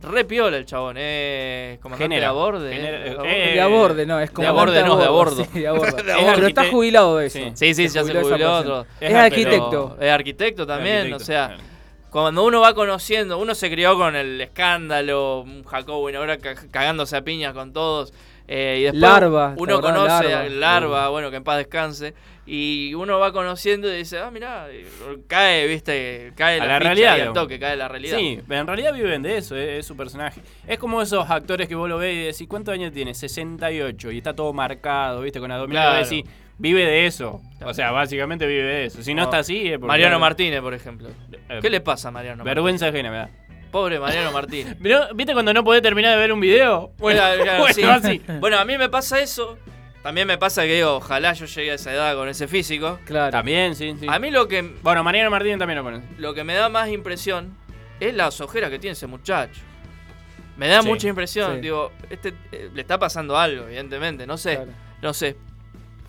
re 0.00 0.24
piola 0.24 0.56
el 0.56 0.64
chabón, 0.64 0.96
es 0.98 1.78
comandante 1.80 2.04
Genera, 2.14 2.20
de 2.20 2.26
a 2.28 2.32
borde. 2.32 2.72
genera, 2.74 2.98
eh, 2.98 3.10
a 3.10 3.12
eh, 3.12 3.16
bordo. 3.16 3.24
de 3.26 3.60
a 3.60 3.66
borde, 3.66 4.06
no, 4.06 4.20
es 4.20 4.30
como 4.30 4.42
de 4.44 4.48
a 4.48 4.52
borde, 4.52 4.82
no, 4.82 4.96
de 4.96 5.04
a 5.04 5.10
bordo. 5.10 5.44
Sí, 5.44 5.60
de 5.60 5.68
a 5.68 5.72
bordo. 5.72 5.96
De 6.02 6.12
a 6.12 6.34
pero 6.34 6.46
está 6.46 6.70
jubilado 6.70 7.18
de 7.18 7.26
eso. 7.26 7.38
Sí. 7.38 7.52
Sí, 7.54 7.74
sí, 7.74 7.88
ya 7.94 8.02
se 8.02 8.14
jubiló 8.14 8.54
otro. 8.56 8.86
Es 8.98 9.10
Es 9.10 9.14
arquitecto. 9.14 9.96
Es 10.00 10.10
arquitecto 10.10 10.66
también, 10.66 10.96
Arquitecto, 11.12 11.22
o 11.22 11.26
sea, 11.26 11.46
claro. 11.48 11.62
Cuando 12.22 12.44
uno 12.44 12.60
va 12.60 12.74
conociendo, 12.74 13.38
uno 13.38 13.54
se 13.54 13.70
crió 13.70 13.96
con 13.96 14.14
el 14.16 14.40
escándalo, 14.40 15.40
un 15.40 15.64
Jacobo 15.64 16.08
ahora 16.08 16.38
ca- 16.38 16.54
cagándose 16.70 17.16
a 17.16 17.22
piñas 17.22 17.52
con 17.54 17.72
todos. 17.72 18.12
Eh, 18.48 18.76
y 18.78 18.82
después 18.84 19.00
Larva, 19.00 19.54
¿te 19.56 19.62
uno 19.62 19.80
conoce 19.80 20.06
Larva. 20.28 20.40
a 20.40 20.48
Larva, 20.48 21.08
bueno, 21.08 21.30
que 21.30 21.36
en 21.36 21.44
paz 21.44 21.56
descanse. 21.58 22.14
Y 22.48 22.94
uno 22.94 23.18
va 23.18 23.32
conociendo 23.32 23.92
y 23.92 23.96
dice, 23.96 24.20
ah, 24.20 24.30
mirá, 24.30 24.68
cae, 25.26 25.66
viste, 25.66 26.32
cae 26.36 26.58
la, 26.60 26.66
la 26.66 26.78
realidad, 26.78 27.20
al 27.20 27.32
toque, 27.32 27.58
cae 27.58 27.76
la 27.76 27.88
realidad. 27.88 28.16
Sí, 28.18 28.40
pero 28.46 28.60
en 28.60 28.66
realidad 28.68 28.92
viven 28.92 29.22
de 29.22 29.36
eso, 29.38 29.56
es, 29.56 29.80
es 29.80 29.86
su 29.86 29.96
personaje. 29.96 30.40
Es 30.66 30.78
como 30.78 31.02
esos 31.02 31.28
actores 31.28 31.66
que 31.66 31.74
vos 31.74 31.88
lo 31.88 31.98
ves 31.98 32.14
y 32.14 32.22
decís, 32.26 32.46
¿cuántos 32.48 32.72
años 32.72 32.92
tiene? 32.92 33.14
68 33.14 34.12
y 34.12 34.18
está 34.18 34.32
todo 34.34 34.52
marcado, 34.52 35.22
¿viste? 35.22 35.40
Con 35.40 35.50
abdominales. 35.50 36.08
Claro. 36.08 36.22
Vive 36.58 36.84
de 36.84 37.06
eso. 37.06 37.42
O 37.64 37.74
sea, 37.74 37.90
básicamente 37.90 38.46
vive 38.46 38.62
de 38.62 38.84
eso. 38.86 39.02
Si 39.02 39.12
no 39.14 39.22
Oh. 39.22 39.24
está 39.24 39.38
así, 39.38 39.66
es 39.66 39.72
porque- 39.74 39.86
Mariano 39.88 40.18
Martínez, 40.18 40.60
por 40.60 40.72
ejemplo. 40.74 41.08
Eh, 41.48 41.58
¿Qué 41.60 41.68
le 41.70 41.80
pasa 41.80 42.08
a 42.08 42.10
Mariano 42.10 42.44
Vergüenza 42.44 42.88
ajena, 42.88 43.10
me 43.10 43.16
da. 43.16 43.22
Martínez? 43.26 43.70
Pobre 43.70 43.98
Mariano 44.00 44.32
Martínez. 44.32 44.76
Pero, 44.82 45.14
¿Viste 45.14 45.32
cuando 45.34 45.52
no 45.52 45.62
podés 45.64 45.82
terminar 45.82 46.12
de 46.12 46.18
ver 46.18 46.32
un 46.32 46.40
video? 46.40 46.92
Bueno, 46.98 47.20
claro, 47.42 47.60
Bueno, 47.60 47.74
sí. 47.74 47.82
así. 47.82 48.22
Bueno, 48.40 48.58
a 48.58 48.64
mí 48.64 48.78
me 48.78 48.88
pasa 48.88 49.20
eso. 49.20 49.58
También 50.02 50.26
me 50.28 50.38
pasa 50.38 50.62
que 50.62 50.74
digo, 50.76 50.96
ojalá 50.96 51.32
yo 51.32 51.46
llegue 51.46 51.72
a 51.72 51.74
esa 51.74 51.92
edad 51.92 52.14
con 52.14 52.28
ese 52.28 52.46
físico. 52.46 52.98
Claro. 53.06 53.32
También, 53.32 53.74
sí, 53.74 53.94
sí. 53.98 54.06
A 54.08 54.18
mí 54.20 54.30
lo 54.30 54.46
que, 54.46 54.62
Bueno, 54.82 55.02
Mariano 55.02 55.30
Martínez 55.30 55.58
también 55.58 55.78
lo 55.78 55.82
conoce. 55.84 56.06
lo 56.18 56.32
que 56.32 56.44
me 56.44 56.54
da 56.54 56.68
más 56.68 56.88
impresión 56.90 57.56
es 57.98 58.14
las 58.14 58.40
ojeras 58.40 58.70
que 58.70 58.78
tiene 58.78 58.92
ese 58.92 59.08
muchacho. 59.08 59.60
Me 60.56 60.68
da 60.68 60.80
Sí, 60.82 60.88
mucha 60.88 61.08
impresión. 61.08 61.56
sí. 61.56 61.60
Digo, 61.60 61.92
este 62.08 62.32
eh, 62.52 62.70
le 62.72 62.80
está 62.80 62.98
pasando 62.98 63.36
algo, 63.36 63.64
evidentemente. 63.66 64.26
No 64.26 64.36
sé. 64.38 64.54
Claro. 64.56 64.70
No 65.02 65.12
sé. 65.12 65.36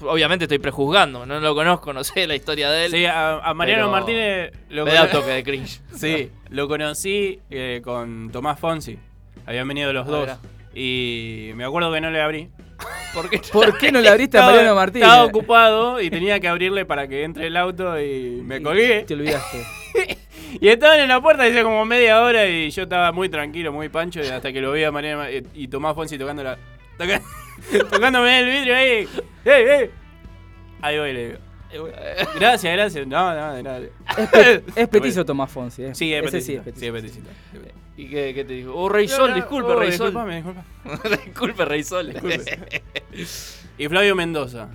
Obviamente 0.02 0.46
estoy 0.46 0.60
prejuzgando. 0.60 1.26
No 1.26 1.40
lo 1.40 1.56
conozco, 1.56 1.92
no 1.94 2.04
sé 2.04 2.28
la 2.28 2.36
historia 2.36 2.70
de 2.70 2.86
él. 2.86 2.92
Sí, 2.92 3.06
a, 3.06 3.38
a 3.40 3.54
Mariano 3.54 3.84
pero 3.84 3.92
Martínez 3.92 4.52
lo 4.70 4.86
me 4.86 4.94
da 4.94 5.10
toque 5.10 5.30
de 5.32 5.44
cringe. 5.44 5.82
Sí, 5.96 6.32
lo 6.50 6.68
conocí 6.68 7.40
eh, 7.50 7.82
con 7.84 8.30
Tomás 8.32 8.60
Fonsi. 8.60 8.98
Habían 9.46 9.68
venido 9.68 9.92
los 9.94 10.08
Ah, 10.08 10.12
dos. 10.12 10.30
Y 10.76 11.52
me 11.56 11.64
acuerdo 11.66 11.92
que 11.92 12.02
no 12.02 12.12
le 12.12 12.22
abrí. 12.22 12.50
¿Por 13.14 13.30
qué? 13.30 13.42
¿Por 13.52 13.78
qué 13.80 13.92
no 13.92 14.00
le 14.02 14.10
abriste 14.10 14.38
a 14.38 14.46
Mariano 14.46 14.76
Martínez? 14.76 15.08
Estaba 15.08 15.24
ocupado 15.26 16.00
y 16.02 16.10
tenía 16.12 16.40
que 16.40 16.48
abrirle 16.48 16.86
para 16.86 17.08
que 17.08 17.24
entre 17.24 17.48
el 17.48 17.58
auto 17.58 18.00
y 18.00 18.42
me 18.44 18.62
colgué. 18.62 19.04
Te 19.04 19.14
olvidaste. 19.16 19.58
Y 20.62 20.70
estaban 20.70 21.00
en 21.02 21.10
la 21.10 21.20
puerta 21.20 21.44
hace 21.44 21.62
como 21.62 21.84
media 21.84 22.22
hora 22.22 22.48
y 22.48 22.70
yo 22.72 22.84
estaba 22.84 23.12
muy 23.12 23.28
tranquilo, 23.28 23.74
muy 23.74 23.90
pancho, 23.90 24.22
y 24.24 24.28
hasta 24.28 24.54
que 24.54 24.62
lo 24.62 24.72
vi 24.72 24.86
a 24.86 24.92
Mariano 24.94 25.20
Ma- 25.24 25.30
y, 25.30 25.46
y 25.54 25.68
Tomás 25.68 25.94
Fonsi 25.94 26.18
tocando 26.18 26.42
la. 26.42 26.58
Toca- 26.98 27.22
tocándome 27.92 28.40
el 28.40 28.46
vidrio 28.46 28.76
ahí. 28.76 29.08
¡Ey, 29.46 29.64
ey! 29.70 29.90
Ahí 30.82 31.00
voy, 31.00 31.14
le 31.14 31.26
digo. 31.28 31.40
Gracias, 32.40 32.74
gracias. 32.74 33.08
No, 33.08 33.34
no, 33.36 33.54
de 33.54 33.64
nada. 33.64 33.80
Es, 34.18 34.30
pe- 34.30 34.64
es 34.82 34.88
petizo 34.88 35.26
Tomás 35.26 35.52
Fonsi, 35.52 35.84
¿eh? 35.84 35.96
Sí, 35.96 36.14
es 36.14 36.22
sí 36.44 36.58
petizo. 36.60 36.64
Sí, 36.76 36.88
es. 36.88 37.74
¿Y 37.98 38.08
qué, 38.10 38.32
qué 38.34 38.46
te 38.46 38.54
dijo? 38.54 38.74
Oh, 38.76 38.88
Rey 38.90 39.08
Sol, 39.08 39.22
No, 39.22 39.28
no, 39.30 39.36
disculpe, 39.36 39.72
oh, 39.72 39.80
Rey 39.80 39.92
Sol. 39.92 40.08
disculpame, 40.14 40.36
disculpame. 40.36 41.18
disculpe, 41.26 41.66
Rey 41.66 41.84
Sol. 41.84 42.14
Disculpe. 42.14 42.84
Y 43.80 43.88
Flavio 43.88 44.16
Mendoza. 44.16 44.70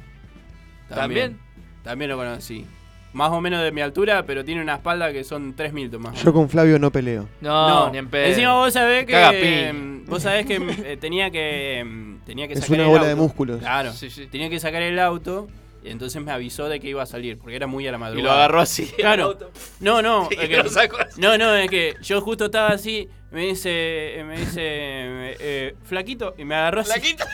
¿También? 0.88 1.38
También 1.84 2.10
lo 2.10 2.16
conocí. 2.16 2.66
Más 3.12 3.30
o 3.30 3.40
menos 3.40 3.62
de 3.62 3.70
mi 3.72 3.80
altura, 3.80 4.24
pero 4.26 4.44
tiene 4.44 4.60
una 4.62 4.74
espalda 4.74 5.12
que 5.12 5.22
son 5.22 5.54
3 5.54 5.72
Milton 5.72 6.02
más. 6.02 6.22
Yo 6.22 6.32
con 6.32 6.48
Flavio 6.48 6.78
no 6.78 6.90
peleo. 6.90 7.28
No, 7.40 7.90
ni 7.90 7.98
en 7.98 8.08
pedo. 8.08 8.26
Encima 8.26 8.54
vos 8.54 8.72
sabés 8.72 9.06
que. 9.06 9.68
Em, 9.68 10.04
vos 10.06 10.22
sabés 10.22 10.44
que 10.46 10.56
eh, 10.56 10.96
tenía 10.96 11.30
que. 11.30 12.11
Tenía 12.24 12.46
que 12.48 12.54
Es 12.54 12.60
sacar 12.60 12.74
una 12.74 12.84
el 12.84 12.88
bola 12.90 13.06
de 13.06 13.14
músculos. 13.14 13.58
Claro. 13.60 13.92
Sí, 13.92 14.10
sí. 14.10 14.26
Tenía 14.26 14.48
que 14.50 14.58
sacar 14.60 14.82
el 14.82 14.98
auto. 14.98 15.48
Y 15.84 15.90
entonces 15.90 16.22
me 16.22 16.30
avisó 16.30 16.68
de 16.68 16.78
que 16.78 16.88
iba 16.88 17.02
a 17.02 17.06
salir, 17.06 17.38
porque 17.38 17.56
era 17.56 17.66
muy 17.66 17.86
a 17.88 17.92
la 17.92 17.98
madrugada. 17.98 18.28
lo 18.28 18.38
agarró 18.38 18.60
así, 18.60 18.82
el 18.90 18.96
Claro. 18.96 19.24
auto. 19.24 19.50
No, 19.80 20.00
no. 20.00 20.28
Y 20.30 20.34
es 20.34 20.48
que- 20.48 20.56
lo 20.62 20.68
sacó 20.68 20.98
así. 20.98 21.20
no, 21.20 21.36
no, 21.38 21.54
es 21.54 21.68
que 21.68 21.94
yo 22.02 22.20
justo 22.20 22.44
estaba 22.46 22.68
así. 22.68 23.08
Me 23.32 23.46
dice. 23.46 24.22
Me 24.26 24.38
dice. 24.38 24.60
eh, 24.60 25.74
flaquito. 25.84 26.34
Y 26.38 26.44
me 26.44 26.54
agarró 26.54 26.82
así. 26.82 26.92
¿Flaquito? 26.92 27.24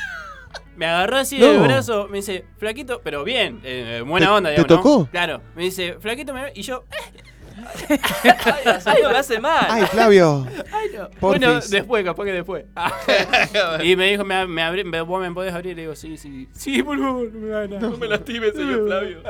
Me 0.77 0.87
agarró 0.87 1.17
así 1.19 1.39
No. 1.39 1.47
del 1.47 1.59
brazo, 1.61 2.07
me 2.09 2.19
dice, 2.19 2.45
flaquito, 2.57 3.01
pero 3.03 3.25
bien, 3.25 3.61
eh, 3.65 4.03
buena 4.07 4.27
¿Te- 4.29 4.33
onda, 4.33 4.51
te 4.51 4.63
digamos, 4.63 4.71
¿no? 4.71 4.77
tocó? 4.77 5.11
Claro, 5.11 5.43
me 5.57 5.65
dice, 5.65 5.97
flaquito, 5.99 6.33
me... 6.33 6.53
y 6.55 6.63
yo, 6.63 6.85
Ay, 8.85 9.03
me 9.11 9.19
hace 9.19 9.39
mal. 9.41 9.67
Ay, 9.69 9.87
Flavio. 9.87 10.47
ay, 10.73 10.89
no. 10.97 11.11
Porfis. 11.21 11.21
Bueno, 11.21 11.61
después, 11.69 12.05
capaz 12.05 12.25
que 12.25 12.33
después. 12.33 12.65
y 13.85 13.97
me 13.97 14.11
dijo, 14.11 14.25
me, 14.25 14.47
me 14.47 14.63
abrí- 14.63 14.85
me- 14.85 15.01
¿vos 15.03 15.21
me 15.21 15.33
podés 15.33 15.55
abrir? 15.55 15.77
Le 15.77 15.83
digo, 15.83 15.95
sí, 15.97 16.17
sí, 16.17 16.49
sí, 16.53 16.83
por 16.83 16.99
favor, 16.99 17.29
no 17.33 17.41
me 17.41 17.69
nada. 17.69 17.81
No 17.81 17.97
me 17.97 18.07
lastimes, 18.09 18.53
señor 18.55 18.87
Flavio. 18.87 19.23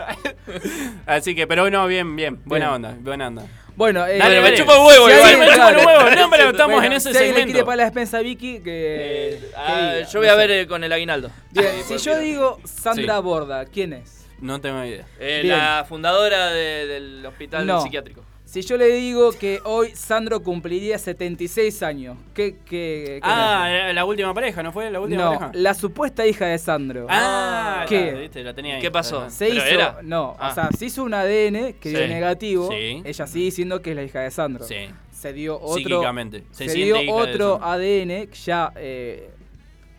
Así 1.07 1.35
que, 1.35 1.47
pero 1.47 1.69
no, 1.71 1.87
bien, 1.87 2.17
bien, 2.17 2.41
buena 2.45 2.67
Bien. 2.67 2.75
onda, 2.77 2.97
buena 3.01 3.27
onda. 3.29 3.43
Bueno, 3.77 4.05
eh, 4.07 4.19
Dale, 4.19 4.41
me 4.41 4.55
chupa 4.55 4.77
un 4.77 4.87
huevo, 4.87 5.07
Sí, 5.09 5.15
igual. 5.15 5.39
me 5.39 5.47
chupa 5.53 5.69
un 5.69 5.77
huevo, 5.87 6.11
no, 6.17 6.31
pero 6.31 6.51
estamos 6.51 6.73
bueno, 6.75 6.87
en 6.87 6.93
ese 6.95 7.11
si 7.13 7.17
alguien 7.17 7.35
le 7.35 7.41
segmento. 7.41 7.53
quiere 7.53 7.65
pagar 7.65 7.77
la 7.79 7.85
despensa 7.85 8.19
a 8.19 8.21
Vicky, 8.23 8.55
que. 8.55 8.63
que 8.63 9.41
Ah, 9.57 9.93
diga, 9.95 10.09
yo 10.09 10.19
voy 10.19 10.27
no 10.27 10.33
a 10.33 10.37
ver 10.37 10.51
eh, 10.51 10.67
con 10.67 10.83
el 10.83 10.93
aguinaldo. 10.93 11.31
Bien, 11.53 11.67
si 11.87 11.97
yo 11.99 12.13
mira. 12.15 12.25
digo 12.25 12.61
Sandra 12.65 13.17
Sí. 13.19 13.23
Borda, 13.23 13.65
¿quién 13.67 13.93
es? 13.93 14.27
No 14.41 14.61
tengo 14.61 14.85
idea. 14.85 15.05
Eh, 15.21 15.43
la 15.45 15.85
fundadora 15.89 16.47
de- 16.51 16.87
del 16.89 17.27
hospital 17.27 17.67
No. 17.67 17.81
psiquiátrico. 17.81 18.25
Si 18.51 18.63
yo 18.63 18.79
le 18.79 18.87
digo 18.87 19.33
que 19.33 19.61
hoy 19.65 19.91
Sandro 19.95 20.43
cumpliría 20.43 20.97
76 20.97 21.83
años, 21.83 22.17
¿qué, 22.33 22.55
qué, 22.65 23.19
qué 23.19 23.21
Ah, 23.23 23.69
la, 23.71 23.93
la 23.93 24.05
última 24.07 24.33
pareja, 24.33 24.63
¿no 24.63 24.73
fue 24.73 24.91
la 24.91 25.01
última 25.01 25.23
no, 25.23 25.29
pareja? 25.39 25.51
la 25.53 25.75
supuesta 25.75 26.27
hija 26.27 26.47
de 26.47 26.57
Sandro. 26.57 27.07
Ah, 27.11 27.85
¿Qué? 27.87 28.05
claro, 28.05 28.21
viste, 28.21 28.43
la 28.43 28.55
tenía 28.55 28.77
ahí. 28.77 28.81
¿Qué 28.81 28.91
pasó? 28.91 29.29
Se 29.29 29.49
¿Pero 29.49 29.57
hizo, 29.59 29.67
era? 29.67 29.99
no, 30.03 30.35
Ah. 30.39 30.49
o 30.51 30.55
sea, 30.55 30.71
se 30.79 30.87
hizo 30.87 31.05
un 31.05 31.13
ADN 31.13 31.75
que 31.75 31.91
dio 31.91 32.09
negativo. 32.09 32.71
Sí. 32.71 33.03
Ella 33.05 33.27
sigue 33.27 33.45
diciendo 33.45 33.83
que 33.83 33.91
es 33.91 33.97
la 33.97 34.03
hija 34.05 34.21
de 34.21 34.31
Sandro. 34.31 34.65
Sí. 34.65 34.77
Se 35.13 35.35
dio 35.35 35.61
otro, 35.61 35.75
Psíquicamente. 35.75 36.45
Se 36.51 36.71
Se, 36.71 36.75
dio 36.75 37.03
hija 37.03 37.13
otro. 37.13 37.61
ADN 37.63 38.31
ya 38.33 38.73
eh, 38.77 39.29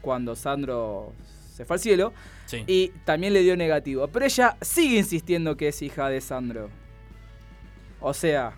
cuando 0.01 0.35
Sandro 0.35 1.13
se 1.53 1.65
fue 1.65 1.75
al 1.75 1.79
cielo 1.79 2.13
Sí. 2.47 2.63
y 2.65 2.87
también 3.05 3.33
le 3.33 3.41
dio 3.43 3.55
negativo. 3.55 4.07
Pero 4.07 4.25
ella 4.25 4.57
sigue 4.59 4.97
insistiendo 4.97 5.55
que 5.55 5.67
es 5.67 5.79
hija 5.83 6.09
de 6.09 6.19
Sandro. 6.19 6.71
O 8.01 8.13
sea, 8.13 8.53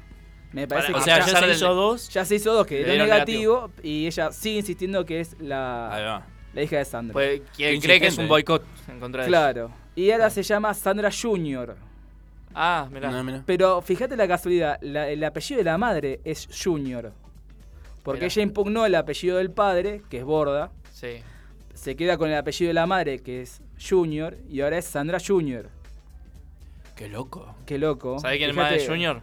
me 0.53 0.67
parece 0.67 0.91
Para- 0.91 1.03
que 1.05 1.11
O 1.11 1.15
sea, 1.15 1.19
ya 1.25 1.39
se 1.39 1.45
del- 1.47 1.55
hizo 1.55 1.73
dos. 1.73 2.09
ya 2.09 2.25
se 2.25 2.35
hizo 2.35 2.53
dos 2.53 2.67
que 2.67 2.83
dio 2.83 2.97
negativo, 2.97 3.71
y 3.83 4.05
ella 4.07 4.31
sigue 4.31 4.59
insistiendo 4.59 5.05
que 5.05 5.21
es 5.21 5.35
la, 5.39 6.23
hija 6.55 6.77
de 6.77 6.85
Sandro. 6.85 7.13
Pues, 7.13 7.41
quien 7.55 7.79
Qué 7.79 7.87
cree 7.87 7.99
que 7.99 8.07
es 8.07 8.17
un 8.17 8.27
boicot 8.27 8.63
en 8.87 8.99
contra 8.99 9.23
de 9.23 9.27
claro. 9.27 9.71
Y 9.95 10.11
ahora 10.11 10.29
se 10.29 10.43
llama 10.43 10.73
Sandra 10.73 11.09
Junior. 11.11 11.75
Ah, 12.53 12.87
mirá. 12.91 13.09
No, 13.11 13.23
mirá. 13.23 13.43
Pero 13.45 13.81
fíjate 13.81 14.15
la 14.17 14.27
casualidad, 14.27 14.77
la- 14.81 15.07
el 15.09 15.23
apellido 15.23 15.59
de 15.59 15.63
la 15.63 15.77
madre 15.77 16.19
es 16.25 16.47
Junior. 16.63 17.13
Porque 18.03 18.21
Mirá. 18.21 18.27
ella 18.33 18.41
impugnó 18.41 18.85
el 18.85 18.95
apellido 18.95 19.37
del 19.37 19.51
padre, 19.51 20.01
que 20.09 20.17
es 20.19 20.23
Borda, 20.25 20.71
Sí. 20.91 21.21
se 21.75 21.95
queda 21.95 22.17
con 22.17 22.29
el 22.29 22.35
apellido 22.35 22.69
de 22.69 22.73
la 22.73 22.85
madre, 22.87 23.19
que 23.19 23.41
es 23.43 23.61
Junior, 23.79 24.37
y 24.49 24.61
ahora 24.61 24.77
es 24.79 24.85
Sandra 24.85 25.19
Junior. 25.25 25.69
Qué 27.01 27.09
loco. 27.09 27.55
Qué 27.65 27.79
loco. 27.79 28.19
¿Sabés 28.19 28.37
quién 28.37 28.51
es 28.51 28.55
más 28.55 28.69
de 28.69 28.85
Junior? 28.85 29.21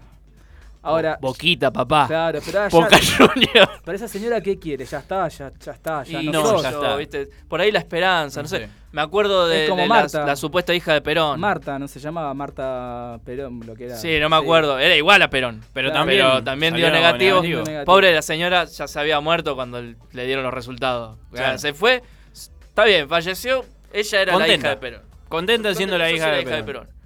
Ahora, 0.82 1.16
Boquita, 1.20 1.70
papá. 1.72 2.08
claro, 2.08 2.40
pero 2.44 2.58
ahora 2.58 2.70
Boca 2.70 2.98
ya, 2.98 3.16
Junior. 3.28 3.70
pero 3.84 3.96
esa 3.96 4.08
señora 4.08 4.40
qué 4.40 4.58
quiere, 4.58 4.84
ya 4.84 4.98
está, 4.98 5.28
ya, 5.28 5.52
ya 5.60 5.72
está, 5.72 6.02
ya 6.02 6.20
Y 6.20 6.28
no, 6.28 6.60
ya 6.60 6.70
está. 6.70 6.96
¿viste? 6.96 7.28
Por 7.46 7.60
ahí 7.60 7.70
la 7.70 7.78
esperanza, 7.78 8.42
no 8.42 8.48
sé. 8.48 8.68
Me 8.90 9.00
acuerdo 9.00 9.46
de, 9.46 9.68
como 9.68 9.82
de 9.82 9.88
la, 9.88 9.94
Marta. 9.94 10.26
la 10.26 10.34
supuesta 10.34 10.74
hija 10.74 10.92
de 10.92 11.02
Perón. 11.02 11.38
Marta, 11.38 11.78
¿no 11.78 11.86
se 11.86 12.00
llamaba 12.00 12.34
Marta 12.34 13.20
Perón, 13.24 13.60
lo 13.64 13.76
que 13.76 13.84
era? 13.84 13.96
Sí, 13.96 14.18
no 14.18 14.28
me 14.28 14.34
acuerdo. 14.36 14.76
Era 14.80 14.96
igual 14.96 15.22
a 15.22 15.30
Perón. 15.30 15.62
Pero 15.72 15.92
Claro. 15.92 16.42
también, 16.42 16.74
dio 16.74 16.90
negativo. 16.90 17.42
Pobre 17.84 18.12
la 18.12 18.22
señora 18.22 18.64
ya 18.64 18.88
se 18.88 18.98
había 18.98 19.20
muerto 19.20 19.54
cuando 19.54 19.80
le 19.80 20.26
dieron 20.26 20.42
los 20.42 20.52
resultados. 20.52 21.16
O 21.30 21.36
sea, 21.36 21.44
Claro. 21.44 21.58
Se 21.58 21.74
fue. 21.74 22.02
Está 22.32 22.86
bien, 22.86 23.08
falleció. 23.08 23.64
Ella 23.92 24.22
era 24.22 24.36
la 24.36 24.48
hija 24.48 24.70
de 24.70 24.76
Perón. 24.78 25.02
Contenta 25.28 25.72
siendo 25.76 25.96
la 25.96 26.10
hija 26.10 26.34
soy 26.34 26.44
de 26.44 26.64
Perón. 26.64 26.97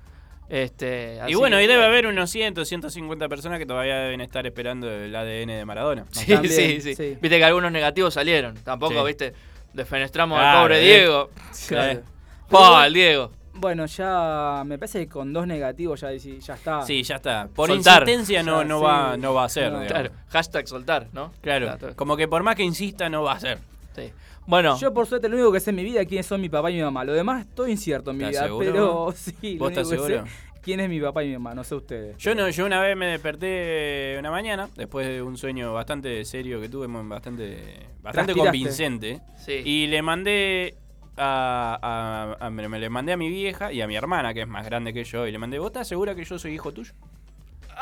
Este, 0.52 1.18
Y 1.28 1.34
bueno, 1.34 1.56
que- 1.56 1.62
ahí 1.62 1.66
debe 1.66 1.82
haber 1.82 2.06
unos 2.06 2.28
100, 2.30 2.54
150 2.66 3.26
personas 3.26 3.58
que 3.58 3.64
todavía 3.64 3.96
deben 3.96 4.20
estar 4.20 4.46
esperando 4.46 4.86
el 4.90 5.16
ADN 5.16 5.46
de 5.56 5.64
Maradona. 5.64 6.04
Sí, 6.10 6.30
También, 6.30 6.52
sí, 6.52 6.80
sí, 6.82 6.94
sí. 6.94 7.16
Viste 7.22 7.38
que 7.38 7.44
algunos 7.44 7.72
negativos 7.72 8.12
salieron. 8.12 8.54
Tampoco, 8.56 9.00
Sí. 9.00 9.06
viste, 9.06 9.32
defenestramos 9.72 10.38
Claro, 10.38 10.58
al 10.58 10.64
pobre 10.64 10.80
eh. 10.80 10.84
Diego. 10.98 11.30
Claro. 11.68 12.00
Eh. 12.00 12.90
Diego. 12.92 13.32
Bueno, 13.54 13.86
ya 13.86 14.62
me 14.66 14.76
parece 14.78 14.98
que 15.00 15.08
con 15.08 15.32
dos 15.32 15.46
negativos 15.46 16.02
ya, 16.02 16.12
ya 16.12 16.54
está. 16.54 16.82
Sí, 16.82 17.02
ya 17.02 17.16
está. 17.16 17.48
Por 17.54 17.68
Soltar. 17.70 18.02
insistencia 18.02 18.42
no, 18.42 18.60
Ya, 18.60 18.68
no, 18.68 18.78
sí. 18.78 18.84
va, 18.84 19.16
no 19.16 19.32
va 19.32 19.44
a 19.44 19.48
ser. 19.48 19.72
No. 19.72 19.86
Claro, 19.86 20.10
hashtag 20.28 20.68
soltar, 20.68 21.06
¿no? 21.14 21.32
Claro. 21.40 21.78
Claro. 21.78 21.96
Como 21.96 22.14
que 22.18 22.28
por 22.28 22.42
más 22.42 22.56
que 22.56 22.62
insista, 22.62 23.08
no 23.08 23.22
va 23.22 23.32
a 23.32 23.40
ser. 23.40 23.58
Sí. 23.96 24.12
Bueno, 24.46 24.76
Yo 24.78 24.92
por 24.92 25.06
suerte 25.06 25.28
lo 25.28 25.36
único 25.36 25.52
que 25.52 25.60
sé 25.60 25.70
en 25.70 25.76
mi 25.76 25.84
vida 25.84 26.00
es 26.00 26.08
quiénes 26.08 26.26
son 26.26 26.40
mi 26.40 26.48
papá 26.48 26.70
y 26.70 26.74
mi 26.74 26.82
mamá. 26.82 27.04
Lo 27.04 27.12
demás 27.12 27.46
estoy 27.46 27.70
incierto 27.72 28.10
en 28.10 28.16
mi 28.18 28.24
¿Estás 28.24 28.32
vida, 28.42 28.46
seguro? 28.48 28.64
pero 28.72 29.12
sí, 29.16 29.54
lo 29.54 29.58
¿Vos 29.60 29.68
único 29.68 29.80
estás 29.80 29.88
que 29.88 29.96
seguro? 29.96 30.26
sé 30.26 30.60
quién 30.62 30.80
es 30.80 30.88
mi 30.88 31.00
papá 31.00 31.22
y 31.24 31.28
mi 31.28 31.34
mamá, 31.34 31.54
no 31.54 31.64
sé 31.64 31.74
ustedes. 31.74 32.16
Yo 32.18 32.34
no, 32.34 32.48
yo 32.48 32.66
una 32.66 32.80
vez 32.80 32.96
me 32.96 33.06
desperté 33.06 34.16
una 34.18 34.30
mañana, 34.30 34.68
después 34.76 35.06
de 35.06 35.22
un 35.22 35.36
sueño 35.36 35.72
bastante 35.72 36.24
serio 36.24 36.60
que 36.60 36.68
tuve, 36.68 36.86
bastante, 36.88 37.86
bastante 38.02 38.34
convincente. 38.34 39.20
sí. 39.38 39.62
Y 39.64 39.86
le 39.88 40.02
mandé 40.02 40.76
a, 41.16 42.36
a- 42.40 42.46
a- 42.46 42.50
me, 42.50 42.68
me 42.68 42.78
le 42.78 42.88
mandé 42.90 43.12
a 43.12 43.16
mi 43.16 43.28
vieja 43.28 43.72
y 43.72 43.80
a 43.80 43.86
mi 43.86 43.96
hermana, 43.96 44.34
que 44.34 44.42
es 44.42 44.48
más 44.48 44.64
grande 44.64 44.92
que 44.92 45.04
yo, 45.04 45.26
y 45.26 45.32
le 45.32 45.38
mandé, 45.38 45.58
¿vos 45.58 45.68
estás 45.68 45.86
segura 45.88 46.14
que 46.14 46.24
yo 46.24 46.38
soy 46.38 46.54
hijo 46.54 46.72
tuyo? 46.72 46.92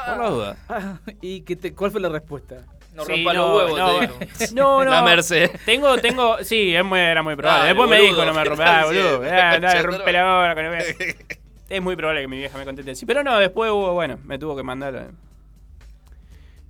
Por 0.07 0.19
la 0.19 0.31
duda. 0.31 0.57
¿Y 1.21 1.43
qué 1.43 1.57
te, 1.57 1.75
cuál 1.75 1.91
fue 1.91 2.01
la 2.01 2.09
respuesta? 2.09 2.65
No 2.95 3.05
Sí, 3.05 3.13
rompa 3.13 3.33
no, 3.35 3.47
los 3.59 3.73
huevos, 3.73 3.79
no, 3.79 4.19
te. 4.39 4.55
No, 4.55 4.85
no. 4.85 4.91
La 4.91 5.03
Merced. 5.03 5.51
Tengo, 5.65 5.97
tengo, 5.99 6.43
sí, 6.43 6.75
es 6.75 6.85
muy, 6.85 6.99
era 6.99 7.23
muy 7.23 7.37
probable. 7.37 7.61
Dale, 7.61 7.69
Después 7.75 7.91
me 7.91 8.01
dijo, 8.01 8.25
no 8.25 8.35
me 8.35 8.43
¿qué 8.43 8.49
rompa, 8.49 8.81
ah, 8.81 8.85
boludo. 8.87 9.23
Ah, 9.25 9.59
dale, 9.61 9.83
rompe 9.83 10.13
la 10.13 10.53
que 10.57 10.63
no 10.63 10.71
vea. 10.71 10.85
Es 11.69 11.81
muy 11.81 11.95
probable 11.95 12.23
que 12.23 12.29
mi 12.29 12.39
vieja 12.39 12.59
me 12.59 12.65
conteste 12.65 12.91
así. 12.91 13.07
Pero 13.07 13.23
no, 13.23 13.39
después 13.39 13.71
hubo, 13.71 13.93
bueno, 13.93 14.19
me 14.25 14.39
tuvo 14.39 14.57
que 14.57 14.65
mandar 14.65 14.93
la, 14.93 15.07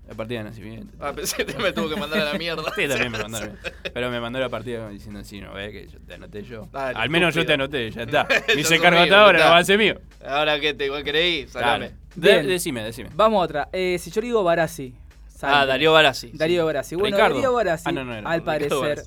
la 0.09 0.15
partida 0.15 0.41
de 0.41 0.45
nacimiento. 0.51 0.93
Ah, 1.01 1.13
pensé 1.15 1.47
que 1.47 1.57
me 1.57 1.73
tuvo 1.73 1.89
que 1.89 1.97
mandar 1.97 2.21
a 2.21 2.25
la 2.33 2.35
mierda. 2.39 2.65
Sí, 2.77 2.87
también 2.87 3.13
me 3.13 3.19
mandaron. 3.19 3.57
Pero 3.95 4.11
me 4.11 4.21
mandó 4.21 4.39
la 4.39 4.51
partida 4.51 4.91
diciendo 4.91 5.21
así, 5.21 5.41
no 5.41 5.55
ve 5.55 5.73
que 5.73 5.87
yo 5.89 5.99
te 6.07 6.15
anoté 6.15 6.43
yo. 6.43 6.69
Dale, 6.71 6.99
Al 6.99 7.09
menos 7.09 7.35
yo 7.35 7.47
te 7.47 7.55
anoté, 7.55 7.91
ya 7.91 8.03
está. 8.03 8.29
Yo 8.49 8.55
Y 8.55 8.63
se 8.63 8.69
soy 8.71 8.79
cargó 8.81 8.97
mío, 8.99 9.05
hasta 9.05 9.23
ahora, 9.23 9.39
no 9.39 9.45
va 9.53 9.57
a 9.59 9.65
ser 9.65 9.79
mío. 9.79 9.99
Ahora 10.23 10.61
que 10.61 10.75
te 10.75 10.85
igual 10.85 11.03
creí, 11.03 11.47
salame. 11.49 11.93
De- 12.15 12.43
decime, 12.43 12.83
decime. 12.83 13.09
Vamos 13.15 13.41
a 13.41 13.45
otra. 13.45 13.69
Eh, 13.73 13.97
si 13.99 14.11
yo 14.11 14.21
digo 14.21 14.43
Barassi. 14.45 14.95
Ah, 15.43 15.67
Darío 15.67 15.93
Barassi, 15.93 16.31
Darío 16.35 16.63
sí. 16.63 16.67
Barassi. 16.67 16.95
Bueno, 16.97 17.17
Ricardo. 17.17 17.35
Darío 17.37 17.53
Barassi, 17.53 17.85
Ah, 17.89 17.93
no, 17.93 18.01
al 18.01 18.17
Ricardo 18.41 18.45
parecer, 18.45 19.03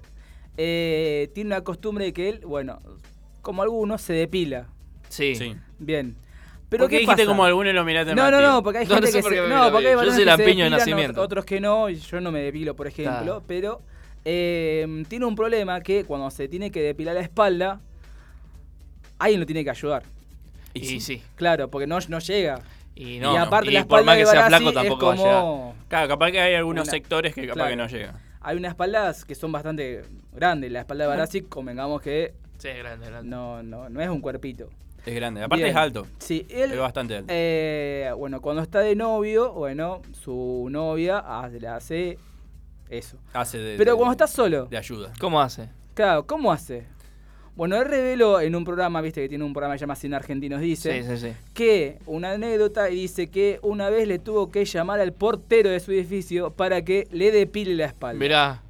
eh, 0.58 1.30
tiene 1.34 1.48
una 1.50 1.62
costumbre 1.62 2.06
de 2.06 2.14
que 2.14 2.30
él, 2.30 2.42
bueno, 2.46 2.80
como 3.42 3.62
algunos, 3.64 4.02
se 4.02 4.14
depila. 4.14 4.68
Sí. 5.10 5.36
Sí. 5.36 5.56
Bien. 5.80 6.16
¿Por 6.70 6.80
qué 6.82 6.88
¿qué 6.88 7.00
dijiste 7.02 7.24
pasa? 7.24 7.28
como 7.28 7.46
alguno 7.46 7.70
y 7.70 7.74
lo 7.74 7.84
miraste 7.86 8.16
No, 8.16 8.32
no, 8.32 8.42
no, 8.42 8.64
porque 8.64 8.80
hay 8.80 8.86
No, 8.88 8.96
gente 8.96 9.08
no 9.08 9.12
sé 9.12 9.18
que 9.30 9.36
se, 9.36 9.48
no, 9.48 9.72
porque 9.72 9.88
hay. 9.90 9.94
Yo 10.06 10.12
soy 10.12 10.26
lampiño 10.26 10.64
de 10.64 10.70
nacimiento. 10.72 11.22
ot- 11.22 11.26
otros 11.26 11.46
que 11.46 11.60
no, 11.62 11.88
y 11.90 11.96
yo 11.98 12.20
no 12.20 12.32
me 12.32 12.40
depilo, 12.42 12.76
por 12.76 12.88
ejemplo, 12.88 13.14
Claro. 13.22 13.44
pero 13.48 13.82
eh, 14.26 15.04
tiene 15.08 15.26
un 15.26 15.36
problema 15.36 15.82
que 15.82 16.04
cuando 16.04 16.32
se 16.32 16.48
tiene 16.48 16.72
que 16.72 16.82
depilar 16.82 17.14
la 17.14 17.22
espalda, 17.22 17.80
alguien 19.20 19.40
lo 19.40 19.46
tiene 19.46 19.64
que 19.64 19.70
ayudar. 19.70 20.02
Y 20.74 21.00
sí. 21.00 21.22
Claro, 21.36 21.68
porque 21.70 21.86
no, 21.86 22.00
no 22.08 22.18
llega. 22.20 22.60
Y 22.95 23.20
no, 23.20 23.38
aparte 23.38 23.70
y 23.72 23.74
la 23.74 23.86
por 23.86 24.03
más 24.03 24.18
que 24.18 24.26
sea 24.26 24.48
flaco 24.48 24.70
es 24.70 24.74
tampoco 24.76 25.06
va 25.07 25.14
a 25.14 25.15
como... 25.18 25.76
Claro, 25.88 26.07
capaz 26.07 26.32
que 26.32 26.40
hay 26.40 26.56
algunos 26.56 26.84
Una- 26.84 26.91
sectores 26.91 27.34
que 27.34 27.41
capaz 27.48 27.53
claro. 27.56 27.70
que 27.72 27.76
no 27.76 27.88
llegan. 27.88 28.18
Hay 28.41 28.57
unas 28.57 28.72
espaldas 28.72 29.26
que 29.26 29.36
son 29.36 29.52
bastante 29.52 30.03
grandes. 30.34 30.72
La 30.72 30.82
espalda 30.82 31.06
de 31.06 31.10
Barassi, 31.10 31.41
convengamos 31.44 32.02
que 32.02 32.34
Sí, 32.57 32.70
grande, 32.70 33.07
grande. 33.07 33.30
no, 33.30 33.64
no, 33.64 33.90
no 33.90 34.02
es 34.02 34.10
un 34.10 34.22
cuerpito. 34.22 34.70
Es 35.06 35.15
grande. 35.15 35.41
Aparte 35.44 35.64
Bien. 35.64 35.76
es 35.76 35.82
alto. 35.82 36.07
Sí, 36.20 36.45
él, 36.49 36.72
Es 36.72 36.80
bastante 36.80 37.15
alto. 37.18 37.28
eh, 37.30 38.11
bueno, 38.18 38.41
cuando 38.41 38.61
está 38.61 38.80
de 38.80 38.95
novio, 38.95 39.52
bueno, 39.53 40.02
su 40.14 40.68
novia 40.70 41.20
hace- 41.20 41.60
le 41.60 41.68
hace 41.68 42.18
eso. 42.90 43.18
Hace 43.34 43.57
de. 43.57 43.78
Pero 43.78 43.91
de- 43.91 43.98
cuando 43.98 44.11
está 44.14 44.28
solo, 44.28 44.65
De 44.68 44.78
ayuda. 44.78 45.11
¿Cómo 45.20 45.41
hace? 45.41 45.70
claro, 45.94 46.26
¿cómo 46.26 46.52
hace? 46.52 46.86
Bueno, 47.56 47.78
él 47.78 47.86
reveló 47.86 48.42
en 48.42 48.56
un 48.56 48.64
programa, 48.66 49.00
viste 49.02 49.22
que 49.22 49.30
tiene 49.30 49.44
un 49.44 49.54
programa 49.54 49.76
que 49.76 49.80
se 49.80 49.84
llama 49.84 49.96
Cine 49.96 50.16
Argentinos 50.16 50.60
Dice, 50.60 51.04
Sí, 51.04 51.08
sí, 51.08 51.18
sí. 51.30 51.34
que 51.54 52.00
una 52.08 52.32
anécdota 52.32 52.90
y 52.90 52.96
dice 52.96 53.30
que 53.30 53.60
una 53.62 53.90
vez 53.92 54.08
le 54.08 54.18
tuvo 54.18 54.50
que 54.50 54.66
llamar 54.66 55.00
al 55.00 55.14
portero 55.14 55.70
de 55.70 55.80
su 55.80 55.92
edificio 55.92 56.50
para 56.52 56.84
que 56.84 57.08
le 57.12 57.32
depile 57.32 57.76
la 57.76 57.86
espalda. 57.86 58.20
Mirá. 58.20 58.62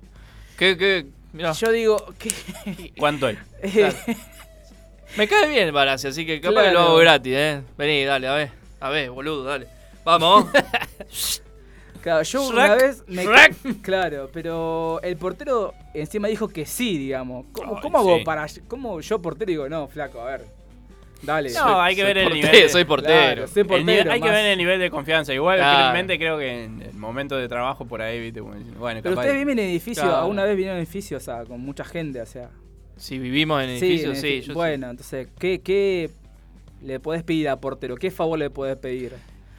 ¿Qué, 0.58 0.76
qué? 0.78 1.06
Mirá. 1.32 1.54
Yo 1.54 1.72
digo, 1.72 1.98
¿qué? 2.20 2.92
¿Cuánto 2.98 3.28
hay? 3.28 3.38
Claro. 3.74 3.96
Me 5.18 5.28
cae 5.28 5.48
bien 5.48 5.72
Barassi, 5.74 6.08
así 6.08 6.26
que 6.26 6.42
capaz 6.42 6.62
que 6.64 6.68
lo 6.68 6.72
Claro. 6.74 6.80
hago 6.88 6.98
gratis, 6.98 7.34
¿eh? 7.36 7.62
Vení, 7.78 8.04
dale, 8.04 8.28
a 8.28 8.34
ver. 8.34 8.50
A 8.80 8.90
ver, 8.90 9.12
boludo, 9.12 9.44
dale. 9.44 9.68
Vamos. 10.04 10.48
Claro, 12.04 12.22
yo 12.24 12.42
Shrek, 12.44 12.54
una 12.54 12.76
vez 12.76 13.04
me 13.08 13.24
Shrek. 13.24 13.56
Claro, 13.82 14.30
pero 14.32 15.00
el 15.02 15.18
portero 15.18 15.74
encima 15.96 16.28
dijo 16.28 16.48
que 16.50 16.66
sí, 16.66 16.98
digamos. 16.98 17.46
¿Cómo, 17.54 17.76
Ay, 17.78 17.82
cómo 17.82 17.98
hago 17.98 18.18
sí. 18.20 18.24
para 18.26 18.46
cómo 18.68 19.00
yo 19.02 19.22
portero 19.22 19.50
digo, 19.50 19.70
no, 19.70 19.88
flaco, 19.88 20.20
a 20.22 20.26
ver. 20.26 20.46
Dale. 21.22 21.50
No, 21.54 21.80
hay 21.82 21.96
que 21.96 22.04
ver 22.04 22.18
el 22.18 22.24
portero, 22.26 22.48
nivel. 22.52 22.64
de- 22.64 22.70
soy 22.70 22.84
portero. 22.84 23.14
Claro, 23.14 23.48
soy 23.48 23.62
el 23.62 23.68
portero, 23.68 23.86
nivel- 24.04 24.12
hay 24.12 24.20
que 24.22 24.30
ver 24.30 24.46
el 24.48 24.58
nivel 24.58 24.80
de 24.82 24.90
confianza. 24.92 25.34
Igual, 25.34 25.58
Claro. 25.60 25.78
realmente 25.80 26.18
creo 26.20 26.38
que 26.38 26.66
en 26.66 26.82
el 26.82 26.94
momento 26.96 27.38
de 27.38 27.48
trabajo 27.48 27.86
por 27.86 28.02
ahí, 28.02 28.20
viste, 28.20 28.42
bueno, 28.42 28.60
Pero 29.02 29.16
capaz. 29.16 29.22
ustedes 29.22 29.38
viven 29.38 29.58
en 29.60 29.70
edificio, 29.70 30.04
Claro. 30.04 30.18
alguna 30.18 30.44
vez 30.44 30.58
vinieron 30.58 30.76
en 30.80 30.84
edificio, 30.84 31.16
o 31.16 31.22
sea, 31.22 31.46
con 31.46 31.62
mucha 31.62 31.86
gente, 31.86 32.20
o 32.22 32.26
sea. 32.26 32.50
si 32.98 33.18
vivimos 33.20 33.64
en 33.64 33.80
Sí, 33.80 33.98
sí. 34.00 34.04
edificio. 34.06 34.42
yo 34.48 34.54
bueno, 34.54 34.90
entonces, 34.90 35.30
¿qué, 35.40 35.62
¿qué 35.62 36.10
le 36.82 37.00
podés 37.00 37.24
pedir 37.24 37.48
a 37.48 37.56
portero? 37.56 37.96
¿Qué 37.96 38.12
favor 38.12 38.38
le 38.38 38.50
podés 38.50 38.76
pedir? 38.76 39.14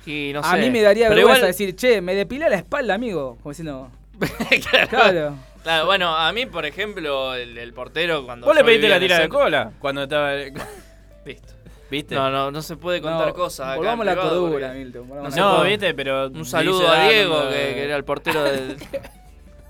Sí. 0.05 0.29
Y 0.29 0.33
no 0.33 0.41
a 0.43 0.57
mí 0.57 0.71
me 0.71 0.83
daría 0.83 1.05
Pero 1.09 1.17
vergüenza 1.17 1.39
igual- 1.41 1.51
decir, 1.53 1.77
che, 1.77 2.01
me 2.01 2.15
depila 2.15 2.49
la 2.49 2.57
espalda, 2.57 2.95
amigo. 2.95 3.37
Como 3.43 3.51
diciendo, 3.53 3.91
claro. 4.71 4.89
claro. 4.89 5.35
Claro, 5.63 5.87
bueno, 5.87 6.15
a 6.15 6.31
mí, 6.33 6.45
por 6.47 6.67
ejemplo, 6.67 7.35
el, 7.35 7.57
el 7.57 7.73
portero 7.73 8.25
cuando. 8.27 8.47
¿Vos 8.47 8.55
le 8.55 8.63
pediste 8.65 8.89
la 8.89 9.01
tira 9.01 9.19
de 9.19 9.29
cola? 9.29 9.73
Cuando 9.79 10.03
estaba. 10.03 10.33
Listo. 11.25 11.55
¿Viste? 11.91 12.15
No, 12.15 12.31
no, 12.31 12.51
no 12.51 12.61
se 12.63 12.77
puede 12.77 13.01
contar 13.01 13.29
No, 13.29 13.35
cosas. 13.35 13.69
acá 13.69 13.77
volvamos 13.77 14.05
la 14.05 14.13
privado 14.13 14.41
cordura, 14.43 14.67
porque- 14.69 14.79
Milton. 14.85 15.09
volvamos 15.09 15.37
No 15.37 15.63
la 15.63 15.69
viste, 15.71 15.95
pero. 15.95 16.27
Un 16.29 16.45
saludo 16.45 16.81
dice, 16.81 16.91
a 16.93 17.05
ah, 17.05 17.09
Diego, 17.09 17.43
no, 17.45 17.49
que, 17.51 17.57
que 17.57 17.85
era 17.85 17.97
el 17.97 18.05
portero 18.05 18.43
del. 18.51 18.77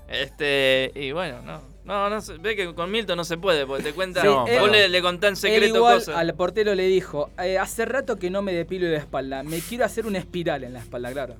este. 0.09 0.91
Y 0.95 1.11
bueno, 1.11 1.41
no. 1.43 1.61
No, 1.85 2.09
no 2.09 2.19
se- 2.19 2.37
ve 2.39 2.55
que 2.55 2.73
con 2.73 2.89
Milton 2.91 3.15
no 3.17 3.23
se 3.23 3.37
puede, 3.37 3.65
porque 3.67 3.83
te 3.83 3.93
cuenta. 3.93 4.21
Sí, 4.21 4.27
vos 4.27 4.49
él- 4.49 4.71
le, 4.71 4.89
le 4.89 5.01
contás 5.01 5.27
en 5.43 5.49
Él 5.51 5.53
secreto 5.59 5.75
igual 5.77 5.95
cosas. 5.99 6.15
al 6.17 6.33
portero 6.33 6.73
le 6.73 6.87
dijo, 6.87 7.29
"Eh, 7.41 7.59
hace 7.59 7.85
rato 7.85 8.17
que 8.17 8.29
no 8.31 8.41
me 8.41 8.53
depilo 8.53 8.87
la 8.87 8.97
espalda, 8.97 9.43
me 9.43 9.59
quiero 9.59 9.85
hacer 9.85 10.05
una 10.07 10.17
espiral 10.17 10.63
en 10.63 10.73
la 10.73 10.79
espalda, 10.79 11.11
claro. 11.11 11.35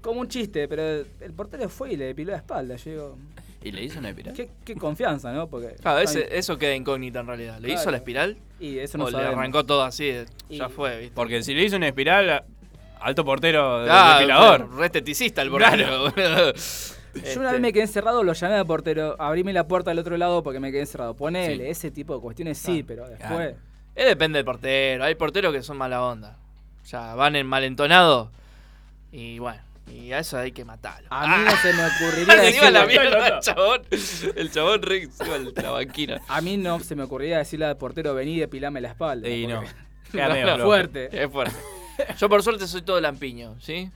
Como 0.00 0.20
un 0.20 0.28
chiste, 0.28 0.68
pero 0.68 0.82
el 1.20 1.32
portero 1.34 1.68
fue 1.68 1.94
y 1.94 1.96
le 1.96 2.04
depiló 2.06 2.30
la 2.32 2.36
espalda. 2.38 2.76
Yo 2.76 2.90
digo, 2.90 3.18
¿Y 3.62 3.72
le 3.72 3.82
hizo 3.82 3.98
una 3.98 4.10
espiral? 4.10 4.34
qué, 4.34 4.50
qué 4.64 4.74
confianza, 4.76 5.32
¿no? 5.32 5.48
Porque 5.48 5.74
Claro, 5.80 5.98
ese- 6.00 6.28
eso 6.36 6.58
queda 6.58 6.74
incógnita 6.74 7.20
en 7.20 7.26
realidad. 7.26 7.58
¿Le 7.60 7.68
hizo 7.68 7.76
Claro. 7.78 7.90
la 7.92 7.96
espiral? 7.96 8.36
Y 8.60 8.78
eso 8.78 8.98
no 8.98 9.04
¿O 9.06 9.10
le 9.10 9.16
arrancó 9.18 9.64
todo 9.64 9.82
así? 9.82 10.04
de- 10.10 10.26
Ya 10.50 10.68
fue, 10.68 10.98
¿viste? 11.00 11.14
Porque 11.14 11.42
si 11.42 11.54
le 11.54 11.64
hizo 11.64 11.76
una 11.76 11.88
espiral, 11.88 12.44
alto 13.00 13.24
portero 13.24 13.86
Ah, 13.90 14.18
depilador. 14.18 14.76
re 14.76 14.86
esteticista 14.86 15.40
el 15.42 15.50
portero. 15.50 16.12
Yo 17.32 17.40
una 17.40 17.52
vez 17.52 17.60
me 17.60 17.72
quedé 17.72 17.82
encerrado, 17.84 18.22
lo 18.24 18.32
llamé 18.32 18.54
al 18.56 18.66
portero, 18.66 19.16
abríme 19.20 19.52
la 19.52 19.66
puerta 19.68 19.90
del 19.90 19.98
otro 20.00 20.16
lado 20.16 20.42
porque 20.42 20.60
me 20.60 20.70
quedé 20.70 20.80
encerrado. 20.80 21.14
Ponele, 21.14 21.64
Sí. 21.64 21.70
ese 21.70 21.90
tipo 21.90 22.14
de 22.14 22.20
cuestiones 22.20 22.58
sí, 22.58 22.82
pero 22.82 23.08
después... 23.08 23.54
Eh, 23.96 24.04
depende 24.06 24.38
del 24.38 24.44
portero. 24.44 25.04
Hay 25.04 25.14
porteros 25.14 25.52
que 25.54 25.62
son 25.62 25.76
mala 25.76 26.02
onda. 26.04 26.36
O 26.82 26.86
sea, 26.86 27.14
van 27.14 27.36
en 27.36 27.46
malentonado. 27.46 28.30
Y 29.12 29.38
bueno, 29.38 29.60
y 29.92 30.10
a 30.12 30.18
eso 30.18 30.36
hay 30.38 30.50
que 30.50 30.64
matarlo. 30.64 31.06
A 31.10 31.28
mí 31.38 31.44
no 31.44 31.56
se 31.58 31.72
me 31.72 31.84
ocurriría 31.86 32.34
la 32.72 32.84
decirle- 32.84 32.86
mierda 32.88 33.28
el 33.28 33.40
chabón. 33.40 33.82
El 34.36 34.50
chabón 34.50 34.82
re 34.82 35.08
se 35.12 35.24
iba 35.24 35.36
a 35.36 35.62
la 35.62 35.70
banquina. 35.70 36.20
A 36.28 36.40
mí 36.40 36.56
no 36.56 36.80
se 36.80 36.96
me 36.96 37.04
ocurriría 37.04 37.38
decirle 37.38 37.66
al 37.66 37.76
portero, 37.76 38.14
vení 38.14 38.32
y 38.34 38.40
depilame 38.40 38.80
la 38.80 38.88
espalda. 38.88 39.28
Y 39.28 39.46
no. 39.46 39.62
flojo. 40.10 40.58
fuerte. 40.64 41.08
Es 41.22 41.30
fuerte. 41.30 41.56
Yo 42.18 42.28
por 42.28 42.42
suerte 42.42 42.66
soy 42.66 42.82
todo 42.82 43.00
lampiño, 43.00 43.54
¿sí? 43.60 43.88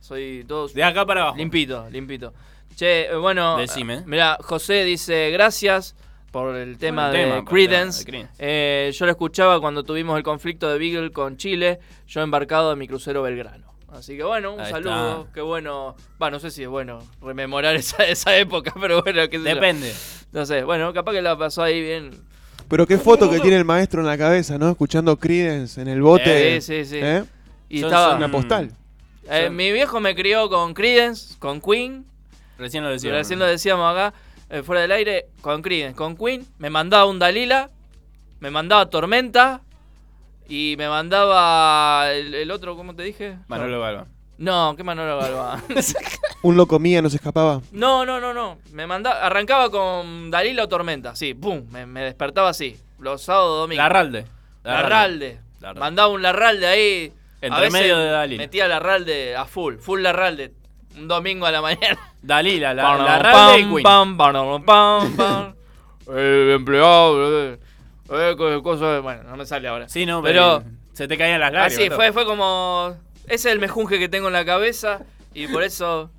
Soy 0.00 0.44
todo 0.46 0.68
De 0.68 0.84
acá 0.84 1.04
para 1.04 1.22
abajo. 1.22 1.36
limpito, 1.36 1.88
limpito. 1.90 2.32
Che, 2.76 3.10
eh, 3.10 3.16
bueno, 3.16 3.56
Decime. 3.58 3.94
eh, 3.98 4.02
mira, 4.06 4.38
José 4.40 4.84
dice 4.84 5.30
gracias 5.30 5.94
por 6.30 6.56
el 6.56 6.78
tema 6.78 7.06
el 7.08 7.12
de 7.12 7.18
tema, 7.24 7.36
el 7.38 7.44
Creedence. 7.44 8.04
tema 8.04 8.18
de 8.18 8.26
Creedence. 8.28 8.34
Eh, 8.38 8.90
yo 8.94 9.04
lo 9.06 9.10
escuchaba 9.12 9.60
cuando 9.60 9.82
tuvimos 9.84 10.16
el 10.16 10.22
conflicto 10.22 10.68
de 10.70 10.78
Beagle 10.78 11.10
con 11.12 11.36
Chile, 11.36 11.80
yo 12.08 12.22
embarcado 12.22 12.72
en 12.72 12.78
mi 12.78 12.88
crucero 12.88 13.22
Belgrano. 13.22 13.70
Así 13.92 14.16
que 14.16 14.22
bueno, 14.24 14.54
un 14.54 14.60
Ahí 14.60 14.70
saludo, 14.70 15.20
está. 15.22 15.32
qué 15.34 15.40
bueno. 15.42 15.94
Va, 16.20 16.30
no 16.30 16.38
sé 16.40 16.50
si 16.50 16.62
es 16.62 16.68
bueno 16.68 17.00
rememorar 17.20 17.76
esa, 17.76 18.04
esa 18.06 18.36
época, 18.36 18.72
pero 18.80 19.02
bueno, 19.02 19.28
qué 19.28 19.38
sé 19.38 19.44
yo. 19.48 19.54
Depende. 19.54 19.92
No 20.32 20.46
sé, 20.46 20.64
bueno, 20.64 20.92
capaz 20.94 21.12
que 21.12 21.20
la 21.20 21.36
pasó 21.36 21.62
ahí 21.62 21.82
bien. 21.82 22.10
Pero 22.68 22.86
qué 22.86 22.96
foto 22.96 23.28
que 23.28 23.38
tiene 23.40 23.58
el 23.58 23.66
maestro 23.66 24.00
en 24.00 24.06
la 24.06 24.16
cabeza, 24.16 24.56
¿no? 24.56 24.70
Escuchando 24.70 25.18
Creedence 25.18 25.78
en 25.78 25.88
el 25.88 26.00
bote. 26.00 26.56
Eh, 26.56 26.60
sí, 26.62 26.86
sí. 26.86 26.96
¿Eh? 27.02 27.22
Y 27.68 27.80
Son- 27.80 27.88
estaba. 27.90 28.08
son- 28.12 28.16
Una 28.16 28.30
postal. 28.30 28.70
Eh, 29.30 29.50
mi 29.50 29.70
viejo 29.72 30.00
me 30.00 30.14
crió 30.14 30.48
con 30.48 30.72
Creedence, 30.72 31.34
con 31.38 31.60
Queen. 31.60 32.06
Recién 32.58 32.84
lo 32.84 32.90
decía. 32.90 33.12
Recién 33.12 33.38
lo 33.38 33.46
decíamos 33.46 33.90
acá, 33.92 34.14
eh, 34.50 34.62
fuera 34.62 34.82
del 34.82 34.92
aire, 34.92 35.26
con 35.40 35.62
Creedence, 35.62 35.96
con 35.96 36.16
Queen. 36.16 36.46
Me 36.58 36.70
mandaba 36.70 37.06
un 37.06 37.18
Dalila, 37.18 37.70
me 38.40 38.50
mandaba 38.50 38.86
Tormenta 38.90 39.62
y 40.48 40.74
me 40.78 40.88
mandaba 40.88 42.12
el, 42.12 42.34
el 42.34 42.50
otro, 42.50 42.76
¿cómo 42.76 42.94
te 42.94 43.02
dije? 43.02 43.36
Manolo 43.48 43.80
Galván. 43.80 44.06
No, 44.38 44.74
¿qué 44.76 44.82
Manolo 44.82 45.18
Galván? 45.18 45.62
Un 46.42 46.56
loco 46.56 46.80
mía 46.80 47.00
no 47.00 47.08
se 47.08 47.16
escapaba. 47.16 47.62
no, 47.70 48.04
no, 48.04 48.18
no, 48.18 48.34
no. 48.34 48.58
Me 48.72 48.86
mandaba, 48.86 49.20
arrancaba 49.24 49.70
con 49.70 50.30
Dalila 50.30 50.64
o 50.64 50.68
Tormenta, 50.68 51.14
sí, 51.14 51.34
pum, 51.34 51.64
me, 51.70 51.86
me 51.86 52.02
despertaba 52.02 52.48
así. 52.48 52.76
Los 52.98 53.22
sábados, 53.22 53.60
domingos. 53.62 53.84
Larralde. 53.84 54.26
Larralde. 54.64 55.38
Larralde. 55.60 55.80
Mandaba 55.80 56.08
un 56.08 56.22
Larralde 56.22 56.66
ahí. 56.66 57.12
Entre 57.40 57.58
A 57.58 57.60
veces 57.60 57.72
medio 57.72 57.98
de 57.98 58.06
Dalila. 58.06 58.42
Metía 58.42 58.68
Larralde 58.68 59.36
a 59.36 59.44
full, 59.44 59.76
full 59.76 60.00
Larralde. 60.02 60.52
Un 60.96 61.08
domingo 61.08 61.46
a 61.46 61.50
la 61.50 61.60
mañana. 61.62 61.98
Dalila, 62.22 62.74
la, 62.74 62.82
Pam, 62.82 63.04
Larralde 63.04 63.60
y 63.60 63.82
pam, 63.82 64.16
pam, 64.16 64.32
pam, 64.34 64.64
pam, 64.64 65.16
pam. 65.16 65.54
El 66.16 66.50
empleado, 66.50 67.52
eh, 67.52 67.58
eh, 68.10 68.34
co- 68.36 68.62
cosa- 68.62 69.00
bueno, 69.00 69.22
no 69.24 69.36
me 69.36 69.46
sale 69.46 69.68
ahora. 69.68 69.88
Sí, 69.88 70.04
no, 70.04 70.22
pero 70.22 70.62
pero 70.62 70.70
se 70.92 71.08
te 71.08 71.16
caían 71.16 71.40
las 71.40 71.52
lágrimas. 71.52 71.78
así 71.78 71.88
todo. 71.88 71.96
fue, 71.96 72.12
fue 72.12 72.24
como 72.26 72.96
ese 73.26 73.48
es 73.48 73.54
el 73.54 73.58
mejunje 73.60 73.98
que 73.98 74.08
tengo 74.08 74.26
en 74.26 74.32
la 74.34 74.44
cabeza 74.44 75.00
y 75.32 75.46
por 75.48 75.62
eso 75.64 76.10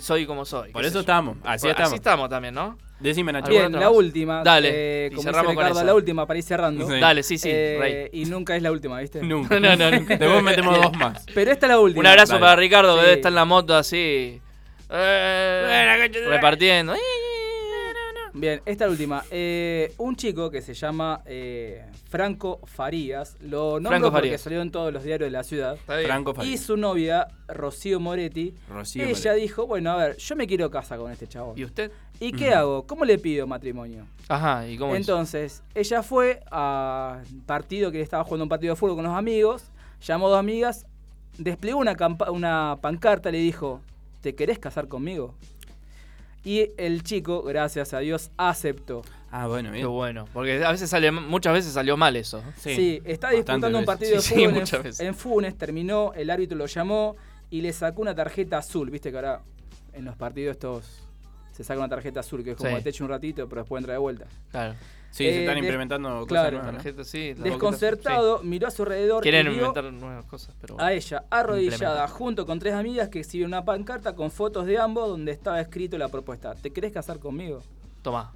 soy 0.00 0.26
como 0.26 0.44
soy. 0.44 0.72
Por 0.72 0.84
eso 0.84 1.00
estamos, 1.00 1.36
así 1.44 1.68
estamos. 1.68 1.88
Así 1.88 1.96
estamos 1.96 2.28
también, 2.28 2.54
¿no? 2.54 2.76
Decime, 3.00 3.32
Nacho. 3.32 3.50
Bien, 3.50 3.62
¿alguna 3.64 3.80
la 3.80 3.86
más? 3.90 3.96
última. 3.98 4.42
Dale, 4.42 4.70
eh, 4.72 5.06
y 5.06 5.14
como 5.14 5.22
cerramos 5.22 5.42
dice 5.50 5.54
con 5.54 5.64
Ricardo, 5.64 5.78
esa. 5.80 5.86
la 5.86 5.94
última 5.94 6.26
para 6.26 6.38
ir 6.38 6.42
cerrando. 6.44 6.88
Sí. 6.88 6.98
Dale, 7.00 7.22
sí, 7.22 7.38
sí, 7.38 7.48
Eh, 7.52 7.78
rey. 7.80 8.08
y 8.20 8.24
nunca 8.24 8.56
es 8.56 8.62
la 8.62 8.72
última, 8.72 8.98
¿viste? 9.00 9.22
Nunca. 9.22 9.60
No, 9.60 9.76
no, 9.76 9.90
nunca. 9.90 10.16
Después 10.16 10.42
metemos 10.42 10.76
dos 10.82 10.96
más. 10.96 11.24
Pero 11.32 11.52
esta 11.52 11.66
es 11.66 11.70
la 11.70 11.78
última. 11.80 12.00
Un 12.00 12.06
abrazo 12.06 12.32
Dale. 12.34 12.40
para 12.42 12.56
Ricardo, 12.56 12.94
que 12.96 13.00
Sí. 13.00 13.06
debe 13.06 13.16
estar 13.18 13.30
en 13.30 13.34
la 13.36 13.44
moto 13.44 13.76
así, 13.76 14.40
Eh, 14.90 16.08
repartiendo. 16.28 16.94
Bien, 18.34 18.60
esta 18.66 18.88
última. 18.88 19.22
Eh, 19.30 19.92
un 19.98 20.16
chico 20.16 20.50
que 20.50 20.60
se 20.62 20.74
llama 20.74 21.22
eh, 21.26 21.84
Franco 22.08 22.60
Farías, 22.64 23.36
lo 23.40 23.72
nombro 23.80 23.90
Franco 23.90 24.10
porque 24.10 24.20
Farías. 24.28 24.40
salió 24.40 24.62
en 24.62 24.70
todos 24.70 24.92
los 24.92 25.02
diarios 25.02 25.26
de 25.28 25.30
la 25.30 25.42
ciudad. 25.44 25.78
bien. 25.86 26.04
Franco 26.04 26.30
Y 26.32 26.34
Farías. 26.34 26.60
su 26.60 26.76
novia, 26.76 27.28
Rocío 27.48 28.00
Moretti, 28.00 28.54
Rocío 28.68 29.04
ella 29.04 29.14
Moretti. 29.32 29.40
dijo, 29.40 29.66
bueno, 29.66 29.90
a 29.92 29.96
ver, 29.96 30.16
yo 30.16 30.36
me 30.36 30.46
quiero 30.46 30.70
casar 30.70 30.98
con 30.98 31.10
este 31.12 31.26
chabón. 31.26 31.58
¿Y 31.58 31.64
usted? 31.64 31.90
¿Y 32.20 32.32
qué 32.32 32.52
hago? 32.52 32.86
¿Cómo 32.86 33.04
le 33.04 33.18
pido 33.18 33.46
matrimonio? 33.46 34.04
Ajá, 34.28 34.66
¿y 34.68 34.76
cómo 34.76 34.92
hizo? 34.96 35.12
Entonces, 35.12 35.62
ella 35.74 36.02
fue 36.02 36.40
a 36.50 37.22
un 37.32 37.40
partido 37.42 37.90
que 37.92 38.00
estaba 38.00 38.24
jugando 38.24 38.44
un 38.44 38.48
partido 38.48 38.74
de 38.74 38.76
fútbol 38.78 38.96
con 38.96 39.04
los 39.04 39.14
amigos, 39.14 39.64
llamó 40.04 40.26
a 40.26 40.30
dos 40.30 40.38
amigas, 40.40 40.84
desplegó 41.38 41.78
una, 41.78 41.94
campa- 41.96 42.30
una 42.30 42.76
pancarta 42.80 43.28
y 43.28 43.32
le 43.32 43.38
dijo, 43.38 43.80
¿te 44.20 44.34
querés 44.34 44.58
casar 44.58 44.88
conmigo? 44.88 45.34
Y 46.44 46.70
el 46.78 47.02
chico, 47.02 47.42
gracias 47.42 47.92
a 47.94 47.98
Dios, 47.98 48.30
aceptó. 48.36 49.02
Ah, 49.30 49.46
bueno, 49.46 49.70
Qué 49.70 49.78
bien. 49.78 49.88
bueno. 49.90 50.24
Porque 50.32 50.64
a 50.64 50.70
veces 50.72 50.88
sale, 50.88 51.10
muchas 51.10 51.52
veces 51.52 51.72
salió 51.72 51.96
mal 51.96 52.16
eso. 52.16 52.42
Sí, 52.56 53.02
está 53.04 53.30
disputando 53.30 53.66
un 53.66 53.72
veces. 53.74 53.86
partido 53.86 54.10
de 54.16 54.20
Sí, 54.22 54.28
sí, 54.28 54.34
fútbol 54.36 54.48
en- 54.50 54.54
muchas 54.60 54.82
veces. 54.82 55.00
en, 55.06 55.14
Funes, 55.14 55.58
terminó, 55.58 56.12
el 56.14 56.30
árbitro 56.30 56.56
lo 56.56 56.66
llamó 56.66 57.16
y 57.50 57.60
le 57.60 57.72
sacó 57.72 58.00
una 58.02 58.14
tarjeta 58.14 58.58
azul. 58.58 58.88
Viste 58.90 59.10
que 59.10 59.16
ahora 59.16 59.42
en 59.92 60.04
los 60.04 60.16
partidos 60.16 60.52
estos 60.52 61.02
se 61.52 61.64
saca 61.64 61.80
una 61.80 61.88
tarjeta 61.88 62.20
azul, 62.20 62.42
que 62.44 62.52
es 62.52 62.56
como 62.56 62.70
Sí. 62.70 62.76
que 62.76 62.82
te 62.82 62.90
echa 62.90 63.04
un 63.04 63.10
ratito, 63.10 63.48
pero 63.48 63.62
después 63.62 63.80
entra 63.80 63.92
de 63.92 63.98
vuelta. 63.98 64.26
Claro. 64.50 64.74
Sí, 65.10 65.24
se 65.24 65.30
Eh, 65.30 65.40
están 65.40 65.58
implementando 65.58 66.08
cosas 66.10 66.26
claro. 66.28 66.50
nuevas, 66.58 66.72
¿no? 66.72 66.78
Tarjeta, 66.78 67.04
sí, 67.04 67.32
Desconcertado, 67.34 68.42
miró 68.42 68.68
a 68.68 68.70
su 68.70 68.82
alrededor 68.82 69.22
Quieren 69.22 69.46
y 69.46 69.50
vio 69.50 69.58
inventar 69.68 69.92
nuevas 69.92 70.24
cosas, 70.26 70.54
pero. 70.60 70.80
a 70.80 70.92
ella 70.92 71.24
arrodillada 71.30 72.06
junto 72.08 72.46
con 72.46 72.58
tres 72.58 72.74
amigas 72.74 73.08
que 73.08 73.20
exhiben 73.20 73.48
una 73.48 73.64
pancarta 73.64 74.14
con 74.14 74.30
fotos 74.30 74.66
de 74.66 74.78
ambos 74.78 75.08
donde 75.08 75.32
estaba 75.32 75.60
escrito 75.60 75.98
la 75.98 76.08
propuesta. 76.08 76.54
¿Te 76.54 76.70
querés 76.72 76.92
casar 76.92 77.18
conmigo? 77.18 77.62
Tomá. 78.02 78.32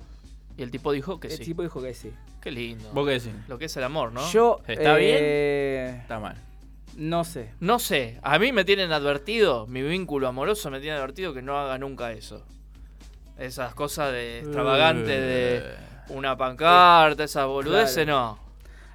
Y 0.57 0.63
el 0.63 0.71
tipo 0.71 0.93
dijo 0.93 1.21
que 1.21 1.29
el 1.29 1.35
sí. 1.39 1.45
tipo 1.45 1.63
dijo 1.63 1.81
que 1.83 1.95
sí. 1.95 2.13
Qué 2.41 2.51
lindo. 2.51 2.91
¿Vos 2.93 3.07
qué 3.07 3.13
decís? 3.15 3.33
Lo 3.49 3.59
que 3.59 3.67
es 3.67 3.77
el 3.77 3.85
amor, 3.85 4.13
¿no? 4.13 4.29
Yo 4.33 4.61
¿Está 4.67 4.97
eh, 4.99 5.99
Está 6.03 6.19
mal. 6.19 6.37
No 6.97 7.25
sé. 7.25 7.51
No 7.61 7.79
sé, 7.79 8.19
a 8.23 8.39
mí 8.39 8.53
me 8.53 8.65
tienen 8.65 8.93
advertido, 8.93 9.67
mi 9.67 9.81
vínculo 9.83 10.29
amoroso 10.29 10.71
me 10.71 10.81
tiene 10.81 10.97
advertido 10.97 11.33
que 11.33 11.41
no 11.41 11.59
haga 11.59 11.79
nunca 11.79 12.13
eso. 12.13 12.45
Esas 13.39 13.75
cosas 13.75 14.13
de 14.13 14.41
extravagante 14.41 15.11
de 15.21 15.63
una 16.09 16.37
pancarta, 16.37 17.25
esas 17.25 17.47
boludeces, 17.47 18.07
no. 18.07 18.39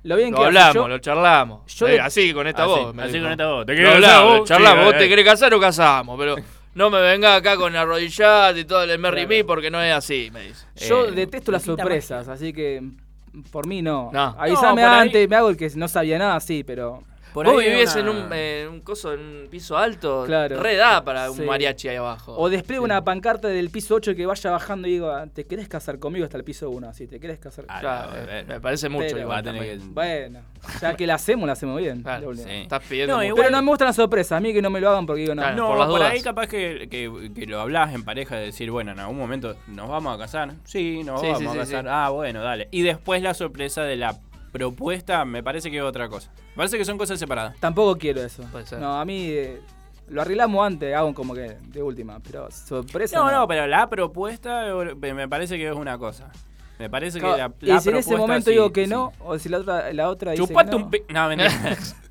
Lo 0.04 0.16
bien 0.16 0.32
Lo 0.32 0.38
que 0.40 0.46
hablamos, 0.46 0.74
yo- 0.76 0.88
lo 0.88 1.00
charlamos. 1.00 1.76
yo 1.76 1.88
Eh, 1.88 1.92
de- 1.94 2.00
así, 2.02 2.34
con 2.34 2.48
esta 2.48 2.64
Así, 2.64 2.72
voz. 2.72 2.96
así 3.00 3.20
con 3.20 3.32
esta 3.32 3.48
voz. 3.48 3.66
¿Te 3.66 3.76
Lo 3.76 3.90
hablamos, 3.92 4.30
vos? 4.30 4.40
lo 4.40 4.46
charlamos. 4.46 4.80
Sí, 4.80 4.86
vos 4.92 4.98
te 4.98 5.10
querés 5.10 5.26
casar 5.26 5.54
o 5.54 5.60
casamos, 5.60 6.18
pero 6.18 6.36
no 6.76 6.90
me 6.90 7.02
vengas 7.02 7.38
acá 7.40 7.58
con 7.58 7.76
arrodillate 7.76 8.60
y 8.62 8.66
todo 8.66 8.84
el 8.84 8.98
Merry 9.00 9.26
Me 9.28 9.44
porque 9.44 9.70
no 9.70 9.82
es 9.82 9.94
así, 9.94 10.30
me 10.32 10.44
dice. 10.44 10.66
Yo 10.76 11.08
Eh, 11.08 11.12
detesto 11.12 11.52
las 11.52 11.64
sorpresas, 11.64 12.28
así 12.30 12.54
que 12.54 12.80
mm, 12.82 13.42
por 13.52 13.68
mí 13.68 13.82
no. 13.82 14.10
No. 14.14 14.36
Avísame 14.40 14.82
No, 14.82 14.88
por 14.88 14.98
ahí- 14.98 15.08
antes, 15.08 15.28
me 15.30 15.36
hago 15.36 15.50
el 15.50 15.58
que 15.58 15.70
no 15.76 15.88
sabía 15.88 16.18
nada, 16.18 16.40
sí, 16.40 16.64
pero. 16.64 17.04
Por 17.38 17.46
Vos 17.46 17.62
ahí 17.62 17.70
vivís 17.70 17.96
una- 17.96 18.02
en 18.02 18.68
un, 18.68 18.74
un 18.74 18.82
coso, 18.82 19.14
en 19.14 19.20
un 19.20 19.48
piso 19.48 19.78
alto, 19.78 20.24
Claro. 20.26 20.60
re 20.60 20.76
da 20.76 21.04
para 21.04 21.30
Sí. 21.30 21.40
un 21.42 21.46
mariachi 21.46 21.88
ahí 21.88 21.96
abajo. 21.98 22.36
O 22.36 22.50
despliego 22.50 22.84
una 22.84 23.04
pancarta 23.04 23.48
del 23.48 23.70
piso 23.70 23.94
8 23.94 24.16
que 24.16 24.26
vaya 24.26 24.50
bajando 24.50 24.88
y 24.88 24.92
digo, 24.94 25.12
ah, 25.12 25.28
¿te 25.32 25.46
querés 25.46 25.68
casar 25.68 26.00
conmigo 26.00 26.26
hasta 26.26 26.38
el 26.38 26.44
piso 26.44 26.68
1? 26.72 26.90
Así, 26.90 27.06
¿te 27.06 27.20
querés 27.20 27.38
casar 27.38 27.66
Ah, 27.68 27.80
Claro, 27.80 28.12
no, 28.12 28.32
eh, 28.32 28.44
me 28.48 28.60
parece 28.60 28.90
mucho 28.90 29.06
Pero- 29.10 29.20
igual 29.20 29.36
va 29.36 29.40
a 29.40 29.44
tener 29.44 29.62
también. 29.62 29.80
que- 29.88 29.94
Bueno, 29.94 30.40
ya 30.82 30.96
que 30.96 31.06
la 31.06 31.14
hacemos, 31.14 31.46
la 31.46 31.54
hacemos 31.54 31.78
bien. 31.80 32.02
Claro, 32.02 32.34
sí. 32.34 32.44
Estás 32.50 32.82
pidiendo 32.90 33.16
No, 33.18 33.24
igual- 33.24 33.44
Pero 33.46 33.56
no 33.56 33.62
me 33.62 33.70
gustan 33.70 33.86
las 33.86 33.96
sorpresas, 33.98 34.32
a 34.32 34.40
mí 34.40 34.52
que 34.52 34.62
no 34.64 34.72
me 34.72 34.82
lo 34.82 34.90
hagan 34.90 35.06
porque 35.06 35.22
digo, 35.22 35.36
no. 35.36 35.44
Claro. 35.44 35.56
No, 35.58 35.68
por 35.68 35.78
las 35.78 35.88
por 35.90 36.00
dudas. 36.00 36.12
ahí 36.14 36.22
capaz 36.22 36.48
que, 36.48 36.88
que, 36.90 37.32
que 37.36 37.46
lo 37.46 37.62
hablás 37.62 37.94
en 37.94 38.04
pareja 38.04 38.36
de 38.36 38.46
decir, 38.46 38.72
bueno, 38.72 38.94
en 38.94 39.00
algún 39.00 39.18
momento 39.18 39.56
nos 39.68 39.88
vamos 39.90 40.16
a 40.16 40.18
casar. 40.18 40.54
Sí, 40.64 41.04
nos 41.04 41.22
Sí, 41.22 41.28
vamos 41.28 41.40
sí, 41.42 41.46
a 41.46 41.52
sí, 41.52 41.58
casar. 41.60 41.84
sí. 41.86 41.90
Ah, 41.92 42.10
bueno, 42.10 42.42
dale. 42.42 42.68
Y 42.72 42.82
después 42.82 43.22
la 43.22 43.36
sorpresa 43.36 43.84
de 43.84 43.96
la 43.96 44.16
propuesta 44.52 45.24
me 45.26 45.44
parece 45.44 45.70
que 45.70 45.78
es 45.78 45.84
otra 45.84 46.10
cosa. 46.10 46.32
Me 46.58 46.62
parece 46.62 46.80
que 46.80 46.86
son 46.86 46.98
cosas 46.98 47.20
separadas. 47.20 47.56
Tampoco 47.60 47.96
quiero 48.00 48.20
eso. 48.24 48.42
Puede 48.52 48.66
ser. 48.66 48.80
No, 48.80 49.00
a 49.00 49.06
mí 49.06 49.28
eh, 49.30 49.62
lo 50.10 50.24
arreglamos 50.24 50.66
antes, 50.66 50.96
hago 50.96 51.14
como 51.14 51.36
que 51.36 51.56
de 51.68 51.84
última, 51.84 52.20
pero 52.20 52.50
sorpresa. 52.50 53.20
No, 53.20 53.32
no, 53.32 53.48
pero 53.48 53.68
la 53.68 53.88
propuesta 53.88 54.68
eh, 54.68 55.14
me 55.14 55.28
parece 55.30 55.56
que 55.58 55.68
es 55.68 55.76
una 55.76 56.00
cosa. 56.00 56.32
Me 56.80 56.90
parece 56.90 57.20
que 57.20 57.26
Claro, 57.28 57.38
la, 57.38 57.54
y 57.62 57.66
la 57.68 57.80
si 57.80 57.90
en 57.90 57.98
ese 57.98 58.16
momento 58.18 58.46
sí, 58.46 58.52
digo 58.54 58.72
que 58.74 58.86
sí. 58.86 58.90
no, 58.90 59.14
o 59.20 59.38
si 59.38 59.50
la 59.50 59.60
otra, 59.60 59.94
la 59.94 60.10
otra 60.10 60.32
dice 60.32 60.48
Chupate 60.48 60.72
que 60.72 60.78
no. 60.78 60.84
un 60.86 60.90
pi... 60.92 61.02
No. 61.10 61.30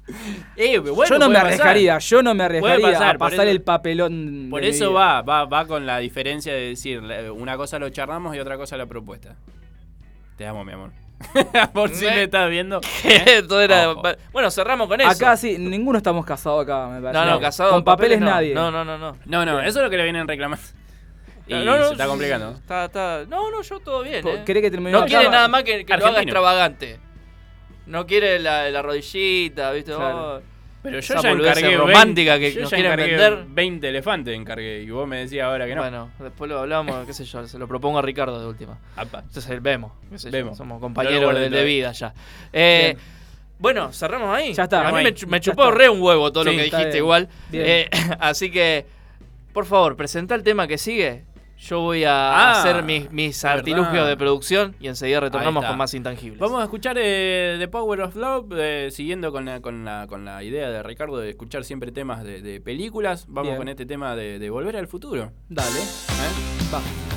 Eh, 0.56 0.78
bueno, 0.78 1.05
yo 1.06 1.18
no 1.18 1.28
me 1.28 1.35
pasar. 1.35 1.47
arriesgaría, 1.48 1.98
yo 1.98 2.23
no 2.23 2.32
me 2.32 2.44
arriesgaría 2.44 2.93
pasar, 2.93 3.16
a 3.16 3.18
pasar 3.18 3.40
eso- 3.40 3.51
el 3.51 3.62
papelón. 3.62 4.47
Por 4.48 4.62
eso 4.64 4.93
va, 4.93 5.23
va, 5.23 5.44
va 5.47 5.66
con 5.66 5.85
la 5.85 5.98
diferencia 5.98 6.52
de 6.55 6.60
decir, 6.68 7.02
la- 7.02 7.32
una 7.32 7.56
cosa 7.56 7.81
lo 7.81 7.89
charlamos 7.90 8.36
y 8.36 8.39
otra 8.39 8.56
cosa 8.56 8.77
la 8.77 8.86
propuesta. 8.86 9.35
Te 10.36 10.47
amo, 10.47 10.64
mi 10.64 10.70
amor. 10.73 10.93
Por 11.72 11.90
si 11.90 12.05
Me- 12.05 12.24
estás 12.24 12.51
viendo. 12.51 12.80
Era- 13.05 13.90
Ojo. 13.93 14.02
Bueno, 14.32 14.51
cerramos 14.51 14.86
con 14.88 15.01
eso. 15.01 15.10
Acá 15.10 15.36
sí, 15.36 15.56
ninguno 15.59 15.98
estamos 15.98 16.24
casados 16.26 16.62
acá, 16.64 16.88
me 16.88 17.01
parece. 17.01 17.24
No, 17.24 17.30
no, 17.32 17.40
casado 17.40 17.70
Con 17.70 17.84
papeles, 17.84 18.20
no. 18.20 18.26
nadie. 18.26 18.55
No, 18.55 18.70
no, 18.70 18.84
no, 18.84 18.98
no. 18.98 19.16
No, 19.24 19.44
no, 19.44 19.60
eso 19.60 19.78
es 19.78 19.84
lo 19.84 19.90
que 19.90 19.97
le 19.97 20.05
vienen 20.05 20.28
reclamando. 20.28 20.64
Y 21.48 21.55
No, 21.55 21.76
no, 21.78 21.86
se 21.86 21.93
está 21.93 22.06
complicando. 22.06 22.52
sí, 22.55 22.59
Está, 22.60 22.84
está- 22.86 23.24
No, 23.28 23.51
no, 23.51 23.62
yo 23.62 23.80
todo 23.80 24.02
bien. 24.02 24.26
Eh. 24.26 24.43
¿Querés 24.44 24.62
que 24.62 24.70
termine 24.70 24.93
No 24.93 25.06
quiere 25.06 25.28
nada 25.30 25.48
más 25.48 25.62
que, 25.62 25.84
que 25.86 25.97
lo 25.97 26.06
haga 26.06 26.20
extravagante. 26.22 27.01
No 27.86 28.05
quiere 28.06 28.38
la, 28.40 28.68
la 28.70 28.82
rodillita, 28.82 29.70
¿viste? 29.70 29.94
Claro. 29.94 30.36
Oh, 30.38 30.40
Pero 30.90 31.00
yo 31.00 31.22
ya 31.22 31.30
encargué 31.30 31.76
romántica 31.76 32.36
20, 32.36 32.54
que 32.54 32.60
nos 32.60 32.70
quieren 32.70 32.96
vender. 32.96 33.44
20 33.48 33.88
elefantes 33.88 34.34
encargué 34.36 34.82
y 34.82 34.90
vos 34.90 35.06
me 35.08 35.18
decías 35.18 35.46
ahora 35.46 35.66
que 35.66 35.74
no. 35.74 35.82
Bueno, 35.82 36.10
después 36.18 36.48
lo 36.50 36.60
hablamos, 36.60 37.06
qué 37.06 37.12
sé 37.12 37.24
yo, 37.24 37.46
se 37.46 37.58
lo 37.58 37.66
propongo 37.68 37.98
a 37.98 38.02
Ricardo 38.02 38.40
de 38.40 38.46
última. 38.46 38.78
Apa. 38.96 39.20
Entonces 39.26 39.62
vemos, 39.62 39.92
qué 40.10 40.18
sé 40.18 40.30
yo, 40.30 40.32
Vemos. 40.32 40.56
somos 40.56 40.80
compañeros 40.80 41.34
de, 41.34 41.64
vida 41.64 41.92
ya. 41.92 42.14
Eh, 42.52 42.96
bueno, 43.58 43.92
cerramos 43.92 44.34
ahí. 44.36 44.52
Ya 44.52 44.64
está. 44.64 44.86
A 44.88 44.92
mí 44.92 45.02
me, 45.02 45.12
chupó 45.40 45.64
está. 45.64 45.70
re 45.70 45.88
un 45.88 46.00
huevo 46.00 46.30
todo 46.30 46.44
Sí, 46.44 46.50
lo 46.50 46.56
que 46.56 46.62
dijiste 46.64 46.84
bien. 46.86 46.96
igual. 46.96 47.28
Bien. 47.50 47.64
Eh, 47.66 47.90
así 48.20 48.50
que, 48.50 48.86
por 49.52 49.64
favor, 49.66 49.96
presenta 49.96 50.34
el 50.34 50.42
tema 50.42 50.66
que 50.66 50.78
sigue. 50.78 51.24
Yo 51.58 51.80
voy 51.80 52.04
a 52.04 52.12
Ah, 52.50 52.60
hacer 52.60 52.82
mis, 52.82 53.10
mis 53.10 53.42
verdad. 53.42 53.58
artilugios 53.58 54.06
de 54.06 54.16
producción 54.16 54.76
y 54.78 54.88
enseguida 54.88 55.20
retornamos 55.20 55.64
con 55.64 55.76
más 55.78 55.94
intangibles. 55.94 56.38
Vamos 56.38 56.60
a 56.60 56.64
escuchar 56.64 56.96
eh, 57.00 57.56
The 57.58 57.68
Power 57.68 58.02
of 58.02 58.14
Love, 58.14 58.52
eh, 58.56 58.88
siguiendo 58.92 59.32
con 59.32 59.46
la, 59.46 59.60
con, 59.60 59.84
la, 59.84 60.06
con 60.06 60.24
la 60.24 60.42
idea 60.42 60.68
de 60.70 60.82
Ricardo 60.82 61.16
de 61.18 61.30
escuchar 61.30 61.64
siempre 61.64 61.92
temas 61.92 62.24
de, 62.24 62.42
de 62.42 62.60
películas. 62.60 63.24
Vamos 63.28 63.48
Bien. 63.50 63.56
con 63.56 63.68
este 63.68 63.86
tema 63.86 64.14
de, 64.16 64.38
de 64.38 64.50
Volver 64.50 64.76
al 64.76 64.86
Futuro. 64.86 65.32
Dale, 65.48 65.78
¿eh? 65.80 66.72
va. 66.72 67.15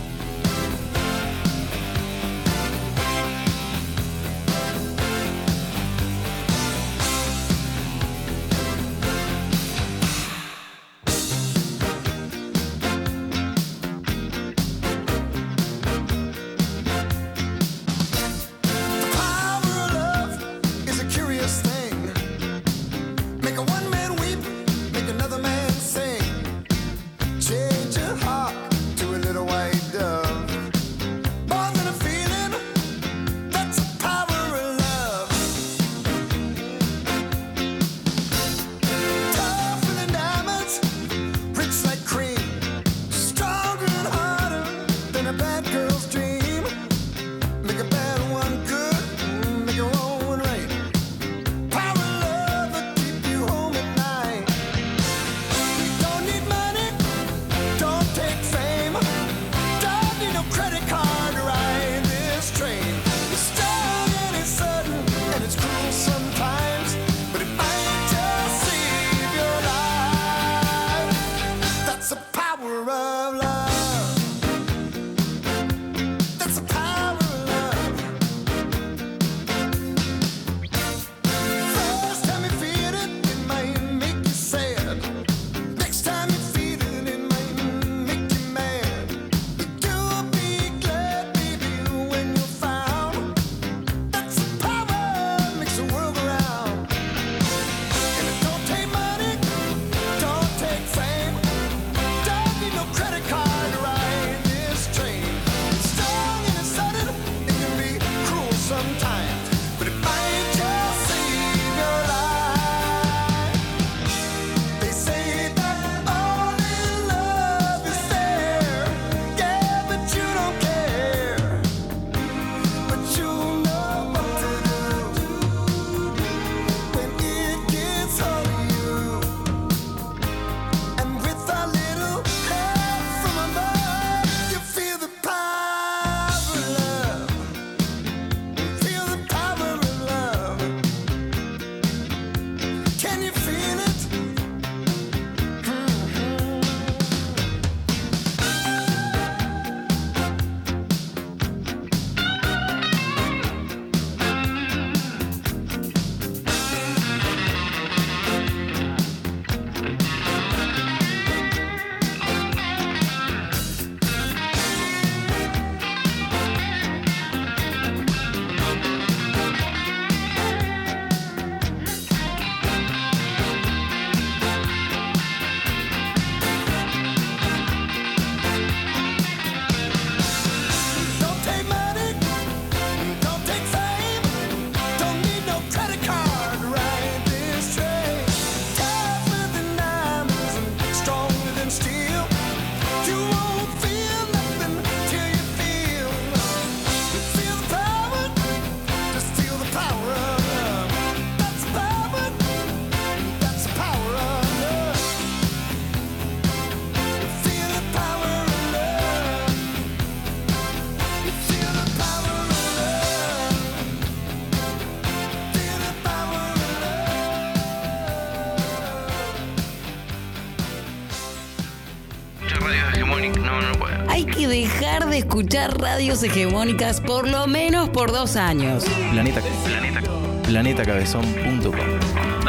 Hay 224.08 224.26
que 224.26 224.48
dejar 224.48 225.08
de 225.08 225.20
escuchar 225.20 225.80
radios 225.80 226.22
hegemónicas 226.24 227.00
por 227.00 227.28
lo 227.28 227.48
menos 227.48 227.90
por 227.90 228.12
dos 228.12 228.36
años. 228.36 228.86
Planeta. 229.12 229.42
Planeta. 229.66 230.02
Planetacabezón.com. 230.44 231.74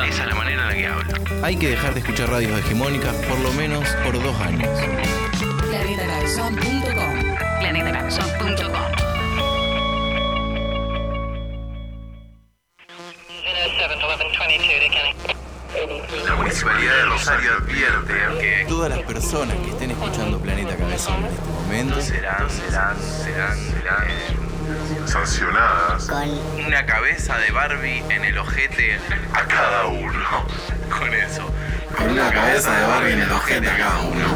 Esa 0.09 0.22
es 0.22 0.28
la 0.28 0.34
manera 0.34 0.62
en 0.62 0.68
la 0.68 0.74
que 0.74 0.86
hablo. 0.86 1.44
Hay 1.44 1.56
que 1.56 1.68
dejar 1.68 1.94
de 1.94 2.01
escuchar 2.01 2.30
radios 2.30 2.59
hegemónicas 2.59 3.14
por 3.26 3.38
lo 3.38 3.52
menos 3.52 3.88
por 4.05 4.20
dos 4.20 4.40
años. 4.40 4.68
Todas 18.81 18.97
las 18.97 19.07
personas 19.07 19.59
que 19.59 19.73
estén 19.73 19.90
escuchando 19.90 20.39
Planeta 20.39 20.74
Cabezón 20.74 21.16
en 21.19 21.27
este 21.27 21.51
momento 21.51 22.01
serán, 22.01 22.48
serán, 22.48 22.97
serán, 22.98 23.55
serán 23.59 24.09
eh, 24.09 25.07
sancionadas 25.07 26.07
con 26.07 26.65
una 26.66 26.86
cabeza 26.86 27.36
de 27.36 27.51
Barbie 27.51 28.02
en 28.09 28.24
el 28.24 28.39
ojete 28.39 28.98
a 29.35 29.44
cada 29.44 29.86
uno. 29.86 30.47
Con 30.98 31.12
eso. 31.12 31.43
Con 31.94 32.09
una 32.09 32.32
cabeza 32.32 32.74
de 32.74 32.86
Barbie 32.86 33.12
en 33.12 33.20
el 33.20 33.31
ojete 33.31 33.69
a 33.69 33.77
cada 33.77 34.01
uno. 34.01 34.28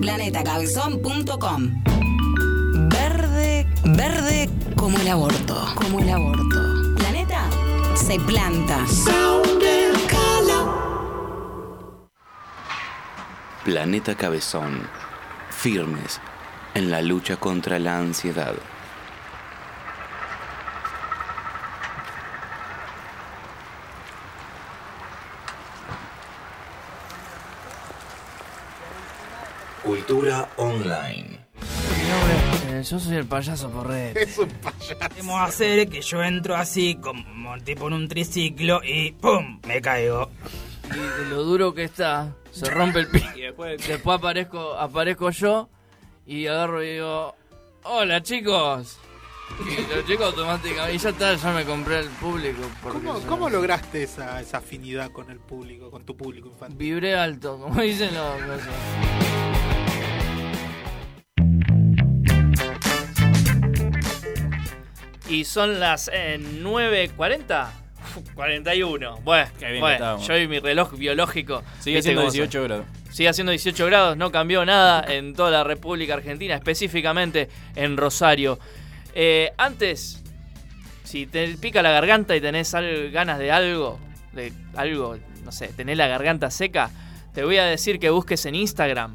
Planetacabezón.com. 0.00 1.84
Verde, 2.88 3.66
verde 3.84 4.48
como 4.84 4.98
el 4.98 5.08
aborto, 5.08 5.66
como 5.76 6.00
el 6.00 6.10
aborto. 6.10 6.94
Planeta 6.96 7.48
se 7.94 8.20
planta. 8.20 8.84
Planeta 13.64 14.14
Cabezón. 14.14 14.86
Firmes 15.48 16.20
en 16.74 16.90
la 16.90 17.00
lucha 17.00 17.38
contra 17.38 17.78
la 17.78 17.96
ansiedad. 17.96 18.52
Cultura 29.82 30.50
online. 30.58 31.33
Eh, 32.74 32.82
yo 32.82 32.98
soy 32.98 33.16
el 33.16 33.26
payaso 33.26 33.70
porrete. 33.70 34.24
Es 34.24 34.36
un 34.36 34.48
payaso. 34.48 34.98
Podemos 34.98 35.40
hacer 35.40 35.88
que 35.88 36.00
yo 36.00 36.22
entro 36.24 36.56
así, 36.56 36.96
como 36.96 37.56
tipo 37.62 37.86
en 37.86 37.92
un 37.92 38.08
triciclo 38.08 38.80
y 38.82 39.12
¡pum! 39.12 39.60
Me 39.66 39.80
caigo. 39.80 40.28
Y 40.92 41.22
de 41.22 41.30
lo 41.30 41.44
duro 41.44 41.72
que 41.72 41.84
está, 41.84 42.34
se 42.50 42.68
rompe 42.68 43.00
el 43.00 43.08
pie. 43.08 43.30
después, 43.36 43.86
después 43.86 44.18
aparezco, 44.18 44.74
aparezco 44.74 45.30
yo 45.30 45.68
y 46.26 46.48
agarro 46.48 46.82
y 46.82 46.94
digo, 46.94 47.36
hola 47.84 48.20
chicos. 48.22 48.98
Y 49.60 49.94
los 49.94 50.04
chicos 50.06 50.26
automáticamente, 50.26 50.96
y 50.96 50.98
ya 50.98 51.10
está, 51.10 51.34
ya 51.36 51.52
me 51.52 51.64
compré 51.64 52.00
el 52.00 52.08
público. 52.08 52.62
¿Cómo, 52.82 53.20
cómo 53.20 53.48
lograste 53.48 54.02
esa, 54.02 54.40
esa 54.40 54.58
afinidad 54.58 55.12
con 55.12 55.30
el 55.30 55.38
público, 55.38 55.92
con 55.92 56.04
tu 56.04 56.16
público 56.16 56.48
infantil? 56.48 56.76
Vibré 56.76 57.14
alto, 57.14 57.56
como 57.58 57.80
dicen 57.80 58.12
los... 58.14 58.62
Y 65.28 65.44
son 65.44 65.80
las 65.80 66.10
eh, 66.12 66.38
9.40. 66.38 67.68
41. 68.34 69.18
Bueno, 69.24 69.50
Qué 69.58 69.66
bien 69.70 69.80
bueno, 69.80 70.18
que 70.18 70.24
yo 70.24 70.38
y 70.38 70.48
mi 70.48 70.58
reloj 70.58 70.92
biológico. 70.92 71.62
Sigue 71.80 71.96
¿viste 71.96 72.10
siendo 72.10 72.22
cómo 72.22 72.30
son? 72.30 72.36
18 72.36 72.62
grados. 72.64 72.86
Sigue 73.10 73.28
haciendo 73.28 73.50
18 73.50 73.86
grados, 73.86 74.16
no 74.16 74.32
cambió 74.32 74.64
nada 74.64 75.04
en 75.08 75.34
toda 75.34 75.50
la 75.50 75.64
República 75.64 76.14
Argentina, 76.14 76.56
específicamente 76.56 77.48
en 77.76 77.96
Rosario. 77.96 78.58
Eh, 79.14 79.52
antes, 79.56 80.22
si 81.04 81.26
te 81.26 81.56
pica 81.58 81.80
la 81.80 81.92
garganta 81.92 82.34
y 82.34 82.40
tenés 82.40 82.74
ganas 83.12 83.38
de 83.38 83.52
algo, 83.52 84.00
de 84.32 84.52
algo, 84.74 85.16
no 85.44 85.52
sé, 85.52 85.68
tenés 85.68 85.96
la 85.96 86.08
garganta 86.08 86.50
seca, 86.50 86.90
te 87.32 87.44
voy 87.44 87.58
a 87.58 87.64
decir 87.64 88.00
que 88.00 88.10
busques 88.10 88.44
en 88.46 88.56
Instagram 88.56 89.14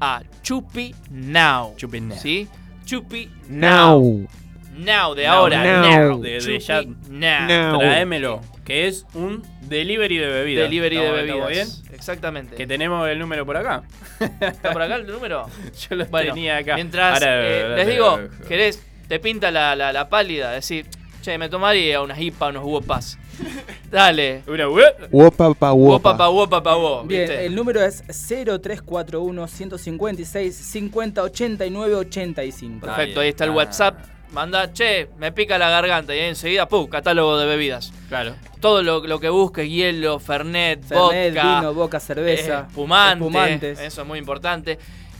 a 0.00 0.22
Chupi 0.42 0.94
Now. 1.10 1.74
Chupi 1.76 2.00
Now. 2.00 2.18
¿Sí? 2.18 2.48
Chupi 2.84 3.28
Now. 3.48 4.00
Now, 4.00 4.28
de 4.72 4.84
Now, 4.84 5.14
ahora, 5.28 5.62
now. 5.64 6.08
now. 6.10 6.20
De, 6.22 6.40
de 6.40 6.58
ya, 6.58 6.82
now. 7.08 7.48
Now. 7.48 7.78
Traémelo. 7.78 8.40
Que 8.64 8.86
es 8.88 9.04
un 9.14 9.42
delivery 9.62 10.18
de 10.18 10.26
bebidas. 10.28 10.64
Delivery 10.64 10.96
de 10.96 11.02
¿Estamos- 11.02 11.26
bebidas. 11.26 11.48
bien? 11.48 11.94
Exactamente. 11.94 12.56
Que 12.56 12.66
tenemos 12.66 13.08
el 13.08 13.18
número 13.18 13.44
por 13.44 13.56
acá. 13.56 13.82
¿Está 14.20 14.72
por 14.72 14.82
acá 14.82 14.96
el 14.96 15.06
número? 15.06 15.46
Yo 15.90 15.96
lo 15.96 16.06
Bueno, 16.06 16.32
tenía 16.34 16.58
acá. 16.58 16.74
Mientras 16.76 17.14
Ahora, 17.14 17.46
eh, 17.48 17.62
ahora 17.62 17.76
les 17.76 17.86
te- 17.86 17.92
digo, 17.92 18.20
querés, 18.48 18.82
te 19.08 19.18
pinta 19.18 19.50
la, 19.50 19.74
la, 19.76 19.92
la 19.92 20.08
pálida, 20.08 20.52
decir, 20.52 20.86
che, 21.22 21.36
me 21.38 21.48
tomaría 21.48 22.00
unas 22.00 22.18
IPA, 22.20 22.48
unos 22.48 22.64
wopas. 22.64 23.18
Dale. 23.90 24.42
Una. 24.46 24.68
Wopa 25.10 25.54
pa 25.54 25.72
Wopa 25.72 26.16
pa 26.16 26.28
wopa 26.28 26.62
pa 26.62 26.76
wo, 26.76 27.02
Bien, 27.04 27.30
el 27.30 27.54
número 27.54 27.82
es 27.82 28.02
0341 28.06 29.48
156 29.48 30.54
50 30.54 31.22
89 31.22 31.94
85. 31.96 32.86
Perfecto, 32.86 33.20
ahí 33.20 33.28
está 33.30 33.44
el 33.44 33.50
WhatsApp. 33.50 33.98
Manda, 34.32 34.72
che, 34.72 35.08
me 35.18 35.30
pica 35.32 35.58
la 35.58 35.68
garganta 35.68 36.14
y 36.14 36.18
ahí 36.20 36.28
enseguida, 36.30 36.66
¡pum! 36.66 36.86
Catálogo 36.88 37.36
de 37.38 37.46
bebidas. 37.46 37.92
Claro. 38.08 38.34
Todo 38.60 38.82
lo, 38.82 39.06
lo 39.06 39.20
que 39.20 39.28
busques, 39.28 39.68
hielo, 39.68 40.18
fernet, 40.18 40.82
Fernet, 40.84 41.34
vodka, 41.34 41.56
vino, 41.60 41.74
boca, 41.74 42.00
cerveza, 42.00 42.60
eh, 42.60 42.64
espumante, 42.68 43.24
espumantes. 43.26 43.80
eso 43.80 44.02
es 44.02 44.06
muy 44.08 44.18
importante. 44.18 44.78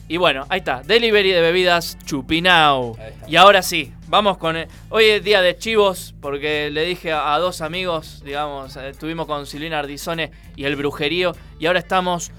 Y 0.08 0.16
bueno, 0.16 0.44
ahí 0.48 0.58
está, 0.58 0.82
delivery 0.82 1.30
de 1.30 1.40
bebidas 1.40 1.96
Chupinau. 2.04 2.96
Y 3.28 3.36
ahora 3.36 3.62
sí, 3.62 3.92
vamos 4.08 4.36
con... 4.38 4.56
el- 4.56 4.68
hoy 4.90 5.04
es 5.06 5.24
día 5.24 5.40
de 5.42 5.56
chivos, 5.56 6.14
porque 6.20 6.70
le 6.70 6.84
dije 6.84 7.12
a, 7.12 7.34
a 7.34 7.38
dos 7.38 7.60
amigos, 7.60 8.22
digamos, 8.24 8.76
eh, 8.76 8.90
estuvimos 8.90 9.26
con 9.26 9.46
Silvina 9.46 9.78
Ardizone 9.78 10.30
y 10.56 10.64
el 10.64 10.76
brujerío, 10.76 11.34
y 11.58 11.66
ahora 11.66 11.78
estamos 11.78 12.30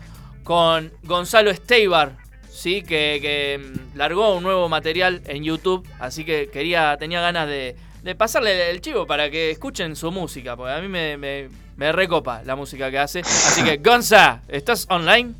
con 0.44 0.92
Gonzalo 1.04 1.52
Esteibar, 1.52 2.18
sí, 2.54 2.84
que, 2.84 3.20
que, 3.22 3.60
mm, 3.60 3.98
largó 3.98 4.36
un 4.36 4.44
nuevo 4.44 4.70
material 4.70 5.22
en 5.26 5.44
YouTube, 5.44 5.88
así 6.00 6.24
que 6.24 6.50
quería, 6.50 6.96
tenía 6.98 7.20
ganas 7.20 7.48
de, 7.48 7.76
de 8.04 8.16
pasarle 8.16 8.70
el 8.70 8.80
chivo 8.82 9.08
para 9.08 9.30
que 9.30 9.52
escuchen 9.52 9.96
su 9.96 10.12
música, 10.12 10.56
porque 10.56 10.74
a 10.74 10.80
mí 10.80 10.88
me, 10.88 11.18
me, 11.18 11.50
me 11.76 11.92
recopa 11.92 12.44
la 12.44 12.56
música 12.56 12.92
que 12.92 13.00
hace. 13.00 13.22
Así 13.22 13.64
que, 13.64 13.78
Gonza, 13.84 14.42
¿estás 14.48 14.86
online? 14.90 15.34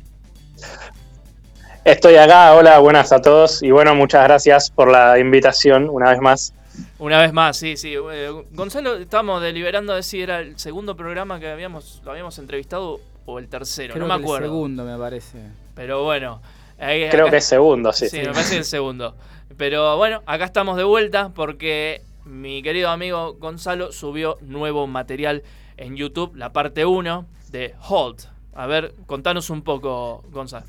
Estoy 1.84 2.16
acá, 2.16 2.54
hola, 2.54 2.78
buenas 2.78 3.12
a 3.12 3.20
todos 3.20 3.62
y 3.62 3.70
bueno, 3.70 3.94
muchas 3.94 4.24
gracias 4.24 4.70
por 4.70 4.90
la 4.90 5.18
invitación 5.18 5.88
una 5.90 6.10
vez 6.10 6.20
más. 6.20 6.54
Una 6.98 7.20
vez 7.20 7.32
más, 7.32 7.56
sí, 7.56 7.76
sí. 7.76 7.94
Eh, 7.94 8.32
Gonzalo, 8.52 8.96
estábamos 8.96 9.40
deliberando 9.42 9.92
a 9.92 9.96
ver 9.96 10.04
si 10.04 10.20
era 10.20 10.40
el 10.40 10.58
segundo 10.58 10.96
programa 10.96 11.38
que 11.38 11.48
habíamos, 11.48 12.00
lo 12.04 12.10
habíamos 12.10 12.38
entrevistado 12.38 13.00
o 13.26 13.38
el 13.38 13.48
tercero, 13.48 13.94
Creo 13.94 14.06
no 14.06 14.12
me 14.12 14.18
que 14.18 14.24
acuerdo. 14.24 14.46
El 14.46 14.52
segundo, 14.52 14.84
me 14.84 14.98
parece. 14.98 15.38
Pero 15.74 16.02
bueno. 16.02 16.40
Ahí- 16.78 17.08
Creo 17.10 17.24
acá- 17.26 17.30
que 17.32 17.36
es 17.38 17.44
segundo, 17.44 17.92
sí. 17.92 18.08
Sí, 18.08 18.18
me 18.18 18.28
parece 18.32 18.54
que 18.56 18.60
es 18.60 18.68
segundo. 18.68 19.14
Pero 19.56 19.96
bueno, 19.96 20.22
acá 20.26 20.44
estamos 20.44 20.76
de 20.76 20.84
vuelta 20.84 21.30
porque 21.34 22.02
mi 22.24 22.62
querido 22.62 22.88
amigo 22.90 23.34
Gonzalo 23.34 23.92
subió 23.92 24.36
nuevo 24.40 24.86
material 24.86 25.42
en 25.76 25.96
YouTube, 25.96 26.34
la 26.36 26.52
parte 26.52 26.84
1 26.86 27.26
de 27.50 27.74
Hold. 27.88 28.20
A 28.54 28.66
ver, 28.66 28.94
contanos 29.06 29.50
un 29.50 29.62
poco, 29.62 30.22
Gonzalo. 30.30 30.64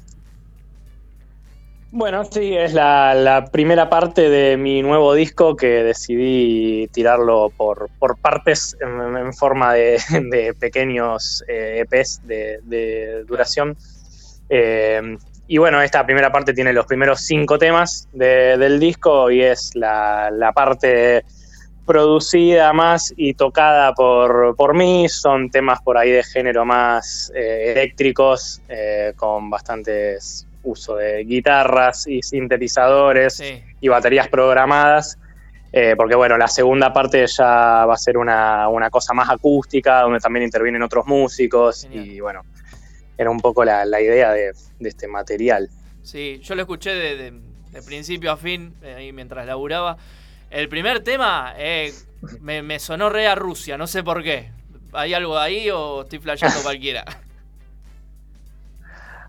Bueno, 1.92 2.26
sí, 2.26 2.54
es 2.58 2.74
la, 2.74 3.14
la 3.14 3.46
primera 3.46 3.90
parte 3.90 4.30
de 4.30 4.58
mi 4.58 4.82
nuevo 4.82 5.14
disco 5.14 5.56
que 5.56 5.68
decidí 5.84 6.88
tirarlo 6.92 7.52
por, 7.56 7.90
por 8.00 8.18
partes 8.18 8.76
en, 8.82 9.16
en 9.16 9.34
forma 9.34 9.74
de, 9.74 10.00
de 10.30 10.54
pequeños 10.60 11.44
eh, 11.48 11.86
EPs 11.90 12.22
de, 12.28 12.60
de 12.64 13.24
duración. 13.24 13.78
Eh, 14.50 15.18
y 15.48 15.58
bueno, 15.58 15.82
esta 15.82 16.06
primera 16.06 16.32
parte 16.32 16.54
tiene 16.54 16.74
los 16.74 16.86
primeros 16.86 17.22
cinco 17.22 17.58
temas 17.58 18.08
de- 18.14 18.58
del 18.58 18.80
disco 18.80 19.30
y 19.32 19.42
es 19.44 19.72
la, 19.76 20.30
la 20.32 20.52
parte 20.54 21.24
producida 21.86 22.74
más 22.74 23.14
y 23.16 23.34
tocada 23.36 23.94
por, 23.94 24.56
por 24.56 24.74
mí. 24.74 25.08
Son 25.08 25.50
temas 25.50 25.80
por 25.82 25.98
ahí 25.98 26.12
de 26.12 26.24
género 26.24 26.66
más 26.66 27.32
eh, 27.36 27.74
eléctricos, 27.76 28.62
eh, 28.68 29.14
con 29.16 29.50
bastantes 29.50 30.48
uso 30.64 30.96
de 30.96 31.24
guitarras 31.26 32.08
y 32.08 32.24
sintetizadores 32.24 33.40
y 33.82 33.88
baterías 33.88 34.28
programadas. 34.30 35.20
eh, 35.72 35.94
porque 35.98 36.16
bueno, 36.16 36.38
la 36.38 36.48
segunda 36.48 36.92
parte 36.94 37.26
ya 37.28 37.86
va 37.86 37.94
a 37.94 37.98
ser 37.98 38.18
una, 38.18 38.68
una 38.70 38.90
cosa 38.90 39.14
más 39.14 39.30
acústica, 39.30 40.02
donde 40.02 40.20
también 40.20 40.44
intervienen 40.46 40.82
otros 40.82 41.06
músicos 41.06 41.86
y 41.92 42.20
bueno, 42.22 42.44
era 43.18 43.30
un 43.30 43.40
poco 43.40 43.64
la, 43.66 43.86
la 43.86 44.02
idea 44.02 44.32
de, 44.32 44.54
de 44.80 44.90
este 44.90 45.08
material. 45.08 45.70
Sí, 46.02 46.40
yo 46.44 46.56
lo 46.56 46.62
escuché 46.62 46.92
de, 46.92 47.16
de- 47.18 47.42
de 47.72 47.82
principio 47.84 48.32
a 48.32 48.38
fin, 48.38 48.74
eh, 48.82 48.96
ahí 48.96 49.12
mientras 49.12 49.46
laburaba. 49.46 49.98
El 50.50 50.70
primer 50.70 51.02
tema 51.04 51.54
eh, 51.58 51.94
me, 52.40 52.62
me 52.62 52.80
sonó 52.80 53.10
re 53.10 53.28
a 53.28 53.36
Rusia, 53.36 53.78
no 53.78 53.86
sé 53.88 54.02
por 54.04 54.24
qué. 54.24 54.52
¿Hay 54.94 55.14
algo 55.14 55.38
ahí 55.38 55.70
o 55.72 56.04
estoy 56.04 56.20
flasheando 56.20 56.62
cualquiera? 56.64 57.04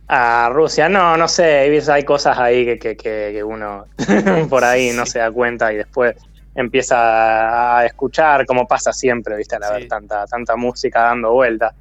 A 0.08 0.48
Rusia, 0.52 0.88
no, 0.88 1.16
no 1.16 1.26
sé, 1.26 1.44
hay 1.90 2.04
cosas 2.04 2.38
ahí 2.38 2.64
que, 2.64 2.78
que, 2.78 2.96
que, 2.96 3.30
que 3.32 3.42
uno 3.42 3.86
por 4.48 4.64
ahí 4.64 4.92
no 4.92 5.04
se 5.04 5.18
da 5.18 5.32
cuenta 5.32 5.72
y 5.72 5.76
después 5.76 6.14
empieza 6.54 7.78
a 7.80 7.84
escuchar, 7.86 8.46
como 8.46 8.66
pasa 8.68 8.92
siempre, 8.92 9.36
¿viste? 9.36 9.56
Al 9.56 9.64
haber 9.64 9.86
tanta, 9.86 10.24
tanta 10.26 10.54
música 10.56 11.02
dando 11.02 11.32
vuelta. 11.32 11.74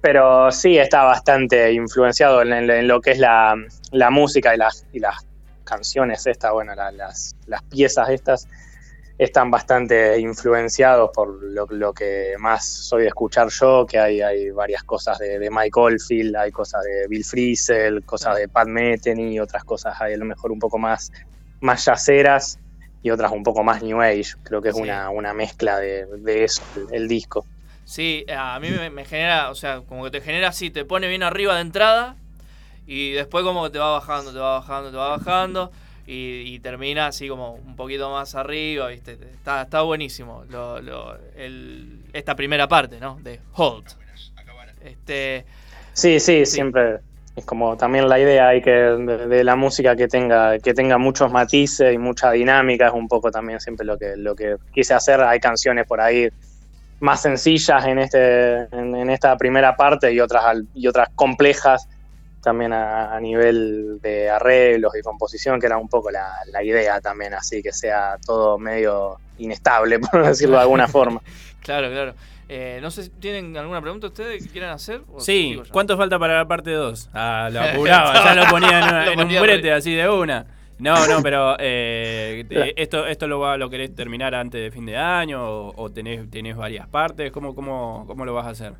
Pero 0.00 0.50
sí 0.50 0.78
está 0.78 1.04
bastante 1.04 1.72
influenciado 1.72 2.42
en, 2.42 2.52
en- 2.52 2.70
en 2.70 2.88
lo 2.88 3.00
que 3.00 3.10
es 3.12 3.18
la, 3.18 3.54
la 3.92 4.10
música 4.10 4.54
y 4.54 4.58
las, 4.58 4.86
y 4.92 4.98
las 4.98 5.16
canciones 5.64 6.26
estas, 6.26 6.52
bueno, 6.52 6.74
la- 6.74 6.90
las, 6.92 7.36
las 7.46 7.62
piezas 7.64 8.08
estas 8.08 8.48
están 9.18 9.50
bastante 9.50 10.18
influenciados 10.18 11.10
por 11.14 11.42
lo, 11.42 11.66
lo 11.68 11.92
que 11.92 12.34
más 12.38 12.66
soy 12.66 13.02
de 13.02 13.08
escuchar 13.08 13.48
yo, 13.50 13.84
que 13.86 13.98
hay, 13.98 14.22
hay 14.22 14.50
varias 14.50 14.82
cosas 14.84 15.18
de, 15.18 15.38
de 15.38 15.50
Mike 15.50 15.78
Oldfield, 15.78 16.34
hay 16.36 16.50
cosas 16.50 16.82
de 16.84 17.06
Bill 17.06 17.22
Frisell, 17.24 18.02
cosas 18.06 18.36
de 18.36 18.48
Pat 18.48 18.66
Metheny, 18.68 19.38
otras 19.38 19.62
cosas 19.64 19.94
hay 20.00 20.14
a 20.14 20.16
lo 20.16 20.24
mejor 20.24 20.50
un 20.50 20.58
poco 20.58 20.78
más, 20.78 21.12
más 21.60 21.84
yaceras 21.84 22.58
y 23.02 23.10
otras 23.10 23.30
un 23.32 23.42
poco 23.42 23.62
más 23.62 23.82
New 23.82 24.00
Age. 24.00 24.32
Creo 24.42 24.62
que 24.62 24.70
es 24.70 24.76
Sí. 24.76 24.80
una, 24.82 25.10
una 25.10 25.34
mezcla 25.34 25.78
de, 25.78 26.06
de 26.06 26.44
eso, 26.44 26.62
el, 26.74 26.86
el 27.02 27.06
disco. 27.08 27.44
Sí, 27.90 28.24
a 28.32 28.60
mí 28.60 28.70
me, 28.70 28.88
me 28.88 29.04
genera, 29.04 29.50
o 29.50 29.56
sea, 29.56 29.80
como 29.80 30.04
que 30.04 30.12
te 30.12 30.20
genera 30.20 30.48
así, 30.48 30.70
te 30.70 30.84
pone 30.84 31.08
bien 31.08 31.24
arriba 31.24 31.56
de 31.56 31.62
entrada 31.62 32.14
y 32.86 33.10
después 33.12 33.44
como 33.44 33.64
que 33.64 33.70
te 33.70 33.80
va 33.80 33.90
bajando, 33.92 34.32
te 34.32 34.38
va 34.38 34.60
bajando, 34.60 34.92
te 34.92 34.96
va 34.96 35.08
bajando 35.18 35.72
y, 36.06 36.42
y 36.54 36.60
termina 36.60 37.08
así 37.08 37.28
como 37.28 37.54
un 37.54 37.74
poquito 37.74 38.08
más 38.12 38.36
arriba, 38.36 38.86
¿viste? 38.88 39.18
Está, 39.34 39.62
está 39.62 39.82
buenísimo 39.82 40.44
lo, 40.50 40.80
lo- 40.80 41.18
el- 41.36 41.98
esta 42.12 42.36
primera 42.36 42.68
parte, 42.68 43.00
¿no? 43.00 43.18
De 43.22 43.40
Hold. 43.54 43.86
Este, 44.84 45.44
Sí, 45.92 46.20
sí, 46.20 46.46
siempre 46.46 47.00
es 47.34 47.44
como 47.44 47.76
también 47.76 48.08
la 48.08 48.20
idea 48.20 48.48
hay 48.48 48.62
que 48.62 48.70
de, 48.70 49.26
de 49.26 49.44
la 49.44 49.56
música 49.56 49.96
que 49.96 50.08
tenga 50.08 50.58
que 50.60 50.74
tenga 50.74 50.96
muchos 50.96 51.32
matices 51.32 51.92
y 51.92 51.98
mucha 51.98 52.30
dinámica 52.30 52.86
es 52.86 52.92
un 52.92 53.08
poco 53.08 53.30
también 53.30 53.60
siempre 53.60 53.84
lo 53.84 53.98
que 53.98 54.16
lo 54.16 54.34
que 54.36 54.56
quise 54.72 54.94
hacer. 54.94 55.20
Hay 55.20 55.40
canciones 55.40 55.86
por 55.86 56.00
ahí 56.00 56.28
más 57.00 57.22
sencillas 57.22 57.84
en 57.86 57.98
este 57.98 58.62
en, 58.72 58.94
en 58.94 59.10
esta 59.10 59.36
primera 59.36 59.74
parte 59.76 60.12
y 60.12 60.20
otras 60.20 60.44
al- 60.44 60.66
y 60.74 60.86
otras 60.86 61.08
complejas 61.14 61.88
también 62.42 62.72
a, 62.72 63.14
a 63.14 63.20
nivel 63.20 63.98
de 64.00 64.30
arreglos 64.30 64.92
y 64.98 65.02
composición 65.02 65.60
que 65.60 65.66
era 65.66 65.76
un 65.76 65.88
poco 65.88 66.10
la, 66.10 66.32
la 66.52 66.62
idea 66.62 67.00
también 67.00 67.34
así 67.34 67.62
que 67.62 67.72
sea 67.72 68.16
todo 68.24 68.58
medio 68.58 69.18
inestable 69.38 69.98
por 70.12 70.24
decirlo 70.26 70.56
de 70.56 70.62
alguna 70.62 70.88
forma. 70.88 71.20
claro, 71.62 71.90
claro. 71.90 72.14
Eh, 72.52 72.80
no 72.82 72.90
sé, 72.90 73.04
si 73.04 73.10
¿tienen 73.10 73.56
alguna 73.56 73.80
pregunta 73.80 74.08
ustedes 74.08 74.42
que 74.42 74.48
quieran 74.50 74.70
hacer? 74.70 75.02
¿O 75.12 75.20
Sí? 75.20 75.60
¿cuánto 75.70 75.96
falta 75.96 76.18
para 76.18 76.38
la 76.38 76.48
parte 76.48 76.72
2? 76.72 77.10
Ah, 77.14 77.48
lo 77.52 77.60
apuraba, 77.62 78.12
ya 78.24 78.34
lo 78.34 78.44
ponía 78.50 78.78
en, 78.80 78.84
una- 78.84 79.04
Lo 79.06 79.12
en 79.12 79.20
un 79.20 79.40
brete 79.40 79.62
re- 79.68 79.72
así 79.74 79.94
de 79.94 80.08
una. 80.08 80.46
No, 80.80 81.06
no, 81.06 81.22
pero 81.22 81.56
eh, 81.58 82.44
eh, 82.50 82.74
esto 82.76 83.06
esto 83.06 83.26
lo 83.26 83.40
va, 83.40 83.56
lo 83.56 83.68
querés 83.68 83.94
terminar 83.94 84.34
antes 84.34 84.60
de 84.60 84.70
fin 84.70 84.86
de 84.86 84.96
año 84.96 85.42
o, 85.42 85.74
o 85.76 85.90
tenés, 85.90 86.30
tenés 86.30 86.56
varias 86.56 86.88
partes, 86.88 87.30
¿Cómo, 87.30 87.54
cómo, 87.54 88.04
¿cómo 88.06 88.24
lo 88.24 88.34
vas 88.34 88.46
a 88.46 88.50
hacer? 88.50 88.72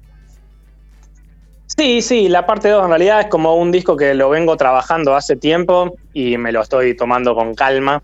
Sí, 1.76 2.02
sí, 2.02 2.28
la 2.28 2.46
parte 2.46 2.68
2 2.68 2.84
en 2.84 2.90
realidad 2.90 3.20
es 3.20 3.26
como 3.28 3.54
un 3.56 3.70
disco 3.70 3.96
que 3.96 4.12
lo 4.12 4.28
vengo 4.28 4.56
trabajando 4.56 5.14
hace 5.14 5.36
tiempo 5.36 5.96
y 6.12 6.36
me 6.36 6.52
lo 6.52 6.62
estoy 6.62 6.96
tomando 6.96 7.34
con 7.34 7.54
calma. 7.54 8.02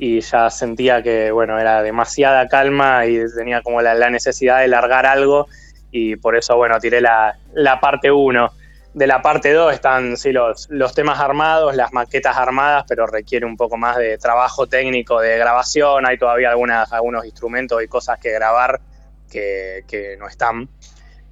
Y 0.00 0.20
ya 0.20 0.48
sentía 0.48 1.02
que, 1.02 1.30
bueno, 1.30 1.58
era 1.58 1.82
demasiada 1.82 2.48
calma 2.48 3.04
y 3.04 3.20
tenía 3.36 3.60
como 3.60 3.82
la, 3.82 3.92
la 3.94 4.08
necesidad 4.08 4.60
de 4.60 4.68
largar 4.68 5.04
algo. 5.04 5.46
Y 5.90 6.16
por 6.16 6.36
eso, 6.36 6.56
bueno, 6.56 6.80
tiré 6.80 7.02
la, 7.02 7.36
la 7.52 7.78
parte 7.80 8.10
1. 8.10 8.50
De 8.94 9.06
la 9.08 9.20
parte 9.22 9.52
2 9.52 9.74
están, 9.74 10.16
sí, 10.16 10.30
los, 10.30 10.68
los 10.70 10.94
temas 10.94 11.18
armados, 11.18 11.74
las 11.74 11.92
maquetas 11.92 12.36
armadas, 12.36 12.84
pero 12.88 13.06
requiere 13.08 13.44
un 13.44 13.56
poco 13.56 13.76
más 13.76 13.96
de 13.96 14.16
trabajo 14.18 14.68
técnico, 14.68 15.20
de 15.20 15.36
grabación. 15.36 16.06
Hay 16.06 16.16
todavía 16.16 16.50
algunas, 16.50 16.92
algunos 16.92 17.24
instrumentos 17.24 17.82
y 17.82 17.88
cosas 17.88 18.20
que 18.20 18.30
grabar 18.30 18.80
que, 19.28 19.82
que 19.88 20.16
no 20.16 20.28
están 20.28 20.68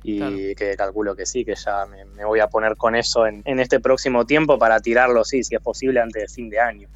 y 0.02 0.56
que 0.56 0.74
calculo 0.76 1.14
que 1.14 1.24
sí, 1.24 1.44
que 1.44 1.54
ya 1.54 1.86
me, 1.86 2.04
me 2.04 2.24
voy 2.24 2.40
a 2.40 2.48
poner 2.48 2.74
con 2.76 2.96
eso 2.96 3.24
en, 3.28 3.42
en 3.44 3.60
este 3.60 3.78
próximo 3.78 4.26
tiempo 4.26 4.58
para 4.58 4.80
tirarlo, 4.80 5.24
sí, 5.24 5.44
si 5.44 5.54
es 5.54 5.60
posible, 5.60 6.00
antes 6.00 6.22
de 6.22 6.28
fin 6.28 6.50
de 6.50 6.58
año. 6.58 6.88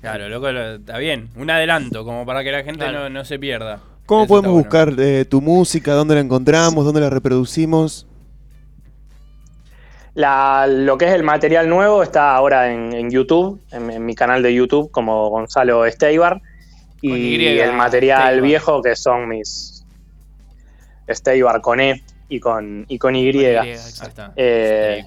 Claro, 0.00 0.28
loco, 0.28 0.50
lo- 0.50 0.74
está 0.74 0.98
bien. 0.98 1.28
Un 1.36 1.48
adelanto, 1.50 2.04
como 2.04 2.26
para 2.26 2.42
que 2.42 2.50
la 2.50 2.64
gente 2.64 2.80
Claro. 2.80 3.02
no, 3.04 3.10
no 3.10 3.24
se 3.24 3.38
pierda. 3.38 3.80
¿Cómo 4.06 4.22
Eso 4.24 4.28
podemos 4.30 4.50
bueno. 4.52 4.64
buscar 4.64 4.94
eh, 4.98 5.24
tu 5.26 5.40
música? 5.40 5.92
¿Dónde 5.92 6.16
la 6.16 6.20
encontramos? 6.22 6.84
¿Dónde 6.84 7.00
la 7.00 7.10
reproducimos? 7.10 8.07
La, 10.18 10.66
lo 10.66 10.98
que 10.98 11.04
es 11.06 11.12
el 11.12 11.22
material 11.22 11.68
nuevo 11.68 12.02
está 12.02 12.34
ahora 12.34 12.72
en, 12.72 12.92
en 12.92 13.08
YouTube, 13.08 13.60
en, 13.70 13.88
en 13.90 14.04
mi 14.04 14.16
canal 14.16 14.42
de 14.42 14.52
YouTube 14.52 14.90
como 14.90 15.30
Gonzalo 15.30 15.86
Esteibar. 15.86 16.40
Y 17.00 17.36
Y, 17.36 17.60
el 17.60 17.72
material 17.74 18.22
Esteibar. 18.22 18.42
viejo 18.42 18.82
que 18.82 18.96
son 18.96 19.28
mis 19.28 19.84
Esteibar 21.06 21.60
con 21.60 21.80
E 21.80 22.02
y 22.28 22.40
con, 22.40 22.84
y 22.88 22.98
con 22.98 23.14
Y. 23.14 23.28
exacto. 23.46 24.32
Eh, 24.36 25.04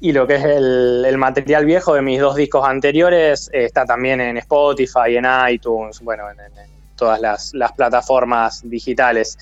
y 0.00 0.12
lo 0.12 0.26
que 0.26 0.36
es 0.36 0.44
el, 0.44 1.04
el 1.06 1.18
material 1.18 1.64
viejo 1.64 1.94
de 1.94 2.02
mis 2.02 2.20
dos 2.20 2.34
discos 2.36 2.64
anteriores 2.66 3.50
eh, 3.52 3.64
está 3.64 3.84
también 3.84 4.20
en 4.20 4.36
Spotify, 4.36 5.16
en 5.16 5.26
iTunes, 5.50 6.00
bueno, 6.00 6.30
en, 6.30 6.38
en- 6.40 6.58
en 6.58 6.70
todas 6.96 7.20
las, 7.20 7.52
las 7.54 7.72
plataformas 7.72 8.60
digitales. 8.68 9.36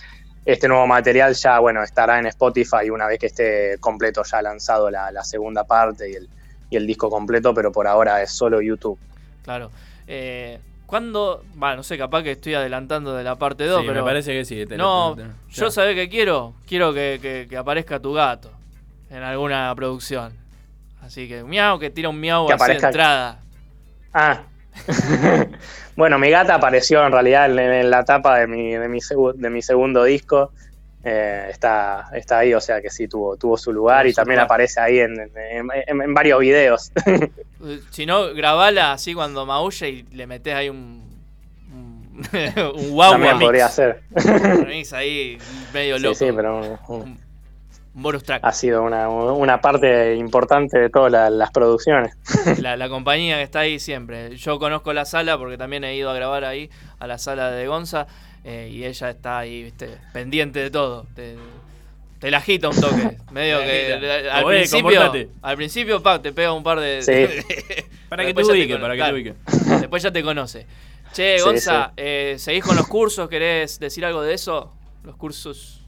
Este 0.44 0.68
nuevo 0.68 0.86
material 0.86 1.34
ya, 1.34 1.58
bueno, 1.58 1.82
estará 1.82 2.18
en 2.18 2.26
Spotify 2.26 2.88
una 2.90 3.06
vez 3.06 3.18
que 3.18 3.26
esté 3.26 3.76
completo 3.78 4.22
ya 4.24 4.40
lanzado 4.42 4.90
la, 4.90 5.10
la 5.12 5.22
segunda 5.22 5.64
parte 5.64 6.10
y 6.10 6.14
el, 6.14 6.28
y 6.70 6.76
el 6.76 6.86
disco 6.86 7.10
completo, 7.10 7.52
pero 7.54 7.70
por 7.70 7.86
ahora 7.86 8.22
es 8.22 8.30
solo 8.32 8.60
YouTube. 8.60 8.98
Claro. 9.44 9.70
Eh, 10.06 10.58
¿Cuándo? 10.86 11.44
Va, 11.62 11.76
no 11.76 11.82
sé, 11.84 11.96
capaz 11.98 12.22
que 12.24 12.32
estoy 12.32 12.54
adelantando 12.54 13.14
de 13.14 13.22
la 13.22 13.36
parte 13.36 13.64
2, 13.66 13.82
Sí, 13.82 13.86
pero. 13.86 14.00
me 14.00 14.04
parece 14.10 14.32
que 14.32 14.44
sí, 14.44 14.66
te 14.66 14.76
no, 14.76 15.14
te 15.14 15.24
yo 15.50 15.70
sabés 15.70 15.94
que 15.94 16.08
quiero. 16.08 16.54
Quiero 16.66 16.92
que, 16.92 17.18
que- 17.22 17.46
que 17.48 17.56
aparezca 17.56 18.00
tu 18.00 18.12
gato 18.12 18.50
en 19.10 19.22
alguna 19.22 19.72
producción. 19.76 20.32
Así 21.02 21.28
que 21.28 21.44
miau, 21.44 21.78
que 21.78 21.90
tira 21.90 22.08
un 22.08 22.18
miau 22.18 22.46
Que 22.46 22.54
de 22.54 22.56
aparezca- 22.56 22.88
entrada. 22.88 23.38
Ah. 24.12 24.42
bueno, 25.96 26.18
mi 26.18 26.30
gata 26.30 26.54
apareció 26.54 27.04
en 27.06 27.12
realidad 27.12 27.50
en, 27.50 27.58
en 27.58 27.90
la 27.90 28.04
tapa 28.04 28.38
de 28.38 28.46
mi, 28.46 28.72
de 28.72 28.88
mi, 28.88 28.98
segu- 29.00 29.34
de 29.34 29.50
mi 29.50 29.62
segundo 29.62 30.04
disco. 30.04 30.52
Eh, 31.02 31.46
está, 31.50 32.08
está 32.12 32.38
ahí, 32.40 32.52
o 32.52 32.60
sea 32.60 32.82
que 32.82 32.90
sí 32.90 33.08
tuvo, 33.08 33.36
tuvo 33.38 33.56
su 33.56 33.72
lugar 33.72 34.06
y 34.06 34.12
también 34.12 34.40
aparece 34.40 34.80
ahí 34.80 34.98
en, 35.00 35.30
en- 35.34 36.14
varios 36.14 36.40
videos. 36.40 36.92
Eh, 37.62 37.78
Si 37.90 38.06
no, 38.06 38.32
grabala 38.32 38.92
así 38.92 39.12
cuando 39.12 39.44
maulla 39.44 39.86
y 39.86 40.02
le 40.12 40.26
metés 40.26 40.54
ahí 40.54 40.70
un. 40.70 41.04
Un, 41.70 42.26
un 42.74 42.90
guau 42.90 43.12
También 43.12 43.34
mix. 43.36 43.44
podría 43.44 43.68
ser. 43.68 44.00
Un 44.14 44.64
remix 44.64 44.92
ahí 44.94 45.36
medio 45.74 45.98
Sí, 45.98 46.02
loco. 46.02 46.14
sí, 46.14 46.26
pero 46.34 46.78
Un 46.88 47.18
bonus 48.02 48.24
track. 48.24 48.40
ha 48.44 48.52
sido 48.52 48.82
una, 48.82 49.08
una 49.08 49.60
parte 49.60 50.14
importante 50.16 50.78
de 50.78 50.90
todas 50.90 51.10
la- 51.12 51.30
las 51.30 51.50
producciones. 51.50 52.14
La, 52.60 52.76
la 52.76 52.88
compañía 52.88 53.36
que 53.36 53.42
está 53.42 53.60
ahí 53.60 53.78
siempre. 53.78 54.36
Yo 54.36 54.58
conozco 54.58 54.92
la 54.92 55.04
sala 55.04 55.36
porque 55.38 55.56
también 55.58 55.84
he 55.84 55.94
ido 55.96 56.10
a 56.10 56.14
grabar 56.14 56.44
ahí, 56.44 56.70
a 56.98 57.06
la 57.06 57.18
sala 57.18 57.50
de 57.50 57.66
Gonza, 57.66 58.06
eh, 58.44 58.68
y 58.72 58.84
ella 58.84 59.10
está 59.10 59.38
ahí, 59.38 59.62
viste, 59.64 59.98
pendiente 60.12 60.58
de 60.60 60.70
todo. 60.70 61.06
Te, 61.14 61.36
te 62.18 62.30
la 62.30 62.38
agita 62.38 62.68
un 62.68 62.80
toque. 62.80 63.16
Medio 63.32 63.58
que 63.60 64.28
al- 64.30 64.44
Oye, 64.44 64.58
principio, 64.58 65.12
al 65.42 65.56
principio 65.56 66.02
pa, 66.02 66.20
te 66.20 66.32
pega 66.32 66.52
un 66.52 66.62
par 66.62 66.80
de. 66.80 67.02
Sí. 67.02 67.42
Para 68.08 68.22
que 68.24 68.26
Después 68.28 68.46
te 68.46 68.52
ubique, 68.52 68.76
para 68.78 68.96
que 68.96 69.02
te 69.02 69.12
ubique. 69.12 69.34
Después 69.80 70.02
ya 70.02 70.10
te 70.10 70.22
conoce. 70.22 70.66
Che, 71.12 71.38
Sí, 71.38 71.44
Gonza, 71.44 71.86
sí. 71.88 71.92
eh, 71.96 72.36
¿seguís 72.38 72.62
con 72.64 72.76
los 72.76 72.86
cursos? 72.86 73.28
¿Querés 73.28 73.80
decir 73.80 74.04
algo 74.04 74.22
de 74.22 74.34
eso? 74.34 74.72
Los 75.02 75.16
cursos. 75.16 75.79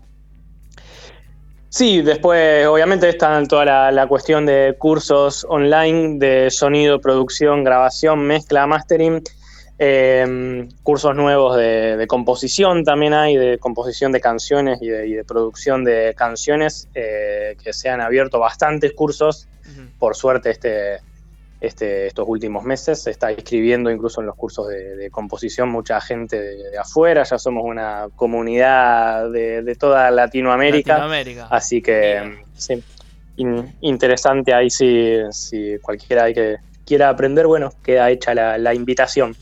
Sí, 1.72 2.02
después 2.02 2.66
obviamente 2.66 3.08
está 3.08 3.42
toda 3.48 3.64
la, 3.64 3.90
la 3.90 4.06
cuestión 4.06 4.44
de 4.44 4.76
cursos 4.78 5.46
online 5.48 6.18
de 6.18 6.50
sonido, 6.50 7.00
producción, 7.00 7.64
grabación, 7.64 8.26
mezcla, 8.26 8.66
mastering, 8.66 9.22
eh, 9.78 10.68
cursos 10.82 11.16
nuevos 11.16 11.56
de, 11.56 11.96
de 11.96 12.06
composición 12.06 12.84
también 12.84 13.14
hay, 13.14 13.38
de 13.38 13.56
composición 13.56 14.12
de 14.12 14.20
canciones 14.20 14.82
y 14.82 14.88
de, 14.88 15.06
y 15.06 15.14
de 15.14 15.24
producción 15.24 15.82
de 15.82 16.14
canciones, 16.14 16.88
eh, 16.94 17.56
que 17.64 17.72
se 17.72 17.88
han 17.88 18.02
abierto 18.02 18.38
bastantes 18.38 18.92
cursos, 18.92 19.48
por 19.98 20.14
suerte 20.14 20.50
este, 20.50 20.98
este, 21.62 22.08
estos 22.08 22.26
últimos 22.28 22.64
meses, 22.64 23.02
se 23.02 23.10
está 23.12 23.30
inscribiendo 23.30 23.88
incluso 23.90 24.20
en 24.20 24.26
los 24.26 24.34
cursos 24.34 24.66
de, 24.66 24.96
de 24.96 25.10
composición 25.10 25.68
mucha 25.68 26.00
gente 26.00 26.40
de, 26.40 26.70
de 26.70 26.78
afuera, 26.78 27.22
ya 27.22 27.38
somos 27.38 27.62
una 27.64 28.08
comunidad 28.16 29.30
de, 29.30 29.62
de 29.62 29.74
toda 29.76 30.10
Latinoamérica. 30.10 30.94
Latinoamérica. 30.94 31.46
Así 31.50 31.80
que 31.80 32.38
sí, 32.54 32.82
in- 33.36 33.72
interesante 33.80 34.52
ahí 34.52 34.70
si, 34.70 35.18
si 35.30 35.78
cualquiera 35.80 36.32
que 36.34 36.56
quiera 36.84 37.08
aprender, 37.08 37.46
bueno, 37.46 37.72
queda 37.84 38.10
hecha 38.10 38.34
la, 38.34 38.58
la 38.58 38.74
invitación. 38.74 39.36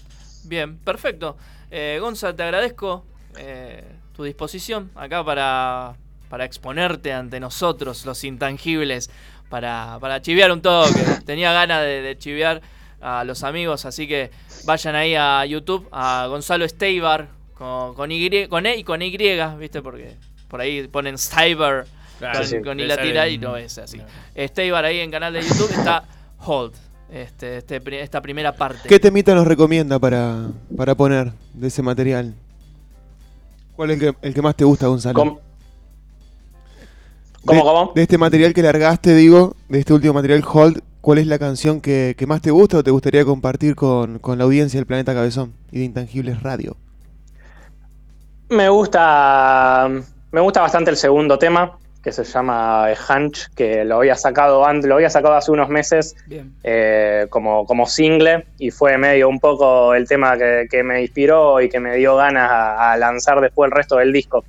Bien, 0.45 0.77
perfecto. 0.77 1.37
Eh, 1.71 1.99
Gonza, 2.01 2.37
te 2.37 2.43
agradezco 2.43 3.05
eh, 3.39 3.83
tu 4.15 4.25
disposición 4.25 4.91
acá 4.95 5.25
para, 5.25 5.95
para 6.29 6.45
exponerte 6.45 7.15
ante 7.15 7.41
nosotros, 7.41 8.05
los 8.05 8.25
intangibles, 8.25 9.09
para, 9.51 9.99
para 10.01 10.23
chivear 10.23 10.51
un 10.53 10.63
toque. 10.63 11.03
Tenía 11.27 11.53
ganas 11.53 11.83
de, 11.83 12.01
de 12.01 12.17
chivear 12.17 12.63
a 13.03 13.25
los 13.25 13.43
amigos, 13.45 13.85
así 13.85 14.07
que 14.09 14.31
vayan 14.65 14.95
ahí 14.95 15.15
a 15.15 15.45
YouTube, 15.45 15.87
a 15.93 16.27
Gonzalo 16.29 16.67
Steibar, 16.69 17.29
con, 17.55 17.95
con, 17.95 18.11
y, 18.13 18.47
con 18.47 18.65
E 18.65 18.77
y 18.77 18.85
con 18.85 19.03
Y, 19.03 19.17
¿viste? 19.59 19.83
Porque 19.83 20.17
por 20.49 20.61
ahí 20.61 20.87
ponen 20.89 21.17
Claro, 22.19 22.39
con, 22.41 22.47
sí. 22.49 22.61
con 22.63 22.79
I 22.81 22.87
latina 22.87 23.27
en- 23.27 23.35
y 23.35 23.39
no 23.39 23.57
es 23.57 23.79
así. 23.79 24.01
Steibar 24.39 24.85
ahí 24.85 25.01
en 25.01 25.11
canal 25.11 25.33
de 25.33 25.43
YouTube 25.43 25.71
está 25.73 26.05
Hold, 26.45 26.75
este, 27.11 27.59
este, 27.59 28.03
esta 28.03 28.21
primera 28.21 28.53
parte. 28.53 28.87
¿Qué 28.89 29.01
temita 29.01 29.35
nos 29.35 29.47
recomienda 29.47 29.99
para, 29.99 30.49
para 30.77 30.95
poner 30.95 31.33
de 31.55 31.69
ese 31.69 31.83
material? 31.83 32.35
¿Cuál 33.75 33.91
es 33.93 34.03
el 34.03 34.13
que, 34.15 34.27
el 34.29 34.35
que 34.35 34.43
más 34.43 34.55
te 34.55 34.65
gusta, 34.65 34.87
Gonzalo? 34.87 35.41
¿Cómo? 37.45 37.61
De- 37.61 37.65
¿Cómo? 37.65 37.93
De 37.95 38.03
este 38.03 38.19
material 38.19 38.53
que 38.55 38.63
largaste, 38.63 39.15
digo, 39.15 39.55
de 39.69 39.79
este 39.81 39.93
último 39.95 40.15
material, 40.15 40.45
Hold, 40.51 40.81
¿cuál 41.01 41.19
es 41.19 41.27
la 41.27 41.39
canción 41.39 41.81
que, 41.81 42.15
que 42.19 42.27
más 42.27 42.43
te 42.43 42.51
gusta 42.51 42.79
o 42.79 42.83
te 42.85 42.91
gustaría 42.91 43.25
compartir 43.25 43.75
con, 43.75 44.19
con 44.19 44.39
la 44.39 44.45
audiencia 44.45 44.79
del 44.79 44.87
Planeta 44.87 45.15
Cabezón 45.15 45.55
y 45.73 45.79
de 45.79 45.85
Intangibles 45.85 46.43
Radio? 46.43 46.77
Me 48.49 48.69
gusta, 48.69 49.89
me 50.33 50.41
gusta 50.41 50.61
bastante 50.61 50.91
el 50.91 50.97
segundo 50.97 51.39
tema, 51.39 51.79
que 52.03 52.11
se 52.13 52.25
llama 52.25 52.87
Hunch, 53.09 53.49
que 53.55 53.85
lo 53.85 53.97
había 53.99 54.17
sacado 54.17 54.67
antes, 54.67 54.89
lo 54.89 54.97
había 54.97 55.11
sacado 55.11 55.35
hace 55.35 55.53
unos 55.53 55.69
meses 55.69 56.17
eh, 56.65 57.27
como, 57.31 57.65
como 57.67 57.87
single 57.87 58.47
y 58.59 58.71
fue 58.71 58.99
medio 58.99 59.29
un 59.29 59.39
poco 59.39 59.95
el 59.95 60.09
tema 60.09 60.37
que, 60.37 60.67
que 60.69 60.83
me 60.83 61.03
inspiró 61.03 61.61
y 61.61 61.69
que 61.69 61.79
me 61.79 61.97
dio 61.97 62.17
ganas 62.17 62.51
a, 62.51 62.93
a 62.93 62.97
lanzar 62.97 63.41
después 63.41 63.71
el 63.71 63.77
resto 63.77 63.97
del 63.97 64.13
disco. 64.13 64.45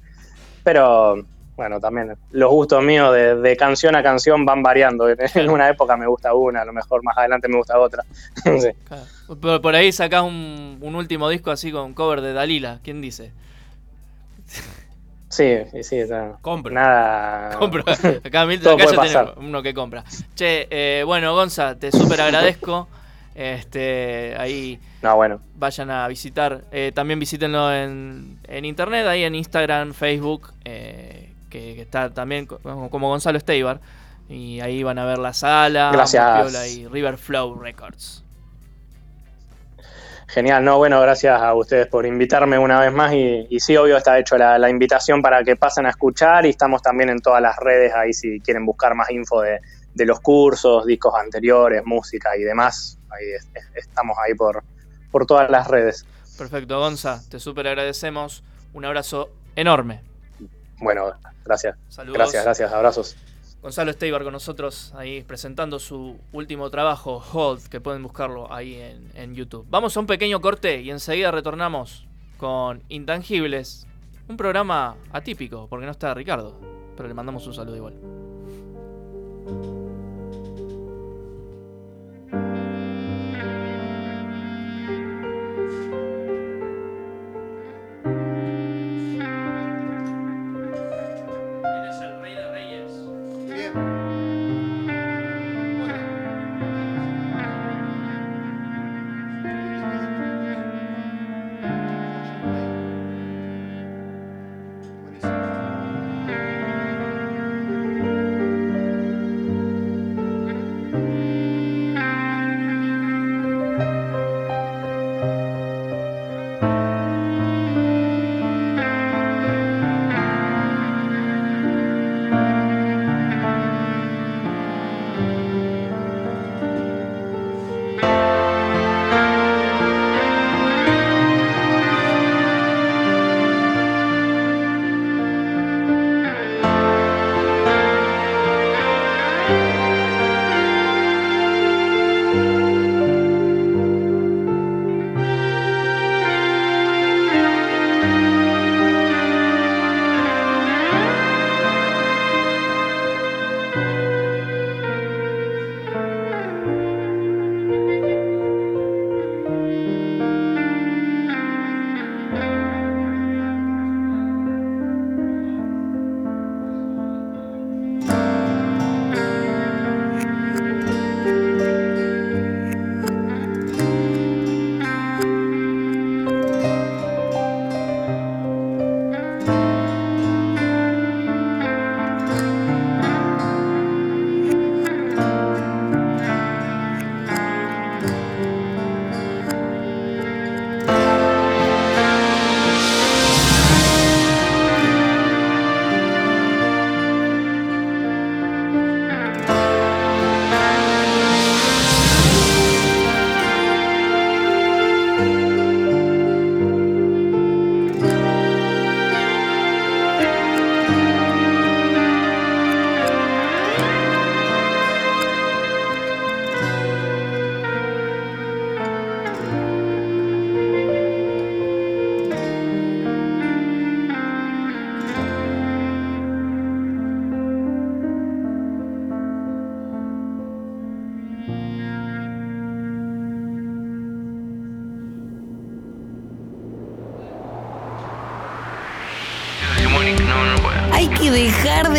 Pero 0.64 1.24
bueno, 1.62 1.80
también 1.80 2.18
los 2.32 2.50
gustos 2.50 2.84
míos 2.84 3.14
de, 3.14 3.36
de 3.36 3.56
canción 3.56 3.96
a 3.96 4.02
canción 4.02 4.46
van 4.48 4.64
variando. 4.64 5.08
En 5.08 5.50
una 5.50 5.70
época 5.70 5.96
me 5.96 6.08
gusta 6.08 6.34
una, 6.34 6.64
a 6.64 6.66
lo 6.66 6.74
mejor 6.74 7.04
más 7.04 7.16
adelante 7.16 7.48
me 7.48 7.58
gusta 7.58 7.78
otra. 7.80 8.04
Sí. 8.44 8.70
Claro. 8.88 9.04
Por, 9.40 9.62
por 9.62 9.76
ahí 9.76 9.92
sacás 9.92 10.24
un, 10.24 10.80
un 10.82 10.96
último 10.96 11.30
disco 11.30 11.52
así 11.52 11.72
con 11.72 11.94
cover 11.94 12.22
de 12.22 12.34
Dalila, 12.34 12.80
¿quién 12.84 13.00
dice? 13.00 13.32
Sí, 15.30 15.60
sí, 15.72 15.84
sí. 15.84 16.00
no. 16.10 16.40
Nada. 16.72 17.56
Compro. 17.60 17.84
Acá 18.26 18.46
Milton 18.48 18.82
acá 18.82 19.06
ya 19.06 19.34
uno 19.38 19.62
que 19.62 19.74
compra. 19.74 20.04
Che, 20.36 20.68
eh, 20.70 21.04
bueno, 21.06 21.34
Gonza, 21.36 21.78
te 21.78 21.92
súper 21.92 22.22
agradezco. 22.22 22.88
Este, 23.34 24.36
ahí 24.38 24.78
No, 25.02 25.16
bueno. 25.16 25.40
vayan 25.56 25.90
a 25.90 26.08
visitar. 26.08 26.64
Eh, 26.72 26.92
también 26.94 27.18
visítenlo 27.20 27.74
en, 27.74 28.40
en 28.48 28.66
internet, 28.66 29.08
ahí 29.08 29.24
en 29.24 29.36
Instagram, 29.36 29.94
Facebook, 29.94 30.52
eh, 30.66 31.31
que, 31.52 31.76
que 31.76 31.82
está 31.82 32.10
también 32.12 32.48
co- 32.48 32.60
como 32.90 33.10
Gonzalo 33.10 33.40
Steibar. 33.40 33.80
Y 34.28 34.60
ahí 34.62 34.82
van 34.82 34.98
a 34.98 35.06
ver 35.06 35.18
la 35.20 35.34
sala, 35.34 35.92
Gracias. 35.92 36.68
Y 36.78 36.88
River 36.88 37.18
Flow 37.18 37.54
Records. 37.60 38.24
Genial, 40.28 40.64
no, 40.64 40.78
bueno, 40.78 41.02
gracias 41.02 41.42
a 41.42 41.54
ustedes 41.54 41.88
por 41.88 42.06
invitarme 42.06 42.58
una 42.58 42.80
vez 42.80 42.94
más 42.94 43.12
y, 43.12 43.48
y 43.50 43.60
sí, 43.60 43.76
obvio 43.76 43.98
está 43.98 44.18
hecho 44.18 44.38
la, 44.38 44.58
la 44.58 44.70
invitación 44.70 45.22
para 45.22 45.44
que 45.44 45.58
pasen 45.58 45.86
a 45.86 45.90
escuchar 45.90 46.46
y 46.46 46.50
estamos 46.52 46.82
también 46.82 47.10
en 47.10 47.20
todas 47.20 47.42
las 47.42 47.58
redes 47.58 47.92
ahí 47.94 48.14
si 48.14 48.40
quieren 48.40 48.66
buscar 48.66 48.96
más 48.96 49.10
info 49.12 49.42
de, 49.42 49.60
de 49.94 50.06
los 50.06 50.22
cursos, 50.22 50.86
discos 50.86 51.14
anteriores, 51.20 51.82
música 51.84 52.38
y 52.38 52.44
demás, 52.44 52.98
ahí 53.10 53.26
es- 53.36 53.50
es- 53.54 53.86
estamos 53.88 54.18
ahí 54.26 54.34
por, 54.34 54.64
por 55.12 55.26
todas 55.26 55.50
las 55.52 55.68
redes. 55.68 56.06
Perfecto, 56.38 56.80
Gonza, 56.80 57.22
te 57.30 57.38
súper 57.38 57.68
agradecemos. 57.68 58.42
Un 58.74 58.86
abrazo 58.86 59.32
enorme. 59.58 60.00
Bueno, 60.82 61.14
gracias. 61.46 61.78
Saludos. 61.88 62.18
Gracias, 62.18 62.44
gracias, 62.44 62.74
abrazos. 62.74 63.16
Gonzalo 63.62 63.94
Steibar 63.94 64.24
con 64.24 64.34
nosotros 64.34 64.92
ahí 64.96 65.22
presentando 65.22 65.78
su 65.78 66.18
último 66.32 66.72
trabajo, 66.72 67.24
Hold, 67.32 67.70
que 67.70 67.80
pueden 67.80 68.02
buscarlo 68.02 68.52
ahí 68.52 68.74
en, 68.74 69.12
en 69.14 69.36
YouTube. 69.36 69.68
Vamos 69.70 69.96
a 69.96 70.00
un 70.00 70.08
pequeño 70.08 70.42
corte 70.42 70.82
y 70.82 70.90
enseguida 70.90 71.30
retornamos 71.30 72.08
con 72.38 72.82
Intangibles, 72.90 73.86
un 74.28 74.36
programa 74.36 74.98
atípico 75.12 75.68
porque 75.70 75.86
no 75.86 75.92
está 75.92 76.12
Ricardo, 76.16 76.60
pero 76.98 77.08
le 77.08 77.14
mandamos 77.14 77.46
un 77.46 77.54
saludo 77.54 77.76
igual. 77.76 77.94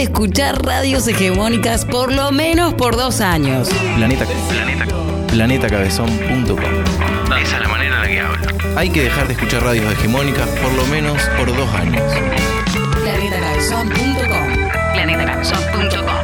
De 0.03 0.07
escuchar 0.07 0.61
radios 0.65 1.07
hegemónicas 1.07 1.85
por 1.85 2.13
lo 2.13 2.33
menos 2.33 2.75
por 2.75 2.97
dos 2.97 3.21
años. 3.21 3.69
Planeta, 3.95 4.27
planeta, 4.49 4.87
planetacabezón.com. 5.29 6.59
Esa 7.41 7.57
es 7.57 7.63
la 7.63 7.69
manera 7.69 7.95
en 7.95 8.03
la 8.03 8.09
que 8.09 8.21
hablo. 8.21 8.79
Hay 8.79 8.91
que 8.91 9.03
dejar 9.03 9.29
de 9.29 9.35
escuchar 9.35 9.63
radios 9.63 9.93
hegemónicas 9.93 10.49
por 10.49 10.73
lo 10.73 10.85
menos 10.87 11.23
por 11.39 11.57
dos 11.57 11.69
años. 11.75 12.03
Planetacabezón.com. 13.01 14.71
Planetacabezón.com. 14.93 16.17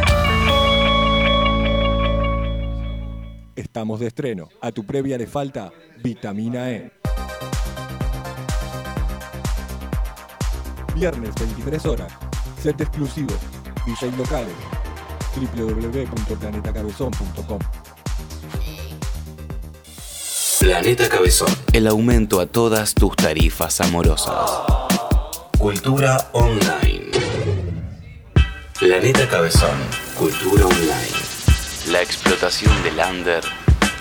Estamos 3.54 4.00
de 4.00 4.08
estreno. 4.08 4.48
A 4.60 4.72
tu 4.72 4.84
previa 4.84 5.16
le 5.16 5.28
falta 5.28 5.70
vitamina 6.02 6.68
E. 6.72 6.90
Viernes 10.96 11.32
23 11.38 11.86
horas. 11.86 12.12
Set 12.60 12.80
exclusivo. 12.80 13.34
DJ 13.88 14.12
locales. 14.18 14.54
www.planetacabezón.com 15.34 17.58
Planeta 20.60 21.08
Cabezón. 21.08 21.48
El 21.72 21.86
aumento 21.86 22.40
a 22.40 22.46
todas 22.46 22.92
tus 22.92 23.16
tarifas 23.16 23.80
amorosas. 23.80 24.50
Cultura 25.56 26.28
online. 26.32 27.06
Planeta 28.78 29.26
Cabezón. 29.26 29.78
Cultura 30.18 30.66
online. 30.66 31.16
La 31.90 32.02
explotación 32.02 32.82
del 32.82 32.98
under 32.98 33.42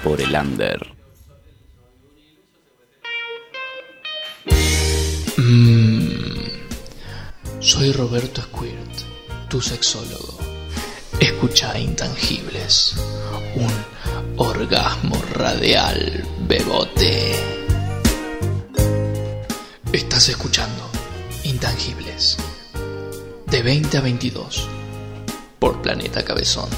por 0.03 0.19
el 0.19 0.35
under. 0.35 0.85
Mm. 5.38 5.88
Soy 7.59 7.91
Roberto 7.91 8.41
Squirt, 8.41 9.16
tu 9.49 9.61
sexólogo. 9.61 10.37
Escucha 11.19 11.77
Intangibles, 11.79 12.95
un 13.55 13.71
orgasmo 14.37 15.21
radial 15.33 16.23
bebote. 16.47 17.35
Estás 19.91 20.29
escuchando 20.29 20.89
Intangibles, 21.43 22.37
de 23.45 23.61
20 23.61 23.97
a 23.97 24.01
22, 24.01 24.67
por 25.59 25.81
Planeta 25.81 26.23
Cabezón. 26.23 26.69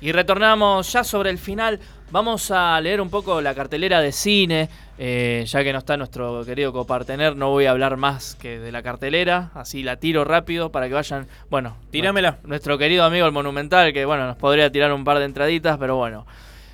Y 0.00 0.12
retornamos 0.12 0.92
ya 0.92 1.02
sobre 1.04 1.30
el 1.30 1.38
final. 1.38 1.80
Vamos 2.10 2.50
a 2.50 2.80
leer 2.80 3.00
un 3.00 3.10
poco 3.10 3.40
la 3.40 3.54
cartelera 3.54 4.00
de 4.00 4.12
cine. 4.12 4.68
eh, 4.98 5.44
ya 5.46 5.62
que 5.62 5.72
no 5.72 5.78
está 5.80 5.96
nuestro 5.96 6.42
querido 6.44 6.72
copartener, 6.72 7.36
no 7.36 7.50
voy 7.50 7.66
a 7.66 7.70
hablar 7.72 7.96
más 7.98 8.34
que 8.36 8.58
de 8.58 8.72
la 8.72 8.82
cartelera. 8.82 9.50
Así 9.54 9.82
la 9.82 9.96
tiro 9.96 10.24
rápido 10.24 10.70
para 10.72 10.88
que 10.88 10.94
vayan. 10.94 11.26
Bueno, 11.50 11.76
Tíramela. 11.90 12.38
Nuestro 12.44 12.78
querido 12.78 13.04
amigo 13.04 13.26
el 13.26 13.32
Monumental, 13.32 13.92
que 13.92 14.04
bueno, 14.06 14.26
nos 14.26 14.36
podría 14.36 14.70
tirar 14.72 14.92
un 14.92 15.04
par 15.04 15.18
de 15.18 15.24
entraditas, 15.26 15.76
pero 15.78 15.96
bueno. 15.96 16.26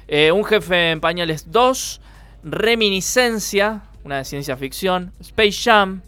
Eh, 0.08 0.30
un 0.30 0.44
jefe 0.44 0.90
en 0.92 1.00
pañales 1.00 1.50
2. 1.50 2.00
Reminiscencia, 2.44 3.82
una 4.04 4.18
de 4.18 4.24
ciencia 4.24 4.56
ficción. 4.56 5.12
Space 5.20 5.52
Jam. 5.64 6.00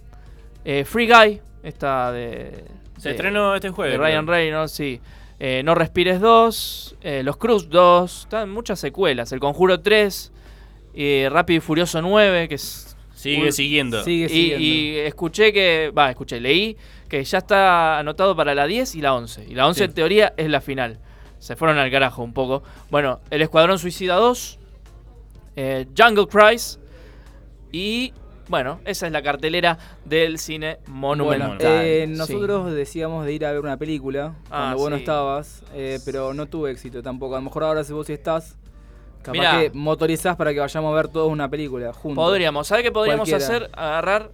eh, 0.65 0.85
Free 0.85 1.07
Guy, 1.09 1.41
esta 1.63 2.11
de. 2.13 2.65
Se 2.99 3.09
de- 3.11 3.15
estrenó 3.15 3.55
este 3.55 3.71
jueves, 3.71 3.93
De 3.95 3.99
Ryan. 3.99 4.27
Reynolds, 4.27 4.73
sí. 4.73 5.01
Eh, 5.41 5.63
no 5.65 5.75
Respires 5.75 6.21
2, 6.21 6.97
eh, 7.03 7.23
Los 7.25 7.37
Cruz 7.37 7.69
2, 7.69 8.21
están 8.23 8.51
muchas 8.51 8.79
secuelas. 8.79 9.33
El 9.33 9.41
Conjuro 9.41 9.81
3, 9.81 10.33
eh, 10.95 11.29
Rápido 11.31 11.59
y 11.59 11.61
Furioso 11.61 12.01
9, 12.01 12.49
que 12.49 12.55
es... 12.55 12.97
Sigue 13.15 13.53
siguiendo. 13.53 14.05
Sigue 14.05 14.27
y, 14.27 14.29
siguiendo. 14.29 14.65
y 14.65 14.97
escuché 14.99 15.53
que, 15.53 15.91
va, 15.97 16.11
escuché, 16.11 16.41
leí 16.41 16.77
que 17.09 17.25
ya 17.25 17.39
está 17.39 17.99
anotado 17.99 18.37
para 18.37 18.55
la 18.55 18.67
10 18.67 18.97
y 18.97 19.01
la 19.01 19.15
11. 19.15 19.47
Y 19.49 19.55
la 19.55 19.67
11 19.67 19.79
Sí. 19.79 19.85
en 19.85 19.93
teoría 19.95 20.35
es 20.37 20.49
la 20.49 20.61
final. 20.61 20.99
Se 21.39 21.57
fueron 21.57 21.79
al 21.79 21.91
carajo 21.91 22.23
un 22.23 22.33
poco. 22.35 22.63
Bueno, 22.91 23.21
El 23.31 23.41
Escuadrón 23.41 23.79
Suicida 23.79 24.17
2, 24.17 24.59
eh, 25.57 25.87
Jungle 25.97 26.27
Cries 26.27 26.81
y... 27.73 28.13
Bueno, 28.49 28.81
esa 28.85 29.07
es 29.07 29.13
la 29.13 29.23
cartelera 29.23 29.79
del 30.05 30.39
cine 30.39 30.79
monumental. 30.87 31.49
Bueno, 31.59 31.65
eh, 31.81 32.05
Sí. 32.07 32.13
nosotros 32.17 32.73
decíamos 32.75 33.25
de 33.25 33.33
ir 33.33 33.47
a 33.47 33.53
ver 33.53 33.61
una 33.61 33.77
película 33.79 34.35
Ah, 34.47 34.49
cuando 34.75 34.77
vos 34.79 34.91
no 34.91 34.97
estabas, 34.97 35.63
eh, 35.75 35.99
pero 36.05 36.35
no 36.35 36.47
tuve 36.47 36.71
éxito 36.71 37.03
tampoco. 37.03 37.35
A 37.37 37.39
lo 37.39 37.45
mejor 37.45 37.65
ahora 37.65 37.85
si 37.85 37.93
vos 37.95 38.07
sí 38.07 38.13
estás, 38.13 38.57
capaz 39.23 39.33
Mirá. 39.39 39.61
que 39.61 39.71
motorizás 39.73 40.37
para 40.37 40.53
que 40.53 40.61
vayamos 40.61 40.93
a 40.93 40.95
ver 40.97 41.09
todos 41.09 41.31
una 41.33 41.49
película 41.49 41.93
juntos. 41.95 42.23
Podríamos. 42.23 42.67
¿Sabes 42.67 42.85
qué 42.85 42.93
podríamos 42.93 43.29
Cualquiera. 43.31 43.57
hacer? 43.67 43.71
Agarrar. 43.75 44.31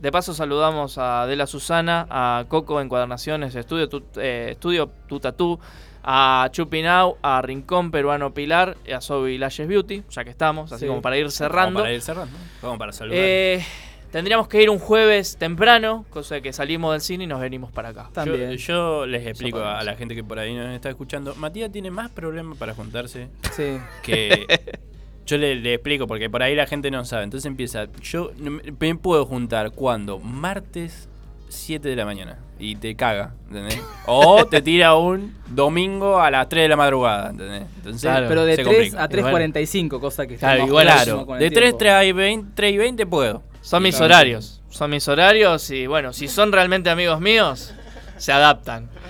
De 0.00 0.10
paso 0.10 0.34
saludamos 0.34 0.98
a 0.98 1.22
Adela 1.22 1.46
Susana, 1.46 2.06
a 2.10 2.46
Coco 2.48 2.80
Encuadernaciones, 2.80 3.54
Estudio 3.54 3.88
Tu, 3.88 4.02
eh, 4.16 4.48
Estudio 4.52 4.90
Tu 5.06 5.20
Tatú, 5.20 5.60
a 6.04 6.48
Chupinau, 6.52 7.16
a 7.22 7.40
Rincón 7.42 7.90
Peruano 7.90 8.32
Pilar, 8.34 8.76
y 8.86 8.92
a 8.92 9.00
Sobi 9.00 9.38
Lashes 9.38 9.68
Beauty, 9.68 10.02
ya 10.10 10.24
que 10.24 10.30
estamos, 10.30 10.72
así 10.72 10.82
Sí. 10.84 10.88
como 10.88 11.00
para 11.02 11.16
ir 11.18 11.30
cerrando. 11.30 11.74
Como 11.80 11.84
para 11.84 11.92
ir 11.94 12.00
cerrando. 12.02 12.36
Como 12.60 12.78
para 12.78 12.92
saludar. 12.92 13.18
Eh, 13.20 13.64
tendríamos 14.10 14.48
que 14.48 14.62
ir 14.62 14.68
un 14.70 14.78
jueves 14.78 15.36
temprano, 15.38 16.04
cosa 16.10 16.40
que 16.40 16.52
salimos 16.52 16.92
del 16.92 17.00
cine 17.00 17.24
y 17.24 17.26
nos 17.26 17.40
venimos 17.40 17.70
para 17.72 17.90
acá. 17.90 18.10
Yo, 18.24 18.34
yo 18.52 19.06
les 19.06 19.26
explico 19.26 19.60
a 19.60 19.82
la 19.84 19.94
gente 19.94 20.14
que 20.14 20.24
por 20.24 20.38
ahí 20.38 20.54
nos 20.54 20.70
está 20.74 20.88
escuchando. 20.90 21.34
Matías 21.36 21.70
tiene 21.72 21.90
más 21.90 22.10
problemas 22.10 22.58
para 22.58 22.74
juntarse 22.74 23.28
Sí. 23.52 23.78
que. 24.02 24.46
Yo 25.24 25.38
le, 25.38 25.54
le 25.54 25.74
explico 25.74 26.08
porque 26.08 26.28
por 26.28 26.42
ahí 26.42 26.56
la 26.56 26.66
gente 26.66 26.90
no 26.90 27.04
sabe. 27.04 27.22
Entonces 27.22 27.46
empieza. 27.46 27.86
Yo 28.02 28.32
me 28.80 28.94
puedo 28.96 29.24
juntar 29.24 29.70
cuando 29.70 30.18
martes 30.18 31.08
7 31.52 31.88
de 31.88 31.96
la 31.96 32.04
mañana 32.04 32.38
y 32.58 32.76
te 32.76 32.94
caga, 32.96 33.34
¿entendés? 33.48 33.80
O 34.06 34.44
te 34.46 34.62
tira 34.62 34.94
un 34.96 35.34
domingo 35.48 36.20
a 36.20 36.30
las 36.30 36.48
3 36.48 36.64
de 36.64 36.68
la 36.68 36.76
madrugada, 36.76 37.30
¿entendés? 37.30 37.64
Entonces, 37.76 38.10
pero 38.28 38.44
de 38.44 38.56
se 38.56 38.64
3 38.64 38.76
complica. 38.76 39.02
a 39.04 39.08
3.45, 39.08 40.00
cosa 40.00 40.26
que 40.26 40.36
Claro, 40.36 40.54
está 40.60 40.66
igual 40.66 40.86
claro. 40.86 41.26
De 41.38 41.50
3, 41.50 41.52
tiempo. 41.52 41.78
3 41.78 42.06
y 42.06 42.12
20, 42.12 42.50
3 42.54 42.72
y 42.72 42.78
20 42.78 43.06
puedo. 43.06 43.42
Son 43.60 43.82
mis 43.82 43.96
Claro. 43.96 44.06
horarios. 44.14 44.60
Son 44.70 44.90
mis 44.90 45.06
horarios 45.08 45.70
y 45.70 45.86
bueno, 45.86 46.12
si 46.12 46.28
son 46.28 46.50
realmente 46.52 46.88
amigos 46.90 47.20
míos, 47.20 47.74
se 48.16 48.32
adaptan. 48.32 48.88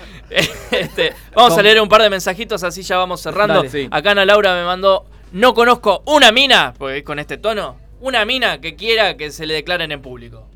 Este, 0.71 1.13
vamos 1.35 1.57
a 1.59 1.63
leer 1.63 1.81
un 1.81 1.89
par 1.91 2.01
de 2.03 2.09
mensajitos, 2.09 2.63
así 2.65 2.83
ya 2.83 2.97
vamos 2.97 3.21
cerrando. 3.21 3.55
Dale. 3.57 3.69
Sí. 3.69 3.89
Acá 3.91 4.13
Ana 4.13 4.25
Laura 4.25 4.55
me 4.55 4.65
mandó, 4.65 5.05
no 5.33 5.53
conozco 5.53 6.03
una 6.07 6.33
mina, 6.33 6.73
porque 6.79 7.05
con 7.05 7.19
este 7.19 7.37
tono, 7.37 7.77
una 8.01 8.25
mina 8.25 8.59
que 8.61 8.75
quiera 8.75 9.17
que 9.19 9.31
se 9.31 9.45
le 9.47 9.53
declaren 9.55 9.93
en 9.93 10.01
público. 10.01 10.49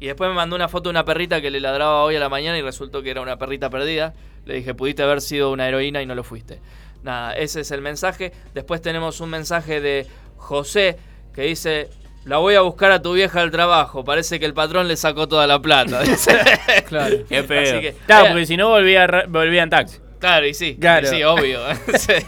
Y 0.00 0.06
después 0.06 0.28
me 0.28 0.34
mandó 0.36 0.56
una 0.56 0.68
foto 0.68 0.88
de 0.88 0.90
una 0.90 1.04
perrita 1.04 1.40
que 1.40 1.50
le 1.50 1.60
ladraba 1.60 2.02
hoy 2.02 2.16
a 2.16 2.20
la 2.20 2.28
mañana 2.28 2.58
y 2.58 2.62
resultó 2.62 3.02
que 3.02 3.10
era 3.10 3.20
una 3.20 3.36
perrita 3.38 3.70
perdida. 3.70 4.12
Le 4.44 4.54
dije, 4.54 4.74
pudiste 4.74 5.02
haber 5.02 5.20
sido 5.20 5.50
una 5.52 5.66
heroína 5.68 6.02
y 6.02 6.06
no 6.06 6.14
lo 6.14 6.24
fuiste. 6.24 6.60
Nada, 7.02 7.32
ese 7.34 7.60
es 7.60 7.70
el 7.70 7.80
mensaje. 7.80 8.32
Después 8.54 8.82
tenemos 8.82 9.20
un 9.20 9.30
mensaje 9.30 9.80
de 9.80 10.06
José 10.36 10.96
que 11.34 11.42
dice, 11.42 11.88
la 12.24 12.38
voy 12.38 12.54
a 12.54 12.60
buscar 12.62 12.90
a 12.92 13.00
tu 13.02 13.12
vieja 13.14 13.40
al 13.40 13.50
trabajo. 13.50 14.04
Parece 14.04 14.38
que 14.40 14.46
el 14.46 14.54
patrón 14.54 14.88
le 14.88 14.96
sacó 14.96 15.28
toda 15.28 15.46
la 15.46 15.60
plata. 15.60 16.02
Dice. 16.02 16.36
Claro. 16.88 17.16
Qué 17.28 17.42
feo. 17.44 17.62
Así 17.62 17.80
que- 17.80 17.94
claro, 18.06 18.26
Eh, 18.26 18.28
porque 18.30 18.46
si 18.46 18.56
no 18.56 18.68
volvía, 18.68 19.06
volvía 19.28 19.62
en 19.62 19.70
taxi. 19.70 19.98
Claro, 20.24 20.46
y 20.46 20.54
sí. 20.54 20.76
Claro. 20.80 21.06
y 21.06 21.10
sí, 21.10 21.22
obvio. 21.22 21.60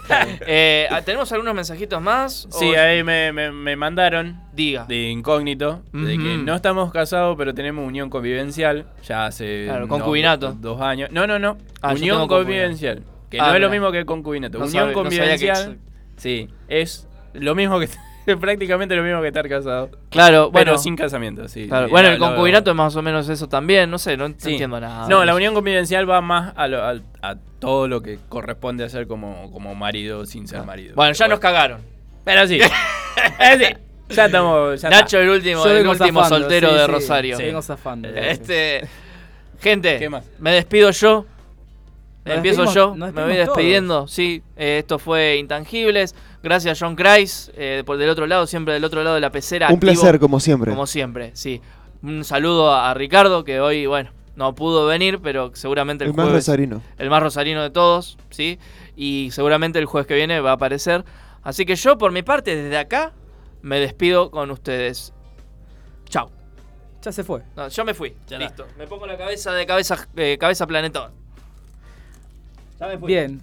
Eh, 0.46 0.88
¿Tenemos 1.04 1.30
algunos 1.32 1.54
mensajitos 1.54 2.00
más? 2.02 2.46
Sí, 2.50 2.66
¿O- 2.74 2.78
ahí 2.80 3.02
me, 3.02 3.32
me- 3.32 3.52
me 3.52 3.74
mandaron 3.76 4.38
Diga. 4.52 4.84
de 4.86 5.08
incógnito 5.10 5.82
de 5.92 6.18
que 6.18 6.36
no 6.38 6.54
estamos 6.54 6.92
casados, 6.92 7.36
pero 7.38 7.54
tenemos 7.54 7.86
unión 7.86 8.10
convivencial 8.10 8.86
ya 9.06 9.26
hace 9.26 9.64
Claro, 9.66 9.88
concubinato. 9.88 10.52
do- 10.52 10.74
dos 10.74 10.80
años. 10.82 11.10
No, 11.10 11.26
no, 11.26 11.38
no. 11.38 11.56
Ah, 11.80 11.92
unión 11.94 12.26
convivencial. 12.28 13.02
Que 13.30 13.40
Ah, 13.40 13.48
no 13.48 13.54
es 13.56 13.60
lo 13.60 13.70
mismo 13.70 13.90
que 13.90 14.04
concubinato. 14.04 14.58
No 14.58 14.66
unión 14.66 14.92
sabe- 14.92 14.94
no 14.94 15.10
sabía 15.10 15.18
que 15.38 15.48
convivencial. 15.48 15.78
sí, 16.16 16.48
es 16.68 17.08
lo 17.32 17.54
mismo 17.54 17.80
que 17.80 17.88
es 18.32 18.36
prácticamente 18.36 18.94
lo 18.96 19.02
mismo 19.02 19.20
que 19.22 19.28
estar 19.28 19.48
casado. 19.48 19.90
Claro, 20.10 20.50
pero 20.52 20.64
bueno. 20.72 20.78
sin 20.78 20.96
casamiento, 20.96 21.48
sí. 21.48 21.68
Claro, 21.68 21.86
Sí, 21.86 21.90
Bueno, 21.92 22.08
el 22.08 22.18
concubinato 22.18 22.70
es 22.70 22.76
más 22.76 22.94
o 22.96 23.02
menos 23.02 23.28
eso 23.28 23.48
también. 23.48 23.90
No 23.90 23.98
sé, 23.98 24.16
no, 24.16 24.28
Sí. 24.36 24.52
entiendo 24.52 24.80
nada. 24.80 25.08
No, 25.08 25.24
la 25.24 25.34
unión 25.34 25.54
convivencial 25.54 26.08
va 26.08 26.20
más 26.20 26.52
a, 26.56 26.68
lo- 26.68 26.84
al- 26.84 27.02
a 27.22 27.36
todo 27.58 27.88
lo 27.88 28.02
que 28.02 28.18
corresponde 28.28 28.84
hacer 28.84 29.06
como, 29.06 29.50
como 29.52 29.74
marido 29.74 30.26
sin 30.26 30.46
ser 30.48 30.62
marido. 30.64 30.94
Bueno, 30.94 31.12
ya 31.12 31.28
nos 31.28 31.38
cagaron. 31.40 31.80
Pero 32.24 32.46
sí. 32.46 32.58
Eh, 33.40 33.58
sí. 33.58 34.14
Ya 34.14 34.26
estamos. 34.26 34.80
ya 34.80 34.90
Nacho, 34.90 35.04
está. 35.18 35.20
el 35.22 35.30
último, 35.30 35.64
Yo 35.64 35.70
el 35.70 35.86
último 35.88 36.20
zafando, 36.22 36.38
soltero 36.44 36.68
sí, 36.68 36.74
de 36.76 36.80
sí, 36.84 36.90
Rosario. 36.92 37.36
sí, 37.38 37.42
vengo 37.44 37.62
zafando. 37.62 38.08
Este, 38.08 38.86
gente, 39.60 39.98
¿Qué 39.98 40.08
más? 40.08 40.24
me 40.38 40.52
despido 40.52 40.90
yo. 40.90 41.24
Nos 42.26 42.36
Empiezo 42.36 42.62
despedimos- 42.62 42.74
yo, 42.74 42.94
me 43.12 43.22
voy 43.24 43.36
despidiendo. 43.36 44.08
Sí, 44.08 44.42
eh, 44.56 44.78
esto 44.80 44.98
fue 44.98 45.36
Intangibles. 45.36 46.14
Gracias, 46.42 46.78
John 46.80 46.96
Kreis, 46.96 47.50
eh, 47.56 47.82
por 47.86 47.96
del 47.98 48.08
otro 48.10 48.26
lado, 48.26 48.46
siempre 48.46 48.74
del 48.74 48.84
otro 48.84 49.02
lado 49.02 49.14
de 49.14 49.20
la 49.20 49.30
pecera. 49.30 49.68
Un 49.68 49.74
activo, 49.74 49.92
placer, 49.92 50.18
como 50.18 50.40
siempre. 50.40 50.70
Como 50.72 50.86
siempre, 50.86 51.30
sí. 51.34 51.60
Un 52.02 52.24
saludo 52.24 52.72
a, 52.74 52.92
Ricardo, 52.94 53.44
que 53.44 53.60
hoy, 53.60 53.86
bueno, 53.86 54.10
no 54.34 54.54
pudo 54.54 54.86
venir, 54.86 55.20
pero 55.22 55.50
seguramente 55.54 56.04
el, 56.04 56.10
El 56.10 56.16
más 56.16 56.26
jueves- 56.26 56.42
rosarino. 56.46 56.82
El 56.98 57.10
más 57.10 57.22
rosarino 57.22 57.62
de 57.62 57.70
todos, 57.70 58.18
¿sí? 58.30 58.58
y 58.96 59.28
seguramente 59.32 59.78
el 59.78 59.86
jueves 59.86 60.06
que 60.06 60.14
viene 60.14 60.40
va 60.40 60.50
a 60.50 60.54
aparecer. 60.54 61.04
Así 61.42 61.64
que 61.64 61.76
yo, 61.76 61.96
por 61.96 62.10
mi 62.12 62.22
parte, 62.22 62.56
desde 62.56 62.76
acá, 62.78 63.12
me 63.62 63.78
despido 63.78 64.30
con 64.30 64.50
ustedes. 64.50 65.12
Chao. 66.08 66.30
Ya 67.02 67.12
se 67.12 67.22
fue. 67.22 67.42
No, 67.56 67.68
yo 67.68 67.84
me 67.84 67.94
fui. 67.94 68.14
Listo. 68.38 68.66
Me 68.78 68.86
pongo 68.88 69.06
la 69.06 69.16
cabeza 69.16 69.52
de 69.52 69.64
cabeza, 69.66 70.08
eh, 70.16 70.36
cabeza 70.40 70.66
planetón. 70.66 71.12
Ya 72.80 72.86
me 72.88 72.98
fui. 72.98 73.08
Bien. 73.08 73.40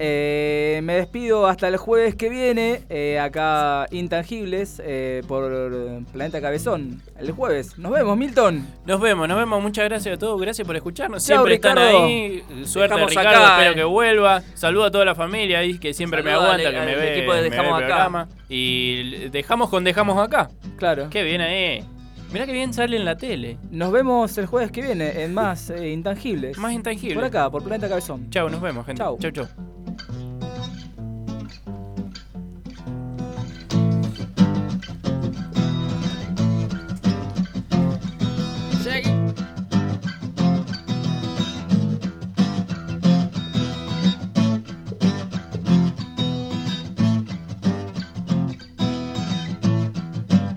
Eh, 0.00 0.80
me 0.82 0.94
despido 0.94 1.46
hasta 1.46 1.68
el 1.68 1.76
jueves 1.76 2.16
que 2.16 2.28
viene, 2.28 2.80
eh, 2.90 3.20
acá 3.20 3.86
Intangibles, 3.92 4.82
eh, 4.84 5.22
por 5.28 6.02
Planeta 6.12 6.40
Cabezón. 6.40 7.00
El 7.16 7.30
jueves. 7.30 7.78
Nos 7.78 7.92
vemos, 7.92 8.16
Milton. 8.16 8.66
Nos 8.86 9.00
vemos, 9.00 9.28
nos 9.28 9.38
vemos. 9.38 9.62
Muchas 9.62 9.84
gracias 9.84 10.16
a 10.16 10.18
todos. 10.18 10.40
Gracias 10.40 10.66
por 10.66 10.74
escucharnos. 10.74 11.22
Siempre 11.22 11.54
están 11.54 11.76
Ricardo. 11.76 12.06
ahí. 12.06 12.42
Suerte, 12.64 12.94
Dejamos 12.94 13.10
Ricardo. 13.10 13.30
acá, 13.30 13.52
espero 13.54 13.70
eh. 13.70 13.74
que 13.76 13.84
vuelva. 13.84 14.42
Saludo 14.54 14.84
a 14.86 14.90
toda 14.90 15.04
la 15.04 15.14
familia 15.14 15.60
ahí 15.60 15.78
que 15.78 15.94
siempre 15.94 16.24
me 16.24 16.32
aguanta, 16.32 16.54
al- 16.68 16.74
que 16.74 16.80
me 16.80 16.92
al 16.92 16.96
ve. 17.00 17.12
equipo 17.16 17.32
de 17.32 17.42
me 17.42 17.50
ve 17.50 17.50
Dejamos 17.50 17.78
el 17.78 17.84
Acá. 17.84 17.94
programa. 17.94 18.28
Y 18.48 19.28
dejamos 19.28 19.68
con 19.70 19.84
Dejamos 19.84 20.18
Acá. 20.18 20.50
Claro. 20.76 21.06
Qué 21.08 21.22
bien 21.22 21.40
ahí. 21.40 21.84
Mirá 22.34 22.46
que 22.46 22.52
bien 22.52 22.74
sale 22.74 22.96
en 22.96 23.04
la 23.04 23.16
tele. 23.16 23.58
Nos 23.70 23.92
vemos 23.92 24.36
el 24.38 24.46
jueves 24.46 24.72
que 24.72 24.82
viene 24.82 25.22
en 25.22 25.32
más 25.32 25.70
eh, 25.70 25.92
Intangibles. 25.92 26.58
Más 26.58 26.72
intangible. 26.72 27.14
Por 27.14 27.24
acá, 27.26 27.48
por 27.48 27.62
Planeta 27.62 27.88
Cabezón. 27.88 28.28
Chau, 28.30 28.50
nos 28.50 28.60
vemos, 28.60 28.84
gente. 28.84 28.98
Chau. 28.98 29.16
Chau, 29.20 29.30
chau. 29.30 29.73